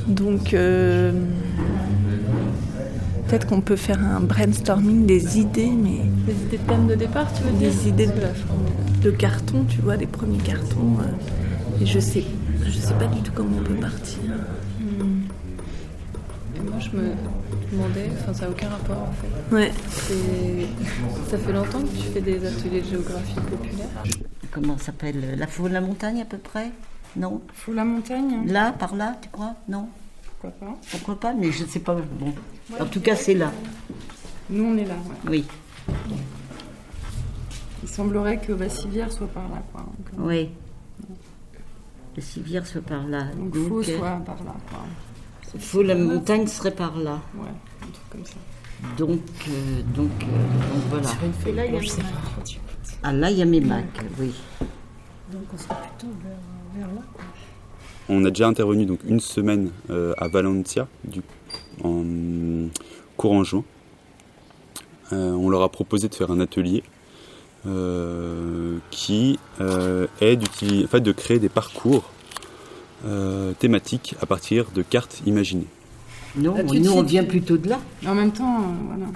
Donc 0.06 0.54
peut-être 3.32 3.46
qu'on 3.46 3.62
peut 3.62 3.76
faire 3.76 3.98
un 4.04 4.20
brainstorming 4.20 5.06
des 5.06 5.38
idées, 5.38 5.70
mais 5.70 6.00
Des 6.26 6.34
idées 6.34 6.58
de 6.58 6.62
thème 6.68 6.86
de 6.86 6.94
départ, 6.94 7.32
tu 7.32 7.42
veux 7.44 7.50
dire 7.52 7.70
des 7.70 7.88
idées 7.88 8.06
de, 8.06 9.02
de 9.02 9.10
carton, 9.10 9.64
tu 9.66 9.80
vois, 9.80 9.96
des 9.96 10.06
premiers 10.06 10.36
cartons. 10.36 10.98
euh, 11.00 11.82
et 11.82 11.86
je 11.86 11.98
sais, 11.98 12.24
je 12.62 12.70
sais 12.70 12.92
pas 12.92 13.06
du 13.06 13.22
tout 13.22 13.32
comment 13.34 13.56
on 13.58 13.64
peut 13.64 13.80
partir. 13.80 14.18
Hmm. 14.78 15.22
Et 16.56 16.60
moi, 16.60 16.78
je 16.78 16.90
me 16.90 17.02
demandais, 17.72 18.10
enfin, 18.20 18.34
ça 18.34 18.44
n'a 18.44 18.50
aucun 18.50 18.68
rapport 18.68 18.98
en 19.08 19.12
fait. 19.12 19.54
Ouais. 19.56 19.72
Ça 21.30 21.38
fait 21.38 21.52
longtemps 21.54 21.80
que 21.80 21.86
tu 21.86 22.08
fais 22.12 22.20
des 22.20 22.36
ateliers 22.46 22.82
de 22.82 22.86
géographie 22.86 23.34
populaire. 23.50 23.88
Comment 24.50 24.76
ça 24.76 24.86
s'appelle? 24.86 25.38
La 25.38 25.46
Foule 25.46 25.72
la 25.72 25.80
Montagne 25.80 26.20
à 26.20 26.26
peu 26.26 26.36
près? 26.36 26.70
Non? 27.16 27.40
Foule 27.54 27.76
la 27.76 27.86
Montagne 27.86 28.46
Là, 28.46 28.72
par 28.72 28.94
là, 28.94 29.16
tu 29.22 29.30
crois? 29.30 29.54
Non? 29.70 29.88
Pourquoi 30.42 30.50
pas 30.68 30.78
Pourquoi 30.90 31.20
pas 31.20 31.34
Mais 31.34 31.52
je 31.52 31.62
ne 31.62 31.68
sais 31.68 31.78
pas. 31.78 31.94
Bon. 31.94 32.34
En 32.80 32.86
tout 32.86 33.00
cas, 33.00 33.14
c'est 33.14 33.34
là. 33.34 33.52
Nous, 34.50 34.64
on 34.64 34.76
est 34.76 34.84
là. 34.84 34.94
ouais. 35.28 35.30
Oui. 35.30 35.44
Il 37.82 37.88
semblerait 37.88 38.38
que 38.38 38.52
Vassivière 38.52 39.12
soit 39.12 39.28
par 39.28 39.48
là, 39.48 39.62
quoi. 39.72 39.82
Donc, 39.82 40.18
euh, 40.18 40.26
Oui. 40.26 40.50
Le 42.16 42.22
civière 42.22 42.66
soit 42.66 42.82
par 42.82 43.06
là. 43.06 43.26
Donc, 43.36 43.54
Faux 43.68 43.80
euh, 43.80 43.96
soit 43.98 44.20
par 44.26 44.42
là, 44.44 44.54
quoi. 44.68 44.80
Faux 45.58 45.82
la 45.82 45.94
montagne 45.94 46.46
serait 46.46 46.74
par 46.74 46.96
là. 46.96 47.20
Ouais, 47.36 47.48
un 47.82 47.86
truc 47.86 48.10
comme 48.10 48.24
ça. 48.24 48.34
Donc, 48.98 49.20
euh, 49.48 49.82
donc, 49.94 50.10
euh, 50.22 50.26
donc 50.74 50.82
voilà. 50.90 51.06
Sur 51.08 51.24
une 51.24 51.32
feuille 51.34 51.52
Et 51.52 51.56
là, 51.56 51.66
il 51.66 51.74
y 51.74 51.76
a 51.76 51.80
mes. 51.80 51.88
Ah 53.04 53.12
là, 53.12 53.30
il 53.30 53.38
y 53.38 53.42
a 53.42 53.44
mes 53.44 53.60
Macs, 53.60 53.84
oui. 54.18 54.34
Donc 55.32 55.42
on 55.54 55.58
serait 55.58 55.74
plutôt 55.98 56.12
vers, 56.74 56.88
là. 56.88 57.02
On 58.08 58.24
a 58.24 58.30
déjà 58.30 58.48
intervenu 58.48 58.84
donc 58.84 59.00
une 59.06 59.20
semaine 59.20 59.70
euh, 59.90 60.12
à 60.18 60.28
Valencia 60.28 60.88
du, 61.04 61.22
en 61.84 62.04
courant 63.16 63.44
juin. 63.44 63.64
Euh, 65.12 65.30
on 65.32 65.48
leur 65.48 65.62
a 65.62 65.68
proposé 65.68 66.08
de 66.08 66.14
faire 66.14 66.30
un 66.30 66.40
atelier 66.40 66.82
euh, 67.66 68.78
qui 68.90 69.38
est 69.60 70.36
de 70.36 71.12
créer 71.12 71.38
des 71.38 71.48
parcours 71.48 72.10
thématiques 73.58 74.14
à 74.20 74.26
partir 74.26 74.70
de 74.72 74.82
cartes 74.82 75.22
imaginées. 75.26 75.66
Non, 76.34 76.54
nous, 76.64 76.90
on 76.92 77.02
vient 77.02 77.24
plutôt 77.24 77.58
de 77.58 77.68
là. 77.68 77.78
En 78.06 78.14
même 78.14 78.32
temps, 78.32 78.60
euh, 78.60 78.64
voilà. 78.86 79.06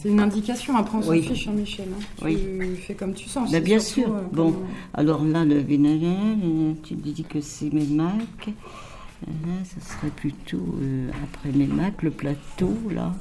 C'est 0.00 0.08
une 0.08 0.20
indication, 0.20 0.76
après 0.76 0.98
on 0.98 1.02
s'en 1.02 1.10
Oui. 1.10 1.22
fiche, 1.22 1.48
hein, 1.48 1.52
Michel. 1.56 1.88
hein. 1.92 2.02
Oui. 2.24 2.38
Tu 2.76 2.82
fais 2.82 2.94
comme 2.94 3.14
tu 3.14 3.28
sens. 3.28 3.50
Bah, 3.50 3.58
bien 3.60 3.80
sûr. 3.80 4.08
euh, 4.14 4.20
bon, 4.32 4.52
comment- 4.52 4.64
alors 4.94 5.24
là, 5.24 5.44
le 5.44 5.58
vénéral, 5.58 6.36
euh, 6.44 6.72
tu 6.84 6.94
dis 6.94 7.24
que 7.24 7.40
c'est 7.40 7.72
mes 7.72 7.86
Macs. 7.86 8.12
Euh, 8.48 9.30
Là, 9.46 9.52
ce 9.64 9.80
serait 9.88 10.10
plutôt 10.14 10.64
euh, 10.82 11.08
après 11.24 11.50
mes 11.56 11.66
Macs, 11.66 12.02
le 12.02 12.10
plateau, 12.10 12.76
là. 12.92 13.12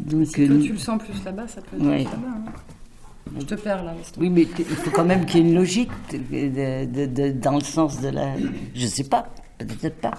Donc, 0.00 0.26
Si 0.26 0.46
toi 0.46 0.54
euh, 0.56 0.62
tu 0.62 0.72
le 0.72 0.78
sens 0.78 1.00
plus 1.02 1.24
là-bas, 1.24 1.48
ça 1.48 1.60
peut 1.62 1.76
être 1.76 1.84
Ouais. 1.86 2.04
là-bas. 2.04 2.16
hein. 2.28 3.32
Je 3.40 3.44
te 3.44 3.54
perds 3.56 3.82
là. 3.84 3.94
Oui, 4.18 4.30
mais 4.30 4.42
il 4.42 4.64
faut 4.64 4.90
quand 4.90 5.04
même 5.04 5.24
qu'il 5.26 5.40
y 5.40 5.44
ait 5.44 5.48
une 5.48 5.54
logique 5.56 5.90
de- 6.12 6.84
de- 6.86 7.06
de- 7.06 7.32
dans 7.32 7.56
le 7.56 7.60
sens 7.64 8.00
de 8.00 8.08
la. 8.08 8.34
Je 8.74 8.86
sais 8.86 9.02
pas, 9.04 9.28
peut-être 9.58 10.00
pas. 10.00 10.14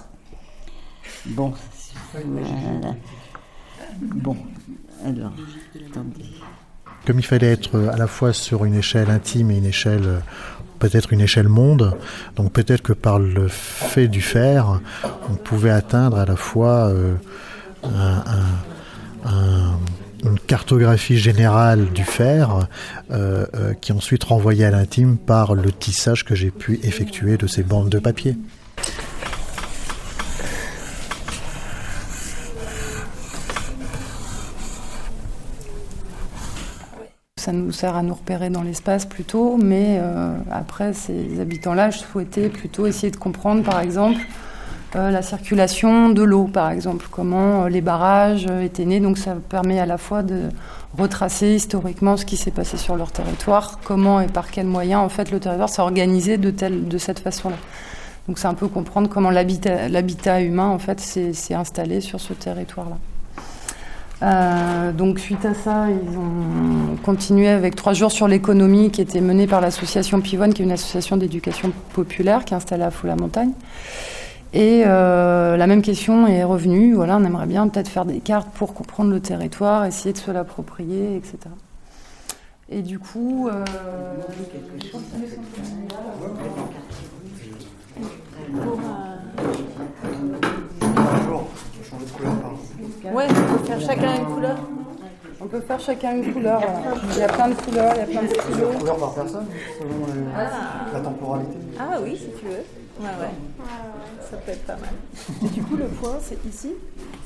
Bon, 1.26 1.54
Comme 7.06 7.18
il 7.18 7.24
fallait 7.24 7.52
être 7.52 7.78
à 7.92 7.96
la 7.96 8.06
fois 8.06 8.32
sur 8.32 8.64
une 8.64 8.74
échelle 8.74 9.10
intime 9.10 9.50
et 9.50 9.58
une 9.58 9.64
échelle, 9.66 10.02
euh, 10.04 10.18
peut-être 10.78 11.12
une 11.12 11.20
échelle 11.20 11.48
monde, 11.48 11.96
donc 12.36 12.52
peut-être 12.52 12.82
que 12.82 12.92
par 12.92 13.18
le 13.18 13.48
fait 13.48 14.08
du 14.08 14.20
faire, 14.20 14.80
on 15.30 15.34
pouvait 15.34 15.70
atteindre 15.70 16.18
à 16.18 16.24
la 16.26 16.36
fois 16.36 16.88
euh, 16.88 17.14
un- 17.84 18.24
un- 18.26 19.28
un- 19.30 19.78
une 20.24 20.38
cartographie 20.40 21.16
générale 21.16 21.86
du 21.92 22.02
faire, 22.04 22.66
euh, 23.10 23.46
euh, 23.54 23.72
qui 23.74 23.92
ensuite 23.92 24.24
renvoyait 24.24 24.64
à 24.64 24.70
l'intime 24.70 25.16
par 25.16 25.54
le 25.54 25.70
tissage 25.72 26.24
que 26.24 26.34
j'ai 26.34 26.50
pu 26.50 26.80
effectuer 26.82 27.36
de 27.36 27.46
ces 27.46 27.62
bandes 27.62 27.88
de 27.88 27.98
papier. 28.00 28.36
Ça 37.48 37.54
nous 37.54 37.72
sert 37.72 37.96
à 37.96 38.02
nous 38.02 38.12
repérer 38.12 38.50
dans 38.50 38.60
l'espace 38.60 39.06
plutôt, 39.06 39.56
mais 39.56 39.96
euh, 40.00 40.36
après, 40.50 40.92
ces 40.92 41.40
habitants-là, 41.40 41.88
je 41.88 41.96
souhaitais 41.96 42.50
plutôt 42.50 42.86
essayer 42.86 43.10
de 43.10 43.16
comprendre, 43.16 43.62
par 43.62 43.80
exemple, 43.80 44.20
euh, 44.96 45.10
la 45.10 45.22
circulation 45.22 46.10
de 46.10 46.22
l'eau, 46.22 46.44
par 46.44 46.70
exemple, 46.70 47.06
comment 47.10 47.64
euh, 47.64 47.68
les 47.70 47.80
barrages 47.80 48.44
étaient 48.62 48.84
nés. 48.84 49.00
Donc 49.00 49.16
ça 49.16 49.34
permet 49.48 49.80
à 49.80 49.86
la 49.86 49.96
fois 49.96 50.22
de 50.22 50.50
retracer 50.98 51.54
historiquement 51.54 52.18
ce 52.18 52.26
qui 52.26 52.36
s'est 52.36 52.50
passé 52.50 52.76
sur 52.76 52.96
leur 52.96 53.12
territoire, 53.12 53.80
comment 53.82 54.20
et 54.20 54.26
par 54.26 54.50
quels 54.50 54.66
moyens, 54.66 55.00
en 55.00 55.08
fait, 55.08 55.30
le 55.30 55.40
territoire 55.40 55.70
s'est 55.70 55.80
organisé 55.80 56.36
de, 56.36 56.50
telle, 56.50 56.86
de 56.86 56.98
cette 56.98 57.20
façon-là. 57.20 57.56
Donc 58.26 58.38
c'est 58.38 58.48
un 58.48 58.52
peu 58.52 58.68
comprendre 58.68 59.08
comment 59.08 59.30
l'habitat 59.30 60.42
humain, 60.42 60.66
en 60.66 60.78
fait, 60.78 61.00
s'est 61.00 61.54
installé 61.54 62.02
sur 62.02 62.20
ce 62.20 62.34
territoire-là. 62.34 62.98
Euh, 64.20 64.92
donc 64.92 65.20
suite 65.20 65.44
à 65.44 65.54
ça, 65.54 65.86
ils 65.90 66.18
ont 66.18 66.96
continué 67.04 67.48
avec 67.48 67.76
trois 67.76 67.92
jours 67.92 68.10
sur 68.10 68.26
l'économie 68.26 68.90
qui 68.90 69.00
était 69.00 69.20
menée 69.20 69.46
par 69.46 69.60
l'association 69.60 70.20
Pivonne, 70.20 70.52
qui 70.52 70.62
est 70.62 70.64
une 70.64 70.72
association 70.72 71.16
d'éducation 71.16 71.72
populaire 71.92 72.44
qui 72.44 72.54
est 72.54 72.56
installée 72.56 72.82
à 72.82 72.90
Fou-la-Montagne. 72.90 73.52
Et 74.54 74.82
euh, 74.86 75.56
la 75.56 75.66
même 75.66 75.82
question 75.82 76.26
est 76.26 76.42
revenue. 76.42 76.94
Voilà, 76.94 77.18
on 77.18 77.24
aimerait 77.24 77.46
bien 77.46 77.68
peut-être 77.68 77.88
faire 77.88 78.06
des 78.06 78.20
cartes 78.20 78.48
pour 78.54 78.74
comprendre 78.74 79.10
le 79.10 79.20
territoire, 79.20 79.84
essayer 79.84 80.12
de 80.12 80.18
se 80.18 80.30
l'approprier, 80.30 81.16
etc. 81.16 81.38
Et 82.70 82.82
du 82.82 82.98
coup, 82.98 83.48
euh, 83.48 83.64
Ouais, 93.12 93.26
on 93.28 93.56
peut 93.58 93.64
faire 93.64 93.80
chacun 93.80 94.16
une 94.16 94.26
couleur. 94.26 94.56
On 95.40 95.46
peut 95.46 95.60
faire 95.60 95.80
chacun 95.80 96.16
une 96.16 96.32
couleur. 96.32 96.60
Il 97.12 97.18
y 97.18 97.22
a 97.22 97.28
plein 97.28 97.48
de 97.48 97.54
couleurs, 97.54 97.92
il 97.94 97.98
y 97.98 98.02
a 98.02 98.06
plein 98.06 98.22
de 98.22 98.28
stylos. 98.28 98.72
Couleur 98.78 98.96
par 98.96 99.14
personne, 99.14 99.46
selon 99.78 100.06
les- 100.14 100.92
la 100.92 101.00
temporalité. 101.00 101.56
Ah 101.78 101.98
oui, 102.02 102.16
si 102.16 102.30
tu 102.38 102.46
veux. 102.46 102.64
Ouais, 103.00 103.06
ouais. 103.20 103.30
Ça 104.28 104.36
peut 104.38 104.50
être 104.50 104.66
pas 104.66 104.74
mal. 104.76 104.90
Et 105.44 105.48
du 105.48 105.62
coup, 105.62 105.76
le 105.76 105.86
point, 105.86 106.16
c'est 106.20 106.44
ici? 106.44 106.72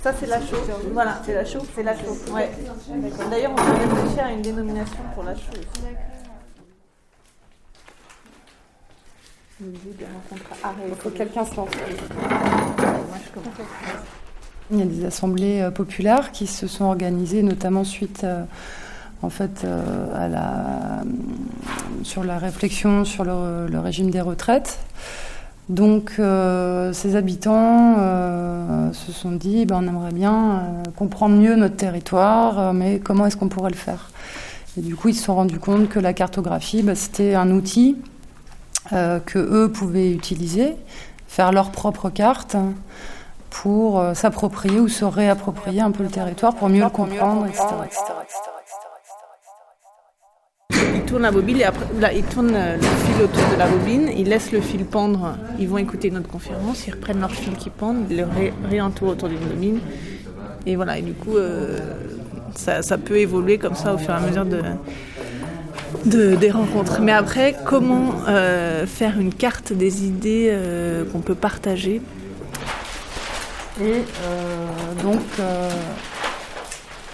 Ça, 0.02 0.12
c'est 0.18 0.26
la 0.26 0.40
chaux. 0.40 0.56
Voilà, 0.92 1.20
c'est 1.24 1.34
la 1.34 1.44
chaux. 1.44 1.60
C'est 1.74 1.82
la 1.82 1.94
chaux. 1.96 2.16
Ouais. 2.32 2.50
D'ailleurs, 3.30 3.52
on 3.52 3.56
peut 3.56 3.72
réfléchir 3.72 4.24
à 4.26 4.32
une 4.32 4.42
dénomination 4.42 4.98
pour 5.14 5.24
la 5.24 5.34
chaux. 5.34 5.40
Il 9.60 10.94
faut 10.98 11.10
que 11.10 11.16
quelqu'un 11.16 11.44
se 11.44 11.54
lance. 11.56 11.68
Moi, 11.70 13.18
je 13.24 13.30
commence. 13.32 13.54
Il 14.70 14.78
y 14.78 14.82
a 14.82 14.86
des 14.86 15.05
assemblées 15.05 15.60
euh, 15.60 15.70
populaires 15.70 16.32
qui 16.32 16.47
se 16.47 16.66
sont 16.66 16.84
organisées, 16.84 17.43
notamment 17.43 17.84
suite 17.84 18.22
euh, 18.24 18.43
en 19.22 19.30
fait, 19.30 19.64
euh, 19.64 20.06
à 20.14 20.28
la, 20.28 21.02
sur 22.02 22.24
la 22.24 22.39
réflexion 22.39 23.05
sur 23.05 23.24
le, 23.24 23.78
régime 23.78 24.10
des 24.10 24.20
retraites. 24.20 24.78
Donc, 25.68 26.14
ces 26.16 27.16
habitants 27.16 27.97
se 28.93 29.12
sont 29.12 29.30
dit 29.30 29.64
ben, 29.64 29.76
on 29.76 29.89
aimerait 29.89 30.12
bien 30.12 30.64
comprendre 30.97 31.36
mieux 31.36 31.55
notre 31.55 31.76
territoire, 31.76 32.74
mais 32.74 32.98
comment 32.98 33.26
est-ce 33.26 33.36
qu'on 33.36 33.48
pourrait 33.48 33.70
le 33.70 33.76
faire? 33.76 34.10
Et 34.76 34.80
du 34.80 34.97
coup, 34.97 35.09
ils 35.09 35.14
se 35.14 35.22
sont 35.22 35.36
rendus 35.36 35.60
compte 35.60 35.89
que 35.89 36.01
la 36.01 36.12
cartographie, 36.12 36.82
ben, 36.82 36.97
c'était 36.97 37.34
un 37.36 37.51
outil 37.52 37.97
que 38.90 39.39
eux 39.39 39.70
pouvaient 39.70 40.10
utiliser, 40.10 40.74
faire 41.28 41.52
leur 41.52 41.70
propre 41.70 42.10
carte 42.10 42.56
pour 43.53 44.01
euh, 44.01 44.15
s'approprier 44.15 44.81
ou 44.81 44.89
se 44.89 45.05
réapproprier 45.05 45.81
un 45.83 45.91
peu 45.91 46.03
le 46.03 46.09
territoire 46.09 46.55
pour 46.55 46.69
mieux 46.69 46.83
le 46.83 46.89
comprendre, 46.91 47.47
etc. 47.47 47.65
Ils 50.95 51.03
tournent 51.03 51.23
la 51.23 51.31
bobine 51.31 51.59
et 51.59 51.65
après, 51.65 51.85
là, 52.01 52.12
ils 52.12 52.24
tournent 52.24 52.55
euh, 52.55 52.77
le 52.77 52.83
fil 52.83 53.23
autour 53.23 53.43
de 53.53 53.59
la 53.59 53.66
bobine, 53.69 54.11
ils 54.16 54.27
laissent 54.29 54.53
le 54.53 54.61
fil 54.61 54.85
pendre, 54.87 55.37
ils 55.59 55.69
vont 55.69 55.79
écouter 55.79 56.11
notre 56.11 56.29
conférence, 56.29 56.87
ils 56.87 56.93
reprennent 56.93 57.20
leur 57.20 57.31
fil 57.33 57.55
qui 57.57 57.69
pend, 57.70 57.95
ils 58.09 58.16
le 58.16 58.24
ré- 58.24 58.53
réentourent 58.70 59.11
autour 59.11 59.29
d'une 59.29 59.39
bobine. 59.39 59.81
Et 60.65 60.77
voilà, 60.77 60.99
et 60.99 61.03
du 61.03 61.12
coup, 61.12 61.37
euh, 61.37 61.79
ça, 62.55 62.83
ça 62.83 62.97
peut 62.99 63.19
évoluer 63.19 63.59
comme 63.59 63.74
ça 63.74 63.95
au 63.95 63.99
fur 63.99 64.11
et 64.11 64.16
à 64.16 64.20
mesure 64.20 64.47
de, 64.47 64.62
de- 66.07 66.37
des 66.37 66.51
rencontres. 66.51 67.01
Mais 67.03 67.12
après, 67.12 67.55
comment 67.66 68.12
euh, 68.29 68.87
faire 68.87 69.19
une 69.20 69.35
carte 69.35 69.73
des 69.74 70.05
idées 70.07 70.49
euh, 70.53 71.05
qu'on 71.11 71.20
peut 71.20 71.35
partager 71.35 72.01
Et 73.82 74.04
euh, 74.22 75.02
donc, 75.02 75.20
euh, 75.40 75.68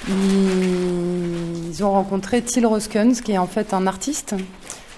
ils, 0.09 1.83
ont 1.83 1.93
rencontré 1.93 2.43
Till 2.43 2.67
Roskens, 2.67 3.23
qui 3.23 3.33
est 3.33 3.39
en 3.39 3.47
fait 3.47 3.73
un 3.73 3.87
artiste, 3.87 4.35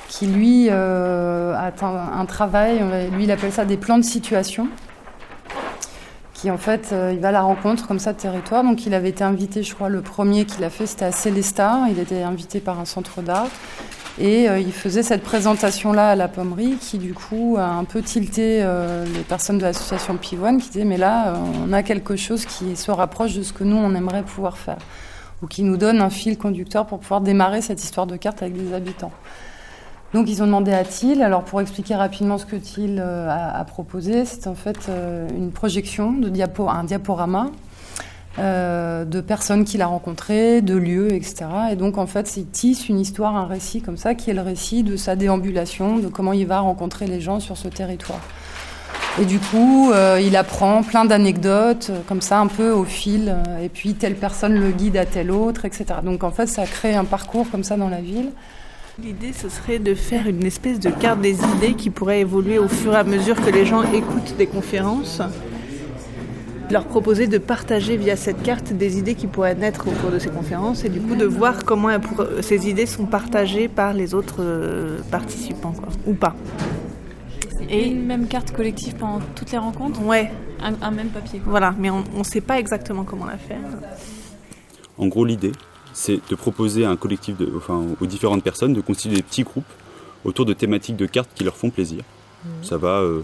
qui 0.09 0.27
lui 0.27 0.67
euh, 0.69 1.55
a 1.55 1.71
un, 2.19 2.27
travail, 2.27 2.81
lui 3.13 3.25
il 3.25 3.31
appelle 3.31 3.53
ça 3.53 3.65
des 3.65 3.77
plans 3.77 3.99
de 3.99 4.03
situation, 4.03 4.67
qui 6.35 6.51
en 6.51 6.59
fait, 6.59 6.93
il 7.13 7.21
va 7.21 7.29
à 7.29 7.33
la 7.33 7.43
rencontre 7.43 7.87
comme 7.87 8.01
ça 8.01 8.15
de 8.15 8.19
territoire. 8.19 8.65
Donc 8.65 8.87
il 8.87 8.95
avait 8.95 9.11
été 9.11 9.23
invité, 9.23 9.63
je 9.63 9.73
crois, 9.73 9.89
le 9.89 10.01
premier 10.01 10.47
qu'il 10.47 10.65
a 10.65 10.71
fait, 10.71 10.87
c'était 10.87 11.05
à 11.05 11.13
Célestat, 11.13 11.83
il 11.91 12.01
était 12.01 12.23
invité 12.23 12.59
par 12.59 12.81
un 12.81 12.85
centre 12.85 13.23
d'art. 13.23 13.47
Et 14.19 14.49
euh, 14.49 14.59
il 14.59 14.73
faisait 14.73 15.03
cette 15.03 15.23
présentation-là 15.23 16.11
à 16.11 16.17
la 16.17 16.29
pommerie 16.29 16.77
qui, 16.81 16.99
du 16.99 17.15
coup, 17.15 17.57
a 17.59 17.67
un 17.67 17.85
peu 17.85 18.03
tilté 18.03 18.61
euh, 18.63 19.05
les 19.05 19.23
personnes 19.23 19.59
de 19.59 19.63
l'association 19.63 20.17
Pivoine 20.17 20.61
qui 20.61 20.71
disaient 20.71 20.85
Mais 20.85 20.97
là, 20.97 21.29
euh, 21.29 21.37
on 21.67 21.73
a 21.73 21.83
quelque 21.83 22.17
chose 22.17 22.45
qui 22.45 22.77
se 22.77 22.91
rapproche 22.91 23.35
de 23.35 23.43
ce 23.43 23.53
que 23.53 23.65
nous, 23.65 23.77
on 23.77 23.95
aimerait 23.95 24.23
pouvoir 24.23 24.59
faire. 24.59 24.79
Ou 25.43 25.47
qui 25.47 25.63
nous 25.63 25.77
donne 25.77 26.01
un 26.01 26.11
fil 26.11 26.37
conducteur 26.37 26.87
pour 26.87 26.99
pouvoir 26.99 27.21
démarrer 27.21 27.63
cette 27.63 27.83
histoire 27.83 28.07
de 28.07 28.17
carte 28.17 28.43
avec 28.43 28.55
des 28.55 28.75
habitants. 28.75 29.13
Donc, 30.13 30.29
ils 30.29 30.43
ont 30.43 30.47
demandé 30.47 30.73
à 30.73 30.85
Thiel. 30.85 31.23
Alors, 31.23 31.45
pour 31.45 31.61
expliquer 31.61 31.95
rapidement 31.95 32.37
ce 32.37 32.45
que 32.45 32.57
Thiel 32.57 33.01
a, 33.01 33.57
a 33.59 33.65
proposé, 33.65 34.25
c'est 34.25 34.49
en 34.49 34.57
fait 34.57 34.91
une 35.35 35.53
projection, 35.53 36.13
de 36.13 36.29
diapo, 36.29 36.69
un 36.69 36.85
diaporama 36.85 37.47
euh, 38.39 39.05
de 39.05 39.21
personnes 39.21 39.65
qu'il 39.65 39.83
a 39.83 39.87
rencontrées, 39.87 40.63
de 40.63 40.77
lieux, 40.77 41.13
etc. 41.13 41.47
Et 41.73 41.77
donc, 41.77 41.99
en 41.99 42.07
fait, 42.07 42.37
il 42.37 42.47
tisse 42.47 42.89
une 42.89 43.01
histoire, 43.01 43.35
un 43.35 43.47
récit 43.47 43.83
comme 43.83 43.97
ça, 43.97 44.15
qui 44.15 44.31
est 44.31 44.35
le 44.35 44.41
récit 44.41 44.85
de 44.85 44.97
sa 44.97 45.17
déambulation, 45.17 45.99
de 45.99 46.07
comment 46.07 46.33
il 46.33 46.47
va 46.47 46.61
rencontrer 46.61 47.07
les 47.07 47.21
gens 47.21 47.41
sur 47.41 47.57
ce 47.57 47.67
territoire. 47.67 48.21
Et 49.21 49.25
du 49.25 49.41
coup, 49.41 49.91
euh, 49.91 50.21
il 50.25 50.37
apprend 50.37 50.85
plein 50.85 51.05
d'anecdotes, 51.05 51.89
euh, 51.91 52.01
comme 52.07 52.21
ça, 52.21 52.39
un 52.39 52.47
peu 52.47 52.71
au 52.71 52.85
fil, 52.85 53.35
et 53.61 53.69
puis 53.69 53.95
telle 53.95 54.15
personne 54.15 54.55
le 54.55 54.71
guide 54.71 54.97
à 54.97 55.07
telle 55.07 55.33
autre, 55.33 55.65
etc. 55.65 55.87
Donc, 56.05 56.23
en 56.23 56.31
fait, 56.31 56.47
ça 56.47 56.67
crée 56.67 56.95
un 56.95 57.05
parcours 57.05 57.51
comme 57.51 57.65
ça 57.65 57.77
dans 57.77 57.89
la 57.89 58.01
ville. 58.01 58.31
L'idée, 59.03 59.33
ce 59.33 59.49
serait 59.49 59.81
de 59.81 59.95
faire 59.95 60.29
une 60.29 60.47
espèce 60.47 60.79
de 60.79 60.91
carte 60.91 61.21
des 61.21 61.37
idées 61.57 61.75
qui 61.75 61.91
pourrait 61.91 62.21
évoluer 62.21 62.59
au 62.59 62.69
fur 62.69 62.93
et 62.93 62.99
à 62.99 63.05
mesure 63.05 63.35
que 63.35 63.51
les 63.51 63.67
gens 63.67 63.83
écoutent 63.93 64.37
des 64.37 64.47
conférences. 64.47 65.21
Leur 66.71 66.85
proposer 66.85 67.27
de 67.27 67.39
partager 67.39 67.97
via 67.97 68.15
cette 68.17 68.43
carte 68.43 68.73
des 68.73 68.99
idées 68.99 69.17
qui 69.17 69.27
pourraient 69.27 69.57
naître 69.57 69.89
au 69.89 69.91
cours 69.91 70.11
de 70.11 70.19
ces 70.21 70.29
conférences 70.31 70.85
et 70.85 70.89
du 70.89 71.01
coup 71.01 71.17
de 71.17 71.25
voir 71.25 71.65
comment 71.65 71.99
pour- 71.99 72.25
ces 72.43 72.69
idées 72.69 72.87
sont 72.87 73.07
partagées 73.07 73.67
par 73.67 73.93
les 73.93 74.15
autres 74.15 74.37
euh, 74.41 74.99
participants, 75.11 75.73
quoi, 75.73 75.89
ou 76.07 76.15
pas. 76.15 76.37
Et 77.69 77.89
une 77.89 78.07
même 78.07 78.27
carte 78.29 78.53
collective 78.53 78.95
pendant 78.95 79.21
toutes 79.35 79.51
les 79.53 79.59
rencontres? 79.59 80.01
Ouais. 80.05 80.31
Un, 80.63 80.75
un 80.83 80.91
même 80.93 81.09
papier. 81.09 81.41
quoi. 81.41 81.51
Voilà, 81.51 81.75
mais 81.79 81.91
on 81.91 82.05
ne 82.17 82.23
sait 82.25 82.41
pas 82.41 82.59
exactement 82.59 83.03
comment 83.05 83.27
la 83.27 83.37
faire. 83.39 83.59
En 84.99 85.07
gros, 85.09 85.25
l'idée, 85.25 85.53
c'est 85.93 86.21
de 86.31 86.35
proposer 86.37 86.85
à 86.85 86.91
un 86.91 86.97
collectif, 86.97 87.37
de, 87.37 87.51
enfin, 87.57 87.83
aux 88.01 88.07
différentes 88.07 88.43
personnes 88.45 88.75
de 88.75 88.81
constituer 88.81 89.17
des 89.17 89.23
petits 89.23 89.43
groupes 89.43 89.65
autour 90.25 90.45
de 90.47 90.53
thématiques 90.53 90.97
de 90.97 91.07
cartes 91.07 91.31
qui 91.35 91.43
leur 91.45 91.57
font 91.57 91.71
plaisir. 91.71 92.03
Ça 92.63 92.77
va 92.77 93.01
euh, 93.01 93.23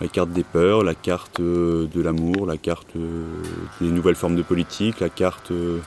la 0.00 0.08
carte 0.08 0.30
des 0.30 0.44
peurs, 0.44 0.82
la 0.84 0.94
carte 0.94 1.40
euh, 1.40 1.86
de 1.92 2.00
l'amour, 2.00 2.46
la 2.46 2.56
carte 2.56 2.94
euh, 2.96 3.24
des 3.80 3.88
nouvelles 3.90 4.14
formes 4.14 4.36
de 4.36 4.42
politique, 4.42 5.00
la 5.00 5.08
carte 5.08 5.50
euh, 5.50 5.80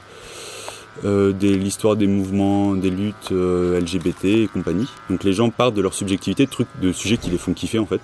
de 1.04 1.48
l'histoire 1.48 1.96
des 1.96 2.08
mouvements, 2.08 2.74
des 2.76 2.90
luttes 2.90 3.32
euh, 3.32 3.80
LGBT 3.80 4.26
et 4.26 4.48
compagnie. 4.52 4.88
Donc 5.10 5.24
les 5.24 5.34
gens 5.34 5.50
partent 5.50 5.76
de 5.76 5.82
leur 5.82 5.94
subjectivité, 5.94 6.46
de, 6.46 6.52
trucs, 6.52 6.68
de 6.82 6.92
sujets 6.92 7.18
qui 7.18 7.30
les 7.30 7.38
font 7.38 7.54
kiffer 7.54 7.80
en 7.80 7.86
fait. 7.86 8.02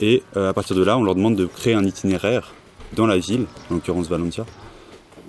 Et 0.00 0.22
euh, 0.36 0.50
à 0.50 0.52
partir 0.52 0.76
de 0.76 0.82
là, 0.84 0.96
on 0.98 1.02
leur 1.02 1.14
demande 1.14 1.34
de 1.36 1.46
créer 1.46 1.74
un 1.74 1.84
itinéraire 1.84 2.52
dans 2.94 3.06
la 3.06 3.18
ville, 3.18 3.46
en 3.70 3.74
l'occurrence 3.74 4.08
Valencia, 4.08 4.44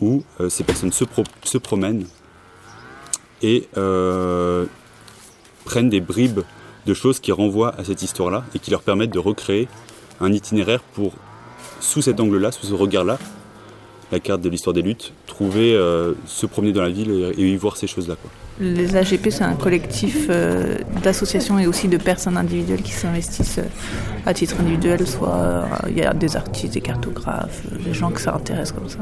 où 0.02 0.23
ces 0.49 0.64
personnes 0.64 0.91
se, 0.91 1.03
pro- 1.06 1.23
se 1.43 1.57
promènent 1.60 2.06
et 3.43 3.68
prennent 5.65 5.89
des 5.89 6.02
bribes 6.02 6.41
de 6.86 6.94
choses 6.94 7.20
qui 7.20 7.32
renvoient 7.32 7.74
à 7.78 7.84
cette 7.84 8.02
histoire-là 8.02 8.44
et 8.56 8.60
qui 8.60 8.72
leur 8.72 8.82
permettent 8.82 9.14
de 9.14 9.20
recréer 9.20 9.68
un 10.20 10.32
itinéraire 10.32 10.82
pour, 10.94 11.14
sous 11.80 12.02
cet 12.02 12.20
angle-là, 12.20 12.52
sous 12.52 12.68
ce 12.68 12.74
regard-là, 12.74 13.18
la 14.12 14.20
carte 14.20 14.41
de 14.41 14.49
l'histoire 14.49 14.74
des 14.74 14.82
luttes, 14.82 15.14
trouver, 15.26 15.74
euh, 15.74 16.14
se 16.26 16.45
promener 16.45 16.74
dans 16.74 16.82
la 16.82 16.90
ville 16.90 17.34
et, 17.38 17.49
y 17.49 17.56
voir 17.56 17.78
ces 17.78 17.88
choses-là. 17.88 18.16
Les 18.60 18.95
AGP, 18.95 19.30
c'est 19.30 19.44
un 19.44 19.56
collectif 19.56 20.28
euh, 20.30 20.78
d'associations 21.02 21.58
et 21.58 21.66
aussi 21.66 21.88
de 21.88 21.98
personnes 21.98 22.38
individuelles 22.38 22.82
qui 22.82 22.91
s'investissent 22.91 23.60
euh, 23.60 24.26
à 24.26 24.34
titre 24.34 24.60
individuel, 24.60 25.08
soit 25.08 25.66
il 25.88 25.98
y 25.98 26.03
a 26.03 26.14
des 26.14 26.36
artistes, 26.36 26.74
des 26.74 26.82
cartographes, 26.82 27.62
des 27.84 27.94
gens 27.94 28.12
que 28.12 28.20
ça 28.20 28.36
intéresse 28.36 28.72
comme 28.72 28.90
ça, 28.90 28.99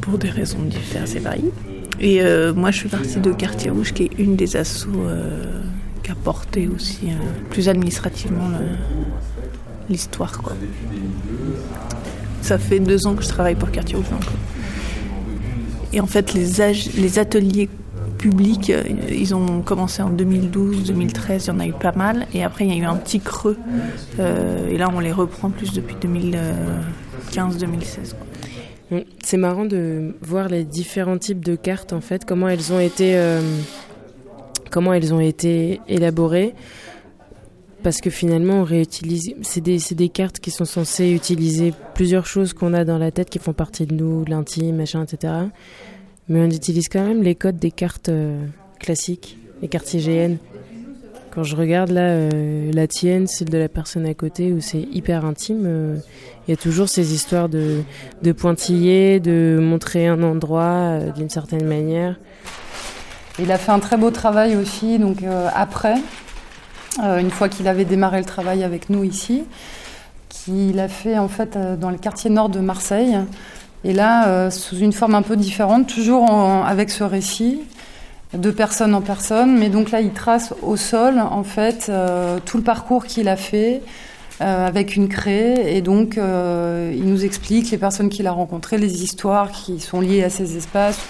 pour 0.00 0.16
des 0.18 0.30
raisons 0.30 0.62
diverses 0.62 1.16
et 1.16 1.18
variées. 1.18 1.52
Et 2.00 2.22
moi, 2.54 2.70
je 2.70 2.80
fais 2.80 2.88
partie 2.88 3.18
de 3.18 3.30
Quartier 3.30 3.70
Rouge, 3.70 3.92
qui 3.92 4.04
est 4.04 4.18
une 4.18 4.34
des 4.34 4.56
euh, 4.56 4.62
qui 6.10 6.18
a 6.18 6.22
porté 6.22 6.68
aussi 6.68 7.06
euh, 7.06 7.14
plus 7.50 7.68
administrativement 7.68 8.48
l'histoire. 9.88 10.40
Ça 12.42 12.58
fait 12.58 12.80
deux 12.80 13.06
ans 13.06 13.14
que 13.14 13.22
je 13.22 13.28
travaille 13.28 13.54
pour 13.54 13.70
Quartier 13.70 13.96
donc. 13.96 14.04
Et 15.92 16.00
en 16.00 16.06
fait, 16.06 16.34
les, 16.34 16.46
les 16.96 17.18
ateliers 17.18 17.68
publics, 18.16 18.70
euh, 18.70 18.82
ils 19.10 19.34
ont 19.34 19.60
commencé 19.62 20.02
en 20.02 20.10
2012, 20.10 20.84
2013, 20.84 21.46
il 21.46 21.48
y 21.48 21.50
en 21.50 21.60
a 21.60 21.66
eu 21.66 21.72
pas 21.72 21.92
mal. 21.92 22.26
Et 22.32 22.44
après, 22.44 22.64
il 22.64 22.70
y 22.72 22.78
a 22.78 22.82
eu 22.82 22.84
un 22.84 22.96
petit 22.96 23.18
creux. 23.18 23.58
Euh, 24.20 24.68
et 24.68 24.78
là, 24.78 24.88
on 24.94 25.00
les 25.00 25.12
reprend 25.12 25.50
plus 25.50 25.72
depuis 25.72 25.96
2015, 26.00 27.58
2016. 27.58 28.14
quoi. 28.14 28.26
Mm. 28.90 29.02
C'est 29.22 29.36
marrant 29.36 29.64
de 29.64 30.14
voir 30.20 30.48
les 30.48 30.64
différents 30.64 31.18
types 31.18 31.44
de 31.44 31.54
cartes 31.54 31.92
en 31.92 32.00
fait, 32.00 32.24
comment 32.24 32.48
elles 32.48 32.72
ont 32.72 32.80
été, 32.80 33.16
euh, 33.16 33.40
comment 34.70 34.92
elles 34.92 35.12
ont 35.12 35.20
été 35.20 35.80
élaborées. 35.88 36.54
Parce 37.82 38.00
que 38.00 38.10
finalement, 38.10 38.60
on 38.60 38.64
réutilise. 38.64 39.34
C'est 39.42 39.62
des, 39.62 40.08
cartes 40.08 40.38
qui 40.38 40.50
sont 40.50 40.64
censées 40.64 41.12
utiliser 41.12 41.72
plusieurs 41.94 42.26
choses 42.26 42.52
qu'on 42.52 42.74
a 42.74 42.84
dans 42.84 42.98
la 42.98 43.10
tête 43.10 43.30
qui 43.30 43.38
font 43.38 43.54
partie 43.54 43.86
de 43.86 43.94
nous, 43.94 44.24
l'intime, 44.26 44.76
machin, 44.76 45.04
etc. 45.04 45.32
Mais 46.28 46.40
on 46.40 46.50
utilise 46.50 46.88
quand 46.88 47.04
même 47.04 47.22
les 47.22 47.34
codes 47.34 47.58
des 47.58 47.70
cartes 47.70 48.10
euh, 48.10 48.44
classiques, 48.78 49.38
les 49.62 49.68
cartes 49.68 49.92
IGN. 49.94 50.36
Quand 51.30 51.44
je 51.44 51.56
regarde 51.56 51.90
là, 51.90 52.08
euh, 52.08 52.70
la 52.72 52.86
tienne, 52.86 53.26
celle 53.26 53.48
de 53.48 53.58
la 53.58 53.68
personne 53.68 54.04
à 54.04 54.14
côté, 54.14 54.52
où 54.52 54.60
c'est 54.60 54.82
hyper 54.92 55.24
intime, 55.24 55.62
euh, 55.64 55.96
il 56.46 56.50
y 56.50 56.54
a 56.54 56.56
toujours 56.56 56.88
ces 56.88 57.14
histoires 57.14 57.48
de, 57.48 57.82
pointiller, 58.36 59.20
de 59.20 59.58
montrer 59.60 60.06
un 60.06 60.22
endroit 60.22 60.98
d'une 61.16 61.30
certaine 61.30 61.66
manière. 61.66 62.18
Il 63.38 63.52
a 63.52 63.58
fait 63.58 63.72
un 63.72 63.78
très 63.78 63.96
beau 63.96 64.10
travail 64.10 64.56
aussi, 64.56 64.98
donc 64.98 65.22
euh, 65.22 65.48
après, 65.54 65.96
euh, 67.02 67.18
une 67.18 67.30
fois 67.30 67.48
qu'il 67.48 67.68
avait 67.68 67.84
démarré 67.84 68.18
le 68.18 68.24
travail 68.24 68.64
avec 68.64 68.90
nous 68.90 69.04
ici, 69.04 69.44
qu'il 70.28 70.78
a 70.80 70.88
fait 70.88 71.16
en 71.16 71.28
fait 71.28 71.56
euh, 71.56 71.76
dans 71.76 71.90
le 71.90 71.96
quartier 71.96 72.28
nord 72.28 72.48
de 72.48 72.60
Marseille. 72.60 73.16
Et 73.82 73.94
là, 73.94 74.50
sous 74.50 74.76
une 74.76 74.92
forme 74.92 75.14
un 75.14 75.22
peu 75.22 75.36
différente, 75.36 75.86
toujours 75.86 76.30
avec 76.30 76.90
ce 76.90 77.02
récit, 77.02 77.62
de 78.34 78.50
personne 78.50 78.94
en 78.94 79.00
personne. 79.00 79.56
Mais 79.58 79.70
donc 79.70 79.90
là, 79.90 80.02
il 80.02 80.10
trace 80.10 80.52
au 80.60 80.76
sol 80.76 81.18
en 81.18 81.44
fait 81.44 81.90
tout 82.44 82.58
le 82.58 82.62
parcours 82.62 83.06
qu'il 83.06 83.26
a 83.26 83.36
fait. 83.36 83.80
avec 84.38 84.96
une 84.96 85.08
craie 85.08 85.74
et 85.74 85.80
donc 85.80 86.16
il 86.18 87.04
nous 87.06 87.24
explique 87.24 87.70
les 87.70 87.78
personnes 87.78 88.10
qu'il 88.10 88.26
a 88.26 88.32
rencontrées, 88.32 88.76
les 88.76 89.02
histoires 89.02 89.50
qui 89.50 89.80
sont 89.80 90.02
liées 90.02 90.24
à 90.24 90.28
ces 90.28 90.58
espaces. 90.58 91.00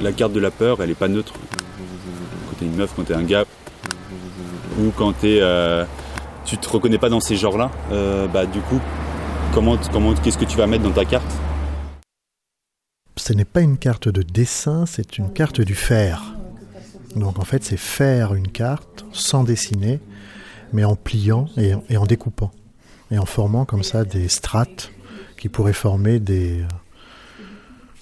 La 0.00 0.12
carte 0.12 0.32
de 0.32 0.38
la 0.38 0.52
peur, 0.52 0.80
elle 0.80 0.90
est 0.90 0.94
pas 0.94 1.08
neutre. 1.08 1.32
Quand 1.32 2.56
t'es 2.58 2.66
une 2.66 2.76
meuf, 2.76 2.92
quand 2.94 3.02
t'es 3.02 3.14
un 3.14 3.24
gars, 3.24 3.44
ou 4.78 4.92
quand 4.96 5.12
t'es, 5.12 5.40
euh, 5.40 5.84
tu 6.44 6.56
te 6.56 6.68
reconnais 6.68 6.98
pas 6.98 7.08
dans 7.08 7.18
ces 7.18 7.34
genres-là, 7.34 7.70
euh, 7.90 8.28
bah 8.28 8.46
du 8.46 8.60
coup, 8.60 8.80
comment, 9.52 9.76
comment, 9.92 10.14
qu'est-ce 10.14 10.38
que 10.38 10.44
tu 10.44 10.56
vas 10.56 10.68
mettre 10.68 10.84
dans 10.84 10.92
ta 10.92 11.04
carte? 11.04 11.30
Ce 13.16 13.32
n'est 13.32 13.44
pas 13.44 13.60
une 13.60 13.76
carte 13.76 14.08
de 14.08 14.22
dessin, 14.22 14.86
c'est 14.86 15.18
une 15.18 15.32
carte 15.32 15.60
du 15.60 15.74
faire. 15.74 16.36
Donc 17.16 17.40
en 17.40 17.44
fait, 17.44 17.64
c'est 17.64 17.76
faire 17.76 18.34
une 18.34 18.48
carte 18.48 19.04
sans 19.12 19.42
dessiner, 19.42 19.98
mais 20.72 20.84
en 20.84 20.94
pliant 20.94 21.46
et 21.56 21.96
en 21.96 22.06
découpant. 22.06 22.52
Et 23.10 23.18
en 23.18 23.26
formant 23.26 23.64
comme 23.64 23.82
ça 23.82 24.04
des 24.04 24.28
strates 24.28 24.92
qui 25.38 25.48
pourraient 25.48 25.72
former 25.72 26.20
des, 26.20 26.64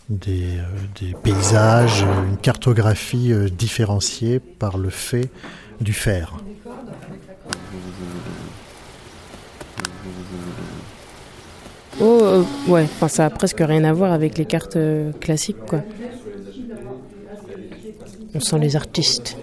des, 0.09 0.59
euh, 0.59 0.62
des 1.01 1.15
paysages, 1.15 2.03
euh, 2.03 2.28
une 2.31 2.37
cartographie 2.37 3.33
euh, 3.33 3.49
différenciée 3.49 4.39
par 4.39 4.78
le 4.78 4.91
fait 4.91 5.31
du 5.81 5.93
faire. 5.93 6.37
Oh, 12.01 12.20
euh, 12.23 12.43
ouais, 12.69 12.83
enfin, 12.85 13.09
ça 13.09 13.27
a 13.27 13.31
presque 13.31 13.61
rien 13.61 13.85
à 13.85 13.93
voir 13.93 14.12
avec 14.12 14.39
les 14.39 14.45
cartes 14.45 14.78
classiques, 15.20 15.65
quoi. 15.66 15.83
On 18.35 18.41
sent 18.41 18.59
les 18.59 18.77
artistes. 18.77 19.37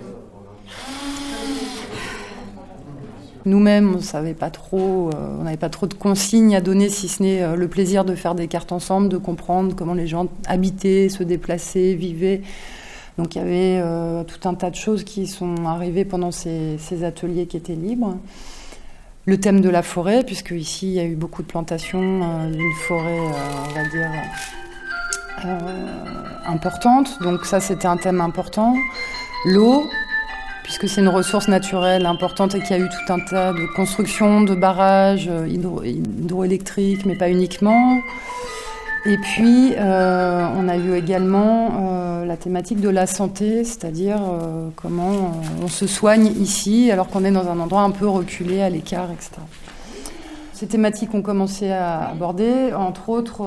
Nous-mêmes, 3.45 3.95
on 3.95 3.99
savait 3.99 4.33
pas 4.33 4.49
trop, 4.49 5.09
euh, 5.09 5.37
on 5.39 5.43
n'avait 5.43 5.57
pas 5.57 5.69
trop 5.69 5.85
de 5.85 5.93
consignes 5.93 6.55
à 6.55 6.61
donner, 6.61 6.87
si 6.87 7.09
ce 7.09 7.21
n'est 7.21 7.43
euh, 7.43 7.55
le 7.57 7.67
plaisir 7.67 8.05
de 8.05 8.15
faire 8.15 8.35
des 8.35 8.47
cartes 8.47 8.71
ensemble, 8.71 9.09
de 9.09 9.17
comprendre 9.17 9.75
comment 9.75 9.93
les 9.93 10.07
gens 10.07 10.27
habitaient, 10.45 11.09
se 11.09 11.23
déplaçaient, 11.23 11.93
vivaient. 11.93 12.41
Donc 13.17 13.35
il 13.35 13.39
y 13.39 13.41
avait 13.41 13.81
euh, 13.83 14.23
tout 14.23 14.47
un 14.47 14.53
tas 14.53 14.69
de 14.69 14.75
choses 14.75 15.03
qui 15.03 15.27
sont 15.27 15.65
arrivées 15.65 16.05
pendant 16.05 16.31
ces, 16.31 16.77
ces 16.77 17.03
ateliers 17.03 17.45
qui 17.45 17.57
étaient 17.57 17.75
libres. 17.75 18.17
Le 19.25 19.37
thème 19.37 19.59
de 19.59 19.69
la 19.69 19.83
forêt, 19.83 20.23
puisque 20.23 20.51
ici 20.51 20.87
il 20.87 20.93
y 20.93 20.99
a 20.99 21.05
eu 21.05 21.15
beaucoup 21.15 21.41
de 21.43 21.47
plantations 21.47 22.47
d'une 22.49 22.73
forêt, 22.87 23.19
on 23.19 23.73
va 23.73 23.89
dire, 23.89 24.11
importante. 26.45 27.21
Donc 27.21 27.45
ça 27.45 27.61
c'était 27.61 27.87
un 27.87 27.95
thème 27.95 28.19
important. 28.19 28.75
L'eau, 29.45 29.83
puisque 30.75 30.91
c'est 30.91 31.01
une 31.01 31.09
ressource 31.09 31.49
naturelle 31.49 32.07
importante 32.07 32.55
et 32.55 32.59
qu'il 32.59 32.71
y 32.75 32.81
a 32.81 32.83
eu 32.83 32.89
tout 32.89 33.13
un 33.13 33.19
tas 33.19 33.53
de 33.53 33.67
constructions, 33.75 34.41
de 34.41 34.55
barrages 34.55 35.29
euh, 35.29 35.47
hydro- 35.47 35.83
hydroélectriques, 35.83 37.05
mais 37.05 37.15
pas 37.15 37.29
uniquement. 37.29 37.99
Et 39.05 39.17
puis, 39.17 39.73
euh, 39.77 40.47
on 40.57 40.67
a 40.67 40.77
eu 40.77 40.95
également 40.95 41.73
euh, 41.79 42.25
la 42.25 42.37
thématique 42.37 42.79
de 42.81 42.89
la 42.89 43.05
santé, 43.05 43.63
c'est-à-dire 43.65 44.19
comment 44.75 45.33
on 45.61 45.67
se 45.67 45.85
soigne 45.85 46.25
ici 46.41 46.89
alors 46.89 47.07
qu'on 47.07 47.23
est 47.23 47.31
dans 47.31 47.47
un 47.49 47.59
endroit 47.59 47.81
un 47.81 47.91
peu 47.91 48.07
reculé, 48.07 48.63
à 48.63 48.69
l'écart, 48.71 49.11
etc. 49.11 49.29
Ces 50.53 50.65
thématiques 50.65 51.13
ont 51.13 51.21
commencé 51.21 51.69
à 51.69 52.09
aborder, 52.09 52.73
entre 52.75 53.09
autres 53.09 53.43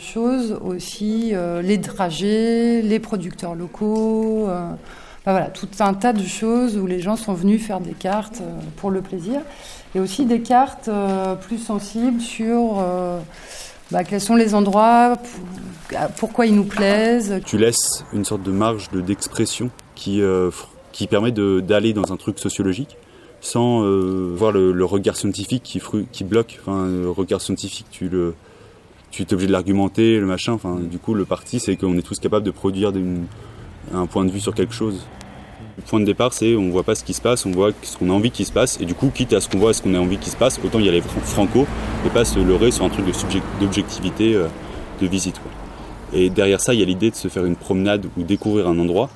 choses 0.00 0.58
aussi, 0.64 1.34
les 1.62 1.78
dragées, 1.78 2.80
les 2.82 2.98
producteurs 2.98 3.54
locaux, 3.54 4.48
tout 5.52 5.68
un 5.80 5.94
tas 5.94 6.12
de 6.12 6.24
choses 6.24 6.76
où 6.76 6.86
les 6.86 7.00
gens 7.00 7.16
sont 7.16 7.34
venus 7.34 7.62
faire 7.64 7.80
des 7.80 7.92
cartes 7.92 8.40
euh, 8.40 8.58
pour 8.76 8.90
le 8.90 9.00
plaisir, 9.00 9.40
et 9.94 10.00
aussi 10.00 10.26
des 10.26 10.40
cartes 10.40 10.88
euh, 10.88 11.34
plus 11.34 11.58
sensibles 11.58 12.20
sur 12.20 12.78
euh, 12.78 13.20
bah, 13.90 14.04
quels 14.04 14.20
sont 14.20 14.36
les 14.36 14.54
endroits, 14.54 15.16
pourquoi 16.16 16.46
ils 16.46 16.54
nous 16.54 16.64
plaisent. 16.64 17.40
Tu 17.44 17.58
laisses 17.58 18.04
une 18.12 18.24
sorte 18.24 18.42
de 18.42 18.52
marge 18.52 18.90
de- 18.90 19.00
d'expression 19.00 19.70
qui, 19.94 20.22
qui 20.92 21.06
permet 21.06 21.32
d'aller 21.32 21.92
dans 21.92 22.12
un 22.12 22.16
truc 22.16 22.38
sociologique 22.38 22.96
sans 23.40 23.80
voir 24.34 24.52
le, 24.52 24.84
regard 24.84 25.16
scientifique 25.16 25.62
qui, 25.64 25.80
qui 26.12 26.24
bloque. 26.24 26.60
Enfin, 26.60 26.86
le 26.86 27.10
regard 27.10 27.40
scientifique, 27.40 27.86
tu 27.90 28.08
le, 28.08 28.34
tu 29.10 29.22
es 29.22 29.32
obligé 29.32 29.48
de 29.48 29.52
l'argumenter, 29.52 30.20
le 30.20 30.26
machin. 30.26 30.52
Enfin, 30.52 30.76
du 30.76 30.98
coup, 30.98 31.14
le 31.14 31.24
parti, 31.24 31.58
c'est 31.58 31.76
qu'on 31.76 31.96
est 31.96 32.02
tous 32.02 32.18
capables 32.20 32.44
de 32.44 32.50
produire 32.50 32.92
un 33.94 34.06
point 34.06 34.24
de 34.24 34.30
vue 34.30 34.40
sur 34.40 34.54
quelque 34.54 34.74
chose. 34.74 35.06
Le 35.76 35.82
point 35.82 36.00
de 36.00 36.04
départ, 36.04 36.32
c'est 36.32 36.56
on 36.56 36.70
voit 36.70 36.82
pas 36.82 36.94
ce 36.94 37.04
qui 37.04 37.14
se 37.14 37.20
passe, 37.20 37.46
on 37.46 37.52
voit 37.52 37.70
ce 37.82 37.96
qu'on 37.96 38.10
a 38.10 38.12
envie 38.12 38.30
qu'il 38.30 38.44
se 38.46 38.52
passe, 38.52 38.78
et 38.80 38.84
du 38.84 38.94
coup, 38.94 39.10
quitte 39.14 39.32
à 39.32 39.40
ce 39.40 39.48
qu'on 39.48 39.58
voit 39.58 39.72
ce 39.72 39.80
qu'on 39.80 39.94
a 39.94 39.98
envie 39.98 40.18
qu'il 40.18 40.32
se 40.32 40.36
passe, 40.36 40.58
autant 40.64 40.80
y 40.80 40.88
aller 40.88 41.00
fran- 41.00 41.20
franco 41.20 41.66
et 42.04 42.10
pas 42.10 42.24
se 42.24 42.38
leurrer 42.38 42.70
sur 42.70 42.84
un 42.84 42.88
truc 42.88 43.06
de 43.06 43.12
d'objectivité 43.60 44.34
euh, 44.34 44.48
de 45.00 45.06
visite. 45.06 45.40
Et 46.12 46.30
derrière 46.30 46.60
ça, 46.60 46.74
il 46.74 46.80
y 46.80 46.82
a 46.82 46.86
l'idée 46.86 47.10
de 47.10 47.16
se 47.16 47.28
faire 47.28 47.44
une 47.44 47.56
promenade 47.56 48.06
ou 48.16 48.22
découvrir 48.22 48.66
un 48.66 48.78
endroit 48.78 49.10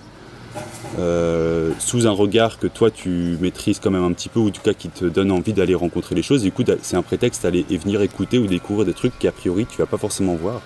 euh, 0.99 1.73
sous 1.79 2.07
un 2.07 2.11
regard 2.11 2.59
que 2.59 2.67
toi 2.67 2.91
tu 2.91 3.39
maîtrises 3.41 3.81
quand 3.81 3.91
même 3.91 4.05
un 4.05 4.13
petit 4.13 4.29
peu, 4.29 4.41
ou 4.41 4.49
en 4.49 4.51
tout 4.51 4.61
cas 4.63 4.75
qui 4.75 4.89
te 4.89 5.07
donne 5.07 5.33
envie 5.33 5.53
d'aller 5.53 5.75
rencontrer 5.75 6.15
les 6.15 6.23
choses. 6.23 6.43
Du 6.43 6.53
coup, 6.53 6.63
c'est 6.83 6.97
un 6.97 7.03
prétexte 7.03 7.45
à 7.45 7.49
aller 7.49 7.65
et 7.71 7.77
venir 7.77 8.03
écouter 8.03 8.39
ou 8.39 8.47
découvrir 8.47 8.85
des 8.87 8.95
trucs 8.95 9.19
qu'a 9.19 9.33
priori 9.33 9.67
tu 9.67 9.79
vas 9.79 9.87
pas 9.87 9.99
forcément 9.99 10.35
voir. 10.35 10.61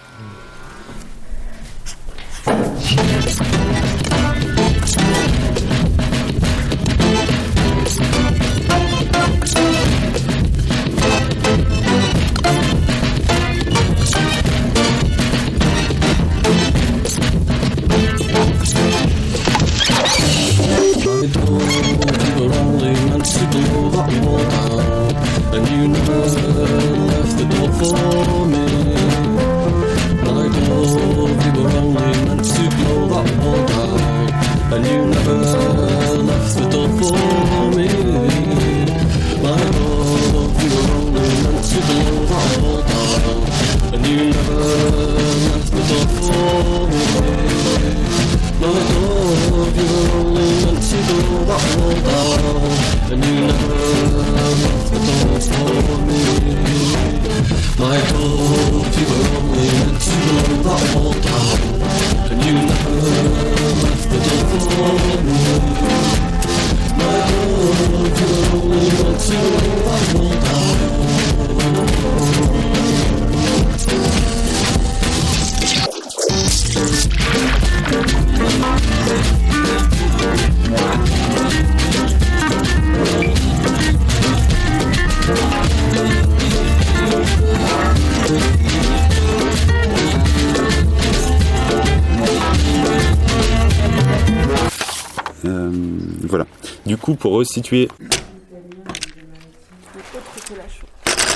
Resituer, 97.36 97.88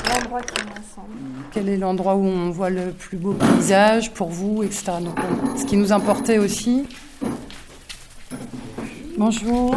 L'endroit 0.08 0.40
qui 0.42 0.64
m'ensemble. 0.64 1.14
Quel 1.52 1.68
est 1.68 1.76
l'endroit 1.76 2.14
où 2.14 2.24
on 2.24 2.50
voit 2.50 2.70
le 2.70 2.92
plus 2.92 3.16
beau 3.16 3.32
paysage 3.32 4.12
pour 4.12 4.28
vous, 4.28 4.62
etc. 4.62 4.92
Donc, 5.00 5.18
euh, 5.18 5.56
ce 5.56 5.64
qui 5.64 5.76
nous 5.76 5.92
importait 5.92 6.38
aussi. 6.38 6.86
Bonjour. 9.18 9.72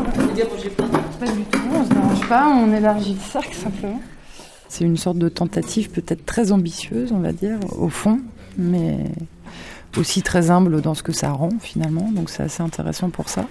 Pas 1.19 1.25
du 1.27 1.43
tout, 1.43 1.59
on 1.73 1.83
se 1.83 1.89
dérange 1.89 2.29
pas, 2.29 2.47
on 2.47 2.73
élargit 2.73 3.13
le 3.13 3.19
cercle 3.19 3.55
simplement. 3.55 4.01
C'est 4.69 4.85
une 4.85 4.97
sorte 4.97 5.17
de 5.17 5.29
tentative 5.29 5.89
peut-être 5.89 6.25
très 6.25 6.51
ambitieuse, 6.51 7.11
on 7.11 7.19
va 7.19 7.31
dire, 7.31 7.59
au 7.77 7.89
fond, 7.89 8.19
mais 8.57 8.99
aussi 9.97 10.21
très 10.21 10.49
humble 10.49 10.81
dans 10.81 10.95
ce 10.95 11.03
que 11.03 11.11
ça 11.11 11.31
rend 11.31 11.49
finalement, 11.59 12.11
donc 12.11 12.29
c'est 12.29 12.43
assez 12.43 12.63
intéressant 12.63 13.09
pour 13.09 13.29
ça. 13.29 13.45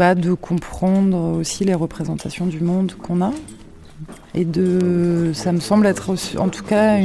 De 0.00 0.32
comprendre 0.32 1.36
aussi 1.38 1.62
les 1.66 1.74
représentations 1.74 2.46
du 2.46 2.60
monde 2.60 2.94
qu'on 2.94 3.20
a. 3.20 3.32
Et 4.34 4.46
de 4.46 5.32
ça 5.34 5.52
me 5.52 5.60
semble 5.60 5.84
être 5.84 6.14
en 6.38 6.48
tout 6.48 6.64
cas 6.64 6.96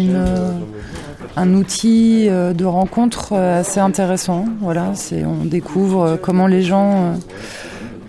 un 1.36 1.54
outil 1.56 2.28
euh, 2.30 2.54
de 2.54 2.64
rencontre 2.64 3.34
euh, 3.34 3.60
assez 3.60 3.82
intéressant. 3.82 4.46
Voilà 4.62 4.94
on 5.26 5.44
découvre 5.44 6.02
euh, 6.04 6.16
comment 6.16 6.48
les 6.48 6.62
gens 6.62 7.16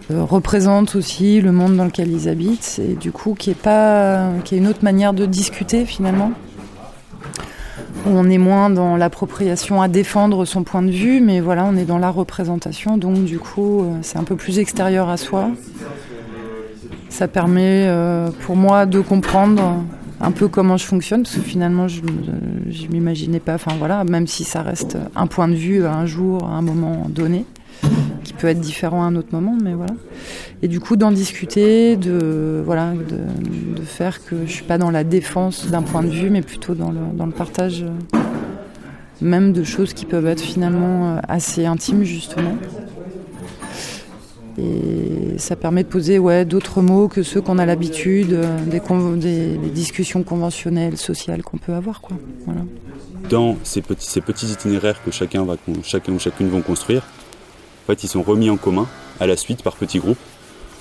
représentent 0.08 0.94
aussi 0.94 1.40
le 1.40 1.50
monde 1.50 1.76
dans 1.76 1.86
lequel 1.86 2.12
ils 2.12 2.28
habitent 2.28 2.80
et 2.80 2.94
du 2.94 3.10
coup 3.10 3.34
qui 3.34 3.50
est 3.50 3.60
pas 3.60 4.30
qui 4.44 4.54
est 4.54 4.58
une 4.58 4.68
autre 4.68 4.84
manière 4.84 5.12
de 5.12 5.26
discuter 5.26 5.84
finalement 5.84 6.30
on 8.06 8.30
est 8.30 8.38
moins 8.38 8.70
dans 8.70 8.96
l'appropriation 8.96 9.82
à 9.82 9.88
défendre 9.88 10.44
son 10.44 10.62
point 10.62 10.82
de 10.82 10.90
vue, 10.90 11.20
mais 11.20 11.40
voilà, 11.40 11.64
on 11.64 11.76
est 11.76 11.84
dans 11.84 11.98
la 11.98 12.10
représentation, 12.10 12.96
donc 12.96 13.24
du 13.24 13.38
coup, 13.38 13.80
euh, 13.80 13.98
c'est 14.02 14.18
un 14.18 14.24
peu 14.24 14.36
plus 14.36 14.58
extérieur 14.58 15.08
à 15.08 15.16
soi. 15.16 15.50
Ça 17.08 17.28
permet 17.28 17.86
euh, 17.86 18.30
pour 18.42 18.56
moi 18.56 18.86
de 18.86 19.00
comprendre 19.00 19.82
un 20.20 20.30
peu 20.30 20.48
comment 20.48 20.76
je 20.76 20.84
fonctionne, 20.84 21.22
parce 21.22 21.36
que 21.36 21.42
finalement, 21.42 21.88
je 21.88 22.02
ne 22.02 22.92
m'imaginais 22.92 23.40
pas, 23.40 23.54
enfin 23.54 23.72
voilà, 23.78 24.04
même 24.04 24.26
si 24.26 24.44
ça 24.44 24.62
reste 24.62 24.96
un 25.14 25.26
point 25.26 25.48
de 25.48 25.54
vue 25.54 25.84
à 25.84 25.94
un 25.94 26.06
jour, 26.06 26.44
à 26.44 26.52
un 26.52 26.62
moment 26.62 27.06
donné, 27.08 27.44
peut 28.36 28.46
être 28.46 28.60
différent 28.60 29.02
à 29.02 29.06
un 29.06 29.16
autre 29.16 29.28
moment, 29.32 29.56
mais 29.60 29.74
voilà. 29.74 29.94
Et 30.62 30.68
du 30.68 30.80
coup, 30.80 30.96
d'en 30.96 31.10
discuter, 31.10 31.96
de, 31.96 32.62
voilà, 32.64 32.92
de, 32.92 33.82
faire 33.84 34.24
que 34.24 34.46
je 34.46 34.52
suis 34.52 34.64
pas 34.64 34.78
dans 34.78 34.90
la 34.90 35.04
défense 35.04 35.66
d'un 35.68 35.82
point 35.82 36.02
de 36.02 36.08
vue, 36.08 36.30
mais 36.30 36.42
plutôt 36.42 36.74
dans 36.74 36.90
le, 36.90 37.00
dans 37.14 37.26
le 37.26 37.32
partage 37.32 37.84
euh, 37.84 38.18
même 39.20 39.52
de 39.52 39.64
choses 39.64 39.92
qui 39.92 40.04
peuvent 40.04 40.26
être 40.26 40.40
finalement 40.40 41.16
euh, 41.16 41.20
assez 41.28 41.66
intimes, 41.66 42.04
justement. 42.04 42.56
Et 44.58 45.38
ça 45.38 45.54
permet 45.54 45.82
de 45.82 45.88
poser 45.88 46.18
ouais, 46.18 46.44
d'autres 46.46 46.80
mots 46.80 47.08
que 47.08 47.22
ceux 47.22 47.42
qu'on 47.42 47.58
a 47.58 47.66
l'habitude, 47.66 48.32
euh, 48.32 49.16
des, 49.16 49.56
discussions 49.70 50.22
conventionnelles, 50.22 50.96
sociales 50.96 51.42
qu'on 51.42 51.58
peut 51.58 51.74
avoir. 51.74 52.00
Quoi. 52.00 52.16
Voilà. 52.46 52.62
dans 53.28 53.56
ces 53.62 53.82
petits, 53.82 54.08
ces 54.08 54.22
petits 54.22 54.46
itinéraires 54.46 55.02
que 55.04 55.10
chacun, 55.10 55.44
va, 55.44 55.56
chacun 55.82 56.12
ou 56.12 56.18
chacune 56.18 56.48
vont 56.48 56.62
construire, 56.62 57.02
en 57.86 57.92
fait, 57.92 58.02
ils 58.02 58.08
sont 58.08 58.22
remis 58.22 58.50
en 58.50 58.56
commun 58.56 58.88
à 59.20 59.28
la 59.28 59.36
suite 59.36 59.62
par 59.62 59.76
petits 59.76 60.00
groupes, 60.00 60.18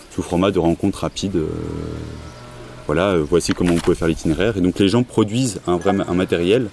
sous 0.10 0.24
format 0.24 0.50
de 0.50 0.58
rencontres 0.58 1.02
rapides. 1.02 1.36
euh, 1.36 1.48
voilà, 2.88 3.10
euh, 3.10 3.24
voici 3.30 3.54
comment 3.54 3.74
vous 3.76 3.80
pouvez 3.80 3.96
faire 3.96 4.08
l'itinéraire. 4.08 4.58
Et 4.58 4.62
donc 4.62 4.80
les 4.80 4.90
gens 4.90 5.04
produisent 5.04 5.62
un, 5.68 5.78
vrai, 5.78 5.92
un 5.92 6.14
matériel 6.16 6.70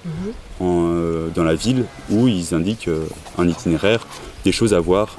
en, 0.59 0.87
euh, 0.87 1.29
dans 1.35 1.45
la 1.45 1.55
ville 1.55 1.85
où 2.11 2.29
ils 2.29 2.55
indiquent 2.55 2.89
un 3.37 3.47
itinéraire, 3.47 4.07
des 4.45 4.53
choses 4.53 4.73
à 4.73 4.81
voir 4.81 5.19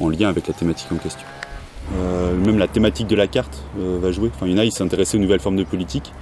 en 0.00 0.08
lien 0.08 0.30
avec 0.30 0.48
la 0.48 0.54
thématique 0.54 0.90
en 0.90 0.96
question. 0.96 1.26
Même 2.44 2.58
la 2.58 2.68
thématique 2.68 3.08
de 3.08 3.16
la 3.16 3.26
carte 3.26 3.62
va 3.76 4.10
jouer. 4.10 4.30
Enfin, 4.34 4.46
il 4.46 4.52
y 4.52 4.54
en 4.54 4.58
a, 4.58 4.64
ils 4.64 4.72
s'intéressaient 4.72 5.18
aux 5.18 5.20
nouvelles 5.20 5.40
formes 5.40 5.56
de 5.56 5.64
politique 5.64 6.12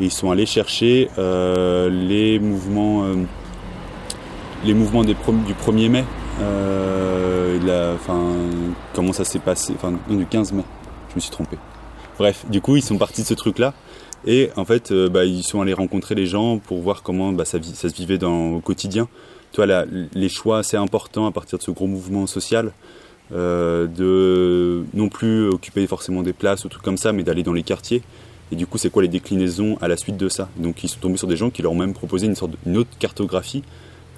et 0.00 0.04
ils 0.04 0.12
sont 0.12 0.30
allés 0.30 0.46
chercher 0.46 1.08
les 1.16 2.38
mouvements, 2.38 3.06
les 4.64 4.74
mouvements 4.74 5.04
des 5.04 5.14
du 5.14 5.54
1er 5.54 5.88
mai. 5.88 6.04
Euh, 6.40 7.58
comment 8.94 9.12
ça 9.12 9.24
s'est 9.24 9.38
passé? 9.38 9.72
Enfin, 9.76 9.92
du 10.08 10.26
15 10.26 10.52
mai. 10.52 10.62
Je 11.10 11.16
me 11.16 11.20
suis 11.20 11.30
trompé. 11.30 11.56
Bref, 12.18 12.44
du 12.50 12.60
coup, 12.60 12.76
ils 12.76 12.82
sont 12.82 12.98
partis 12.98 13.22
de 13.22 13.26
ce 13.26 13.34
truc-là. 13.34 13.74
Et 14.26 14.50
en 14.56 14.64
fait, 14.64 14.90
euh, 14.90 15.08
bah, 15.08 15.24
ils 15.24 15.42
sont 15.44 15.60
allés 15.60 15.74
rencontrer 15.74 16.14
les 16.14 16.26
gens 16.26 16.58
pour 16.58 16.80
voir 16.80 17.02
comment 17.02 17.32
bah, 17.32 17.44
ça, 17.44 17.58
se 17.62 17.86
vivait 17.94 18.22
au 18.24 18.60
quotidien. 18.60 19.08
Toi, 19.52 19.66
la- 19.66 19.86
les 20.12 20.28
choix 20.28 20.58
assez 20.58 20.76
importants 20.76 21.26
à 21.26 21.30
partir 21.32 21.58
de 21.58 21.62
ce 21.62 21.70
gros 21.70 21.86
mouvement 21.86 22.26
social, 22.26 22.72
euh, 23.32 23.86
de 23.86 24.84
non 24.94 25.08
plus 25.08 25.48
occuper 25.48 25.86
forcément 25.86 26.22
des 26.22 26.32
places 26.32 26.64
ou 26.64 26.68
trucs 26.68 26.82
comme 26.82 26.96
ça, 26.96 27.12
mais 27.12 27.22
d'aller 27.22 27.42
dans 27.44 27.52
les 27.52 27.62
quartiers. 27.62 28.02
Et 28.50 28.56
du 28.56 28.66
coup, 28.66 28.78
c'est 28.78 28.90
quoi 28.90 29.02
les 29.02 29.08
déclinaisons 29.08 29.78
à 29.80 29.88
la 29.88 29.96
suite 29.96 30.16
de 30.16 30.28
ça? 30.28 30.48
Donc, 30.56 30.82
ils 30.82 30.88
sont 30.88 30.98
tombés 31.00 31.18
sur 31.18 31.28
des 31.28 31.36
gens 31.36 31.50
qui 31.50 31.62
leur 31.62 31.72
ont 31.72 31.76
même 31.76 31.92
proposé 31.94 32.26
une 32.26 32.34
sorte 32.34 32.52
de- 32.52 32.58
une 32.66 32.76
autre 32.78 32.90
cartographie, 32.98 33.62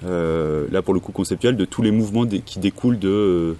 là 0.03 0.81
pour 0.81 0.93
le 0.93 0.99
coup 0.99 1.11
conceptuelle, 1.11 1.55
de 1.55 1.65
tous 1.65 1.81
les 1.81 1.91
mouvements 1.91 2.25
qui 2.25 2.59
découlent 2.59 2.99
de, 2.99 3.55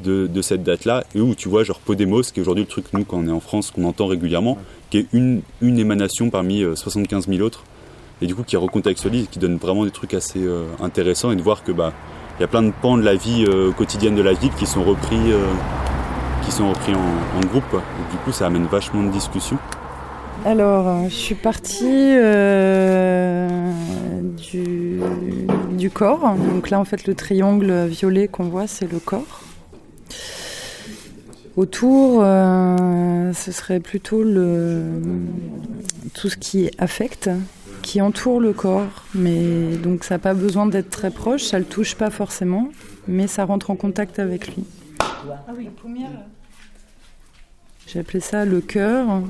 de, 0.00 0.26
de 0.26 0.42
cette 0.42 0.62
date-là, 0.62 1.04
et 1.14 1.20
où 1.20 1.34
tu 1.34 1.48
vois, 1.48 1.64
genre 1.64 1.78
Podemos, 1.80 2.22
qui 2.22 2.40
est 2.40 2.42
aujourd'hui 2.42 2.64
le 2.64 2.68
truc, 2.68 2.86
nous, 2.92 3.04
quand 3.04 3.18
on 3.18 3.26
est 3.26 3.32
en 3.32 3.40
France, 3.40 3.70
qu'on 3.70 3.84
entend 3.84 4.06
régulièrement, 4.06 4.58
qui 4.90 4.98
est 4.98 5.06
une, 5.12 5.42
une 5.60 5.78
émanation 5.78 6.30
parmi 6.30 6.62
euh, 6.62 6.74
75 6.74 7.28
000 7.28 7.40
autres, 7.42 7.64
et 8.22 8.26
du 8.26 8.34
coup 8.34 8.42
qui 8.42 8.56
recontextualise, 8.56 9.28
qui 9.28 9.38
donne 9.38 9.56
vraiment 9.56 9.84
des 9.84 9.90
trucs 9.90 10.14
assez 10.14 10.40
euh, 10.40 10.66
intéressants, 10.80 11.30
et 11.30 11.36
de 11.36 11.42
voir 11.42 11.62
que 11.62 11.72
bah 11.72 11.92
il 12.38 12.42
y 12.42 12.44
a 12.44 12.48
plein 12.48 12.62
de 12.62 12.72
pans 12.82 12.96
de 12.96 13.02
la 13.02 13.14
vie 13.14 13.44
euh, 13.46 13.70
quotidienne 13.70 14.16
de 14.16 14.22
la 14.22 14.32
ville 14.32 14.52
qui 14.58 14.66
sont 14.66 14.82
repris, 14.82 15.32
euh, 15.32 15.52
qui 16.44 16.50
sont 16.50 16.68
repris 16.68 16.92
en, 16.92 17.38
en 17.38 17.40
groupe, 17.46 17.64
quoi. 17.70 17.80
Et 17.80 18.12
du 18.12 18.18
coup, 18.18 18.32
ça 18.32 18.46
amène 18.46 18.66
vachement 18.66 19.04
de 19.04 19.10
discussions. 19.10 19.58
Alors, 20.44 20.88
euh, 20.88 21.04
je 21.08 21.14
suis 21.14 21.34
partie 21.34 21.86
euh, 21.88 23.72
du, 24.36 25.00
du 25.72 25.90
corps. 25.90 26.36
Donc 26.36 26.68
là, 26.68 26.78
en 26.78 26.84
fait, 26.84 27.06
le 27.06 27.14
triangle 27.14 27.86
violet 27.86 28.28
qu'on 28.28 28.44
voit, 28.44 28.66
c'est 28.66 28.90
le 28.90 28.98
corps. 28.98 29.40
Autour, 31.56 32.20
euh, 32.22 33.32
ce 33.32 33.52
serait 33.52 33.80
plutôt 33.80 34.22
le, 34.22 34.82
tout 36.12 36.28
ce 36.28 36.36
qui 36.36 36.70
affecte, 36.76 37.30
qui 37.80 38.02
entoure 38.02 38.38
le 38.38 38.52
corps. 38.52 39.04
Mais 39.14 39.76
donc, 39.76 40.04
ça 40.04 40.16
n'a 40.16 40.18
pas 40.18 40.34
besoin 40.34 40.66
d'être 40.66 40.90
très 40.90 41.10
proche, 41.10 41.44
ça 41.44 41.56
ne 41.56 41.62
le 41.62 41.68
touche 41.68 41.94
pas 41.94 42.10
forcément, 42.10 42.68
mais 43.08 43.28
ça 43.28 43.46
rentre 43.46 43.70
en 43.70 43.76
contact 43.76 44.18
avec 44.18 44.54
lui. 44.54 44.64
Ah 45.00 45.52
oui. 45.56 45.70
J'ai 47.86 48.00
appelé 48.00 48.20
ça 48.20 48.44
le 48.44 48.60
cœur, 48.60 49.22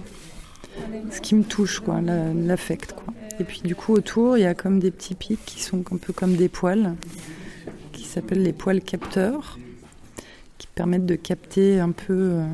ce 1.11 1.21
qui 1.21 1.35
me 1.35 1.43
touche, 1.45 1.81
quoi, 1.81 2.01
la- 2.01 2.33
l'affect. 2.33 2.93
Quoi. 2.93 3.13
Et 3.41 3.45
puis 3.45 3.61
du 3.63 3.75
coup, 3.75 3.93
autour, 3.93 4.37
il 4.39 4.43
y 4.43 4.47
a 4.47 4.55
comme 4.55 4.79
des 4.79 4.91
petits 4.91 5.15
pics 5.15 5.45
qui 5.45 5.63
sont 5.63 5.83
un 5.93 5.97
peu 5.97 6.13
comme 6.13 6.37
des 6.37 6.49
poils, 6.49 6.95
qui 7.93 8.05
s'appellent 8.05 8.43
les 8.43 8.53
poils 8.53 8.81
capteurs, 8.81 9.59
qui 10.59 10.67
permettent 10.69 11.07
de 11.07 11.17
capter 11.17 11.81
un 11.81 11.91
peu 11.93 12.13
euh, 12.13 12.47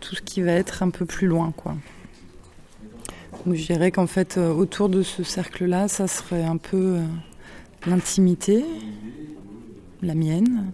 tout 0.00 0.14
ce 0.14 0.22
qui 0.22 0.42
va 0.42 0.52
être 0.52 0.82
un 0.82 0.90
peu 0.90 1.04
plus 1.06 1.26
loin. 1.26 1.52
Quoi. 1.56 1.76
Donc 3.44 3.54
je 3.54 3.66
dirais 3.66 3.90
qu'en 3.90 4.06
fait, 4.06 4.36
euh, 4.38 4.52
autour 4.52 4.88
de 4.88 5.02
ce 5.02 5.22
cercle-là, 5.22 5.88
ça 5.88 6.06
serait 6.08 6.44
un 6.44 6.56
peu 6.56 6.96
euh, 6.96 7.02
l'intimité, 7.86 8.64
la 10.02 10.14
mienne. 10.14 10.66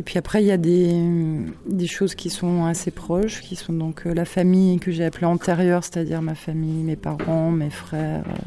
Et 0.00 0.02
puis 0.02 0.16
après, 0.16 0.42
il 0.42 0.46
y 0.46 0.50
a 0.50 0.56
des, 0.56 1.86
choses 1.86 2.14
qui 2.14 2.30
sont 2.30 2.64
assez 2.64 2.90
proches, 2.90 3.42
qui 3.42 3.54
sont 3.54 3.74
donc 3.74 4.06
euh, 4.06 4.14
la 4.14 4.24
famille 4.24 4.78
que 4.78 4.90
j'ai 4.90 5.04
appelée 5.04 5.26
antérieure, 5.26 5.84
c'est-à-dire 5.84 6.22
ma 6.22 6.34
famille, 6.34 6.82
mes 6.84 6.96
parents, 6.96 7.50
mes 7.50 7.68
frères. 7.68 8.24
Euh, 8.26 8.38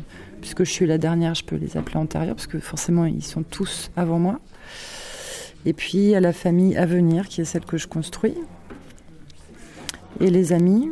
puisque 0.42 0.64
je 0.64 0.72
suis 0.72 0.88
la 0.88 0.98
dernière, 0.98 1.36
je 1.36 1.44
peux 1.44 1.56
les 1.56 1.78
appeler 1.78 1.98
antérieures, 1.98 2.34
parce 2.34 2.48
que 2.48 2.58
forcément, 2.58 3.06
ils 3.06 3.24
sont 3.24 3.44
tous 3.44 3.92
avant 3.96 4.18
moi. 4.18 4.40
Et 5.68 5.74
puis, 5.74 6.00
il 6.00 6.10
y 6.10 6.16
a 6.16 6.20
la 6.20 6.34
famille 6.34 6.76
à 6.76 6.88
venir, 6.88 7.28
qui 7.28 7.42
est 7.42 7.46
celle 7.46 7.66
que 7.66 7.78
je 7.78 7.88
construis. 7.88 8.34
Et 10.22 10.32
les 10.32 10.54
amis, 10.54 10.90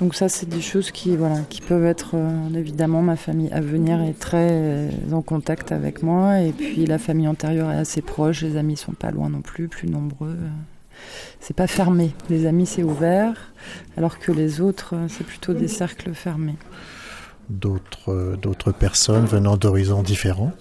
donc 0.00 0.14
ça, 0.14 0.28
c'est 0.28 0.48
des 0.48 0.60
choses 0.60 0.90
qui, 0.90 1.16
voilà, 1.16 1.40
qui 1.48 1.62
peuvent 1.62 1.86
être 1.86 2.10
euh, 2.14 2.54
évidemment 2.54 3.00
ma 3.00 3.16
famille 3.16 3.50
à 3.50 3.62
venir 3.62 4.02
est 4.02 4.18
très 4.18 4.50
euh, 4.50 4.90
en 5.12 5.22
contact 5.22 5.72
avec 5.72 6.02
moi 6.02 6.40
et 6.40 6.52
puis 6.52 6.84
la 6.84 6.98
famille 6.98 7.28
antérieure 7.28 7.70
est 7.70 7.78
assez 7.78 8.02
proche, 8.02 8.42
les 8.42 8.58
amis 8.58 8.76
sont 8.76 8.92
pas 8.92 9.10
loin 9.10 9.30
non 9.30 9.40
plus, 9.40 9.68
plus 9.68 9.88
nombreux. 9.88 10.36
C'est 11.40 11.56
pas 11.56 11.66
fermé, 11.66 12.12
les 12.28 12.44
amis 12.44 12.66
c'est 12.66 12.82
ouvert, 12.82 13.52
alors 13.96 14.18
que 14.18 14.32
les 14.32 14.60
autres 14.60 14.94
euh, 14.94 15.06
c'est 15.08 15.24
plutôt 15.24 15.54
des 15.54 15.68
cercles 15.68 16.12
fermés. 16.12 16.56
D'autres 17.48 18.36
d'autres 18.42 18.72
personnes 18.72 19.24
venant 19.24 19.56
d'horizons 19.56 20.02
différents. 20.02 20.52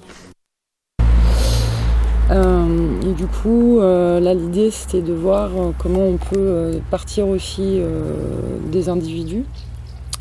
Euh, 2.31 3.01
et 3.03 3.13
du 3.13 3.27
coup, 3.27 3.79
euh, 3.79 4.19
là, 4.19 4.33
l'idée, 4.33 4.71
c'était 4.71 5.01
de 5.01 5.13
voir 5.13 5.51
euh, 5.55 5.71
comment 5.77 6.07
on 6.07 6.17
peut 6.17 6.79
partir 6.89 7.27
aussi 7.27 7.79
des 8.71 8.89
individus. 8.89 9.45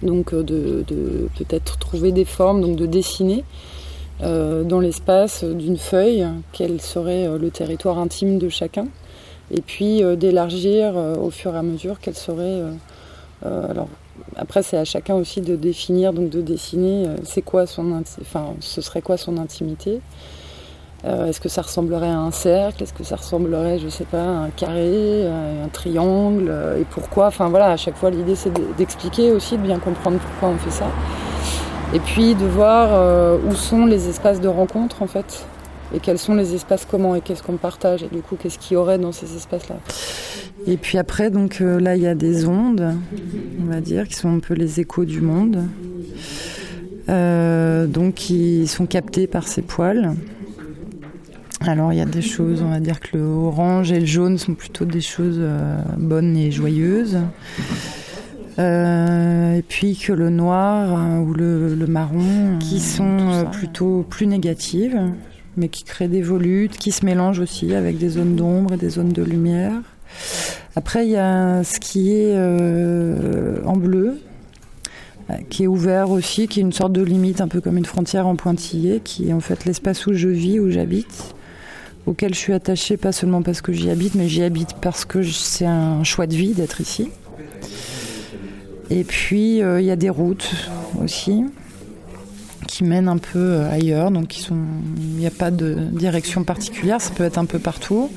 Donc, 0.02 0.35
de, 0.35 0.85
peut-être 1.39 1.78
trouver 1.78 2.12
des 2.12 2.24
formes, 2.24 2.60
donc 2.60 2.76
de 2.76 2.86
dessiner 2.86 3.44
dans 4.20 4.81
l'espace 4.81 5.44
d'une 5.44 5.76
feuille 5.76 6.26
quel 6.52 6.81
serait 6.81 7.28
le 7.39 7.51
territoire 7.51 7.98
intime 7.98 8.39
de 8.39 8.48
chacun. 8.48 8.86
Et 9.51 9.60
puis 9.60 10.02
d'élargir 10.16 10.94
au 10.97 11.31
fur 11.31 11.55
et 11.55 11.59
à 11.59 11.62
mesure 11.62 11.97
quel 12.01 12.14
serait. 12.14 12.62
alors, 13.43 13.89
après, 14.36 14.62
c'est 14.62 14.76
à 14.76 14.85
chacun 14.85 15.14
aussi 15.14 15.40
de 15.40 15.56
définir, 15.56 16.12
donc 16.12 16.31
de 16.31 16.40
dessiner, 16.43 17.06
c'est 17.24 17.43
quoi 17.43 17.66
son, 17.66 18.02
enfin, 18.20 18.55
ce 18.60 18.81
serait 18.81 19.02
quoi 19.02 19.16
son 19.16 19.36
intimité. 19.36 20.01
Euh, 21.06 21.26
est-ce 21.26 21.40
que 21.40 21.51
ça 21.51 21.60
ressemblerait 21.62 22.09
à 22.09 22.18
un 22.18 22.31
cercle? 22.31 22.82
Est-ce 22.82 22.94
que 22.94 23.05
ça 23.05 23.16
ressemblerait, 23.16 23.78
je 23.78 23.89
sais 23.89 24.06
pas, 24.06 24.22
à 24.22 24.44
un 24.44 24.51
carré, 24.51 25.26
à 25.26 25.64
un 25.64 25.68
triangle? 25.68 26.47
Euh, 26.48 26.81
Et 26.81 26.85
pourquoi? 26.85 27.26
Enfin 27.26 27.48
voilà, 27.51 27.72
à 27.72 27.76
chaque 27.76 27.97
fois 27.97 28.10
l'idée 28.10 28.35
c'est 28.35 28.52
d'expliquer 28.78 29.31
aussi, 29.31 29.59
de 29.59 29.62
bien 29.62 29.78
comprendre 29.78 30.18
pourquoi 30.18 30.48
on 30.48 30.56
fait 30.56 30.70
ça. 30.70 30.86
Et 31.93 32.01
puis 32.01 32.35
de 32.35 32.47
voir 32.47 32.89
euh, 32.93 33.36
où 33.47 33.55
sont 33.55 33.85
les 33.85 34.09
espaces 34.09 34.40
de 34.40 34.48
rencontre 34.48 35.02
en 35.02 35.06
fait. 35.06 35.44
Et 35.94 36.01
quels 36.01 36.18
sont 36.18 36.35
les 36.35 36.55
espaces 36.55 36.86
communs 36.86 37.14
et 37.16 37.20
qu'est-ce 37.20 37.43
qu'on 37.43 37.56
partage 37.56 38.02
et 38.02 38.09
du 38.09 38.22
coup 38.22 38.36
qu'est-ce 38.36 38.59
qu'il 38.59 38.74
y 38.74 38.76
aurait 38.76 38.98
dans 38.98 39.12
ces 39.12 39.36
espaces-là? 39.36 39.76
Et 40.66 40.78
puis 40.78 40.97
après 40.97 41.31
donc 41.31 41.60
là 41.60 41.97
il 41.97 42.02
y 42.02 42.06
a 42.09 42.14
des 42.14 42.47
ondes, 42.47 42.94
on 43.62 43.70
va 43.70 43.81
dire, 43.81 44.09
qui 44.09 44.14
sont 44.14 44.35
un 44.35 44.40
peu 44.40 44.55
les 44.55 44.81
échos 44.81 45.05
du 45.05 45.20
monde. 45.20 45.59
donc 47.06 48.14
qui 48.14 48.66
sont 48.66 48.86
captés 48.86 49.26
par 49.26 49.47
ces 49.47 49.60
poils. 49.60 50.14
Alors 51.66 51.93
il 51.95 51.99
y 51.99 52.03
a 52.03 52.07
des 52.07 52.20
choses, 52.20 52.61
on 52.62 52.69
va 52.69 52.81
dire 52.81 53.01
que 53.01 53.16
le 53.16 53.24
orange 53.24 53.91
et 53.91 54.01
le 54.01 54.07
jaune 54.07 54.36
sont 54.36 54.55
plutôt 54.55 54.85
des 54.85 55.01
choses 55.01 55.39
euh, 55.39 55.78
bonnes 55.97 56.36
et 56.36 56.51
joyeuses. 56.51 57.19
Euh, 58.59 59.55
et 59.57 59.62
puis 59.62 59.97
que 59.97 60.12
le 60.12 60.31
noir 60.31 60.93
hein, 60.93 61.20
ou 61.20 61.32
le, 61.32 61.86
marron, 61.89 62.59
qui 62.61 62.81
sont 62.81 63.19
euh, 63.19 63.45
plutôt 63.45 64.05
plus 64.09 64.27
négatives, 64.27 65.01
mais 65.57 65.69
qui 65.69 65.85
créent 65.85 66.09
des 66.09 66.23
volutes, 66.23 66.77
qui 66.77 66.93
se 66.93 67.05
mélangent 67.05 67.41
aussi 67.41 67.74
avec 67.74 67.97
des 67.97 68.11
zones 68.11 68.36
d'ombre 68.36 68.74
et 68.74 68.77
des 68.77 68.91
zones 68.91 69.12
de 69.12 69.23
lumière. 69.23 69.73
Après, 70.77 71.07
il 71.07 71.12
y 71.12 71.16
a 71.16 71.65
ce 71.65 71.81
qui 71.81 72.12
est 72.12 72.36
en 73.65 73.77
bleu, 73.77 74.20
qui 75.49 75.65
est 75.65 75.66
ouvert 75.66 76.11
aussi, 76.11 76.47
qui 76.47 76.61
est 76.61 76.62
une 76.62 76.73
sorte 76.73 76.93
de 76.93 77.03
limite, 77.03 77.41
un 77.41 77.49
peu 77.49 77.61
comme 77.61 77.78
une 77.78 77.86
frontière 77.86 78.27
en 78.27 78.36
pointillé, 78.36 79.01
qui 79.03 79.31
est 79.31 79.32
en 79.32 79.41
fait 79.41 79.65
l'espace 79.65 80.07
où 80.07 80.12
je 80.12 80.28
vis, 80.28 80.61
où 80.61 80.70
j'habite 80.70 81.35
auquel 82.06 82.35
je 82.35 82.39
suis 82.39 82.52
attachée, 82.52 82.97
pas 82.97 83.12
seulement 83.12 83.43
parce 83.43 83.60
que 83.60 83.72
j'y 83.72 83.90
habite, 83.90 84.14
mais 84.14 84.28
j'y 84.28 84.43
habite 84.43 84.74
parce 84.81 85.05
que 85.05 85.22
c'est 85.22 85.66
un 85.66 86.05
choix 86.05 86.26
de 86.26 86.35
vie 86.35 86.52
d'être 86.52 86.81
ici. 86.81 87.10
Et 88.90 89.05
puis, 89.05 89.62
euh, 89.62 89.81
il 89.81 89.86
y 89.86 89.90
a 89.90 89.97
des 89.97 90.10
routes 90.10 90.51
aussi 91.02 91.44
qui 92.66 92.85
mènent 92.85 93.09
un 93.09 93.18
peu 93.18 93.39
euh, 93.39 93.70
ailleurs, 93.70 94.10
donc 94.10 94.36
il 94.39 94.55
n'y 95.16 95.26
a 95.26 95.31
pas 95.31 95.51
de 95.51 95.74
direction 95.93 96.44
particulière, 96.44 97.01
ça 97.01 97.10
peut 97.10 97.24
être 97.24 97.39
un 97.39 97.44
peu 97.44 97.59
partout. 97.59 98.10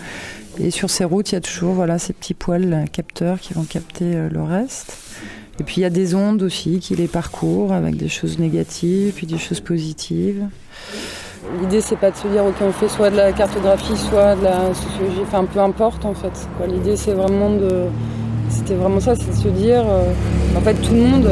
Et 0.60 0.72
sur 0.72 0.90
ces 0.90 1.04
routes, 1.04 1.32
il 1.32 1.36
y 1.36 1.38
a 1.38 1.42
toujours 1.42 1.74
voilà, 1.74 2.00
ces 2.00 2.14
petits 2.14 2.34
poils 2.34 2.86
capteurs 2.92 3.40
qui 3.40 3.54
vont 3.54 3.64
capter 3.64 4.16
euh, 4.16 4.30
le 4.30 4.42
reste. 4.42 4.98
Et 5.60 5.64
puis 5.64 5.76
il 5.78 5.82
y 5.82 5.86
a 5.86 5.90
des 5.90 6.16
ondes 6.16 6.44
aussi 6.44 6.80
qui 6.80 6.96
les 6.96 7.08
parcourent 7.08 7.74
avec 7.74 7.96
des 7.98 8.10
choses 8.10 8.40
négatives, 8.40 9.14
puis 9.16 9.28
des 9.28 9.38
choses 9.38 9.60
positives. 9.60 10.44
L'idée, 11.62 11.82
c'est 11.82 11.96
pas 11.96 12.12
de 12.12 12.16
se 12.16 12.28
dire, 12.28 12.46
ok, 12.46 12.56
on 12.62 12.72
fait 12.72 12.90
soit 12.90 13.10
de 13.10 13.18
la 13.18 13.32
cartographie, 13.32 13.96
soit 13.96 14.36
de 14.36 14.44
la 14.44 14.74
sociologie, 14.74 15.22
enfin, 15.24 15.46
peu 15.46 15.60
importe 15.60 16.06
en 16.06 16.14
fait. 16.14 16.48
L'idée, 16.68 16.96
c'est 16.96 17.14
vraiment 17.14 17.50
de. 17.50 17.86
C'était 18.50 18.76
vraiment 18.76 19.00
ça, 19.00 19.16
c'est 19.16 19.30
de 19.30 19.36
se 19.36 19.48
dire, 19.50 19.84
euh, 19.88 20.12
en 20.58 20.62
fait, 20.62 20.74
tout 20.76 20.94
le 20.94 21.02
monde, 21.02 21.30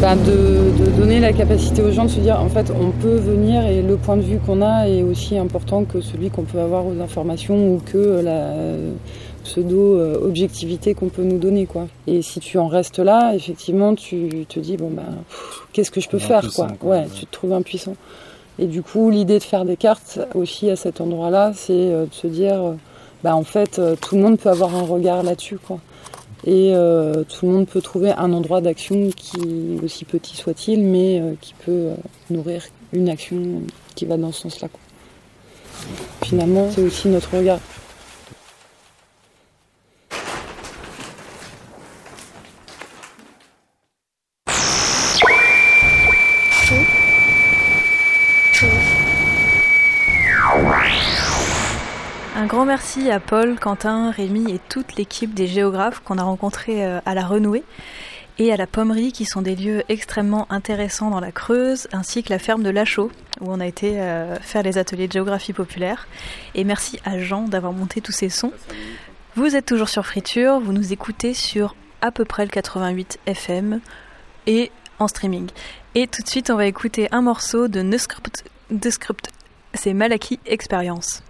bah, 0.00 0.14
de, 0.16 0.90
donner 0.98 1.20
la 1.20 1.32
capacité 1.32 1.82
aux 1.82 1.92
gens 1.92 2.04
de 2.04 2.10
se 2.10 2.20
dire, 2.20 2.40
en 2.40 2.48
fait, 2.48 2.70
on 2.70 2.90
peut 2.90 3.16
venir 3.16 3.64
et 3.66 3.82
le 3.82 3.96
point 3.96 4.16
de 4.16 4.22
vue 4.22 4.38
qu'on 4.38 4.62
a 4.62 4.88
est 4.88 5.02
aussi 5.02 5.36
important 5.36 5.84
que 5.84 6.00
celui 6.00 6.30
qu'on 6.30 6.42
peut 6.44 6.60
avoir 6.60 6.86
aux 6.86 6.98
informations 7.02 7.74
ou 7.74 7.80
que 7.84 8.22
la 8.24 8.54
pseudo-objectivité 9.44 10.94
qu'on 10.94 11.08
peut 11.08 11.22
nous 11.22 11.38
donner, 11.38 11.66
quoi. 11.66 11.86
Et 12.06 12.22
si 12.22 12.40
tu 12.40 12.58
en 12.58 12.66
restes 12.66 12.98
là, 12.98 13.34
effectivement, 13.34 13.94
tu 13.94 14.46
te 14.48 14.58
dis, 14.58 14.76
bon, 14.76 14.90
bah, 14.90 15.02
qu'est-ce 15.72 15.90
que 15.90 16.00
je 16.00 16.08
peux 16.08 16.18
faire, 16.18 16.50
quoi. 16.54 16.68
Ouais, 16.82 17.06
tu 17.14 17.26
te 17.26 17.32
trouves 17.32 17.52
impuissant. 17.52 17.94
Et 18.58 18.66
du 18.66 18.82
coup, 18.82 19.10
l'idée 19.10 19.38
de 19.38 19.42
faire 19.42 19.64
des 19.64 19.76
cartes 19.76 20.20
aussi 20.34 20.70
à 20.70 20.76
cet 20.76 21.00
endroit-là, 21.00 21.52
c'est 21.54 21.72
euh, 21.72 22.06
de 22.06 22.14
se 22.14 22.26
dire, 22.26 22.62
euh, 22.62 22.74
bah, 23.24 23.34
en 23.34 23.42
fait, 23.42 23.78
euh, 23.78 23.96
tout 23.96 24.16
le 24.16 24.22
monde 24.22 24.38
peut 24.38 24.48
avoir 24.48 24.74
un 24.74 24.82
regard 24.82 25.22
là-dessus, 25.22 25.58
quoi. 25.58 25.78
Et 26.46 26.74
tout 27.30 27.46
le 27.46 27.52
monde 27.52 27.66
peut 27.66 27.80
trouver 27.80 28.12
un 28.12 28.30
endroit 28.34 28.60
d'action 28.60 29.08
qui, 29.16 29.78
aussi 29.82 30.04
petit 30.04 30.36
soit-il, 30.36 30.84
mais 30.84 31.22
qui 31.40 31.54
peut 31.64 31.92
nourrir 32.28 32.62
une 32.92 33.08
action 33.08 33.62
qui 33.94 34.04
va 34.04 34.18
dans 34.18 34.30
ce 34.30 34.42
sens-là. 34.42 34.68
Finalement, 36.22 36.68
c'est 36.70 36.82
aussi 36.82 37.08
notre 37.08 37.34
regard. 37.34 37.60
Merci 52.64 53.10
à 53.10 53.20
Paul, 53.20 53.58
Quentin, 53.58 54.10
Rémi 54.10 54.50
et 54.50 54.58
toute 54.58 54.96
l'équipe 54.96 55.34
des 55.34 55.46
géographes 55.46 56.00
qu'on 56.00 56.18
a 56.18 56.22
rencontrés 56.22 56.84
euh, 56.84 57.00
à 57.04 57.14
la 57.14 57.26
Renouée 57.26 57.62
et 58.38 58.52
à 58.52 58.56
la 58.56 58.66
Pommerie 58.66 59.12
qui 59.12 59.26
sont 59.26 59.42
des 59.42 59.54
lieux 59.54 59.82
extrêmement 59.88 60.50
intéressants 60.50 61.10
dans 61.10 61.20
la 61.20 61.30
Creuse 61.30 61.88
ainsi 61.92 62.22
que 62.22 62.30
la 62.30 62.38
ferme 62.38 62.62
de 62.62 62.70
Lachaux 62.70 63.10
où 63.40 63.52
on 63.52 63.60
a 63.60 63.66
été 63.66 64.00
euh, 64.00 64.36
faire 64.40 64.62
les 64.62 64.78
ateliers 64.78 65.08
de 65.08 65.12
géographie 65.12 65.52
populaire. 65.52 66.08
Et 66.54 66.64
merci 66.64 66.98
à 67.04 67.18
Jean 67.18 67.42
d'avoir 67.42 67.72
monté 67.72 68.00
tous 68.00 68.12
ces 68.12 68.30
sons. 68.30 68.52
Vous 69.36 69.56
êtes 69.56 69.66
toujours 69.66 69.88
sur 69.88 70.06
Friture, 70.06 70.60
vous 70.60 70.72
nous 70.72 70.92
écoutez 70.92 71.34
sur 71.34 71.74
à 72.00 72.12
peu 72.12 72.24
près 72.24 72.44
le 72.44 72.50
88 72.50 73.18
FM 73.26 73.80
et 74.46 74.70
en 74.98 75.08
streaming. 75.08 75.48
Et 75.94 76.06
tout 76.06 76.22
de 76.22 76.28
suite, 76.28 76.50
on 76.50 76.56
va 76.56 76.66
écouter 76.66 77.08
un 77.12 77.20
morceau 77.20 77.68
de 77.68 77.80
Nuscript. 77.80 78.44
C'est 79.74 79.92
Malaki 79.92 80.38
Experience. 80.46 81.22